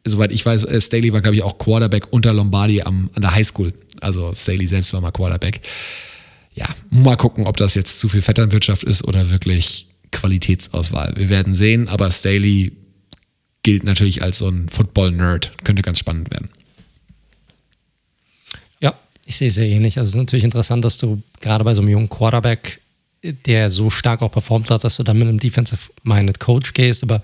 [0.05, 3.33] soweit ich weiß, äh, Staley war, glaube ich, auch Quarterback unter Lombardi am, an der
[3.33, 3.73] Highschool.
[4.01, 5.61] Also Staley selbst war mal Quarterback.
[6.53, 11.13] Ja, mal gucken, ob das jetzt zu viel Vetternwirtschaft ist oder wirklich Qualitätsauswahl.
[11.15, 12.73] Wir werden sehen, aber Staley
[13.63, 15.51] gilt natürlich als so ein Football-Nerd.
[15.63, 16.49] Könnte ganz spannend werden.
[18.79, 19.97] Ja, ich sehe es sehr ähnlich.
[19.97, 22.81] Also es ist natürlich interessant, dass du gerade bei so einem jungen Quarterback,
[23.23, 27.21] der so stark auch performt hat, dass du dann mit einem Defensive-Minded Coach gehst, aber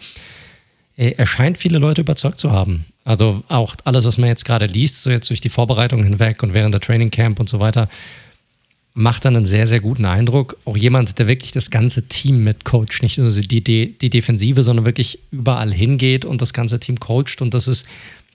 [0.96, 2.86] er scheint viele Leute überzeugt zu haben.
[3.04, 6.56] Also auch alles, was man jetzt gerade liest, so jetzt durch die Vorbereitung hinweg und
[6.56, 7.88] während der Training Camp und so weiter,
[8.98, 10.58] macht dann einen sehr, sehr guten Eindruck.
[10.66, 14.64] Auch jemand, der wirklich das ganze Team mit coacht, nicht nur die, die, die Defensive,
[14.64, 17.40] sondern wirklich überall hingeht und das ganze Team coacht.
[17.42, 17.86] Und das ist,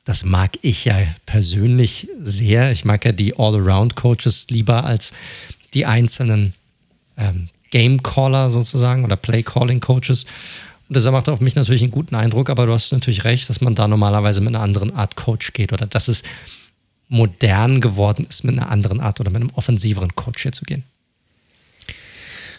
[0.05, 2.71] das mag ich ja persönlich sehr.
[2.71, 5.13] Ich mag ja die All-Around-Coaches lieber als
[5.75, 6.55] die einzelnen
[7.17, 10.27] ähm, Game-Caller sozusagen oder Play-Calling-Coaches.
[10.89, 13.63] Und das macht auf mich natürlich einen guten Eindruck, aber du hast natürlich recht, dass
[13.63, 16.23] man da normalerweise mit einer anderen Art Coach geht oder dass es
[17.13, 20.85] modern geworden ist, mit einer anderen Art oder mit einem offensiveren Coach hier zu gehen.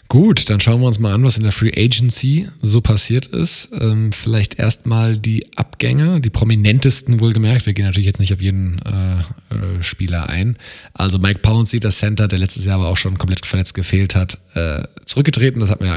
[0.08, 3.70] Gut, dann schauen wir uns mal an, was in der Free Agency so passiert ist.
[3.72, 7.66] Ähm, vielleicht erstmal die Abgänge, die prominentesten wohlgemerkt.
[7.66, 9.18] Wir gehen natürlich jetzt nicht auf jeden äh,
[9.54, 10.56] äh, Spieler ein.
[10.92, 14.38] Also Mike Pouncey, das Center, der letztes Jahr aber auch schon komplett verletzt gefehlt hat,
[14.54, 15.60] äh, zurückgetreten.
[15.60, 15.94] Das hat man ja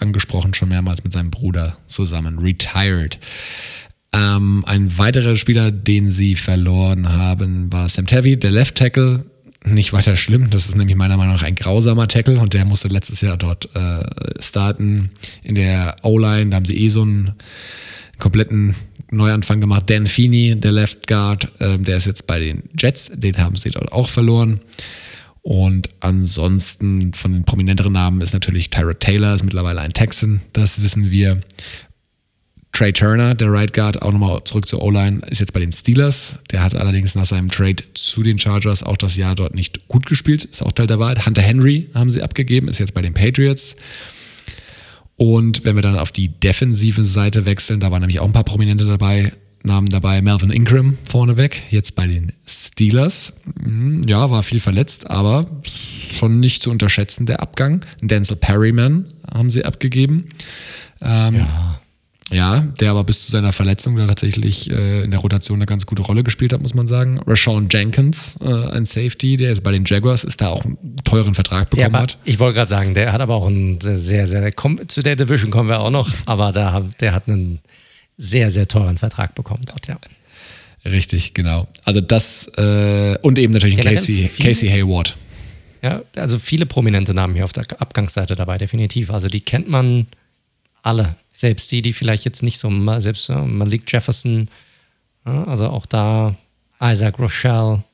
[0.00, 2.40] angesprochen schon mehrmals mit seinem Bruder zusammen.
[2.40, 3.18] Retired.
[4.12, 9.24] Ähm, ein weiterer Spieler, den sie verloren haben, war Sam Tevy, der Left Tackle.
[9.64, 12.88] Nicht weiter schlimm, das ist nämlich meiner Meinung nach ein grausamer Tackle und der musste
[12.88, 14.02] letztes Jahr dort äh,
[14.40, 15.10] starten
[15.42, 16.50] in der O-Line.
[16.50, 17.34] Da haben sie eh so einen
[18.18, 18.74] kompletten
[19.10, 19.90] Neuanfang gemacht.
[19.90, 23.70] Dan Feeney, der Left Guard, äh, der ist jetzt bei den Jets, den haben sie
[23.70, 24.60] dort auch verloren.
[25.42, 30.82] Und ansonsten von den prominenteren Namen ist natürlich Tyrod Taylor, ist mittlerweile ein Texan, das
[30.82, 31.40] wissen wir.
[32.72, 36.38] Trey Turner, der Right Guard, auch nochmal zurück zur O-Line, ist jetzt bei den Steelers.
[36.50, 40.06] Der hat allerdings nach seinem Trade zu den Chargers auch das Jahr dort nicht gut
[40.06, 41.26] gespielt, ist auch Teil der Wahrheit.
[41.26, 43.76] Hunter Henry haben sie abgegeben, ist jetzt bei den Patriots.
[45.16, 48.44] Und wenn wir dann auf die defensive Seite wechseln, da waren nämlich auch ein paar
[48.44, 49.32] Prominente dabei,
[49.62, 53.34] Namen dabei Melvin Ingram vorneweg, jetzt bei den Steelers.
[53.62, 55.44] Hm, ja, war viel verletzt, aber
[56.18, 57.84] schon nicht zu unterschätzen der Abgang.
[58.00, 60.24] Denzel Perryman haben sie abgegeben.
[61.02, 61.79] Ähm, ja.
[62.30, 65.84] Ja, der aber bis zu seiner Verletzung da tatsächlich äh, in der Rotation eine ganz
[65.84, 67.20] gute Rolle gespielt hat, muss man sagen.
[67.26, 71.34] Rashawn Jenkins, äh, ein Safety, der jetzt bei den Jaguars ist, da auch einen teuren
[71.34, 72.18] Vertrag bekommen aber, hat.
[72.24, 74.52] Ich wollte gerade sagen, der hat aber auch einen sehr, sehr,
[74.86, 77.58] zu der Division kommen wir auch noch, aber da, der hat einen
[78.16, 79.98] sehr, sehr teuren Vertrag bekommen dort, ja.
[80.84, 81.68] Richtig, genau.
[81.84, 85.16] Also das äh, und eben natürlich Casey, Casey Hayward.
[85.82, 89.10] Ja, also viele prominente Namen hier auf der Abgangsseite dabei, definitiv.
[89.10, 90.06] Also die kennt man
[90.82, 91.16] alle.
[91.30, 92.70] Selbst die, die vielleicht jetzt nicht so,
[93.00, 94.48] selbst ja, Malik Jefferson,
[95.26, 96.34] ja, also auch da
[96.82, 97.84] Isaac Rochelle,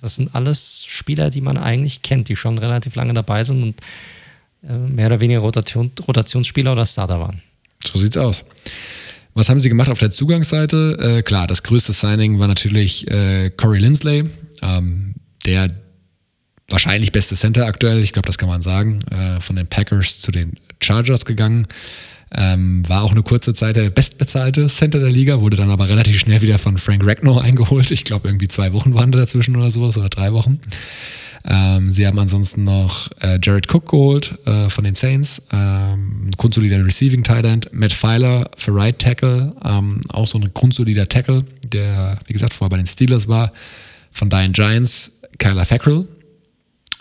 [0.00, 3.80] das sind alles Spieler, die man eigentlich kennt, die schon relativ lange dabei sind und
[4.62, 7.42] äh, mehr oder weniger Rotation, Rotationsspieler oder Starter waren.
[7.84, 8.44] So sieht's aus.
[9.34, 11.18] Was haben sie gemacht auf der Zugangsseite?
[11.18, 14.28] Äh, klar, das größte Signing war natürlich äh, Corey Lindsley,
[14.62, 15.14] ähm,
[15.46, 15.70] der
[16.68, 20.32] wahrscheinlich beste Center aktuell, ich glaube, das kann man sagen, äh, von den Packers zu
[20.32, 21.66] den Chargers gegangen.
[22.34, 26.18] Ähm, war auch eine kurze Zeit der bestbezahlte Center der Liga, wurde dann aber relativ
[26.18, 27.90] schnell wieder von Frank Ragnow eingeholt.
[27.90, 30.60] Ich glaube, irgendwie zwei Wochen waren da dazwischen oder sowas oder drei Wochen.
[31.44, 36.84] Ähm, sie haben ansonsten noch äh, Jared Cook geholt äh, von den Saints, ähm, grundsolider
[36.84, 42.18] Receiving Tight End, Matt Filer für Right Tackle, ähm, auch so ein grundsolider Tackle, der,
[42.26, 43.52] wie gesagt, vorher bei den Steelers war,
[44.10, 46.06] von Diane Giants, Kyler Fackrell,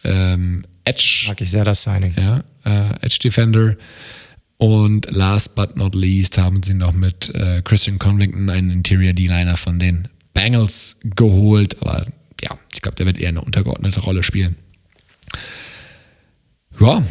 [0.03, 1.25] ähm, Edge.
[1.27, 2.13] Mag ich sehr das Signing.
[2.15, 3.75] Ja, äh, Edge Defender.
[4.57, 9.55] Und last but not least haben sie noch mit äh, Christian Convington einen Interior D-Liner
[9.55, 12.07] von den Bengals geholt, aber
[12.41, 14.55] ja, ich glaube, der wird eher eine untergeordnete Rolle spielen.
[16.79, 17.03] Ja,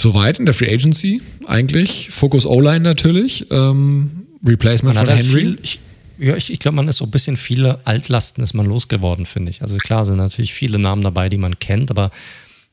[0.00, 2.10] soweit in der Free Agency eigentlich.
[2.10, 3.46] Focus O-Line natürlich.
[3.50, 5.40] Ähm, Replacement von halt Henry.
[5.40, 5.80] Viel, ich,
[6.18, 9.50] ja, ich, ich glaube, man ist so ein bisschen viele Altlasten ist man losgeworden, finde
[9.50, 9.62] ich.
[9.62, 12.10] Also klar sind natürlich viele Namen dabei, die man kennt, aber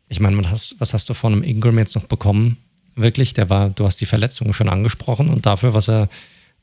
[0.09, 2.57] ich meine, was hast du von einem Ingram jetzt noch bekommen?
[2.97, 6.09] Wirklich, der war, du hast die Verletzungen schon angesprochen und dafür, was er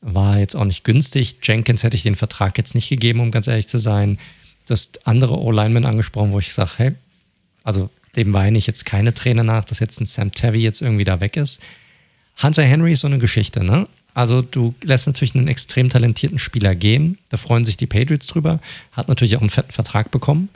[0.01, 1.37] war jetzt auch nicht günstig.
[1.41, 4.19] Jenkins hätte ich den Vertrag jetzt nicht gegeben, um ganz ehrlich zu sein.
[4.67, 6.91] Du hast andere O-Linemen angesprochen, wo ich sage, hey,
[7.63, 11.05] also dem weine ich jetzt keine Träne nach, dass jetzt ein Sam Tavy jetzt irgendwie
[11.05, 11.61] da weg ist.
[12.43, 13.87] Hunter Henry ist so eine Geschichte, ne?
[14.13, 18.61] Also du lässt natürlich einen extrem talentierten Spieler gehen, da freuen sich die Patriots drüber,
[18.91, 20.49] hat natürlich auch einen fetten Vertrag bekommen,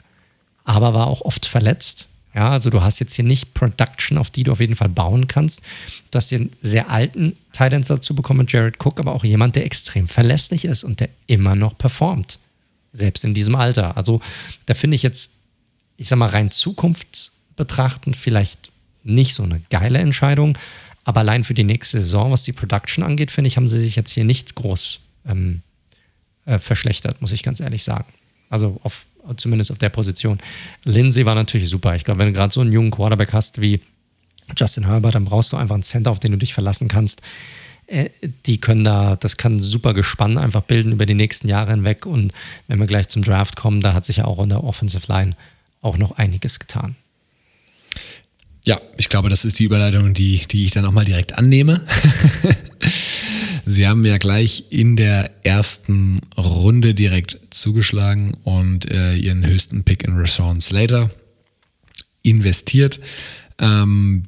[0.64, 2.08] aber war auch oft verletzt.
[2.34, 5.26] Ja, also du hast jetzt hier nicht Production, auf die du auf jeden Fall bauen
[5.26, 5.62] kannst.
[6.10, 9.66] Du hast hier einen sehr alten Titans dazu bekommen, Jared Cook, aber auch jemand, der
[9.66, 12.38] extrem verlässlich ist und der immer noch performt
[12.92, 13.96] selbst in diesem Alter.
[13.96, 14.20] Also
[14.66, 15.32] da finde ich jetzt,
[15.96, 18.70] ich sag mal, rein zukunftsbetrachtend vielleicht
[19.02, 20.56] nicht so eine geile Entscheidung.
[21.04, 23.96] Aber allein für die nächste Saison, was die Production angeht, finde ich, haben sie sich
[23.96, 25.62] jetzt hier nicht groß ähm,
[26.44, 28.12] äh, verschlechtert, muss ich ganz ehrlich sagen.
[28.50, 30.38] Also auf, zumindest auf der Position.
[30.84, 31.94] Lindsay war natürlich super.
[31.94, 33.80] Ich glaube, wenn du gerade so einen jungen Quarterback hast wie
[34.56, 37.22] Justin Herbert, dann brauchst du einfach einen Center, auf den du dich verlassen kannst.
[37.86, 38.10] Äh,
[38.46, 42.06] die können da, das kann super gespannt einfach bilden über die nächsten Jahre hinweg.
[42.06, 42.32] Und
[42.68, 45.36] wenn wir gleich zum Draft kommen, da hat sich ja auch in der Offensive Line
[45.82, 46.96] auch noch einiges getan.
[48.66, 51.80] Ja, ich glaube, das ist die Überleitung, die, die ich dann auch mal direkt annehme.
[53.70, 60.02] Sie haben ja gleich in der ersten Runde direkt zugeschlagen und äh, ihren höchsten Pick
[60.02, 61.10] in Rashawn Slater
[62.22, 62.98] investiert.
[63.58, 64.24] Ähm,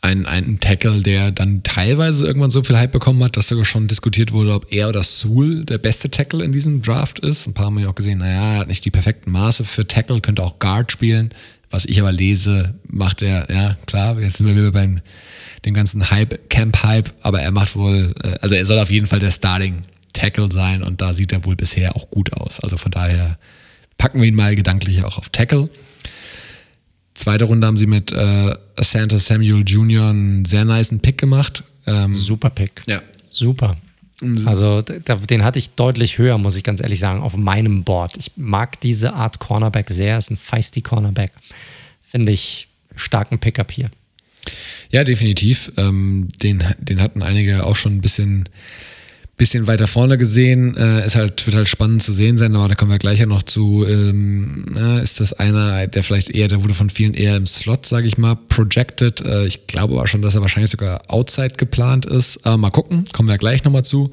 [0.00, 3.86] ein, ein Tackle, der dann teilweise irgendwann so viel Hype bekommen hat, dass sogar schon
[3.86, 7.46] diskutiert wurde, ob er oder Sewell der beste Tackle in diesem Draft ist.
[7.46, 10.20] Ein paar haben ja auch gesehen, naja, er hat nicht die perfekten Maße für Tackle,
[10.20, 11.30] könnte auch Guard spielen.
[11.70, 15.00] Was ich aber lese, macht er, ja klar, jetzt sind wir wieder beim
[15.64, 19.20] dem ganzen Hype, Camp-Hype, aber er macht wohl, äh, also er soll auf jeden Fall
[19.20, 22.60] der Starting Tackle sein und da sieht er wohl bisher auch gut aus.
[22.60, 23.38] Also von daher
[23.98, 25.68] packen wir ihn mal gedanklich auch auf Tackle.
[27.14, 30.08] Zweite Runde haben sie mit äh, Santa Samuel Jr.
[30.08, 31.62] einen sehr niceen Pick gemacht.
[31.86, 32.82] Ähm, Super Pick.
[32.86, 33.02] Ja.
[33.28, 33.76] Super.
[34.20, 34.46] Mhm.
[34.46, 38.16] Also den hatte ich deutlich höher, muss ich ganz ehrlich sagen, auf meinem Board.
[38.16, 40.16] Ich mag diese Art Cornerback sehr.
[40.18, 41.32] Ist ein feisty Cornerback.
[42.02, 43.90] Finde ich starken Pickup hier.
[44.90, 45.72] Ja, definitiv.
[45.76, 48.48] Ähm, den, den hatten einige auch schon ein bisschen
[49.42, 50.76] bisschen weiter vorne gesehen.
[50.76, 53.26] Äh, ist halt, wird halt spannend zu sehen sein, aber da kommen wir gleich ja
[53.26, 53.84] noch zu.
[53.84, 57.86] Ähm, na, ist das einer, der vielleicht eher, der wurde von vielen eher im Slot,
[57.86, 59.20] sage ich mal, projected.
[59.22, 62.44] Äh, ich glaube aber schon, dass er wahrscheinlich sogar outside geplant ist.
[62.46, 64.10] Aber mal gucken, kommen wir gleich nochmal zu.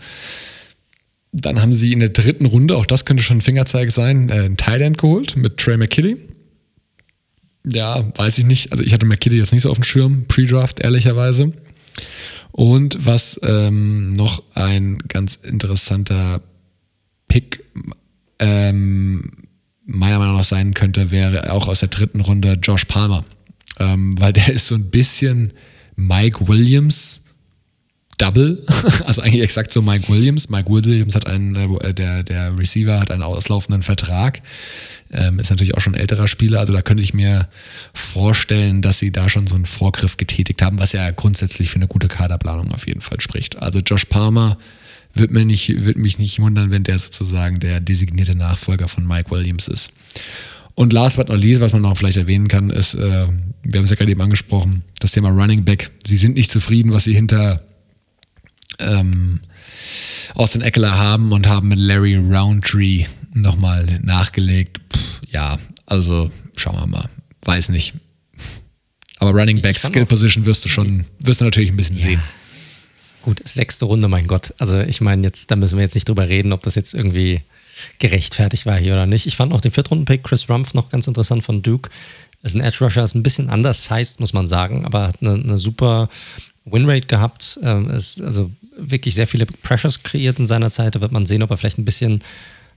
[1.31, 4.33] dann haben sie in der dritten Runde, auch das könnte schon ein Fingerzeig sein, äh,
[4.33, 6.17] einen Thailand geholt mit Trey McKitty.
[7.65, 8.71] Ja, weiß ich nicht.
[8.71, 11.53] Also ich hatte McKitty jetzt nicht so auf dem Schirm, Pre-Draft, ehrlicherweise.
[12.51, 16.41] Und was ähm, noch ein ganz interessanter
[17.27, 17.63] Pick
[18.39, 19.31] ähm,
[19.85, 23.25] meiner Meinung nach sein könnte, wäre auch aus der dritten Runde Josh Palmer.
[23.77, 25.53] Ähm, weil der ist so ein bisschen
[25.95, 27.25] Mike Williams
[28.19, 28.63] Double,
[29.05, 30.49] also eigentlich exakt so Mike Williams.
[30.49, 34.41] Mike Williams hat einen, äh, der, der Receiver hat einen auslaufenden Vertrag.
[35.11, 37.47] Ähm, ist natürlich auch schon älterer Spieler, also da könnte ich mir
[37.93, 41.87] vorstellen, dass sie da schon so einen Vorgriff getätigt haben, was ja grundsätzlich für eine
[41.87, 43.57] gute Kaderplanung auf jeden Fall spricht.
[43.57, 44.59] Also Josh Palmer
[45.15, 49.31] wird, mir nicht, wird mich nicht wundern, wenn der sozusagen der designierte Nachfolger von Mike
[49.31, 49.93] Williams ist.
[50.75, 53.27] Und last but not least, was man noch vielleicht erwähnen kann, ist, äh,
[53.63, 55.89] wir haben es ja gerade eben angesprochen, das Thema Running Back.
[56.05, 57.63] Sie sind nicht zufrieden, was sie hinter
[58.79, 59.39] ähm,
[60.35, 64.79] Austin Eckler haben und haben mit Larry Roundtree nochmal nachgelegt.
[64.89, 64.99] Puh,
[65.31, 67.09] ja, also schauen wir mal.
[67.43, 67.93] Weiß nicht.
[69.17, 72.03] Aber Running Back Skill Position wirst du schon, wirst du natürlich ein bisschen ja.
[72.03, 72.23] sehen.
[73.21, 74.53] Gut, sechste Runde, mein Gott.
[74.59, 77.41] Also ich meine, jetzt, da müssen wir jetzt nicht drüber reden, ob das jetzt irgendwie
[77.99, 79.25] gerechtfertigt war hier oder nicht.
[79.25, 81.89] Ich fand auch den Viertrunden-Pick Chris Rumpf noch ganz interessant von Duke.
[82.43, 85.33] Ist ein Edge Rusher, ist ein bisschen anders sized, muss man sagen, aber hat eine,
[85.33, 86.07] eine super
[86.63, 87.59] Winrate gehabt.
[87.61, 88.51] Ähm, ist also
[88.81, 90.95] wirklich sehr viele Pressures kreiert in seiner Zeit.
[90.95, 92.19] Da wird man sehen, ob er vielleicht ein bisschen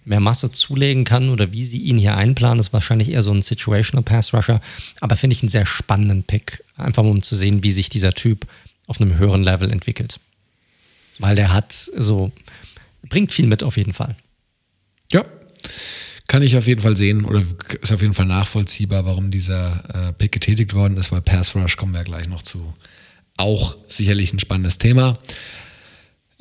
[0.05, 2.59] mehr Masse zulegen kann oder wie sie ihn hier einplanen.
[2.59, 4.61] Das ist wahrscheinlich eher so ein Situational Pass Rusher.
[5.01, 6.65] Aber finde ich einen sehr spannenden Pick.
[6.77, 8.47] Einfach um zu sehen, wie sich dieser Typ
[8.87, 10.19] auf einem höheren Level entwickelt.
[11.19, 12.33] Weil der hat so,
[13.09, 14.17] bringt viel mit auf jeden Fall.
[15.13, 15.25] Ja,
[16.27, 17.45] kann ich auf jeden Fall sehen oder
[17.81, 21.77] ist auf jeden Fall nachvollziehbar, warum dieser äh, Pick getätigt worden ist, weil Pass Rush
[21.77, 22.75] kommen wir gleich noch zu.
[23.37, 25.19] Auch sicherlich ein spannendes Thema.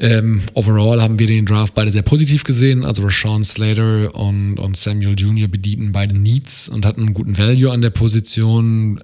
[0.01, 2.83] Ähm, overall haben wir den Draft beide sehr positiv gesehen.
[2.83, 5.47] Also Rashawn Slater und, und Samuel Jr.
[5.47, 8.99] bedienten beide Needs und hatten einen guten Value an der Position.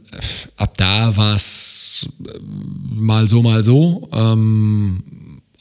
[0.56, 4.10] Ab da war es äh, mal so, mal so.
[4.12, 5.04] Ähm,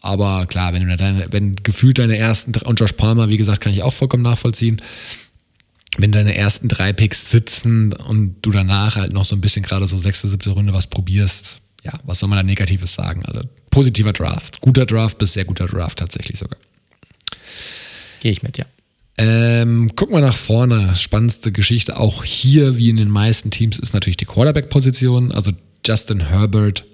[0.01, 3.73] aber klar, wenn du deine, wenn gefühlt deine ersten und Josh Palmer, wie gesagt, kann
[3.73, 4.81] ich auch vollkommen nachvollziehen.
[5.99, 9.87] Wenn deine ersten drei Picks sitzen und du danach halt noch so ein bisschen gerade
[9.87, 13.25] so sechste, siebte Runde was probierst, ja, was soll man da Negatives sagen?
[13.25, 16.59] Also positiver Draft, guter Draft bis sehr guter Draft tatsächlich sogar.
[18.21, 18.67] Gehe ich mit, ja.
[19.19, 20.95] Ähm, gucken wir nach vorne.
[20.97, 25.33] Spannendste Geschichte auch hier, wie in den meisten Teams, ist natürlich die Quarterback-Position.
[25.33, 25.53] Also
[25.87, 26.85] Justin Herbert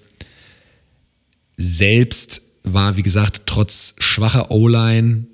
[1.56, 5.26] selbst war, wie gesagt, trotz schwacher O-Line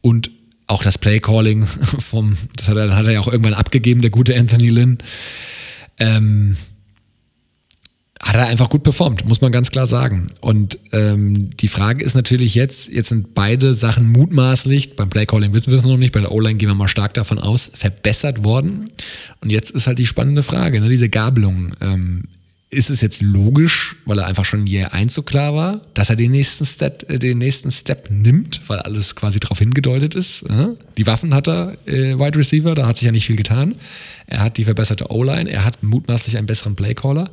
[0.00, 0.30] und
[0.66, 4.36] auch das Play-Calling vom, das hat er, hat er ja auch irgendwann abgegeben, der gute
[4.36, 4.98] Anthony Lynn.
[5.98, 6.56] Ähm,
[8.24, 10.28] hat er einfach gut performt, muss man ganz klar sagen.
[10.40, 15.70] Und ähm, die Frage ist natürlich jetzt, jetzt sind beide Sachen mutmaßlich, beim Playcalling wissen
[15.70, 18.90] wir es noch nicht, bei der O-Line gehen wir mal stark davon aus, verbessert worden.
[19.42, 21.74] Und jetzt ist halt die spannende Frage, ne, diese Gabelung.
[21.82, 22.24] Ähm,
[22.70, 26.16] ist es jetzt logisch, weil er einfach schon Jahr 1 so klar war, dass er
[26.16, 30.42] den nächsten Step, äh, den nächsten Step nimmt, weil alles quasi darauf hingedeutet ist.
[30.42, 30.68] Äh?
[30.96, 33.76] Die Waffen hat er, äh, Wide Receiver, da hat sich ja nicht viel getan.
[34.26, 37.30] Er hat die verbesserte O-Line, er hat mutmaßlich einen besseren Playcaller.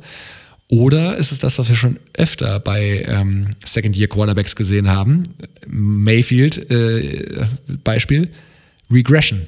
[0.72, 5.24] Oder ist es das, was wir schon öfter bei ähm, Second-Year-Quarterbacks gesehen haben?
[5.66, 7.44] Mayfield, äh,
[7.84, 8.32] Beispiel,
[8.90, 9.42] Regression.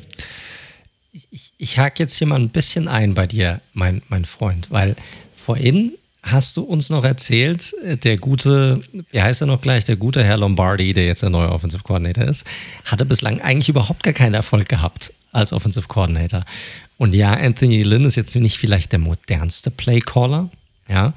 [1.12, 4.70] Ich, ich, ich hake jetzt hier mal ein bisschen ein bei dir, mein, mein Freund,
[4.70, 4.96] weil
[5.34, 5.92] vorhin
[6.22, 7.74] hast du uns noch erzählt,
[8.04, 8.80] der gute,
[9.10, 12.24] wie heißt er noch gleich, der gute Herr Lombardi, der jetzt der neue Offensive Coordinator
[12.24, 12.44] ist,
[12.84, 16.44] hatte bislang eigentlich überhaupt gar keinen Erfolg gehabt als Offensive Coordinator.
[16.98, 20.50] Und ja, Anthony Lynn ist jetzt nicht vielleicht der modernste Playcaller,
[20.88, 21.14] ja,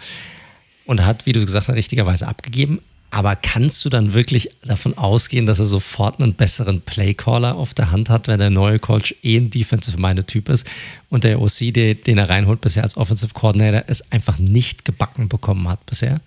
[0.86, 2.80] und hat, wie du gesagt hast, richtigerweise abgegeben.
[3.10, 7.92] Aber kannst du dann wirklich davon ausgehen, dass er sofort einen besseren Playcaller auf der
[7.92, 10.68] Hand hat, wenn der neue Coach eh ein Defensive-minded Typ ist
[11.10, 15.70] und der OC, den er reinholt bisher als Offensive Coordinator, es einfach nicht gebacken bekommen
[15.70, 16.20] hat bisher?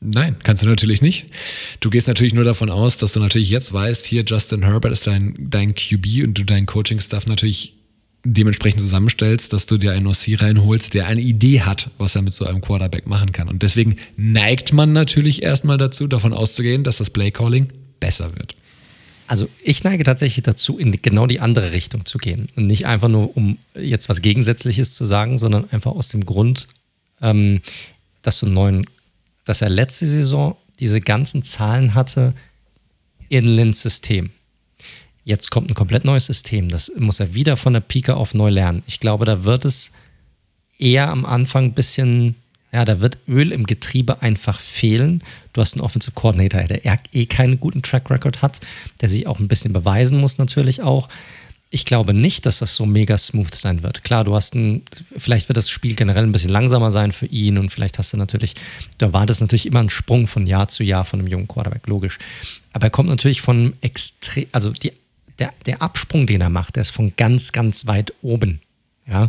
[0.00, 1.26] Nein, kannst du natürlich nicht.
[1.78, 5.06] Du gehst natürlich nur davon aus, dass du natürlich jetzt weißt, hier Justin Herbert ist
[5.06, 7.74] dein, dein QB und du deinen Coaching-Staff natürlich
[8.24, 12.32] dementsprechend zusammenstellst, dass du dir einen OC reinholst, der eine Idee hat, was er mit
[12.32, 13.48] so einem Quarterback machen kann.
[13.48, 17.68] Und deswegen neigt man natürlich erstmal dazu, davon auszugehen, dass das Playcalling
[17.98, 18.54] besser wird.
[19.26, 22.48] Also ich neige tatsächlich dazu, in genau die andere Richtung zu gehen.
[22.54, 26.68] Und nicht einfach nur, um jetzt was Gegensätzliches zu sagen, sondern einfach aus dem Grund,
[27.20, 27.60] ähm,
[28.22, 28.86] dass du neuen,
[29.44, 32.34] dass er letzte Saison diese ganzen Zahlen hatte
[33.28, 34.30] in Lins System.
[35.24, 36.68] Jetzt kommt ein komplett neues System.
[36.68, 38.82] Das muss er wieder von der Pike auf neu lernen.
[38.86, 39.92] Ich glaube, da wird es
[40.78, 42.34] eher am Anfang ein bisschen
[42.72, 45.22] Ja, da wird Öl im Getriebe einfach fehlen.
[45.52, 48.60] Du hast einen Offensive Coordinator, der eh keinen guten Track Record hat,
[49.00, 51.08] der sich auch ein bisschen beweisen muss natürlich auch.
[51.68, 54.04] Ich glaube nicht, dass das so mega smooth sein wird.
[54.04, 54.82] Klar, du hast ein,
[55.16, 58.16] vielleicht wird das Spiel generell ein bisschen langsamer sein für ihn und vielleicht hast du
[58.16, 58.54] natürlich,
[58.98, 62.18] du erwartest natürlich immer einen Sprung von Jahr zu Jahr von einem jungen Quarterback, logisch.
[62.72, 64.92] Aber er kommt natürlich von extrem, also die,
[65.42, 68.60] der, der Absprung, den er macht, der ist von ganz, ganz weit oben.
[69.08, 69.28] Ja,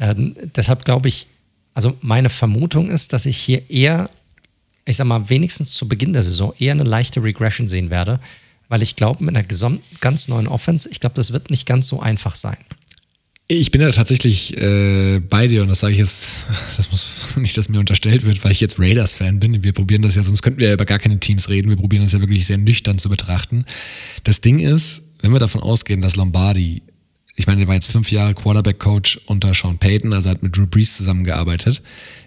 [0.00, 1.26] ähm, deshalb glaube ich,
[1.74, 4.08] also meine Vermutung ist, dass ich hier eher,
[4.86, 8.18] ich sag mal, wenigstens zu Beginn der Saison eher eine leichte Regression sehen werde,
[8.68, 9.46] weil ich glaube, mit einer
[10.00, 12.56] ganz neuen Offense, ich glaube, das wird nicht ganz so einfach sein.
[13.48, 16.46] Ich bin ja tatsächlich äh, bei dir und das sage ich jetzt,
[16.78, 17.06] das muss
[17.36, 19.62] nicht, dass mir unterstellt wird, weil ich jetzt Raiders-Fan bin.
[19.62, 21.68] Wir probieren das ja, sonst könnten wir ja über gar keine Teams reden.
[21.68, 23.66] Wir probieren das ja wirklich sehr nüchtern zu betrachten.
[24.24, 26.82] Das Ding ist, wenn wir davon ausgehen, dass Lombardi
[27.34, 30.66] ich meine, er war jetzt fünf Jahre Quarterback-Coach unter Sean Payton, also hat mit Drew
[30.66, 31.82] Brees zusammengearbeitet.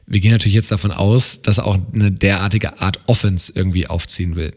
[0.08, 4.36] Wir gehen natürlich jetzt davon aus, dass er auch eine derartige Art Offense irgendwie aufziehen
[4.36, 4.54] will.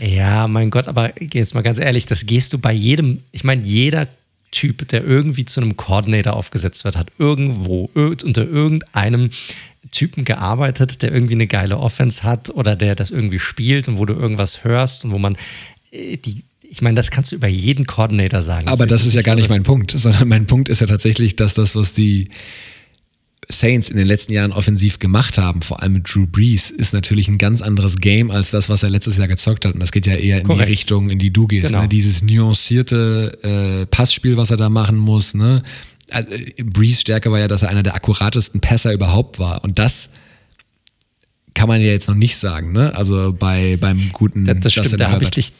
[0.00, 3.62] Ja, mein Gott, aber jetzt mal ganz ehrlich, das gehst du bei jedem, ich meine,
[3.62, 4.08] jeder
[4.50, 9.30] Typ, der irgendwie zu einem Coordinator aufgesetzt wird, hat irgendwo unter irgendeinem
[9.90, 14.06] Typen gearbeitet, der irgendwie eine geile Offense hat oder der das irgendwie spielt und wo
[14.06, 15.36] du irgendwas hörst und wo man
[15.90, 16.44] äh, die
[16.74, 18.66] ich meine, das kannst du über jeden Coordinator sagen.
[18.66, 21.36] Aber das, das ist ja gar nicht mein Punkt, sondern mein Punkt ist ja tatsächlich,
[21.36, 22.30] dass das, was die
[23.48, 27.28] Saints in den letzten Jahren offensiv gemacht haben, vor allem mit Drew Brees, ist natürlich
[27.28, 29.74] ein ganz anderes Game als das, was er letztes Jahr gezockt hat.
[29.74, 30.66] Und das geht ja eher in Korrekt.
[30.66, 31.68] die Richtung, in die du gehst.
[31.68, 31.82] Genau.
[31.82, 31.88] Ne?
[31.88, 35.34] Dieses nuancierte äh, Passspiel, was er da machen muss.
[35.34, 35.62] Ne?
[36.10, 36.28] Also,
[36.60, 39.62] Brees Stärke war ja, dass er einer der akkuratesten Passer überhaupt war.
[39.62, 40.10] Und das
[41.54, 42.72] kann man ja jetzt noch nicht sagen.
[42.72, 42.92] Ne?
[42.96, 45.52] Also bei, beim guten das, das stimmt, da habe ich dich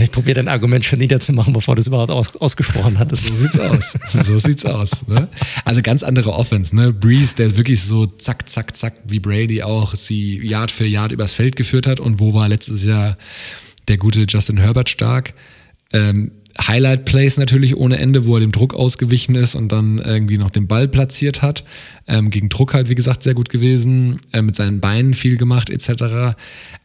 [0.00, 3.26] ich probiere dein Argument schon niederzumachen, bevor du es überhaupt aus, ausgesprochen hattest.
[3.26, 3.98] So sieht's aus.
[4.08, 5.06] So sieht's aus.
[5.08, 5.28] Ne?
[5.64, 6.74] Also ganz andere Offense.
[6.74, 6.92] Ne?
[6.92, 11.34] Breeze, der wirklich so zack, zack, zack, wie Brady auch sie Yard für Yard übers
[11.34, 12.00] Feld geführt hat.
[12.00, 13.16] Und wo war letztes Jahr
[13.88, 15.34] der gute Justin Herbert stark?
[15.92, 20.50] Ähm, Highlight-Plays natürlich ohne Ende, wo er dem Druck ausgewichen ist und dann irgendwie noch
[20.50, 21.64] den Ball platziert hat.
[22.06, 25.70] Ähm, gegen Druck halt, wie gesagt, sehr gut gewesen, äh, mit seinen Beinen viel gemacht,
[25.70, 25.88] etc.
[25.88, 26.34] Also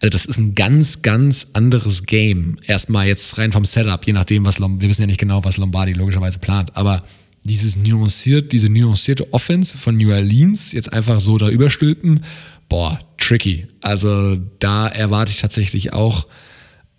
[0.09, 2.57] das ist ein ganz, ganz anderes Game.
[2.65, 5.57] Erstmal jetzt rein vom Setup, je nachdem, was Lombardi, wir wissen ja nicht genau, was
[5.57, 7.03] Lombardi logischerweise plant, aber
[7.43, 12.23] dieses nuanciert, diese nuancierte Offense von New Orleans jetzt einfach so da überstülpen,
[12.69, 13.67] boah, tricky.
[13.81, 16.27] Also da erwarte ich tatsächlich auch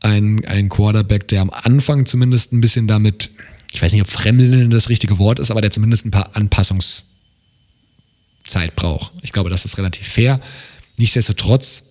[0.02, 3.30] ein, ein Quarterback, der am Anfang zumindest ein bisschen damit,
[3.70, 7.06] ich weiß nicht, ob Fremdeln das richtige Wort ist, aber der zumindest ein paar Anpassungszeit
[8.74, 9.12] braucht.
[9.22, 10.40] Ich glaube, das ist relativ fair.
[10.98, 11.84] Nichtsdestotrotz,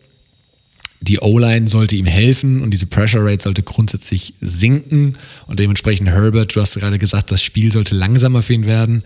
[1.00, 5.18] die O-Line sollte ihm helfen und diese Pressure Rate sollte grundsätzlich sinken
[5.48, 9.04] und dementsprechend Herbert, du hast gerade gesagt, das Spiel sollte langsamer für ihn werden.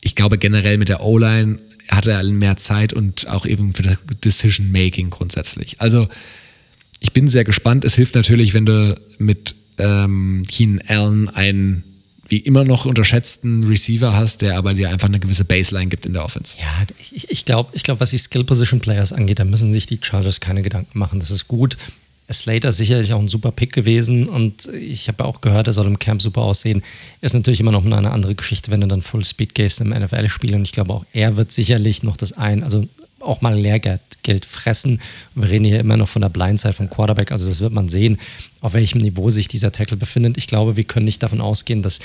[0.00, 1.58] Ich glaube generell mit der O-Line
[1.88, 5.80] hat er mehr Zeit und auch eben für das Decision Making grundsätzlich.
[5.80, 6.08] Also
[7.00, 7.84] ich bin sehr gespannt.
[7.84, 11.84] Es hilft natürlich, wenn du mit ähm, Keenan Allen einen
[12.28, 16.12] wie immer noch unterschätzten Receiver hast, der aber dir einfach eine gewisse Baseline gibt in
[16.12, 16.56] der Offense.
[16.58, 20.40] Ja, ich, ich glaube, ich glaub, was die Skill-Position-Players angeht, da müssen sich die Chargers
[20.40, 21.20] keine Gedanken machen.
[21.20, 21.76] Das ist gut.
[22.32, 25.86] Slater ist sicherlich auch ein super Pick gewesen und ich habe auch gehört, er soll
[25.86, 26.82] im Camp super aussehen.
[27.20, 30.56] Ist natürlich immer noch eine andere Geschichte, wenn du dann Full Speed gehst im NFL-Spiel
[30.56, 32.88] und ich glaube auch er wird sicherlich noch das ein, also
[33.26, 35.00] auch mal Lehrgeld Geld fressen.
[35.36, 38.18] Wir reden hier immer noch von der Blindside vom Quarterback, also das wird man sehen,
[38.60, 40.36] auf welchem Niveau sich dieser Tackle befindet.
[40.36, 42.00] Ich glaube, wir können nicht davon ausgehen, dass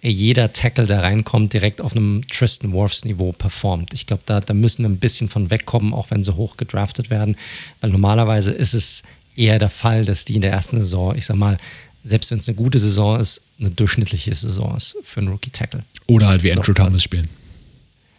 [0.00, 3.94] jeder Tackle, der reinkommt, direkt auf einem Tristan Worfs Niveau performt.
[3.94, 7.10] Ich glaube, da, da müssen wir ein bisschen von wegkommen, auch wenn sie hoch gedraftet
[7.10, 7.36] werden,
[7.80, 9.02] weil normalerweise ist es
[9.36, 11.58] eher der Fall, dass die in der ersten Saison, ich sag mal,
[12.02, 15.84] selbst wenn es eine gute Saison ist, eine durchschnittliche Saison ist für einen Rookie-Tackle.
[16.08, 17.28] Oder halt wie Andrew Thomas spielen.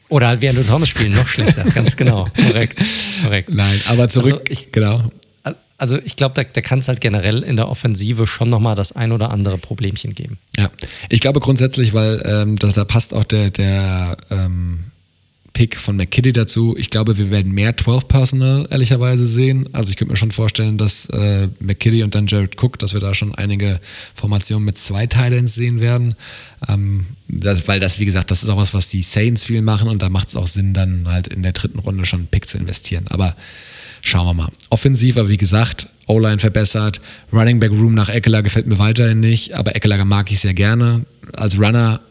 [0.10, 2.28] Oder halt wie Andrew Thomas spielen, noch schlechter, ganz genau.
[2.36, 2.80] Korrekt.
[3.24, 3.54] Korrekt.
[3.54, 5.10] Nein, aber zurück, also ich, genau.
[5.78, 8.94] Also ich glaube, da, da kann es halt generell in der Offensive schon nochmal das
[8.94, 10.38] ein oder andere Problemchen geben.
[10.56, 10.70] Ja,
[11.10, 14.86] ich glaube grundsätzlich, weil ähm, da, da passt auch der, der ähm,
[15.54, 16.76] Pick von McKitty dazu.
[16.78, 19.70] Ich glaube, wir werden mehr 12 Personal ehrlicherweise sehen.
[19.72, 23.00] Also ich könnte mir schon vorstellen, dass äh, McKitty und dann Jared Cook, dass wir
[23.00, 23.80] da schon einige
[24.16, 26.16] Formationen mit zwei Titans sehen werden.
[26.68, 29.90] Ähm, das, weil das, wie gesagt, das ist auch was, was die Saints viel machen
[29.90, 32.48] und da macht es auch Sinn, dann halt in der dritten Runde schon einen Pick
[32.48, 33.06] zu investieren.
[33.10, 33.36] Aber
[34.02, 34.50] schauen wir mal.
[34.72, 37.00] Offensiver, wie gesagt, O-Line verbessert.
[37.32, 41.06] Running Back Room nach Eckler gefällt mir weiterhin nicht, aber Eckler mag ich sehr gerne.
[41.34, 42.02] Als Runner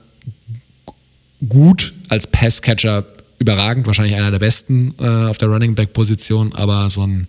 [1.49, 3.05] gut, als Passcatcher
[3.43, 7.27] überragend, wahrscheinlich einer der besten äh, auf der Running Back Position, aber so ein,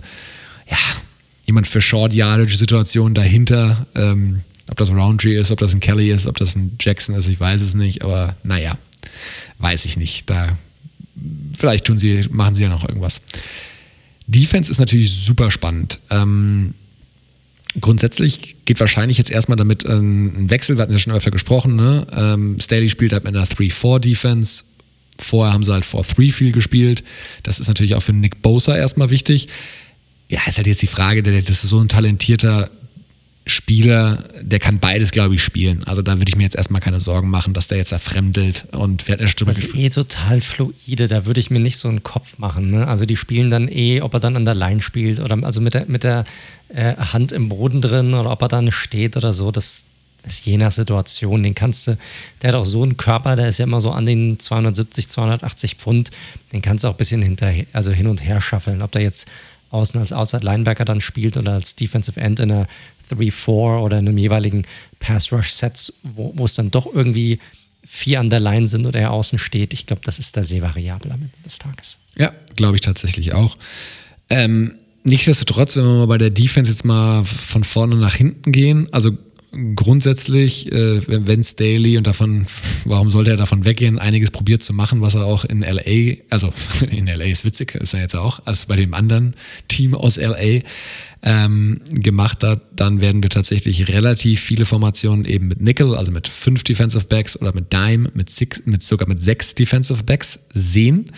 [0.69, 0.77] ja,
[1.45, 6.11] jemand für Short Yardage Situationen dahinter, ähm, ob das Roundtree ist, ob das ein Kelly
[6.11, 8.77] ist, ob das ein Jackson ist, ich weiß es nicht, aber naja,
[9.60, 10.30] weiß ich nicht.
[10.30, 10.57] Da
[11.56, 13.22] vielleicht tun sie, machen sie ja noch irgendwas.
[14.27, 15.99] Defense ist natürlich super spannend.
[16.10, 16.73] Ähm,
[17.80, 21.76] grundsätzlich geht wahrscheinlich jetzt erstmal damit ähm, ein Wechsel, wir hatten ja schon öfter gesprochen,
[21.76, 22.07] ne?
[22.11, 24.64] ähm, Staley spielt halt mit einer 3-4-Defense.
[25.19, 27.03] Vorher haben sie halt 4-3 viel gespielt.
[27.44, 29.48] Das ist natürlich auch für Nick Bosa erstmal wichtig.
[30.30, 32.72] Ja, ist halt jetzt die Frage, das ist so ein talentierter
[33.45, 35.84] Spieler, der kann beides, glaube ich, spielen.
[35.84, 39.06] Also da würde ich mir jetzt erstmal keine Sorgen machen, dass der jetzt erfremdelt und
[39.06, 41.90] wir hatten ja schon Das ist eh total fluide, da würde ich mir nicht so
[41.90, 42.72] einen Kopf machen.
[42.72, 42.88] Ne?
[42.88, 45.73] Also die spielen dann eh, ob er dann an der Line spielt oder also mit
[45.73, 46.23] der, mit der
[46.69, 49.84] äh, Hand im Boden drin oder ob er dann steht oder so, das
[50.26, 51.44] ist je nach Situation.
[51.44, 51.98] Den kannst du,
[52.41, 55.76] der hat auch so einen Körper, der ist ja immer so an den 270, 280
[55.76, 56.12] Pfund,
[56.52, 58.82] den kannst du auch ein bisschen hinterher, also hin und her schaffeln.
[58.82, 59.28] Ob der jetzt
[59.70, 62.68] außen als Outside Linebacker dann spielt oder als Defensive End in einer
[63.12, 64.64] 3-4 oder in einem jeweiligen
[65.00, 67.40] Pass-Rush-Sets, wo, wo es dann doch irgendwie
[67.84, 69.74] vier an der Line sind oder er außen steht.
[69.74, 71.98] Ich glaube, das ist da sehr variabel am Ende des Tages.
[72.18, 73.58] Ja, glaube ich tatsächlich auch.
[74.30, 78.88] Ähm, nichtsdestotrotz, wenn wir mal bei der Defense jetzt mal von vorne nach hinten gehen,
[78.94, 79.18] also
[79.76, 82.46] grundsätzlich, äh, wenn Staley und davon,
[82.86, 86.54] warum sollte er davon weggehen, einiges probiert zu machen, was er auch in LA, also
[86.92, 89.36] in LA ist witzig, ist er jetzt auch, als bei dem anderen
[89.68, 90.62] Team aus LA
[91.22, 96.28] ähm, gemacht hat, dann werden wir tatsächlich relativ viele Formationen eben mit Nickel, also mit
[96.28, 101.12] fünf Defensive Backs oder mit Dime, mit, six, mit sogar mit sechs Defensive Backs sehen.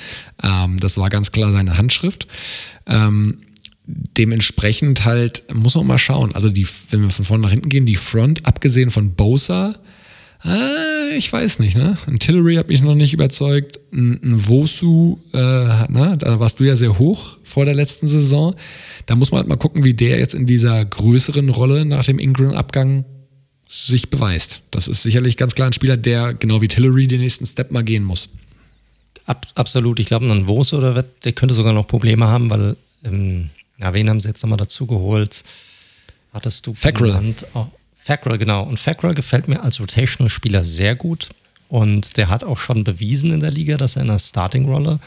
[0.44, 2.28] Ähm, das war ganz klar seine Handschrift.
[2.86, 3.40] Ähm,
[3.88, 6.34] dementsprechend halt muss man mal schauen.
[6.34, 9.76] Also die, wenn wir von vorne nach hinten gehen, die Front, abgesehen von Bosa,
[10.44, 11.98] äh, ich weiß nicht, ne?
[12.07, 13.80] Ein Tillery hat mich noch nicht überzeugt.
[13.91, 16.16] Ein, ein Wosu, äh, ne?
[16.20, 18.56] da warst du ja sehr hoch vor der letzten Saison.
[19.06, 22.20] Da muss man halt mal gucken, wie der jetzt in dieser größeren Rolle nach dem
[22.20, 23.06] Ingram-Abgang
[23.68, 24.62] sich beweist.
[24.72, 27.84] Das ist sicherlich ganz klar ein Spieler, der genau wie Tillery den nächsten Step mal
[27.84, 28.30] gehen muss.
[29.26, 29.99] Ab, absolut.
[29.99, 34.10] Ich glaube, ein Wosu oder der könnte sogar noch Probleme haben, weil ähm, ja, wen
[34.10, 35.43] haben sie jetzt nochmal dazu geholt?
[36.34, 37.35] Hattest du Fackrell.
[37.53, 38.64] Oh, Fackrell, genau.
[38.64, 41.30] Und Fackrell gefällt mir als Rotational-Spieler sehr gut.
[41.68, 44.99] Und der hat auch schon bewiesen in der Liga, dass er in der Starting-Rolle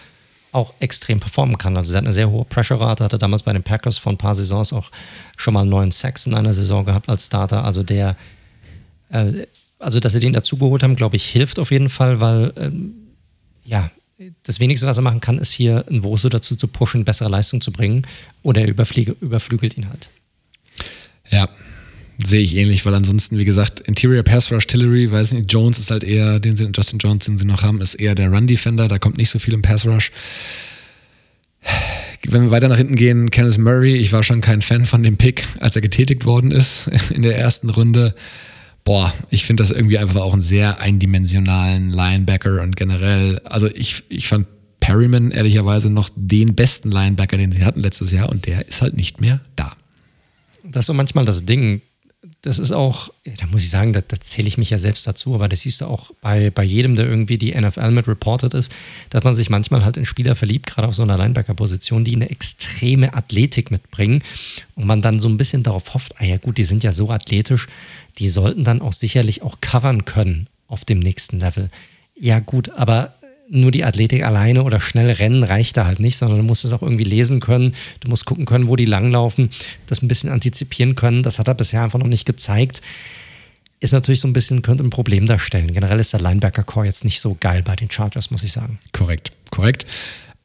[0.53, 1.77] auch extrem performen kann.
[1.77, 4.35] Also er hat eine sehr hohe Pressure-Rate, hatte damals bei den Packers vor ein paar
[4.35, 4.91] Saisons auch
[5.37, 7.65] schon mal neun Sacks in einer Saison gehabt als Starter.
[7.65, 8.17] Also der,
[9.11, 9.47] äh,
[9.79, 12.95] also dass sie den dazugeholt haben, glaube ich, hilft auf jeden Fall, weil ähm,
[13.65, 13.91] ja,
[14.43, 17.61] das Wenigste, was er machen kann, ist hier ein Wurso dazu zu pushen, bessere Leistung
[17.61, 18.07] zu bringen.
[18.43, 20.11] Oder er überflügelt ihn halt.
[21.31, 21.49] Ja,
[22.25, 25.91] sehe ich ähnlich, weil ansonsten, wie gesagt, Interior Pass Rush Tillery, weiß nicht, Jones ist
[25.91, 28.89] halt eher, den sie, Justin Jones, den sie noch haben, ist eher der Run Defender,
[28.89, 30.11] da kommt nicht so viel im Pass Rush.
[32.27, 35.17] Wenn wir weiter nach hinten gehen, Kenneth Murray, ich war schon kein Fan von dem
[35.17, 38.15] Pick, als er getätigt worden ist in der ersten Runde
[38.89, 44.03] boah, ich finde das irgendwie einfach auch einen sehr eindimensionalen Linebacker und generell, also ich,
[44.09, 44.47] ich fand
[44.81, 48.97] Perryman ehrlicherweise noch den besten Linebacker, den sie hatten letztes Jahr und der ist halt
[48.97, 49.77] nicht mehr da.
[50.65, 51.83] Das ist so manchmal das Ding
[52.43, 55.35] das ist auch, da muss ich sagen, da, da zähle ich mich ja selbst dazu,
[55.35, 58.73] aber das siehst du auch bei, bei jedem, der irgendwie die NFL mit reported ist,
[59.11, 62.31] dass man sich manchmal halt in Spieler verliebt, gerade auf so einer Linebacker-Position, die eine
[62.31, 64.23] extreme Athletik mitbringen
[64.77, 67.11] und man dann so ein bisschen darauf hofft, ah ja gut, die sind ja so
[67.11, 67.67] athletisch,
[68.19, 71.71] die sollten dann auch sicherlich auch covern können auf dem nächsten Level.
[72.15, 73.15] Ja gut, aber
[73.51, 76.73] nur die Athletik alleine oder schnell rennen reicht da halt nicht, sondern du musst es
[76.73, 77.75] auch irgendwie lesen können.
[78.01, 79.51] Du musst gucken können, wo die langlaufen,
[79.87, 81.23] das ein bisschen antizipieren können.
[81.23, 82.83] Das hat er bisher einfach noch nicht gezeigt.
[83.81, 85.73] Ist natürlich so ein bisschen, könnte ein Problem darstellen.
[85.73, 88.79] Generell ist der Linebacker-Core jetzt nicht so geil bei den Chargers, muss ich sagen.
[88.93, 89.87] Korrekt, korrekt.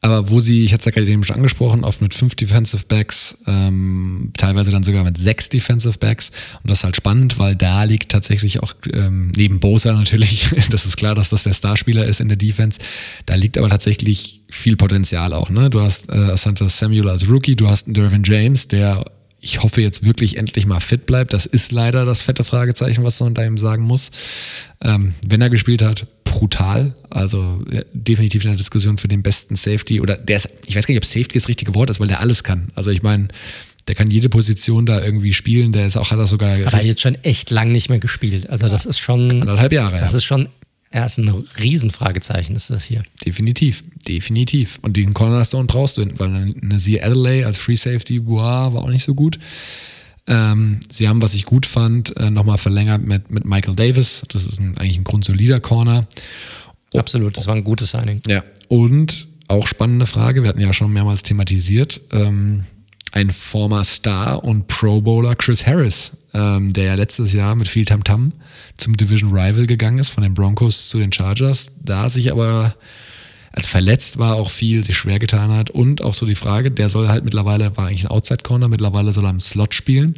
[0.04, 2.84] Aber wo sie, ich hatte es ja gerade eben schon angesprochen, oft mit fünf Defensive
[2.86, 6.30] Backs, ähm, teilweise dann sogar mit sechs Defensive Backs.
[6.62, 10.84] Und das ist halt spannend, weil da liegt tatsächlich auch, ähm, neben Bosa natürlich, das
[10.84, 12.80] ist klar, dass das der Starspieler ist in der Defense,
[13.24, 15.48] da liegt aber tatsächlich viel Potenzial auch.
[15.48, 15.70] Ne?
[15.70, 19.06] Du hast äh, Asante Samuel als Rookie, du hast einen Dervin James, der
[19.44, 21.34] ich hoffe jetzt wirklich endlich mal fit bleibt.
[21.34, 24.10] Das ist leider das fette Fragezeichen, was man da ihm sagen muss.
[24.80, 26.94] Ähm, wenn er gespielt hat, brutal.
[27.10, 30.86] Also ja, definitiv in der Diskussion für den besten Safety oder der ist, ich weiß
[30.86, 32.70] gar nicht, ob Safety das richtige Wort ist, weil der alles kann.
[32.74, 33.28] Also ich meine,
[33.86, 35.74] der kann jede Position da irgendwie spielen.
[35.74, 36.54] Der ist auch, hat er sogar.
[36.54, 38.48] Aber er hat jetzt schon echt lang nicht mehr gespielt.
[38.48, 39.42] Also das ist schon.
[39.42, 39.98] Anderthalb Jahre.
[39.98, 40.18] Das ja.
[40.18, 40.48] ist schon.
[40.94, 43.02] Er ist ein Riesenfragezeichen, ist das hier.
[43.26, 44.78] Definitiv, definitiv.
[44.80, 48.88] Und den Cornerstone brauchst du, weil eine Sie Adelaide als Free Safety, boah, war auch
[48.90, 49.40] nicht so gut.
[50.28, 54.22] Ähm, sie haben, was ich gut fand, äh, nochmal verlängert mit, mit Michael Davis.
[54.28, 56.06] Das ist ein, eigentlich ein grundsolider Corner.
[56.92, 58.22] Oh, Absolut, das war ein gutes Signing.
[58.28, 62.62] Ja, und auch spannende Frage, wir hatten ja schon mehrmals thematisiert, ähm,
[63.14, 67.84] ein former Star und Pro Bowler Chris Harris, ähm, der ja letztes Jahr mit viel
[67.84, 68.32] Tamtam -Tam
[68.76, 72.74] zum Division Rival gegangen ist, von den Broncos zu den Chargers, da sich aber
[73.52, 76.88] als verletzt war auch viel, sich schwer getan hat und auch so die Frage, der
[76.88, 80.14] soll halt mittlerweile, war eigentlich ein Outside-Corner, mittlerweile soll er im Slot spielen.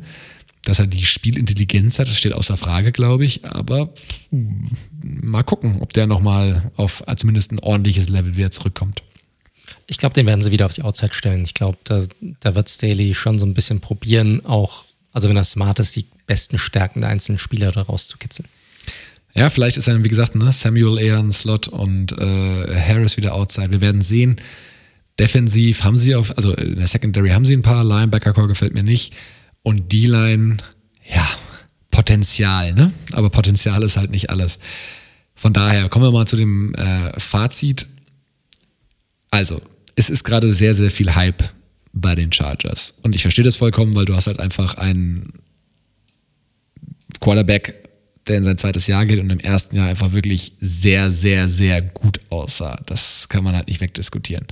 [0.64, 3.44] Dass er die Spielintelligenz hat, das steht außer Frage, glaube ich.
[3.44, 3.92] Aber
[5.04, 9.02] mal gucken, ob der nochmal auf zumindest ein ordentliches Level wieder zurückkommt.
[9.86, 11.44] Ich glaube, den werden sie wieder auf die Outside stellen.
[11.44, 12.02] Ich glaube, da,
[12.40, 16.06] da wird Staley schon so ein bisschen probieren, auch, also wenn er smart ist, die
[16.26, 18.48] besten Stärken der einzelnen Spieler daraus zu kitzeln.
[19.34, 23.34] Ja, vielleicht ist dann, wie gesagt, ne, Samuel eher ein Slot und äh, Harris wieder
[23.34, 23.70] Outside.
[23.70, 24.40] Wir werden sehen.
[25.18, 28.82] Defensiv haben sie auf, also in der Secondary haben sie ein paar, Linebacker-Core gefällt mir
[28.82, 29.12] nicht.
[29.62, 30.56] Und D-Line,
[31.04, 31.28] ja,
[31.90, 32.92] Potenzial, ne?
[33.12, 34.58] Aber Potenzial ist halt nicht alles.
[35.34, 37.86] Von daher kommen wir mal zu dem äh, Fazit.
[39.30, 39.60] Also,
[39.96, 41.42] es ist gerade sehr, sehr viel Hype
[41.92, 42.94] bei den Chargers.
[43.02, 45.32] Und ich verstehe das vollkommen, weil du hast halt einfach einen
[47.20, 47.74] Quarterback,
[48.26, 51.80] der in sein zweites Jahr geht und im ersten Jahr einfach wirklich sehr, sehr, sehr
[51.80, 52.80] gut aussah.
[52.86, 54.46] Das kann man halt nicht wegdiskutieren.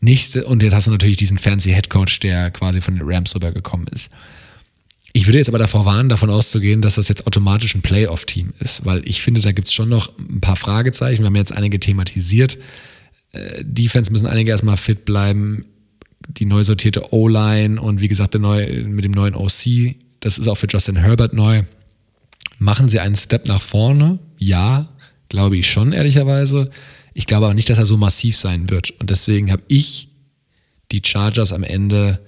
[0.00, 3.88] Nächste, und jetzt hast du natürlich diesen fancy Headcoach, der quasi von den Rams rübergekommen
[3.88, 4.10] ist.
[5.12, 8.84] Ich würde jetzt aber davor warnen, davon auszugehen, dass das jetzt automatisch ein Playoff-Team ist,
[8.84, 11.22] weil ich finde, da gibt es schon noch ein paar Fragezeichen.
[11.22, 12.58] Wir haben jetzt einige thematisiert.
[13.32, 15.64] Äh, Defense müssen einige erstmal fit bleiben.
[16.28, 20.48] Die neu sortierte O-Line und wie gesagt, der neue, mit dem neuen OC, das ist
[20.48, 21.62] auch für Justin Herbert neu.
[22.58, 24.18] Machen sie einen Step nach vorne?
[24.36, 24.88] Ja,
[25.28, 26.70] glaube ich schon, ehrlicherweise.
[27.14, 28.90] Ich glaube aber nicht, dass er so massiv sein wird.
[28.92, 30.08] Und deswegen habe ich
[30.92, 32.20] die Chargers am Ende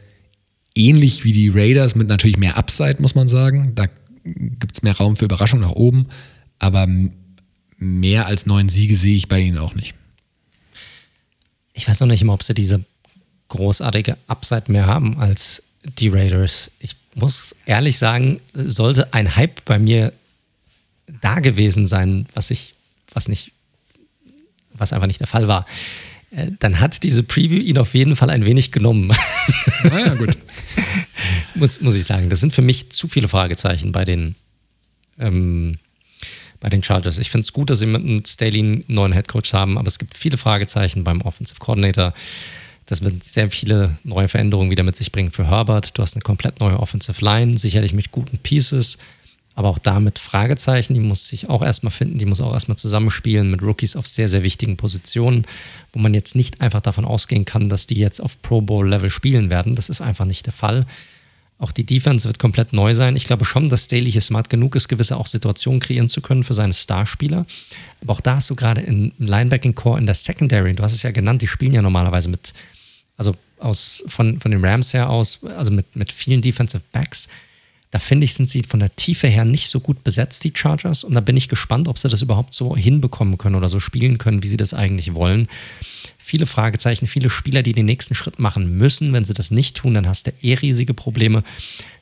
[0.77, 3.73] ähnlich wie die Raiders mit natürlich mehr Upside, muss man sagen.
[3.75, 3.87] Da
[4.25, 6.07] gibt es mehr Raum für Überraschung nach oben.
[6.59, 6.87] Aber
[7.77, 9.95] mehr als neun Siege sehe ich bei ihnen auch nicht.
[11.81, 12.85] Ich weiß noch nicht immer, ob sie diese
[13.49, 16.71] großartige Upside mehr haben als die Raiders.
[16.79, 20.13] Ich muss ehrlich sagen, sollte ein Hype bei mir
[21.23, 22.75] da gewesen sein, was ich,
[23.15, 23.53] was nicht,
[24.75, 25.65] was einfach nicht der Fall war,
[26.33, 29.11] äh, dann hat diese Preview ihn auf jeden Fall ein wenig genommen.
[29.83, 30.37] Naja, gut.
[31.55, 32.29] muss, muss ich sagen.
[32.29, 34.35] Das sind für mich zu viele Fragezeichen bei den,
[35.19, 35.79] ähm,
[36.61, 37.19] bei den Chargers.
[37.19, 40.17] Ich finde es gut, dass sie mit Staley einen neuen Headcoach haben, aber es gibt
[40.17, 42.13] viele Fragezeichen beim Offensive Coordinator.
[42.87, 45.97] Das wird sehr viele neue Veränderungen wieder mit sich bringen für Herbert.
[45.97, 48.99] Du hast eine komplett neue Offensive Line, sicherlich mit guten Pieces
[49.61, 50.95] aber auch damit Fragezeichen.
[50.95, 54.29] Die muss sich auch erstmal finden, die muss auch erstmal zusammenspielen mit Rookies auf sehr,
[54.29, 55.45] sehr wichtigen Positionen,
[55.93, 59.51] wo man jetzt nicht einfach davon ausgehen kann, dass die jetzt auf Pro Bowl-Level spielen
[59.51, 59.75] werden.
[59.75, 60.87] Das ist einfach nicht der Fall.
[61.61, 63.17] Auch die Defense wird komplett neu sein.
[63.17, 66.43] Ich glaube schon, dass Staley hier smart genug ist, gewisse auch Situationen kreieren zu können
[66.43, 67.45] für seine Starspieler.
[68.01, 71.11] Aber auch da hast du gerade im Linebacking-Core in der Secondary, du hast es ja
[71.11, 72.55] genannt, die spielen ja normalerweise mit,
[73.19, 77.29] also aus, von, von den Rams her aus, also mit, mit vielen Defensive Backs.
[77.91, 81.05] Da finde ich, sind sie von der Tiefe her nicht so gut besetzt, die Chargers.
[81.05, 84.17] Und da bin ich gespannt, ob sie das überhaupt so hinbekommen können oder so spielen
[84.17, 85.49] können, wie sie das eigentlich wollen.
[86.23, 89.13] Viele Fragezeichen, viele Spieler, die den nächsten Schritt machen müssen.
[89.13, 91.43] Wenn sie das nicht tun, dann hast du eh riesige Probleme.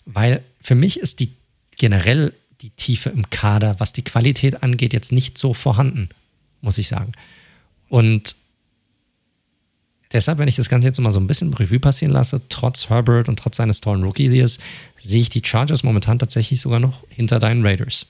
[0.05, 1.33] Weil für mich ist die
[1.77, 6.09] generell die Tiefe im Kader, was die Qualität angeht, jetzt nicht so vorhanden,
[6.61, 7.13] muss ich sagen.
[7.89, 8.37] Und
[10.13, 13.29] Deshalb, wenn ich das Ganze jetzt mal so ein bisschen Revue passieren lasse, trotz Herbert
[13.29, 14.59] und trotz seines tollen Rookie-Years,
[14.97, 18.07] sehe ich die Chargers momentan tatsächlich sogar noch hinter deinen Raiders.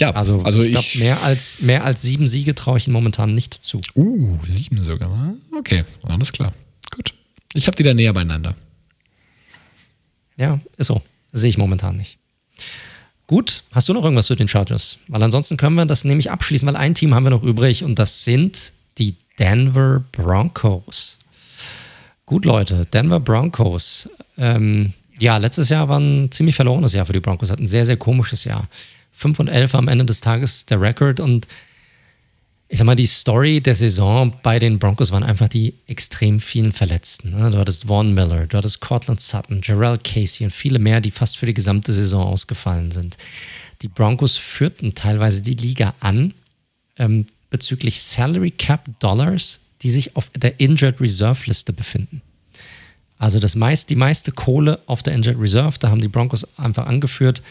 [0.00, 3.34] Ja, also, also ich glaube, mehr als, mehr als sieben Siege traue ich ihnen momentan
[3.34, 3.80] nicht zu.
[3.94, 5.34] Uh, sieben sogar.
[5.56, 6.52] Okay, alles klar.
[6.94, 7.14] Gut.
[7.52, 8.56] Ich habe die da näher beieinander.
[10.36, 11.00] Ja, ist so.
[11.32, 12.18] sehe ich momentan nicht.
[13.26, 14.98] Gut, hast du noch irgendwas zu den Chargers?
[15.08, 17.98] Weil ansonsten können wir das nämlich abschließen, weil ein Team haben wir noch übrig und
[17.98, 21.18] das sind die Denver Broncos.
[22.26, 24.10] Gut, Leute, Denver Broncos.
[24.36, 27.50] Ähm, ja, letztes Jahr war ein ziemlich verlorenes Jahr für die Broncos.
[27.50, 28.68] Hat ein sehr, sehr komisches Jahr.
[29.14, 31.48] 5 und 11 am Ende des Tages der Rekord und
[32.68, 36.72] ich sag mal, die Story der Saison bei den Broncos waren einfach die extrem vielen
[36.72, 37.30] Verletzten.
[37.30, 37.50] Ne?
[37.50, 41.36] Du hattest Vaughn Miller, du hattest Cortland Sutton, Jarrell Casey und viele mehr, die fast
[41.36, 43.16] für die gesamte Saison ausgefallen sind.
[43.82, 46.34] Die Broncos führten teilweise die Liga an.
[46.96, 52.20] Ähm, bezüglich Salary Cap Dollars, die sich auf der Injured Reserve Liste befinden.
[53.16, 56.86] Also das meist, die meiste Kohle auf der Injured Reserve, da haben die Broncos einfach
[56.86, 57.42] angeführt.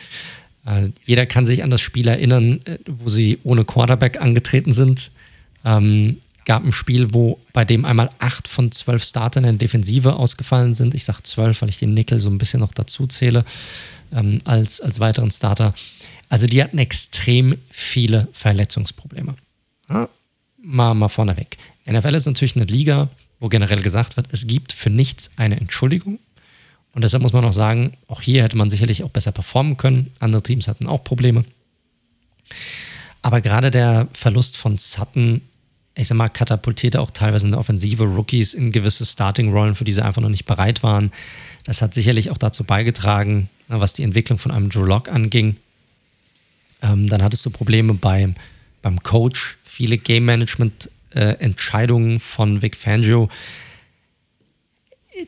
[0.65, 5.11] Äh, jeder kann sich an das Spiel erinnern, äh, wo sie ohne Quarterback angetreten sind.
[5.65, 10.15] Ähm, gab ein Spiel, wo bei dem einmal acht von zwölf Startern in der Defensive
[10.15, 10.93] ausgefallen sind.
[10.93, 13.45] Ich sage zwölf, weil ich den Nickel so ein bisschen noch dazu zähle
[14.11, 15.73] ähm, als, als weiteren Starter.
[16.29, 19.35] Also die hatten extrem viele Verletzungsprobleme.
[19.89, 20.09] Ja,
[20.61, 21.57] mal, mal vorneweg.
[21.85, 23.09] NFL ist natürlich eine Liga,
[23.39, 26.19] wo generell gesagt wird, es gibt für nichts eine Entschuldigung.
[26.93, 30.11] Und deshalb muss man auch sagen, auch hier hätte man sicherlich auch besser performen können.
[30.19, 31.43] Andere Teams hatten auch Probleme.
[33.21, 35.41] Aber gerade der Verlust von Sutton
[35.95, 39.93] ich sag mal, katapultierte auch teilweise in der Offensive Rookies in gewisse Starting-Rollen, für die
[39.93, 41.11] sie einfach noch nicht bereit waren.
[41.65, 45.57] Das hat sicherlich auch dazu beigetragen, was die Entwicklung von einem Drew Lock anging.
[46.81, 48.35] Ähm, dann hattest du Probleme beim,
[48.81, 53.29] beim Coach, viele Game-Management-Entscheidungen äh, von Vic Fangio,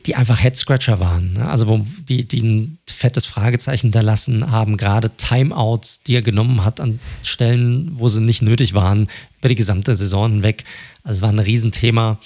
[0.04, 1.32] die einfach Head-Scratcher waren.
[1.32, 1.48] Ne?
[1.48, 6.64] Also wo die, die ein fettes Fragezeichen da lassen haben, gerade Timeouts, die er genommen
[6.64, 9.08] hat an Stellen, wo sie nicht nötig waren,
[9.38, 10.64] über die gesamte Saison hinweg.
[11.02, 12.18] Also es war ein Riesenthema.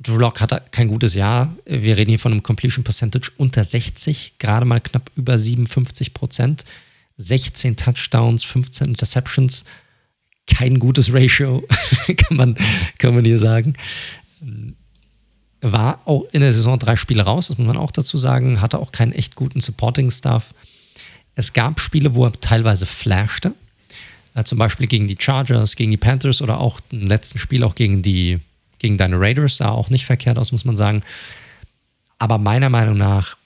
[0.00, 1.56] Drew Lock hatte kein gutes Jahr.
[1.64, 6.64] Wir reden hier von einem Completion Percentage unter 60, gerade mal knapp über 57 Prozent.
[7.16, 9.64] 16 Touchdowns, 15 Interceptions.
[10.46, 11.66] Kein gutes Ratio,
[12.16, 12.56] kann, man,
[12.98, 13.74] kann man hier sagen.
[15.60, 18.60] War auch in der Saison drei Spiele raus, das muss man auch dazu sagen.
[18.60, 20.54] Hatte auch keinen echt guten Supporting-Staff.
[21.34, 23.54] Es gab Spiele, wo er teilweise flashte.
[24.34, 27.74] Äh, zum Beispiel gegen die Chargers, gegen die Panthers oder auch im letzten Spiel auch
[27.74, 28.40] gegen die
[28.78, 29.56] gegen deine Raiders.
[29.56, 31.02] Sah auch nicht verkehrt aus, muss man sagen.
[32.18, 33.36] Aber meiner Meinung nach,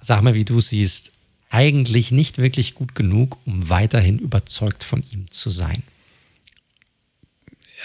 [0.00, 1.12] sag mal, wie du siehst,
[1.50, 5.82] eigentlich nicht wirklich gut genug, um weiterhin überzeugt von ihm zu sein.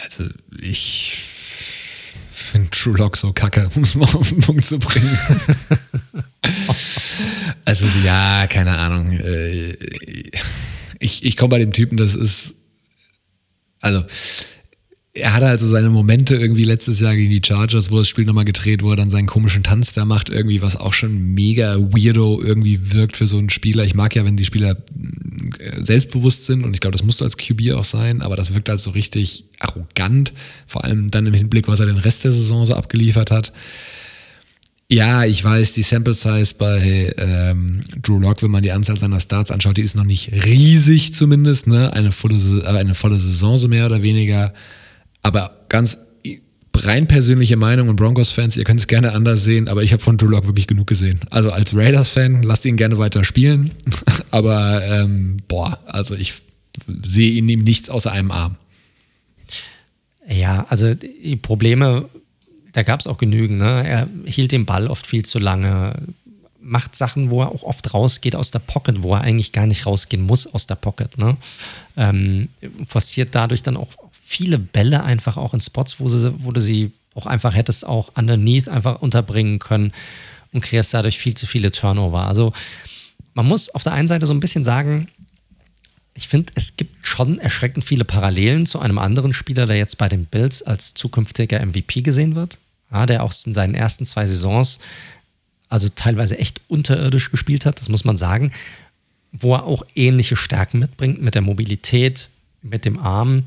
[0.04, 0.30] Also
[0.60, 1.18] ich
[2.36, 5.18] finde True Lock so kacke, um es mal auf den Punkt zu bringen.
[7.66, 9.12] also ja, keine Ahnung.
[9.14, 9.78] Äh,
[11.00, 12.56] ich, ich komme bei dem Typen, das ist,
[13.80, 14.04] also
[15.18, 18.44] er hatte also seine Momente irgendwie letztes Jahr gegen die Chargers, wo das Spiel nochmal
[18.44, 22.92] gedreht wurde, dann seinen komischen Tanz da macht, irgendwie, was auch schon mega weirdo irgendwie
[22.92, 23.86] wirkt für so einen Spieler.
[23.86, 24.76] Ich mag ja, wenn die Spieler
[25.58, 28.68] äh, selbstbewusst sind und ich glaube, das musste als QB auch sein, aber das wirkt
[28.68, 30.34] halt so richtig arrogant,
[30.68, 33.54] vor allem dann im Hinblick, was er den Rest der Saison so abgeliefert hat.
[34.90, 39.22] Ja, ich weiß, die Sample Size bei ähm, Drew Lock, wenn man die Anzahl seiner
[39.22, 41.92] Starts anschaut, die ist noch nicht riesig zumindest, ne?
[41.94, 44.54] Eine volle, äh, eine volle Saison so mehr oder weniger.
[45.26, 45.98] Aber ganz
[46.76, 50.18] rein persönliche Meinung und Broncos-Fans, ihr könnt es gerne anders sehen, aber ich habe von
[50.18, 51.20] Drew Lock wirklich genug gesehen.
[51.32, 53.72] Also als Raiders-Fan, lasst ihn gerne weiter spielen.
[54.30, 56.36] aber ähm, boah, also ich
[57.04, 58.58] sehe in ihm nichts außer einem Arm.
[60.30, 62.08] Ja, also die Probleme,
[62.74, 63.58] da gab es auch genügend.
[63.58, 63.88] Ne?
[63.88, 65.96] Er hielt den Ball oft viel zu lange,
[66.62, 69.88] macht Sachen, wo er auch oft rausgeht aus der Pocket, wo er eigentlich gar nicht
[69.88, 71.18] rausgehen muss aus der Pocket.
[71.18, 71.36] Ne?
[71.98, 72.50] Ähm,
[72.84, 74.05] forciert dadurch dann auch
[74.36, 78.12] viele Bälle einfach auch in Spots, wo, sie, wo du sie auch einfach hättest auch
[78.16, 79.94] underneath einfach unterbringen können
[80.52, 82.28] und kreierst dadurch viel zu viele Turnover.
[82.28, 82.52] Also
[83.34, 85.08] man muss auf der einen Seite so ein bisschen sagen,
[86.14, 90.10] ich finde, es gibt schon erschreckend viele Parallelen zu einem anderen Spieler, der jetzt bei
[90.10, 92.58] den Bills als zukünftiger MVP gesehen wird.
[92.92, 94.80] Ja, der auch in seinen ersten zwei Saisons
[95.70, 98.52] also teilweise echt unterirdisch gespielt hat, das muss man sagen,
[99.32, 102.30] wo er auch ähnliche Stärken mitbringt mit der Mobilität,
[102.62, 103.44] mit dem Arm.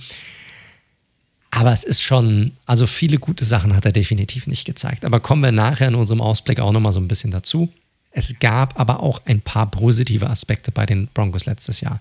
[1.50, 5.04] Aber es ist schon, also viele gute Sachen hat er definitiv nicht gezeigt.
[5.04, 7.72] Aber kommen wir nachher in unserem Ausblick auch nochmal so ein bisschen dazu.
[8.10, 12.00] Es gab aber auch ein paar positive Aspekte bei den Broncos letztes Jahr.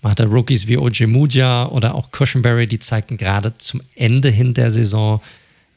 [0.00, 4.54] Man hatte Rookies wie OJ Mudia oder auch Cushenberry, die zeigten gerade zum Ende hin
[4.54, 5.20] der Saison,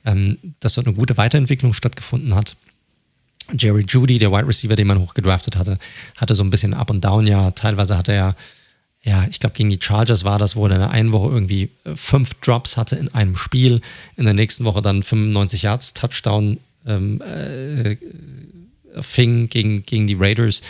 [0.06, 2.56] ähm, dass dort eine gute Weiterentwicklung stattgefunden hat.
[3.58, 5.78] Jerry Judy, der Wide Receiver, den man hochgedraftet hatte,
[6.18, 7.52] hatte so ein bisschen Up und Down ja.
[7.52, 8.36] Teilweise hatte er
[9.06, 11.70] ja, ich glaube, gegen die Chargers war das, wo er in der einen Woche irgendwie
[11.84, 13.82] äh, fünf Drops hatte in einem Spiel,
[14.16, 16.58] in der nächsten Woche dann 95 Yards Touchdown
[16.88, 17.98] ähm, äh,
[19.02, 20.62] fing gegen, gegen die Raiders.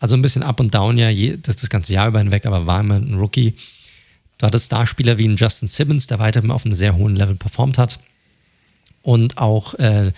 [0.00, 2.66] Also ein bisschen up und down ja, je, das, das ganze Jahr über hinweg, aber
[2.66, 3.54] war immer ein Rookie.
[4.36, 7.78] Du hattest Starspieler wie ein Justin Simmons, der weiterhin auf einem sehr hohen Level performt
[7.78, 7.98] hat.
[9.02, 10.12] Und auch äh,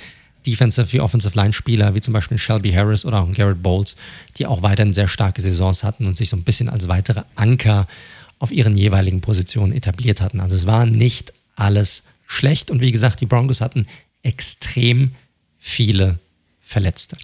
[0.47, 3.97] Defensive wie Offensive Line Spieler, wie zum Beispiel Shelby Harris oder auch Garrett Bowles,
[4.37, 7.87] die auch weiterhin sehr starke Saisons hatten und sich so ein bisschen als weitere Anker
[8.39, 10.41] auf ihren jeweiligen Positionen etabliert hatten.
[10.41, 13.87] Also es war nicht alles schlecht und wie gesagt, die Broncos hatten
[14.23, 15.13] extrem
[15.59, 16.19] viele
[16.61, 17.17] Verletzte.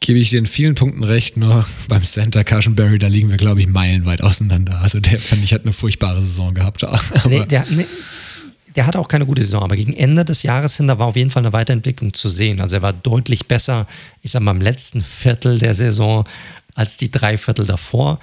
[0.00, 3.60] Gebe ich dir in vielen Punkten recht, nur beim Center Cushenberry, da liegen wir, glaube
[3.60, 4.80] ich, meilenweit auseinander.
[4.80, 6.82] Also der, fand ich, hat eine furchtbare Saison gehabt.
[6.84, 7.86] Aber nee, der, nee,
[8.76, 11.16] der hatte auch keine gute Saison, aber gegen Ende des Jahres hin, da war auf
[11.16, 12.60] jeden Fall eine Weiterentwicklung zu sehen.
[12.60, 13.86] Also er war deutlich besser,
[14.22, 16.24] ich sag mal, im letzten Viertel der Saison
[16.74, 18.20] als die drei Viertel davor.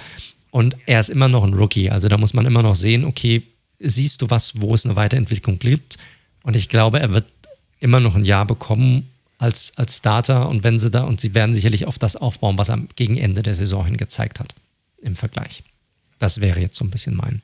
[0.51, 1.89] Und er ist immer noch ein Rookie.
[1.89, 3.43] Also da muss man immer noch sehen, okay,
[3.79, 5.97] siehst du was, wo es eine Weiterentwicklung gibt?
[6.43, 7.25] Und ich glaube, er wird
[7.79, 11.53] immer noch ein Jahr bekommen als, als Starter und wenn sie da, und sie werden
[11.53, 14.55] sicherlich auf das aufbauen, was er gegen Ende der Saison hin gezeigt hat
[15.01, 15.63] im Vergleich.
[16.19, 17.41] Das wäre jetzt so ein bisschen mein,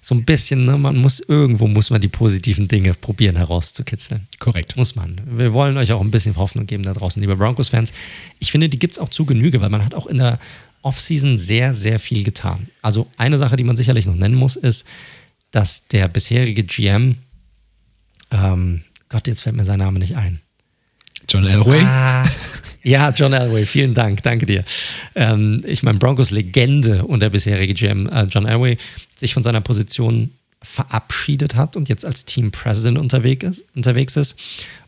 [0.00, 4.26] so ein bisschen, ne, man muss irgendwo muss man die positiven Dinge probieren herauszukitzeln.
[4.38, 4.76] Korrekt.
[4.76, 5.20] Muss man.
[5.24, 7.92] Wir wollen euch auch ein bisschen Hoffnung geben da draußen, liebe Broncos-Fans.
[8.38, 10.38] Ich finde, die gibt es auch zu Genüge, weil man hat auch in der
[10.82, 12.68] Offseason sehr, sehr viel getan.
[12.82, 14.86] Also eine Sache, die man sicherlich noch nennen muss, ist,
[15.50, 17.16] dass der bisherige GM,
[18.30, 20.40] ähm, Gott, jetzt fällt mir sein Name nicht ein.
[21.28, 21.80] John Elway?
[21.80, 22.28] Ah,
[22.84, 24.64] ja, John Elway, vielen Dank, danke dir.
[25.14, 28.76] Ähm, ich meine, Broncos Legende und der bisherige GM äh, John Elway
[29.16, 30.30] sich von seiner Position
[30.62, 34.38] verabschiedet hat und jetzt als Team President unterwegs ist, unterwegs ist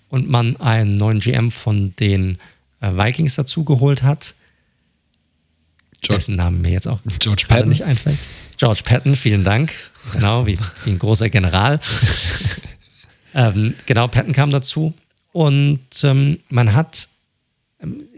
[0.09, 2.39] und man einen neuen GM von den
[2.81, 4.35] äh, Vikings dazugeholt hat,
[6.01, 8.19] George, dessen Namen mir jetzt auch George Patton nicht einfällt.
[8.59, 9.73] George Patton, vielen Dank.
[10.13, 11.81] Genau, wie, wie ein großer General.
[13.35, 14.95] ähm, genau, Patton kam dazu
[15.33, 17.09] und ähm, man hat,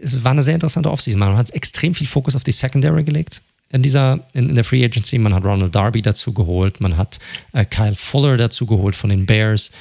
[0.01, 1.19] es war eine sehr interessante Offseason.
[1.19, 3.41] Man hat extrem viel Fokus auf die Secondary gelegt
[3.71, 5.17] in dieser, in, in, der Free Agency.
[5.17, 7.19] Man hat Ronald Darby dazu geholt, man hat
[7.53, 9.71] äh, Kyle Fuller dazu geholt von den Bears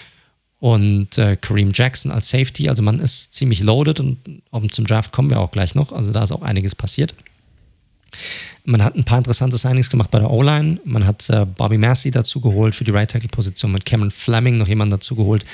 [0.60, 2.68] und äh, Kareem Jackson als Safety.
[2.68, 4.18] Also man ist ziemlich loaded und
[4.50, 5.92] um, zum Draft kommen wir auch gleich noch.
[5.92, 7.14] Also da ist auch einiges passiert.
[8.64, 10.80] Man hat ein paar interessante Signings gemacht bei der O-Line.
[10.84, 14.56] Man hat äh, Bobby Massey dazu geholt für die Right Tackle Position, mit Cameron Fleming
[14.58, 15.44] noch jemanden dazu geholt,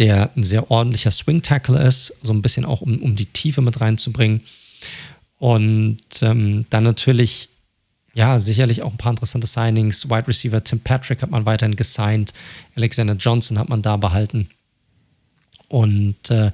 [0.00, 3.60] der ein sehr ordentlicher Swing Tackle ist, so ein bisschen auch um, um die Tiefe
[3.60, 4.40] mit reinzubringen.
[5.38, 7.50] Und ähm, dann natürlich
[8.14, 10.08] ja, sicherlich auch ein paar interessante Signings.
[10.08, 12.32] Wide Receiver Tim Patrick hat man weiterhin gesigned.
[12.74, 14.48] Alexander Johnson hat man da behalten.
[15.68, 16.50] Und äh,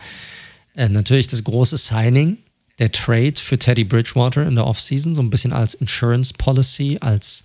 [0.75, 2.39] äh, natürlich das große Signing,
[2.79, 7.45] der Trade für Teddy Bridgewater in der Offseason, so ein bisschen als Insurance Policy, als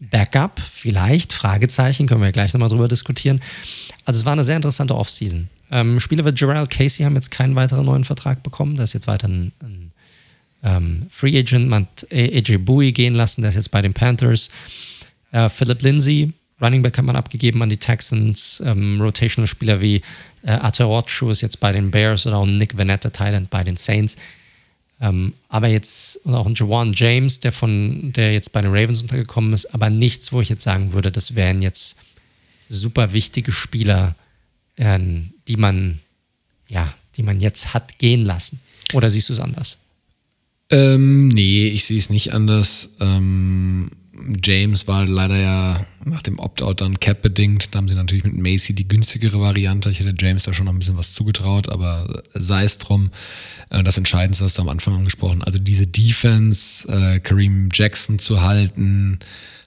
[0.00, 3.40] Backup, vielleicht, Fragezeichen, können wir gleich nochmal drüber diskutieren.
[4.04, 5.48] Also es war eine sehr interessante Offseason.
[5.70, 8.76] Ähm, Spieler wie Gerald Casey haben jetzt keinen weiteren neuen Vertrag bekommen.
[8.76, 9.90] Das ist jetzt weiter ein, ein
[10.62, 14.50] ähm, Free Agent, man hat AJ Bowie gehen lassen, der ist jetzt bei den Panthers.
[15.32, 18.62] Äh, Philip Lindsay, Running Back hat man abgegeben an die Texans.
[18.64, 19.96] Ähm, Rotational Spieler wie
[20.42, 24.16] äh, Atorochu ist jetzt bei den Bears oder auch Nick Vanetta Thailand bei den Saints.
[25.00, 29.02] Ähm, aber jetzt, und auch ein Jawan James, der von, der jetzt bei den Ravens
[29.02, 31.96] untergekommen ist, aber nichts, wo ich jetzt sagen würde, das wären jetzt
[32.68, 34.14] super wichtige Spieler,
[34.76, 34.98] äh,
[35.48, 36.00] die man,
[36.68, 38.60] ja, die man jetzt hat gehen lassen.
[38.92, 39.78] Oder siehst du es anders?
[40.70, 42.90] Ähm, nee, ich sehe es nicht anders.
[43.00, 43.90] Ähm,
[44.42, 47.74] James war leider ja nach dem Opt-out dann cap-bedingt.
[47.74, 49.90] Da haben sie natürlich mit Macy die günstigere Variante.
[49.90, 53.10] Ich hätte James da schon noch ein bisschen was zugetraut, aber sei es drum.
[53.70, 55.42] Äh, das Entscheidendste hast du am Anfang angesprochen.
[55.42, 59.18] Also diese Defense, äh, Kareem Jackson zu halten,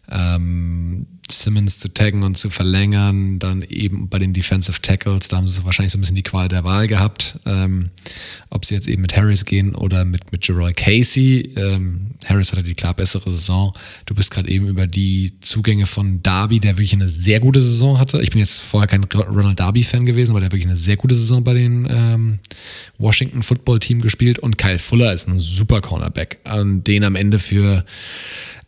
[0.09, 5.47] ähm, Simmons zu taggen und zu verlängern, dann eben bei den Defensive Tackles, da haben
[5.47, 7.91] sie wahrscheinlich so ein bisschen die Qual der Wahl gehabt, ähm,
[8.49, 11.53] ob sie jetzt eben mit Harris gehen oder mit, mit Jerome Casey.
[11.55, 13.73] Ähm, Harris hatte die klar bessere Saison.
[14.05, 17.99] Du bist gerade eben über die Zugänge von Darby, der wirklich eine sehr gute Saison
[17.99, 18.21] hatte.
[18.21, 21.43] Ich bin jetzt vorher kein Ronald Darby-Fan gewesen, aber der wirklich eine sehr gute Saison
[21.43, 22.39] bei den ähm,
[22.97, 27.39] Washington Football Team gespielt und Kyle Fuller ist ein super Cornerback, an den am Ende
[27.39, 27.85] für,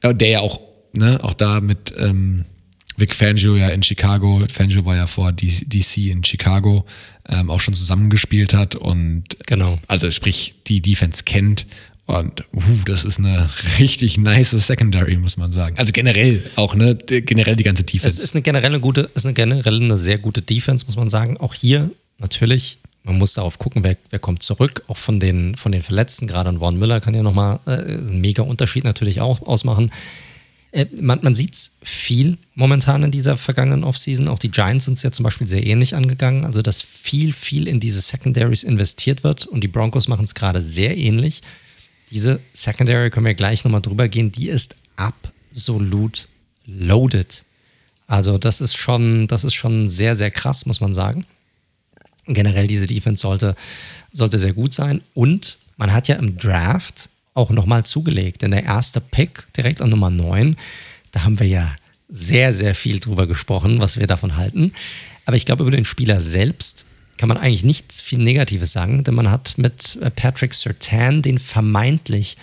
[0.02, 0.60] äh, der ja auch
[0.94, 2.46] ne, auch da mit ähm,
[3.00, 6.86] Vic Fangio ja in Chicago, Fangio war ja vor DC in Chicago,
[7.28, 9.80] ähm, auch schon zusammengespielt hat und genau.
[9.88, 11.66] also sprich die Defense kennt
[12.10, 13.48] und uh, das ist eine
[13.78, 15.78] richtig nice Secondary, muss man sagen.
[15.78, 16.96] Also generell auch, ne?
[16.96, 18.18] Generell die ganze Defense.
[18.18, 21.38] Es ist eine generelle gute, ist eine generell eine sehr gute Defense, muss man sagen.
[21.38, 25.72] Auch hier natürlich, man muss darauf gucken, wer, wer kommt zurück, auch von den, von
[25.72, 29.44] den Verletzten, gerade an Vaughn Miller kann ja nochmal äh, einen mega Unterschied natürlich auch
[29.44, 29.92] ausmachen.
[30.72, 34.28] Äh, man, man sieht es viel momentan in dieser vergangenen Offseason.
[34.28, 36.46] Auch die Giants sind es ja zum Beispiel sehr ähnlich angegangen.
[36.46, 40.62] Also, dass viel, viel in diese Secondaries investiert wird und die Broncos machen es gerade
[40.62, 41.42] sehr ähnlich.
[42.12, 46.28] Diese Secondary, können wir gleich nochmal drüber gehen, die ist absolut
[46.66, 47.46] loaded.
[48.08, 51.26] Also, das ist schon, das ist schon sehr, sehr krass, muss man sagen.
[52.26, 53.56] Generell, diese Defense sollte,
[54.12, 55.02] sollte sehr gut sein.
[55.14, 57.10] Und man hat ja im Draft
[57.40, 58.42] auch nochmal zugelegt.
[58.42, 60.56] Denn der erste Pick direkt an Nummer 9,
[61.12, 61.76] da haben wir ja
[62.10, 64.74] sehr, sehr viel drüber gesprochen, was wir davon halten.
[65.26, 66.86] Aber ich glaube, über den Spieler selbst
[67.18, 71.38] kann man eigentlich nichts viel Negatives sagen, denn man hat mit äh, Patrick Sertan den
[71.38, 72.38] vermeintlich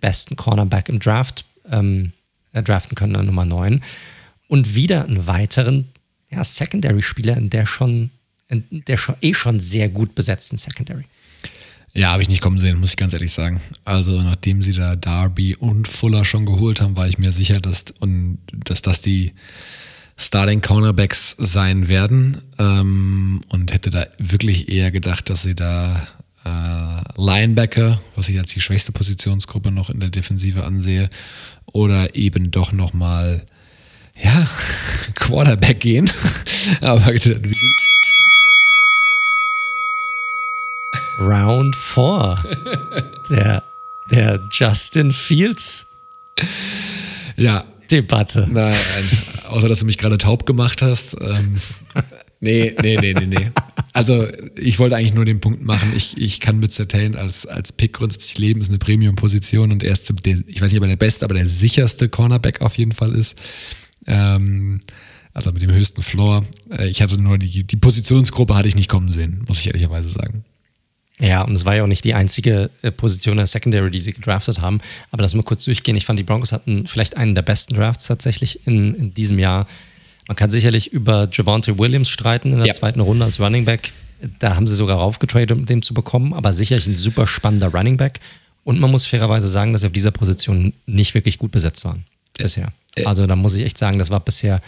[0.00, 2.12] besten Cornerback im Draft ähm,
[2.52, 3.82] äh, draften können an Nummer 9
[4.48, 5.88] und wieder einen weiteren
[6.30, 8.10] ja, Secondary-Spieler in der schon,
[8.48, 11.04] in der schon eh schon sehr gut besetzten Secondary.
[11.94, 13.60] Ja, habe ich nicht kommen sehen, muss ich ganz ehrlich sagen.
[13.84, 17.84] Also nachdem sie da Darby und Fuller schon geholt haben, war ich mir sicher, dass,
[18.00, 19.32] und, dass das die
[20.16, 26.06] Starting Cornerbacks sein werden ähm, und hätte da wirklich eher gedacht, dass sie da
[26.44, 31.10] äh, Linebacker, was ich als die schwächste Positionsgruppe noch in der Defensive ansehe,
[31.66, 33.44] oder eben doch nochmal
[34.22, 34.48] ja,
[35.14, 36.10] Quarterback gehen.
[36.80, 37.81] Aber wie,
[41.18, 42.38] Round 4.
[43.30, 43.62] Der,
[44.10, 45.92] der Justin Fields.
[47.36, 47.64] Ja.
[47.90, 48.48] Debatte.
[48.50, 48.74] Nein,
[49.48, 51.16] außer dass du mich gerade taub gemacht hast.
[51.20, 51.56] Ähm,
[52.40, 53.50] nee, nee, nee, nee, nee.
[53.92, 54.26] Also
[54.56, 57.92] ich wollte eigentlich nur den Punkt machen, ich, ich kann mit Sertain als, als Pick
[57.92, 60.96] grundsätzlich leben, ist eine Premium-Position und er ist, der, ich weiß nicht, ob er der
[60.96, 63.38] beste, aber der sicherste Cornerback auf jeden Fall ist.
[64.06, 64.80] Ähm,
[65.34, 66.44] also mit dem höchsten Floor.
[66.70, 70.08] Äh, ich hatte nur die, die Positionsgruppe hatte ich nicht kommen sehen, muss ich ehrlicherweise
[70.08, 70.44] sagen.
[71.22, 74.12] Ja, und es war ja auch nicht die einzige äh, Position der Secondary, die sie
[74.12, 74.80] gedraftet haben.
[75.12, 75.96] Aber lass mal kurz durchgehen.
[75.96, 79.68] Ich fand, die Broncos hatten vielleicht einen der besten Drafts tatsächlich in, in diesem Jahr.
[80.26, 82.72] Man kann sicherlich über Javante Williams streiten in der ja.
[82.72, 83.92] zweiten Runde als Running Back.
[84.40, 86.34] Da haben sie sogar raufgetradet, um den zu bekommen.
[86.34, 88.18] Aber sicherlich ein super spannender Running Back.
[88.64, 92.04] Und man muss fairerweise sagen, dass sie auf dieser Position nicht wirklich gut besetzt waren
[92.36, 92.72] bisher.
[92.96, 93.04] Äh.
[93.04, 94.60] Also da muss ich echt sagen, das war bisher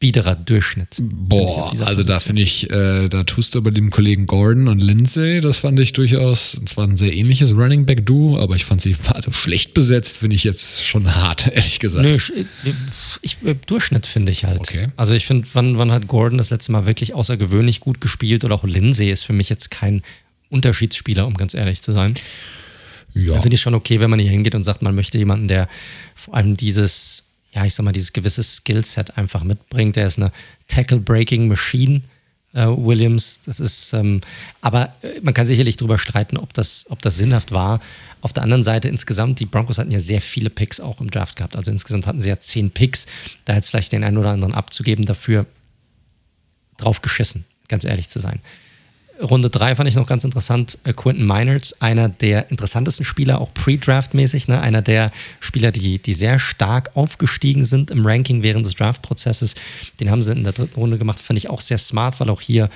[0.00, 0.96] biederer Durchschnitt.
[0.98, 5.42] Boah, also da finde ich, äh, da tust du bei dem Kollegen Gordon und Lindsay,
[5.42, 8.96] das fand ich durchaus, zwar ein sehr ähnliches Running Back Duo, aber ich fand sie
[9.08, 12.04] also schlecht besetzt, finde ich jetzt schon hart, ehrlich gesagt.
[12.04, 12.32] Nö, ich,
[13.20, 13.36] ich,
[13.66, 14.60] Durchschnitt finde ich halt.
[14.60, 14.88] Okay.
[14.96, 18.54] Also ich finde, wann, wann hat Gordon das letzte Mal wirklich außergewöhnlich gut gespielt oder
[18.54, 20.00] auch Lindsay ist für mich jetzt kein
[20.48, 22.14] Unterschiedsspieler, um ganz ehrlich zu sein.
[23.12, 23.34] Ja.
[23.34, 25.68] Da finde ich schon okay, wenn man hier hingeht und sagt, man möchte jemanden, der
[26.14, 29.96] vor allem dieses ja, ich sag mal, dieses gewisse Skillset einfach mitbringt.
[29.96, 30.32] Er ist eine
[30.68, 32.02] Tackle-Breaking-Machine,
[32.54, 33.40] äh, Williams.
[33.44, 34.20] Das ist, ähm,
[34.60, 37.80] aber äh, man kann sicherlich darüber streiten, ob das, ob das sinnhaft war.
[38.20, 41.36] Auf der anderen Seite insgesamt, die Broncos hatten ja sehr viele Picks auch im Draft
[41.36, 41.56] gehabt.
[41.56, 43.06] Also insgesamt hatten sie ja zehn Picks.
[43.44, 45.46] Da jetzt vielleicht den einen oder anderen abzugeben, dafür
[46.76, 48.40] drauf geschissen, ganz ehrlich zu sein.
[49.20, 50.78] Runde 3 fand ich noch ganz interessant.
[50.84, 54.60] Äh, Quentin Miners, einer der interessantesten Spieler, auch pre-Draft-mäßig, ne?
[54.60, 55.10] einer der
[55.40, 59.54] Spieler, die, die sehr stark aufgestiegen sind im Ranking während des Draft-Prozesses.
[60.00, 62.40] Den haben sie in der dritten Runde gemacht, finde ich auch sehr smart, weil auch
[62.40, 62.68] hier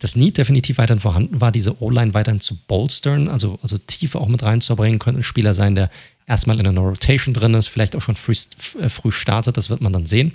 [0.00, 4.28] das Need definitiv weiterhin vorhanden war, diese O-Line weiterhin zu bolstern, also, also Tiefe auch
[4.28, 4.98] mit reinzubringen.
[4.98, 5.90] Könnte ein Spieler sein, der
[6.26, 8.34] erstmal in einer Rotation drin ist, vielleicht auch schon früh,
[8.80, 10.32] äh, früh startet, das wird man dann sehen.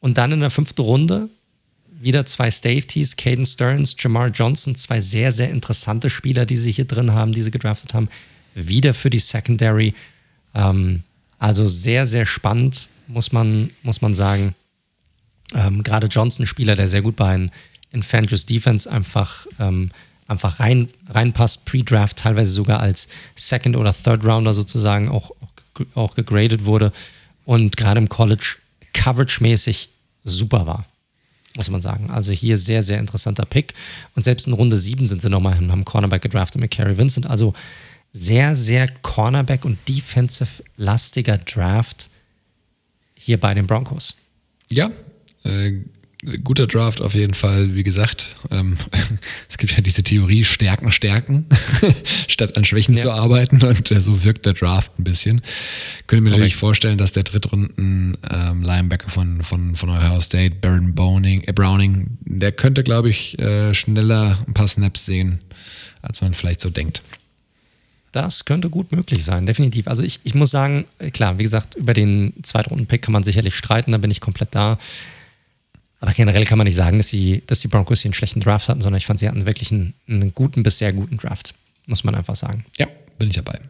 [0.00, 1.28] Und dann in der fünften Runde
[2.00, 6.86] wieder zwei Safeties, Caden Stearns, Jamar Johnson, zwei sehr, sehr interessante Spieler, die sie hier
[6.86, 8.08] drin haben, die sie gedraftet haben.
[8.54, 9.94] Wieder für die Secondary.
[10.54, 11.02] Ähm,
[11.38, 14.54] also sehr, sehr spannend, muss man, muss man sagen.
[15.54, 17.50] Ähm, Gerade Johnson, Spieler, der sehr gut bei in,
[17.92, 19.90] in Fangers Defense einfach, ähm,
[20.26, 25.32] einfach rein, reinpasst, pre-Draft, teilweise sogar als Second- oder Third-Rounder sozusagen auch,
[25.94, 26.92] auch gegradet wurde
[27.44, 28.56] und gerade im College
[28.94, 29.88] coverage-mäßig
[30.24, 30.86] super war
[31.56, 32.10] muss man sagen.
[32.10, 33.74] Also hier sehr, sehr interessanter Pick.
[34.14, 37.28] Und selbst in Runde 7 sind sie nochmal haben Cornerback gedraftet mit Kerry Vincent.
[37.28, 37.54] Also
[38.12, 42.10] sehr, sehr Cornerback- und Defensive-lastiger Draft
[43.14, 44.14] hier bei den Broncos.
[44.68, 44.90] Ja,
[45.44, 45.72] äh,
[46.44, 48.36] guter Draft auf jeden Fall, wie gesagt.
[48.50, 48.76] Ähm,
[49.48, 51.46] es gibt ja diese Theorie, Stärken, Stärken,
[52.28, 53.00] statt an Schwächen ja.
[53.00, 53.62] zu arbeiten.
[53.64, 55.40] Und äh, so wirkt der Draft ein bisschen.
[56.06, 60.94] Könnte mir natürlich vorstellen, dass der Drittrunden ähm, Linebacker von, von, von Ohio State, Baron
[60.94, 65.38] Browning, äh, Browning, der könnte, glaube ich, äh, schneller ein paar Snaps sehen,
[66.02, 67.02] als man vielleicht so denkt.
[68.12, 69.86] Das könnte gut möglich sein, definitiv.
[69.86, 73.92] Also ich, ich muss sagen, klar, wie gesagt, über den Zweitrunden-Pick kann man sicherlich streiten,
[73.92, 74.78] da bin ich komplett da.
[76.00, 78.68] Aber generell kann man nicht sagen, dass, sie, dass die Broncos hier einen schlechten Draft
[78.68, 81.54] hatten, sondern ich fand, sie hatten wirklich einen, einen guten bis sehr guten Draft.
[81.86, 82.64] Muss man einfach sagen.
[82.78, 82.86] Ja,
[83.18, 83.60] bin ich dabei.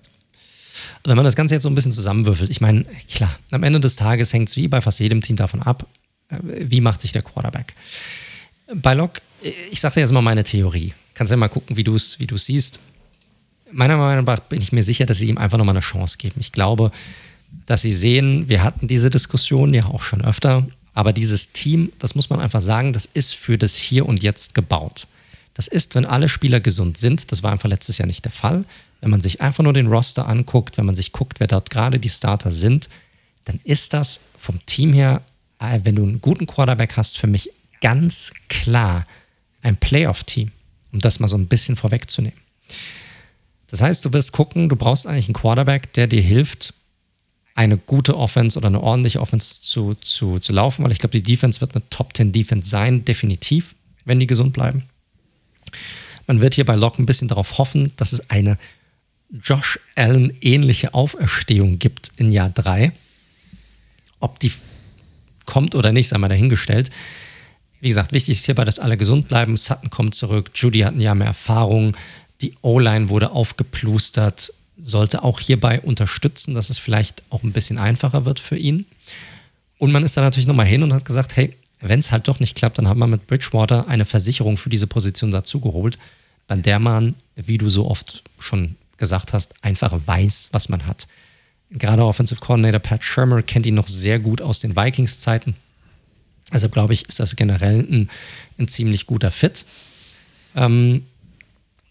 [1.04, 3.96] Wenn man das Ganze jetzt so ein bisschen zusammenwürfelt, ich meine, klar, am Ende des
[3.96, 5.86] Tages hängt es wie bei fast jedem Team davon ab,
[6.28, 7.74] äh, wie macht sich der Quarterback.
[8.74, 9.20] Bei Locke,
[9.70, 10.94] ich sage dir jetzt mal meine Theorie.
[11.14, 12.78] Kannst ja mal gucken, wie du es wie siehst.
[13.72, 16.36] Meiner Meinung nach bin ich mir sicher, dass sie ihm einfach nochmal eine Chance geben.
[16.40, 16.92] Ich glaube,
[17.66, 20.66] dass sie sehen, wir hatten diese Diskussion ja auch schon öfter.
[21.00, 24.54] Aber dieses Team, das muss man einfach sagen, das ist für das Hier und Jetzt
[24.54, 25.06] gebaut.
[25.54, 27.32] Das ist, wenn alle Spieler gesund sind.
[27.32, 28.66] Das war einfach letztes Jahr nicht der Fall.
[29.00, 31.98] Wenn man sich einfach nur den Roster anguckt, wenn man sich guckt, wer dort gerade
[31.98, 32.90] die Starter sind,
[33.46, 35.22] dann ist das vom Team her,
[35.58, 39.06] äh, wenn du einen guten Quarterback hast, für mich ganz klar
[39.62, 40.52] ein Playoff-Team,
[40.92, 42.38] um das mal so ein bisschen vorwegzunehmen.
[43.70, 46.74] Das heißt, du wirst gucken, du brauchst eigentlich einen Quarterback, der dir hilft,
[47.54, 51.22] eine gute Offense oder eine ordentliche Offense zu, zu, zu laufen, weil ich glaube, die
[51.22, 54.84] Defense wird eine Top 10 Defense sein, definitiv, wenn die gesund bleiben.
[56.26, 58.56] Man wird hier bei Locke ein bisschen darauf hoffen, dass es eine
[59.30, 62.92] Josh Allen ähnliche Auferstehung gibt in Jahr 3.
[64.20, 64.52] Ob die
[65.46, 66.90] kommt oder nicht, sei mal dahingestellt.
[67.80, 69.56] Wie gesagt, wichtig ist hierbei, dass alle gesund bleiben.
[69.56, 71.96] Sutton kommt zurück, Judy hat ein Jahr mehr Erfahrung,
[72.42, 78.24] die O-Line wurde aufgeplustert, sollte auch hierbei unterstützen, dass es vielleicht auch ein bisschen einfacher
[78.24, 78.86] wird für ihn.
[79.78, 82.40] Und man ist da natürlich nochmal hin und hat gesagt, hey, wenn es halt doch
[82.40, 85.98] nicht klappt, dann haben wir mit Bridgewater eine Versicherung für diese Position dazugeholt,
[86.46, 91.06] bei der man, wie du so oft schon gesagt hast, einfach weiß, was man hat.
[91.70, 95.56] Gerade Offensive Coordinator Pat Shermer kennt ihn noch sehr gut aus den Vikings-Zeiten.
[96.50, 98.10] Also glaube ich, ist das generell ein,
[98.58, 99.64] ein ziemlich guter Fit.
[100.56, 101.06] Ähm,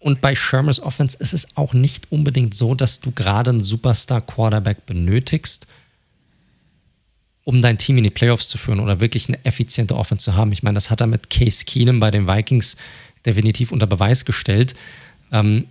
[0.00, 4.86] und bei Shermers Offense ist es auch nicht unbedingt so, dass du gerade einen Superstar-Quarterback
[4.86, 5.66] benötigst,
[7.44, 10.52] um dein Team in die Playoffs zu führen oder wirklich eine effiziente Offense zu haben.
[10.52, 12.76] Ich meine, das hat er mit Case Keenum bei den Vikings
[13.26, 14.74] definitiv unter Beweis gestellt,
[15.32, 15.66] ähm,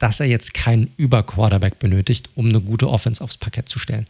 [0.00, 4.06] dass er jetzt keinen Über-Quarterback benötigt, um eine gute Offense aufs Parkett zu stellen.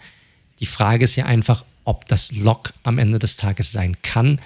[0.61, 4.41] Die Frage ist ja einfach, ob das Lock am Ende des Tages sein kann.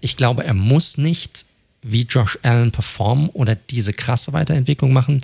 [0.00, 1.44] Ich glaube, er muss nicht
[1.84, 5.18] wie Josh Allen performen oder diese krasse Weiterentwicklung machen,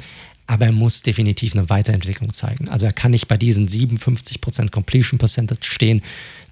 [0.47, 2.69] aber er muss definitiv eine Weiterentwicklung zeigen.
[2.69, 6.03] Also er kann nicht bei diesen 57% Completion Percentage stehen.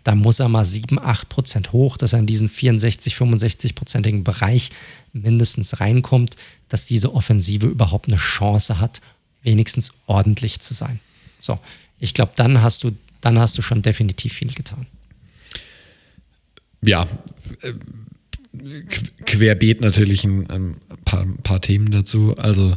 [0.04, 4.70] Da muss er mal 7, 8% hoch, dass er in diesen 64, 65%igen Bereich
[5.12, 6.36] mindestens reinkommt,
[6.68, 9.00] dass diese Offensive überhaupt eine Chance hat,
[9.42, 11.00] wenigstens ordentlich zu sein.
[11.40, 11.58] So,
[11.98, 14.86] ich glaube, dann hast du, dann hast du schon definitiv viel getan.
[16.80, 17.06] Ja,
[17.62, 17.72] äh,
[19.24, 22.36] querbeet natürlich ein, ein, paar, ein paar Themen dazu.
[22.36, 22.76] Also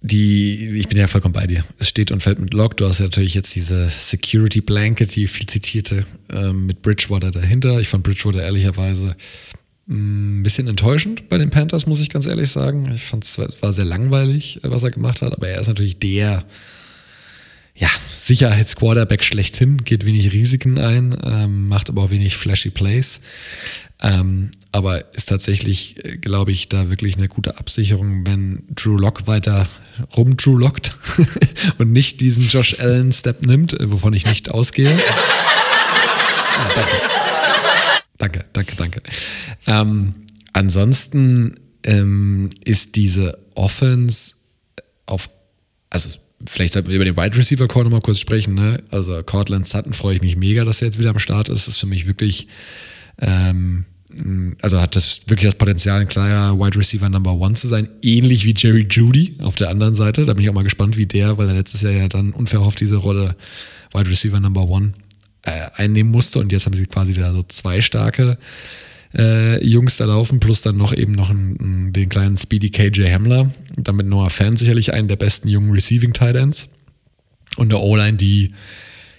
[0.00, 1.64] die, ich bin ja vollkommen bei dir.
[1.78, 2.76] Es steht und fällt mit Log.
[2.76, 7.80] Du hast ja natürlich jetzt diese Security Blanket, die viel zitierte, äh, mit Bridgewater dahinter.
[7.80, 9.16] Ich fand Bridgewater ehrlicherweise
[9.86, 12.92] mm, ein bisschen enttäuschend bei den Panthers, muss ich ganz ehrlich sagen.
[12.94, 16.44] Ich fand es war sehr langweilig, was er gemacht hat, aber er ist natürlich der
[17.74, 17.88] ja,
[18.20, 23.20] Sicherheitsquarterback schlechthin, geht wenig Risiken ein, ähm, macht aber auch wenig flashy Plays.
[24.00, 29.26] Ähm, aber ist tatsächlich, äh, glaube ich, da wirklich eine gute Absicherung, wenn Drew Lock
[29.26, 29.68] weiter
[30.16, 30.96] rum Drew lockt
[31.78, 34.98] und nicht diesen Josh Allen Step nimmt, äh, wovon ich nicht ausgehe.
[36.58, 36.96] ah, danke.
[38.18, 39.02] Danke, danke, danke.
[39.66, 40.14] Ähm,
[40.52, 44.34] ansonsten ähm, ist diese Offense
[45.06, 45.30] auf,
[45.88, 46.10] also
[46.46, 48.54] vielleicht sollten wir über den Wide Receiver Core nochmal kurz sprechen.
[48.54, 48.82] Ne?
[48.90, 51.66] Also Cortland Sutton freue ich mich mega, dass er jetzt wieder am Start ist.
[51.66, 52.48] Das ist für mich wirklich
[53.20, 53.86] ähm,
[54.62, 58.44] also hat das wirklich das Potenzial, ein klarer Wide Receiver Number One zu sein, ähnlich
[58.44, 60.24] wie Jerry Judy auf der anderen Seite.
[60.24, 62.80] Da bin ich auch mal gespannt, wie der, weil er letztes Jahr ja dann unverhofft
[62.80, 63.36] diese Rolle
[63.92, 64.94] Wide Receiver Number One
[65.42, 66.38] äh, einnehmen musste.
[66.38, 68.38] Und jetzt haben sie quasi da so zwei starke
[69.14, 73.50] äh, Jungs da laufen, plus dann noch eben noch einen, den kleinen Speedy KJ Hamler,
[73.76, 76.68] damit Noah Fan sicherlich einen der besten jungen Receiving Tight Ends.
[77.56, 78.52] Und eine O-Line, die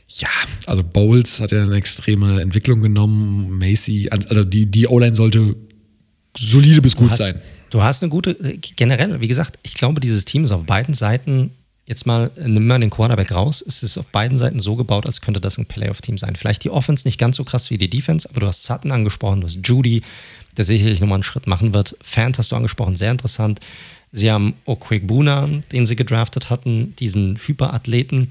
[0.09, 0.29] ja,
[0.65, 3.57] also Bowles hat ja eine extreme Entwicklung genommen.
[3.57, 5.55] Macy, also die, die O-Line sollte
[6.35, 7.39] solide bis gut hast, sein.
[7.69, 8.35] Du hast eine gute,
[8.75, 11.51] generell, wie gesagt, ich glaube, dieses Team ist auf beiden Seiten,
[11.85, 15.21] jetzt mal, nimm mal den Quarterback raus, es ist auf beiden Seiten so gebaut, als
[15.21, 16.35] könnte das ein Playoff-Team sein.
[16.35, 19.41] Vielleicht die Offense nicht ganz so krass wie die Defense, aber du hast Sutton angesprochen,
[19.41, 20.01] du hast Judy,
[20.57, 21.95] der sicherlich nochmal einen Schritt machen wird.
[22.01, 23.59] Fant hast du angesprochen, sehr interessant.
[24.11, 28.29] Sie haben Okwekbuna, den sie gedraftet hatten, diesen Hyperathleten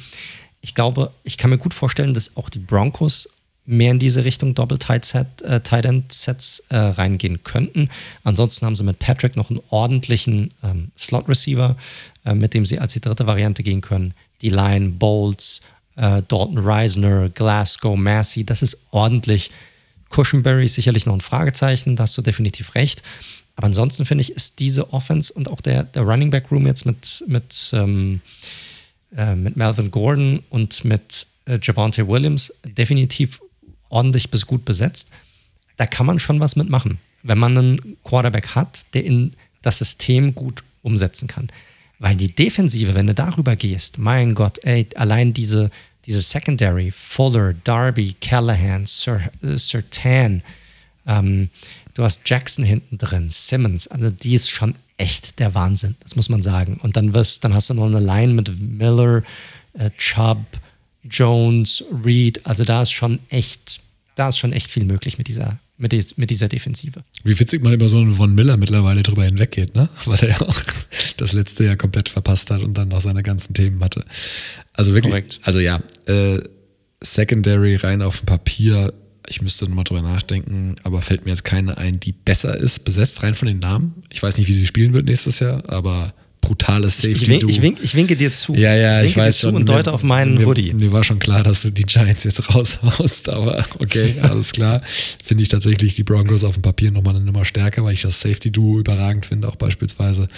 [0.61, 3.29] ich glaube, ich kann mir gut vorstellen, dass auch die Broncos
[3.65, 7.91] mehr in diese Richtung Double-Tight-Sets äh, äh, reingehen könnten.
[8.25, 11.77] Ansonsten haben sie mit Patrick noch einen ordentlichen ähm, Slot-Receiver,
[12.25, 14.15] äh, mit dem sie als die dritte Variante gehen können.
[14.41, 15.61] Die Line, Bolts,
[15.97, 19.51] äh, Dalton Reisner, Glasgow, Massey, das ist ordentlich.
[20.09, 23.03] Cushenberry ist sicherlich noch ein Fragezeichen, da hast du definitiv recht.
[23.57, 26.87] Aber ansonsten finde ich, ist diese Offense und auch der, der Running Back Room jetzt
[26.87, 28.23] mit, mit ähm,
[29.17, 33.41] äh, mit Melvin Gordon und mit äh, Javante Williams definitiv
[33.89, 35.11] ordentlich bis gut besetzt.
[35.77, 39.31] Da kann man schon was mitmachen, wenn man einen Quarterback hat, der in
[39.63, 41.49] das System gut umsetzen kann.
[41.99, 45.71] Weil die Defensive, wenn du darüber gehst, mein Gott, ey, allein diese,
[46.07, 50.43] diese Secondary, Fuller, Darby, Callahan, Sir, äh, Sertan,
[51.07, 51.51] ähm,
[51.95, 56.29] du hast Jackson hinten drin, Simmons, also die ist schon echt der Wahnsinn, das muss
[56.29, 56.79] man sagen.
[56.83, 59.23] Und dann, wirst, dann hast du noch eine Line mit Miller,
[59.73, 60.45] äh, Chubb,
[61.05, 62.45] Jones, Reed.
[62.45, 63.81] Also da ist schon echt,
[64.17, 67.05] da ist schon echt viel möglich mit dieser, mit, die, mit dieser Defensive.
[67.25, 69.89] Wie witzig man über so einen Von Miller mittlerweile drüber hinweggeht, ne?
[70.05, 70.61] Weil er ja auch
[71.17, 74.05] das letzte Jahr komplett verpasst hat und dann noch seine ganzen Themen hatte.
[74.73, 75.41] Also wirklich, Korrekt.
[75.45, 76.41] also ja, äh,
[77.01, 78.93] Secondary rein auf dem Papier
[79.29, 83.23] ich müsste nochmal drüber nachdenken, aber fällt mir jetzt keine ein, die besser ist, besetzt
[83.23, 84.03] rein von den Namen.
[84.11, 86.15] Ich weiß nicht, wie sie spielen wird nächstes Jahr, aber
[86.49, 87.23] brutales Safety.
[87.25, 88.55] Ich, wink, ich, wink, ich winke dir zu.
[88.55, 89.55] Ja, ja, ich, ich weiß schon.
[89.55, 90.73] und deute auf meinen mir, Hoodie.
[90.73, 94.81] Mir war schon klar, dass du die Giants jetzt raushaust, aber okay, alles klar.
[95.23, 98.21] Finde ich tatsächlich die Broncos auf dem Papier nochmal eine Nummer stärker, weil ich das
[98.23, 100.29] Safety-Duo überragend finde, auch beispielsweise.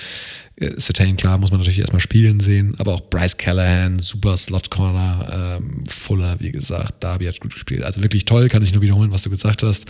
[0.56, 5.58] Äh, Sertain, klar, muss man natürlich erstmal spielen sehen, aber auch Bryce Callahan, super Slot-Corner,
[5.60, 7.84] ähm, Fuller, wie gesagt, Darby hat gut gespielt.
[7.84, 9.86] Also wirklich toll, kann ich nur wiederholen, was du gesagt hast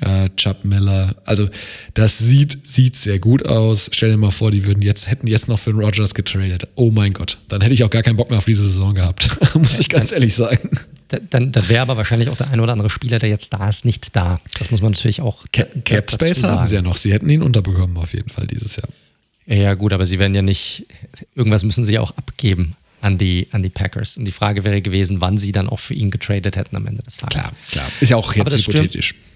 [0.00, 1.14] äh, Chubb Miller.
[1.24, 1.48] Also
[1.94, 3.90] das sieht, sieht sehr gut aus.
[3.92, 6.68] Stell dir mal vor, die würden jetzt, hätten jetzt noch für den Rogers getradet.
[6.74, 9.28] Oh mein Gott, dann hätte ich auch gar keinen Bock mehr auf diese Saison gehabt,
[9.54, 10.70] muss ich ganz ehrlich sagen.
[11.30, 13.84] dann, dann wäre aber wahrscheinlich auch der ein oder andere Spieler, der jetzt da ist,
[13.84, 14.40] nicht da.
[14.58, 15.44] Das muss man natürlich auch.
[15.52, 16.96] Cap Space haben sie ja noch.
[16.96, 18.88] Sie hätten ihn unterbekommen, auf jeden Fall dieses Jahr.
[19.46, 20.86] Ja, gut, aber sie werden ja nicht.
[21.34, 24.16] Irgendwas müssen sie ja auch abgeben an die, an die Packers.
[24.16, 27.02] Und die Frage wäre gewesen, wann sie dann auch für ihn getradet hätten am Ende
[27.02, 27.34] des Tages.
[27.34, 27.86] Klar, klar.
[28.00, 29.08] Ist ja auch jetzt hypothetisch.
[29.08, 29.31] Stimmt.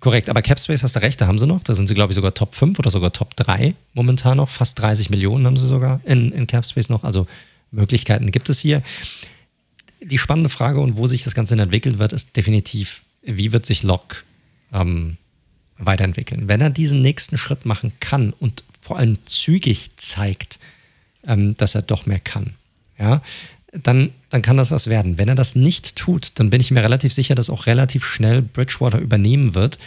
[0.00, 1.62] Korrekt, aber Capspace hast du recht, da haben sie noch.
[1.62, 4.48] Da sind sie, glaube ich, sogar Top 5 oder sogar Top 3 momentan noch.
[4.48, 7.04] Fast 30 Millionen haben sie sogar in, in Capspace noch.
[7.04, 7.26] Also
[7.70, 8.82] Möglichkeiten gibt es hier.
[10.02, 13.82] Die spannende Frage und wo sich das Ganze entwickeln wird, ist definitiv, wie wird sich
[13.82, 14.18] Locke
[14.72, 15.16] ähm,
[15.78, 16.48] weiterentwickeln.
[16.48, 20.58] Wenn er diesen nächsten Schritt machen kann und vor allem zügig zeigt,
[21.26, 22.54] ähm, dass er doch mehr kann,
[22.98, 23.22] ja,
[23.82, 25.18] dann, dann kann das was werden.
[25.18, 28.42] Wenn er das nicht tut, dann bin ich mir relativ sicher, dass auch relativ schnell
[28.42, 29.78] Bridgewater übernehmen wird,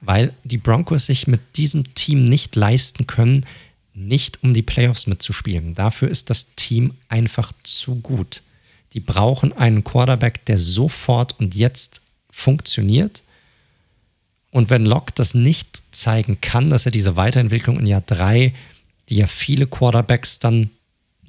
[0.00, 3.44] weil die Broncos sich mit diesem Team nicht leisten können,
[3.94, 5.74] nicht um die Playoffs mitzuspielen.
[5.74, 8.42] Dafür ist das Team einfach zu gut.
[8.92, 13.22] Die brauchen einen Quarterback, der sofort und jetzt funktioniert.
[14.50, 18.52] Und wenn Locke das nicht zeigen kann, dass er diese Weiterentwicklung in Jahr 3,
[19.08, 20.70] die ja viele Quarterbacks dann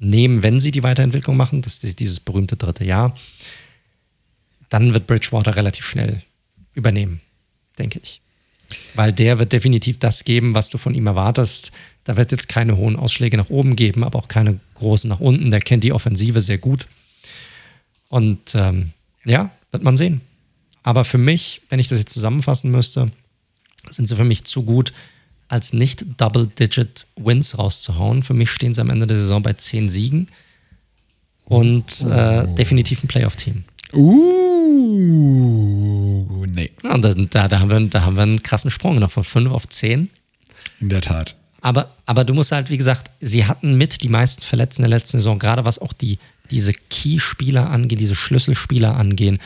[0.00, 3.14] nehmen, wenn sie die Weiterentwicklung machen, das ist dieses berühmte dritte Jahr,
[4.68, 6.22] dann wird Bridgewater relativ schnell
[6.74, 7.20] übernehmen,
[7.78, 8.20] denke ich.
[8.94, 11.72] Weil der wird definitiv das geben, was du von ihm erwartest.
[12.04, 15.20] Da wird es jetzt keine hohen Ausschläge nach oben geben, aber auch keine großen nach
[15.20, 15.50] unten.
[15.50, 16.86] Der kennt die Offensive sehr gut.
[18.10, 18.92] Und ähm,
[19.24, 20.20] ja, wird man sehen.
[20.82, 23.10] Aber für mich, wenn ich das jetzt zusammenfassen müsste,
[23.90, 24.92] sind sie für mich zu gut,
[25.48, 28.22] als nicht Double-Digit Wins rauszuhauen.
[28.22, 30.28] Für mich stehen sie am Ende der Saison bei zehn Siegen
[31.44, 33.64] und äh, definitiv ein Playoff-Team.
[33.94, 34.04] Uh,
[36.46, 36.70] nee.
[36.82, 39.50] Ja, und da, da, haben wir, da haben wir einen krassen Sprung noch von fünf
[39.50, 40.10] auf zehn.
[40.80, 41.34] In der Tat.
[41.60, 45.16] Aber, aber du musst halt, wie gesagt, sie hatten mit die meisten Verletzten der letzten
[45.18, 46.18] Saison, gerade was auch die,
[46.50, 49.38] diese Key-Spieler angeht, diese Schlüsselspieler angehen.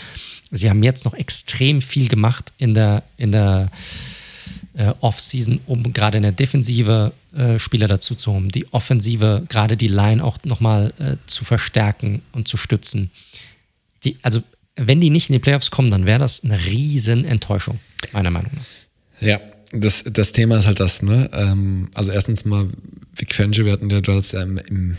[0.51, 3.71] Sie haben jetzt noch extrem viel gemacht in der, in der
[4.75, 9.77] äh, Offseason, um gerade in der Defensive äh, Spieler dazu zu holen, die Offensive, gerade
[9.77, 13.11] die Line auch nochmal äh, zu verstärken und zu stützen.
[14.05, 14.43] Die, also,
[14.77, 17.79] wenn die nicht in die Playoffs kommen, dann wäre das eine riesen Enttäuschung,
[18.13, 18.65] meiner Meinung nach.
[19.21, 19.41] Ja,
[19.73, 21.31] das, das Thema ist halt das, ne?
[21.33, 22.69] Ähm, also erstens mal,
[23.15, 24.97] Vic Fangio, wir hatten ja, du ja im, im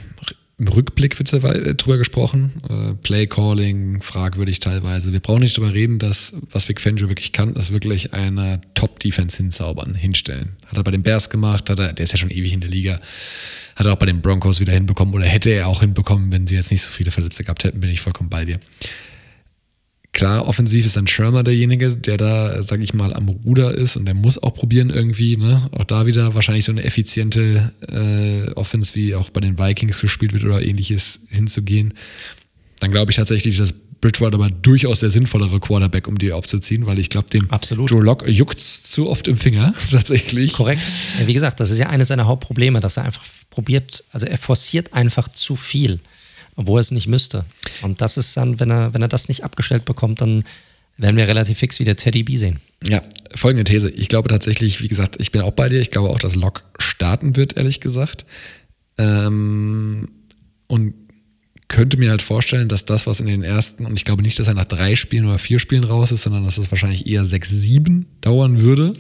[0.59, 2.51] im Rückblick wird äh, drüber gesprochen.
[2.69, 5.11] Äh, Play Calling, fragwürdig teilweise.
[5.11, 9.38] Wir brauchen nicht drüber reden, dass was Vic Fangio wirklich kann, ist wirklich eine Top-Defense
[9.38, 10.56] hinzaubern, hinstellen.
[10.67, 12.69] Hat er bei den Bears gemacht, hat er, der ist ja schon ewig in der
[12.69, 12.99] Liga,
[13.75, 16.56] hat er auch bei den Broncos wieder hinbekommen oder hätte er auch hinbekommen, wenn sie
[16.56, 18.59] jetzt nicht so viele Verletzte gehabt hätten, bin ich vollkommen bei dir.
[20.14, 24.06] Klar, offensiv ist dann Schirmer derjenige, der da, sag ich mal, am Ruder ist und
[24.06, 25.67] der muss auch probieren irgendwie, ne?
[25.72, 30.32] Auch da wieder wahrscheinlich so eine effiziente äh, Offense, wie auch bei den Vikings gespielt
[30.32, 31.95] wird oder ähnliches hinzugehen.
[32.80, 37.00] Dann glaube ich tatsächlich, dass Bridgewater aber durchaus der sinnvollere Quarterback, um die aufzuziehen, weil
[37.00, 37.90] ich glaube, dem Absolut.
[37.90, 40.53] Joe Lock juckt zu oft im Finger, tatsächlich.
[40.53, 40.93] Korrekt.
[41.19, 44.38] Ja, wie gesagt, das ist ja eines seiner Hauptprobleme, dass er einfach probiert, also er
[44.38, 46.00] forciert einfach zu viel
[46.56, 47.45] obwohl er es nicht müsste.
[47.82, 50.43] Und das ist dann, wenn er, wenn er das nicht abgestellt bekommt, dann
[50.98, 52.59] werden wir relativ fix wieder Teddy B sehen.
[52.83, 53.01] Ja,
[53.33, 53.90] folgende These.
[53.90, 55.82] Ich glaube tatsächlich, wie gesagt, ich bin auch bei dir.
[55.82, 58.25] Ich glaube auch, dass Locke starten wird, ehrlich gesagt.
[58.98, 60.09] Ähm,
[60.67, 60.93] und
[61.67, 64.48] könnte mir halt vorstellen, dass das, was in den ersten, und ich glaube nicht, dass
[64.48, 67.49] er nach drei Spielen oder vier Spielen raus ist, sondern dass es wahrscheinlich eher sechs,
[67.49, 68.93] sieben dauern würde.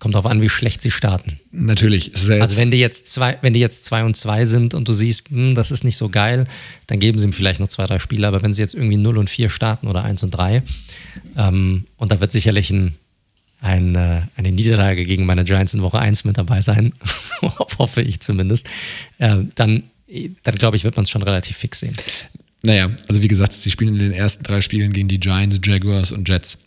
[0.00, 1.38] Kommt darauf an, wie schlecht sie starten.
[1.52, 2.12] Natürlich.
[2.26, 4.94] Ja also wenn die jetzt zwei, wenn die jetzt zwei und zwei sind und du
[4.94, 6.46] siehst, hm, das ist nicht so geil,
[6.86, 8.26] dann geben sie ihm vielleicht noch zwei, drei Spiele.
[8.26, 10.62] Aber wenn sie jetzt irgendwie 0 und 4 starten oder 1 und 3,
[11.36, 12.94] ähm, und da wird sicherlich ein,
[13.60, 16.94] ein, äh, eine Niederlage gegen meine Giants in Woche 1 mit dabei sein,
[17.78, 18.70] hoffe ich zumindest,
[19.18, 19.82] äh, dann,
[20.42, 21.94] dann glaube ich, wird man es schon relativ fix sehen.
[22.62, 26.10] Naja, also wie gesagt, sie spielen in den ersten drei Spielen gegen die Giants, Jaguars
[26.10, 26.58] und Jets.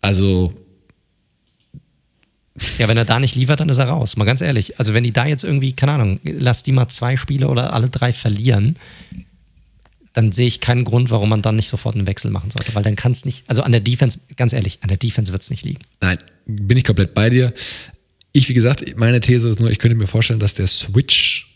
[0.00, 0.54] Also
[2.78, 4.16] ja, wenn er da nicht liefert, dann ist er raus.
[4.16, 4.78] Mal ganz ehrlich.
[4.78, 7.88] Also, wenn die da jetzt irgendwie, keine Ahnung, lass die mal zwei Spiele oder alle
[7.88, 8.76] drei verlieren,
[10.12, 12.74] dann sehe ich keinen Grund, warum man dann nicht sofort einen Wechsel machen sollte.
[12.74, 15.42] Weil dann kann es nicht, also an der Defense, ganz ehrlich, an der Defense wird
[15.42, 15.80] es nicht liegen.
[16.00, 17.52] Nein, bin ich komplett bei dir.
[18.32, 21.54] Ich, wie gesagt, meine These ist nur, ich könnte mir vorstellen, dass der Switch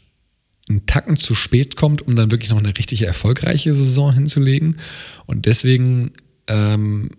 [0.68, 4.76] einen Tacken zu spät kommt, um dann wirklich noch eine richtige erfolgreiche Saison hinzulegen.
[5.26, 6.12] Und deswegen
[6.46, 7.10] ähm,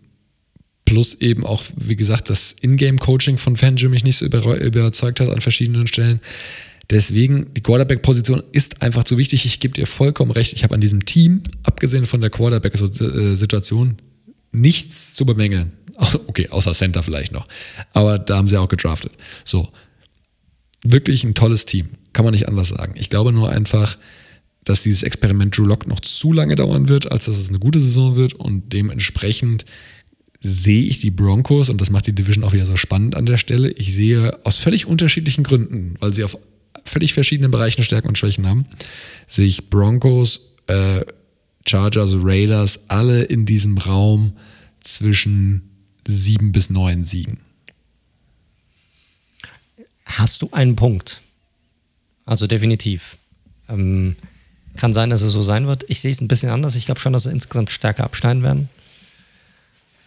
[0.92, 5.40] Plus eben auch, wie gesagt, das Ingame-Coaching von Fangio mich nicht so überzeugt hat an
[5.40, 6.20] verschiedenen Stellen.
[6.90, 9.46] Deswegen, die Quarterback-Position ist einfach zu wichtig.
[9.46, 10.52] Ich gebe dir vollkommen recht.
[10.52, 14.00] Ich habe an diesem Team, abgesehen von der Quarterback-Situation,
[14.52, 15.72] nichts zu bemängeln.
[16.28, 17.48] Okay, außer Center vielleicht noch.
[17.94, 19.14] Aber da haben sie auch gedraftet.
[19.46, 19.70] So.
[20.84, 21.88] Wirklich ein tolles Team.
[22.12, 22.96] Kann man nicht anders sagen.
[22.98, 23.98] Ich glaube nur einfach,
[24.66, 27.80] dass dieses Experiment Drew Lock noch zu lange dauern wird, als dass es eine gute
[27.80, 28.34] Saison wird.
[28.34, 29.64] Und dementsprechend
[30.42, 33.38] sehe ich die Broncos, und das macht die Division auch wieder so spannend an der
[33.38, 36.38] Stelle, ich sehe aus völlig unterschiedlichen Gründen, weil sie auf
[36.84, 38.66] völlig verschiedenen Bereichen Stärken und Schwächen haben,
[39.28, 41.06] sehe ich Broncos, äh,
[41.68, 44.34] Chargers, Raiders alle in diesem Raum
[44.80, 45.70] zwischen
[46.08, 47.40] sieben bis neun Siegen.
[50.06, 51.22] Hast du einen Punkt?
[52.26, 53.18] Also definitiv.
[53.70, 54.16] Ähm,
[54.76, 55.86] kann sein, dass es so sein wird.
[55.88, 56.76] Ich sehe es ein bisschen anders.
[56.76, 58.70] Ich glaube schon, dass sie insgesamt stärker abschneiden werden.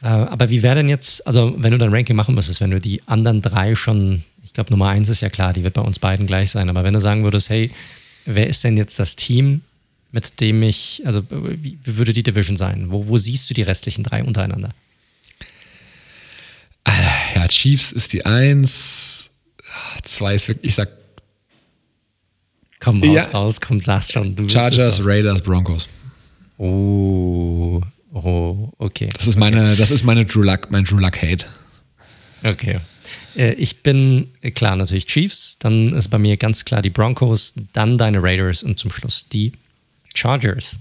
[0.04, 2.78] Äh, aber wie wäre denn jetzt, also wenn du dein Ranking machen müsstest, wenn du
[2.78, 5.98] die anderen drei schon, ich glaube Nummer eins ist ja klar, die wird bei uns
[5.98, 7.70] beiden gleich sein, aber wenn du sagen würdest, hey,
[8.26, 9.62] wer ist denn jetzt das Team,
[10.12, 12.92] mit dem ich, also wie, würde die Division sein?
[12.92, 14.70] Wo, wo siehst du die restlichen drei untereinander?
[17.34, 19.30] Ja, Chiefs ist die Eins,
[20.02, 20.90] zwei ist wirklich, ich sag
[22.78, 23.24] Komm raus, ja.
[23.30, 24.36] raus, komm, sag's schon.
[24.50, 25.88] Chargers, Raiders, Broncos.
[26.58, 27.80] Oh,
[28.14, 29.10] oh, okay.
[29.12, 31.44] Das ist meine, das ist meine Drew Luck, mein Drew Luck Hate.
[32.42, 32.80] Okay.
[33.36, 37.54] Äh, ich bin äh, klar natürlich Chiefs, dann ist bei mir ganz klar die Broncos,
[37.72, 39.52] dann deine Raiders und zum Schluss die
[40.14, 40.78] Chargers.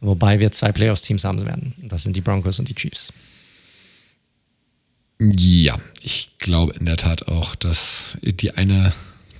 [0.00, 1.72] Wobei wir zwei Playoffs-Teams haben werden.
[1.78, 3.12] Das sind die Broncos und die Chiefs.
[5.18, 8.92] Ja, ich glaube in der Tat auch, dass die eine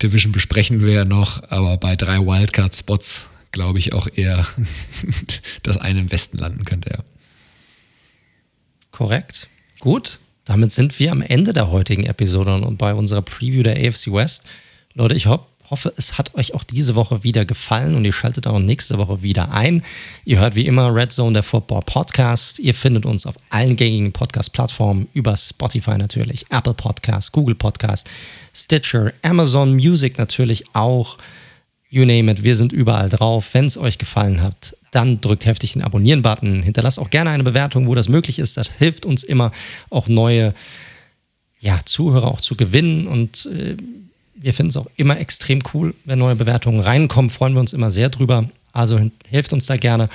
[0.03, 4.47] Division besprechen wir ja noch, aber bei drei Wildcard-Spots glaube ich auch eher,
[5.63, 7.05] dass eine im Westen landen könnte, ja.
[8.95, 9.49] Korrekt.
[9.81, 10.21] Gut.
[10.45, 14.45] Damit sind wir am Ende der heutigen Episode und bei unserer Preview der AFC West.
[14.93, 18.47] Leute, ich hoffe, hoffe, es hat euch auch diese Woche wieder gefallen und ihr schaltet
[18.47, 19.83] auch nächste Woche wieder ein.
[20.25, 22.61] Ihr hört wie immer Red Zone, der Football Podcast.
[22.61, 28.09] Ihr findet uns auf allen gängigen Podcast-Plattformen, über Spotify natürlich, Apple Podcast, Google Podcast,
[28.55, 31.19] Stitcher, Amazon Music natürlich auch.
[31.91, 33.55] You name it, wir sind überall drauf.
[33.55, 36.63] Wenn es euch gefallen hat, dann drückt heftig den Abonnieren-Button.
[36.63, 38.57] Hinterlasst auch gerne eine Bewertung, wo das möglich ist.
[38.57, 39.53] Das hilft uns immer,
[39.91, 40.55] auch neue
[41.61, 43.77] ja, Zuhörer auch zu gewinnen und äh,
[44.35, 47.31] wir finden es auch immer extrem cool, wenn neue Bewertungen reinkommen.
[47.31, 48.51] Freuen wir uns immer sehr drüber.
[48.73, 49.01] Also
[49.31, 50.11] helft uns da gerne.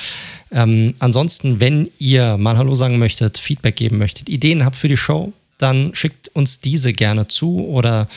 [0.51, 4.97] Ähm, ansonsten, wenn ihr mal Hallo sagen möchtet, Feedback geben möchtet, Ideen habt für die
[4.97, 8.07] Show, dann schickt uns diese gerne zu oder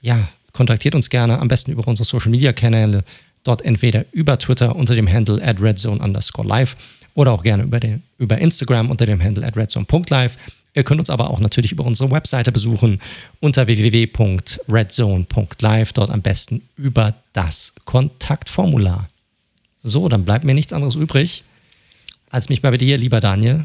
[0.00, 3.02] ja, kontaktiert uns gerne am besten über unsere Social Media Kanäle.
[3.48, 6.76] Dort entweder über Twitter unter dem Handle at redzone underscore live
[7.14, 10.36] oder auch gerne über, den, über Instagram unter dem Handle at redzone.live.
[10.74, 13.00] Ihr könnt uns aber auch natürlich über unsere Webseite besuchen
[13.40, 19.08] unter www.redzone.live, dort am besten über das Kontaktformular.
[19.82, 21.42] So, dann bleibt mir nichts anderes übrig,
[22.28, 23.64] als mich bei dir, lieber Daniel,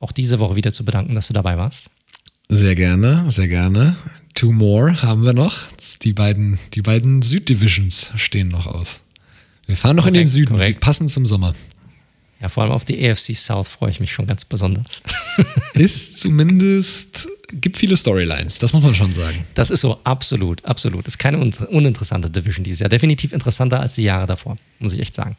[0.00, 1.90] auch diese Woche wieder zu bedanken, dass du dabei warst.
[2.48, 3.94] Sehr gerne, sehr gerne.
[4.34, 5.60] Two more haben wir noch.
[6.02, 9.00] Die beiden, die beiden Süddivisions stehen noch aus.
[9.66, 10.80] Wir fahren noch korrekt, in den Süden, korrekt.
[10.80, 11.54] passend zum Sommer.
[12.40, 15.02] Ja, vor allem auf die AFC South freue ich mich schon ganz besonders.
[15.74, 19.46] ist zumindest, gibt viele Storylines, das muss man schon sagen.
[19.54, 21.06] Das ist so, absolut, absolut.
[21.06, 22.90] Ist keine uninteressante Division dieses Jahr.
[22.90, 25.36] Definitiv interessanter als die Jahre davor, muss ich echt sagen.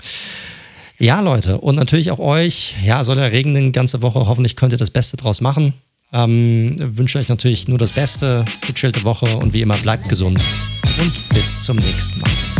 [0.97, 2.75] Ja, Leute, und natürlich auch euch.
[2.83, 4.25] Ja, soll ja regnen ganze Woche.
[4.25, 5.73] Hoffentlich könnt ihr das Beste draus machen.
[6.15, 10.39] Ähm, wünsche euch natürlich nur das Beste, gechillte Woche und wie immer bleibt gesund
[11.01, 12.54] und bis zum nächsten Mal.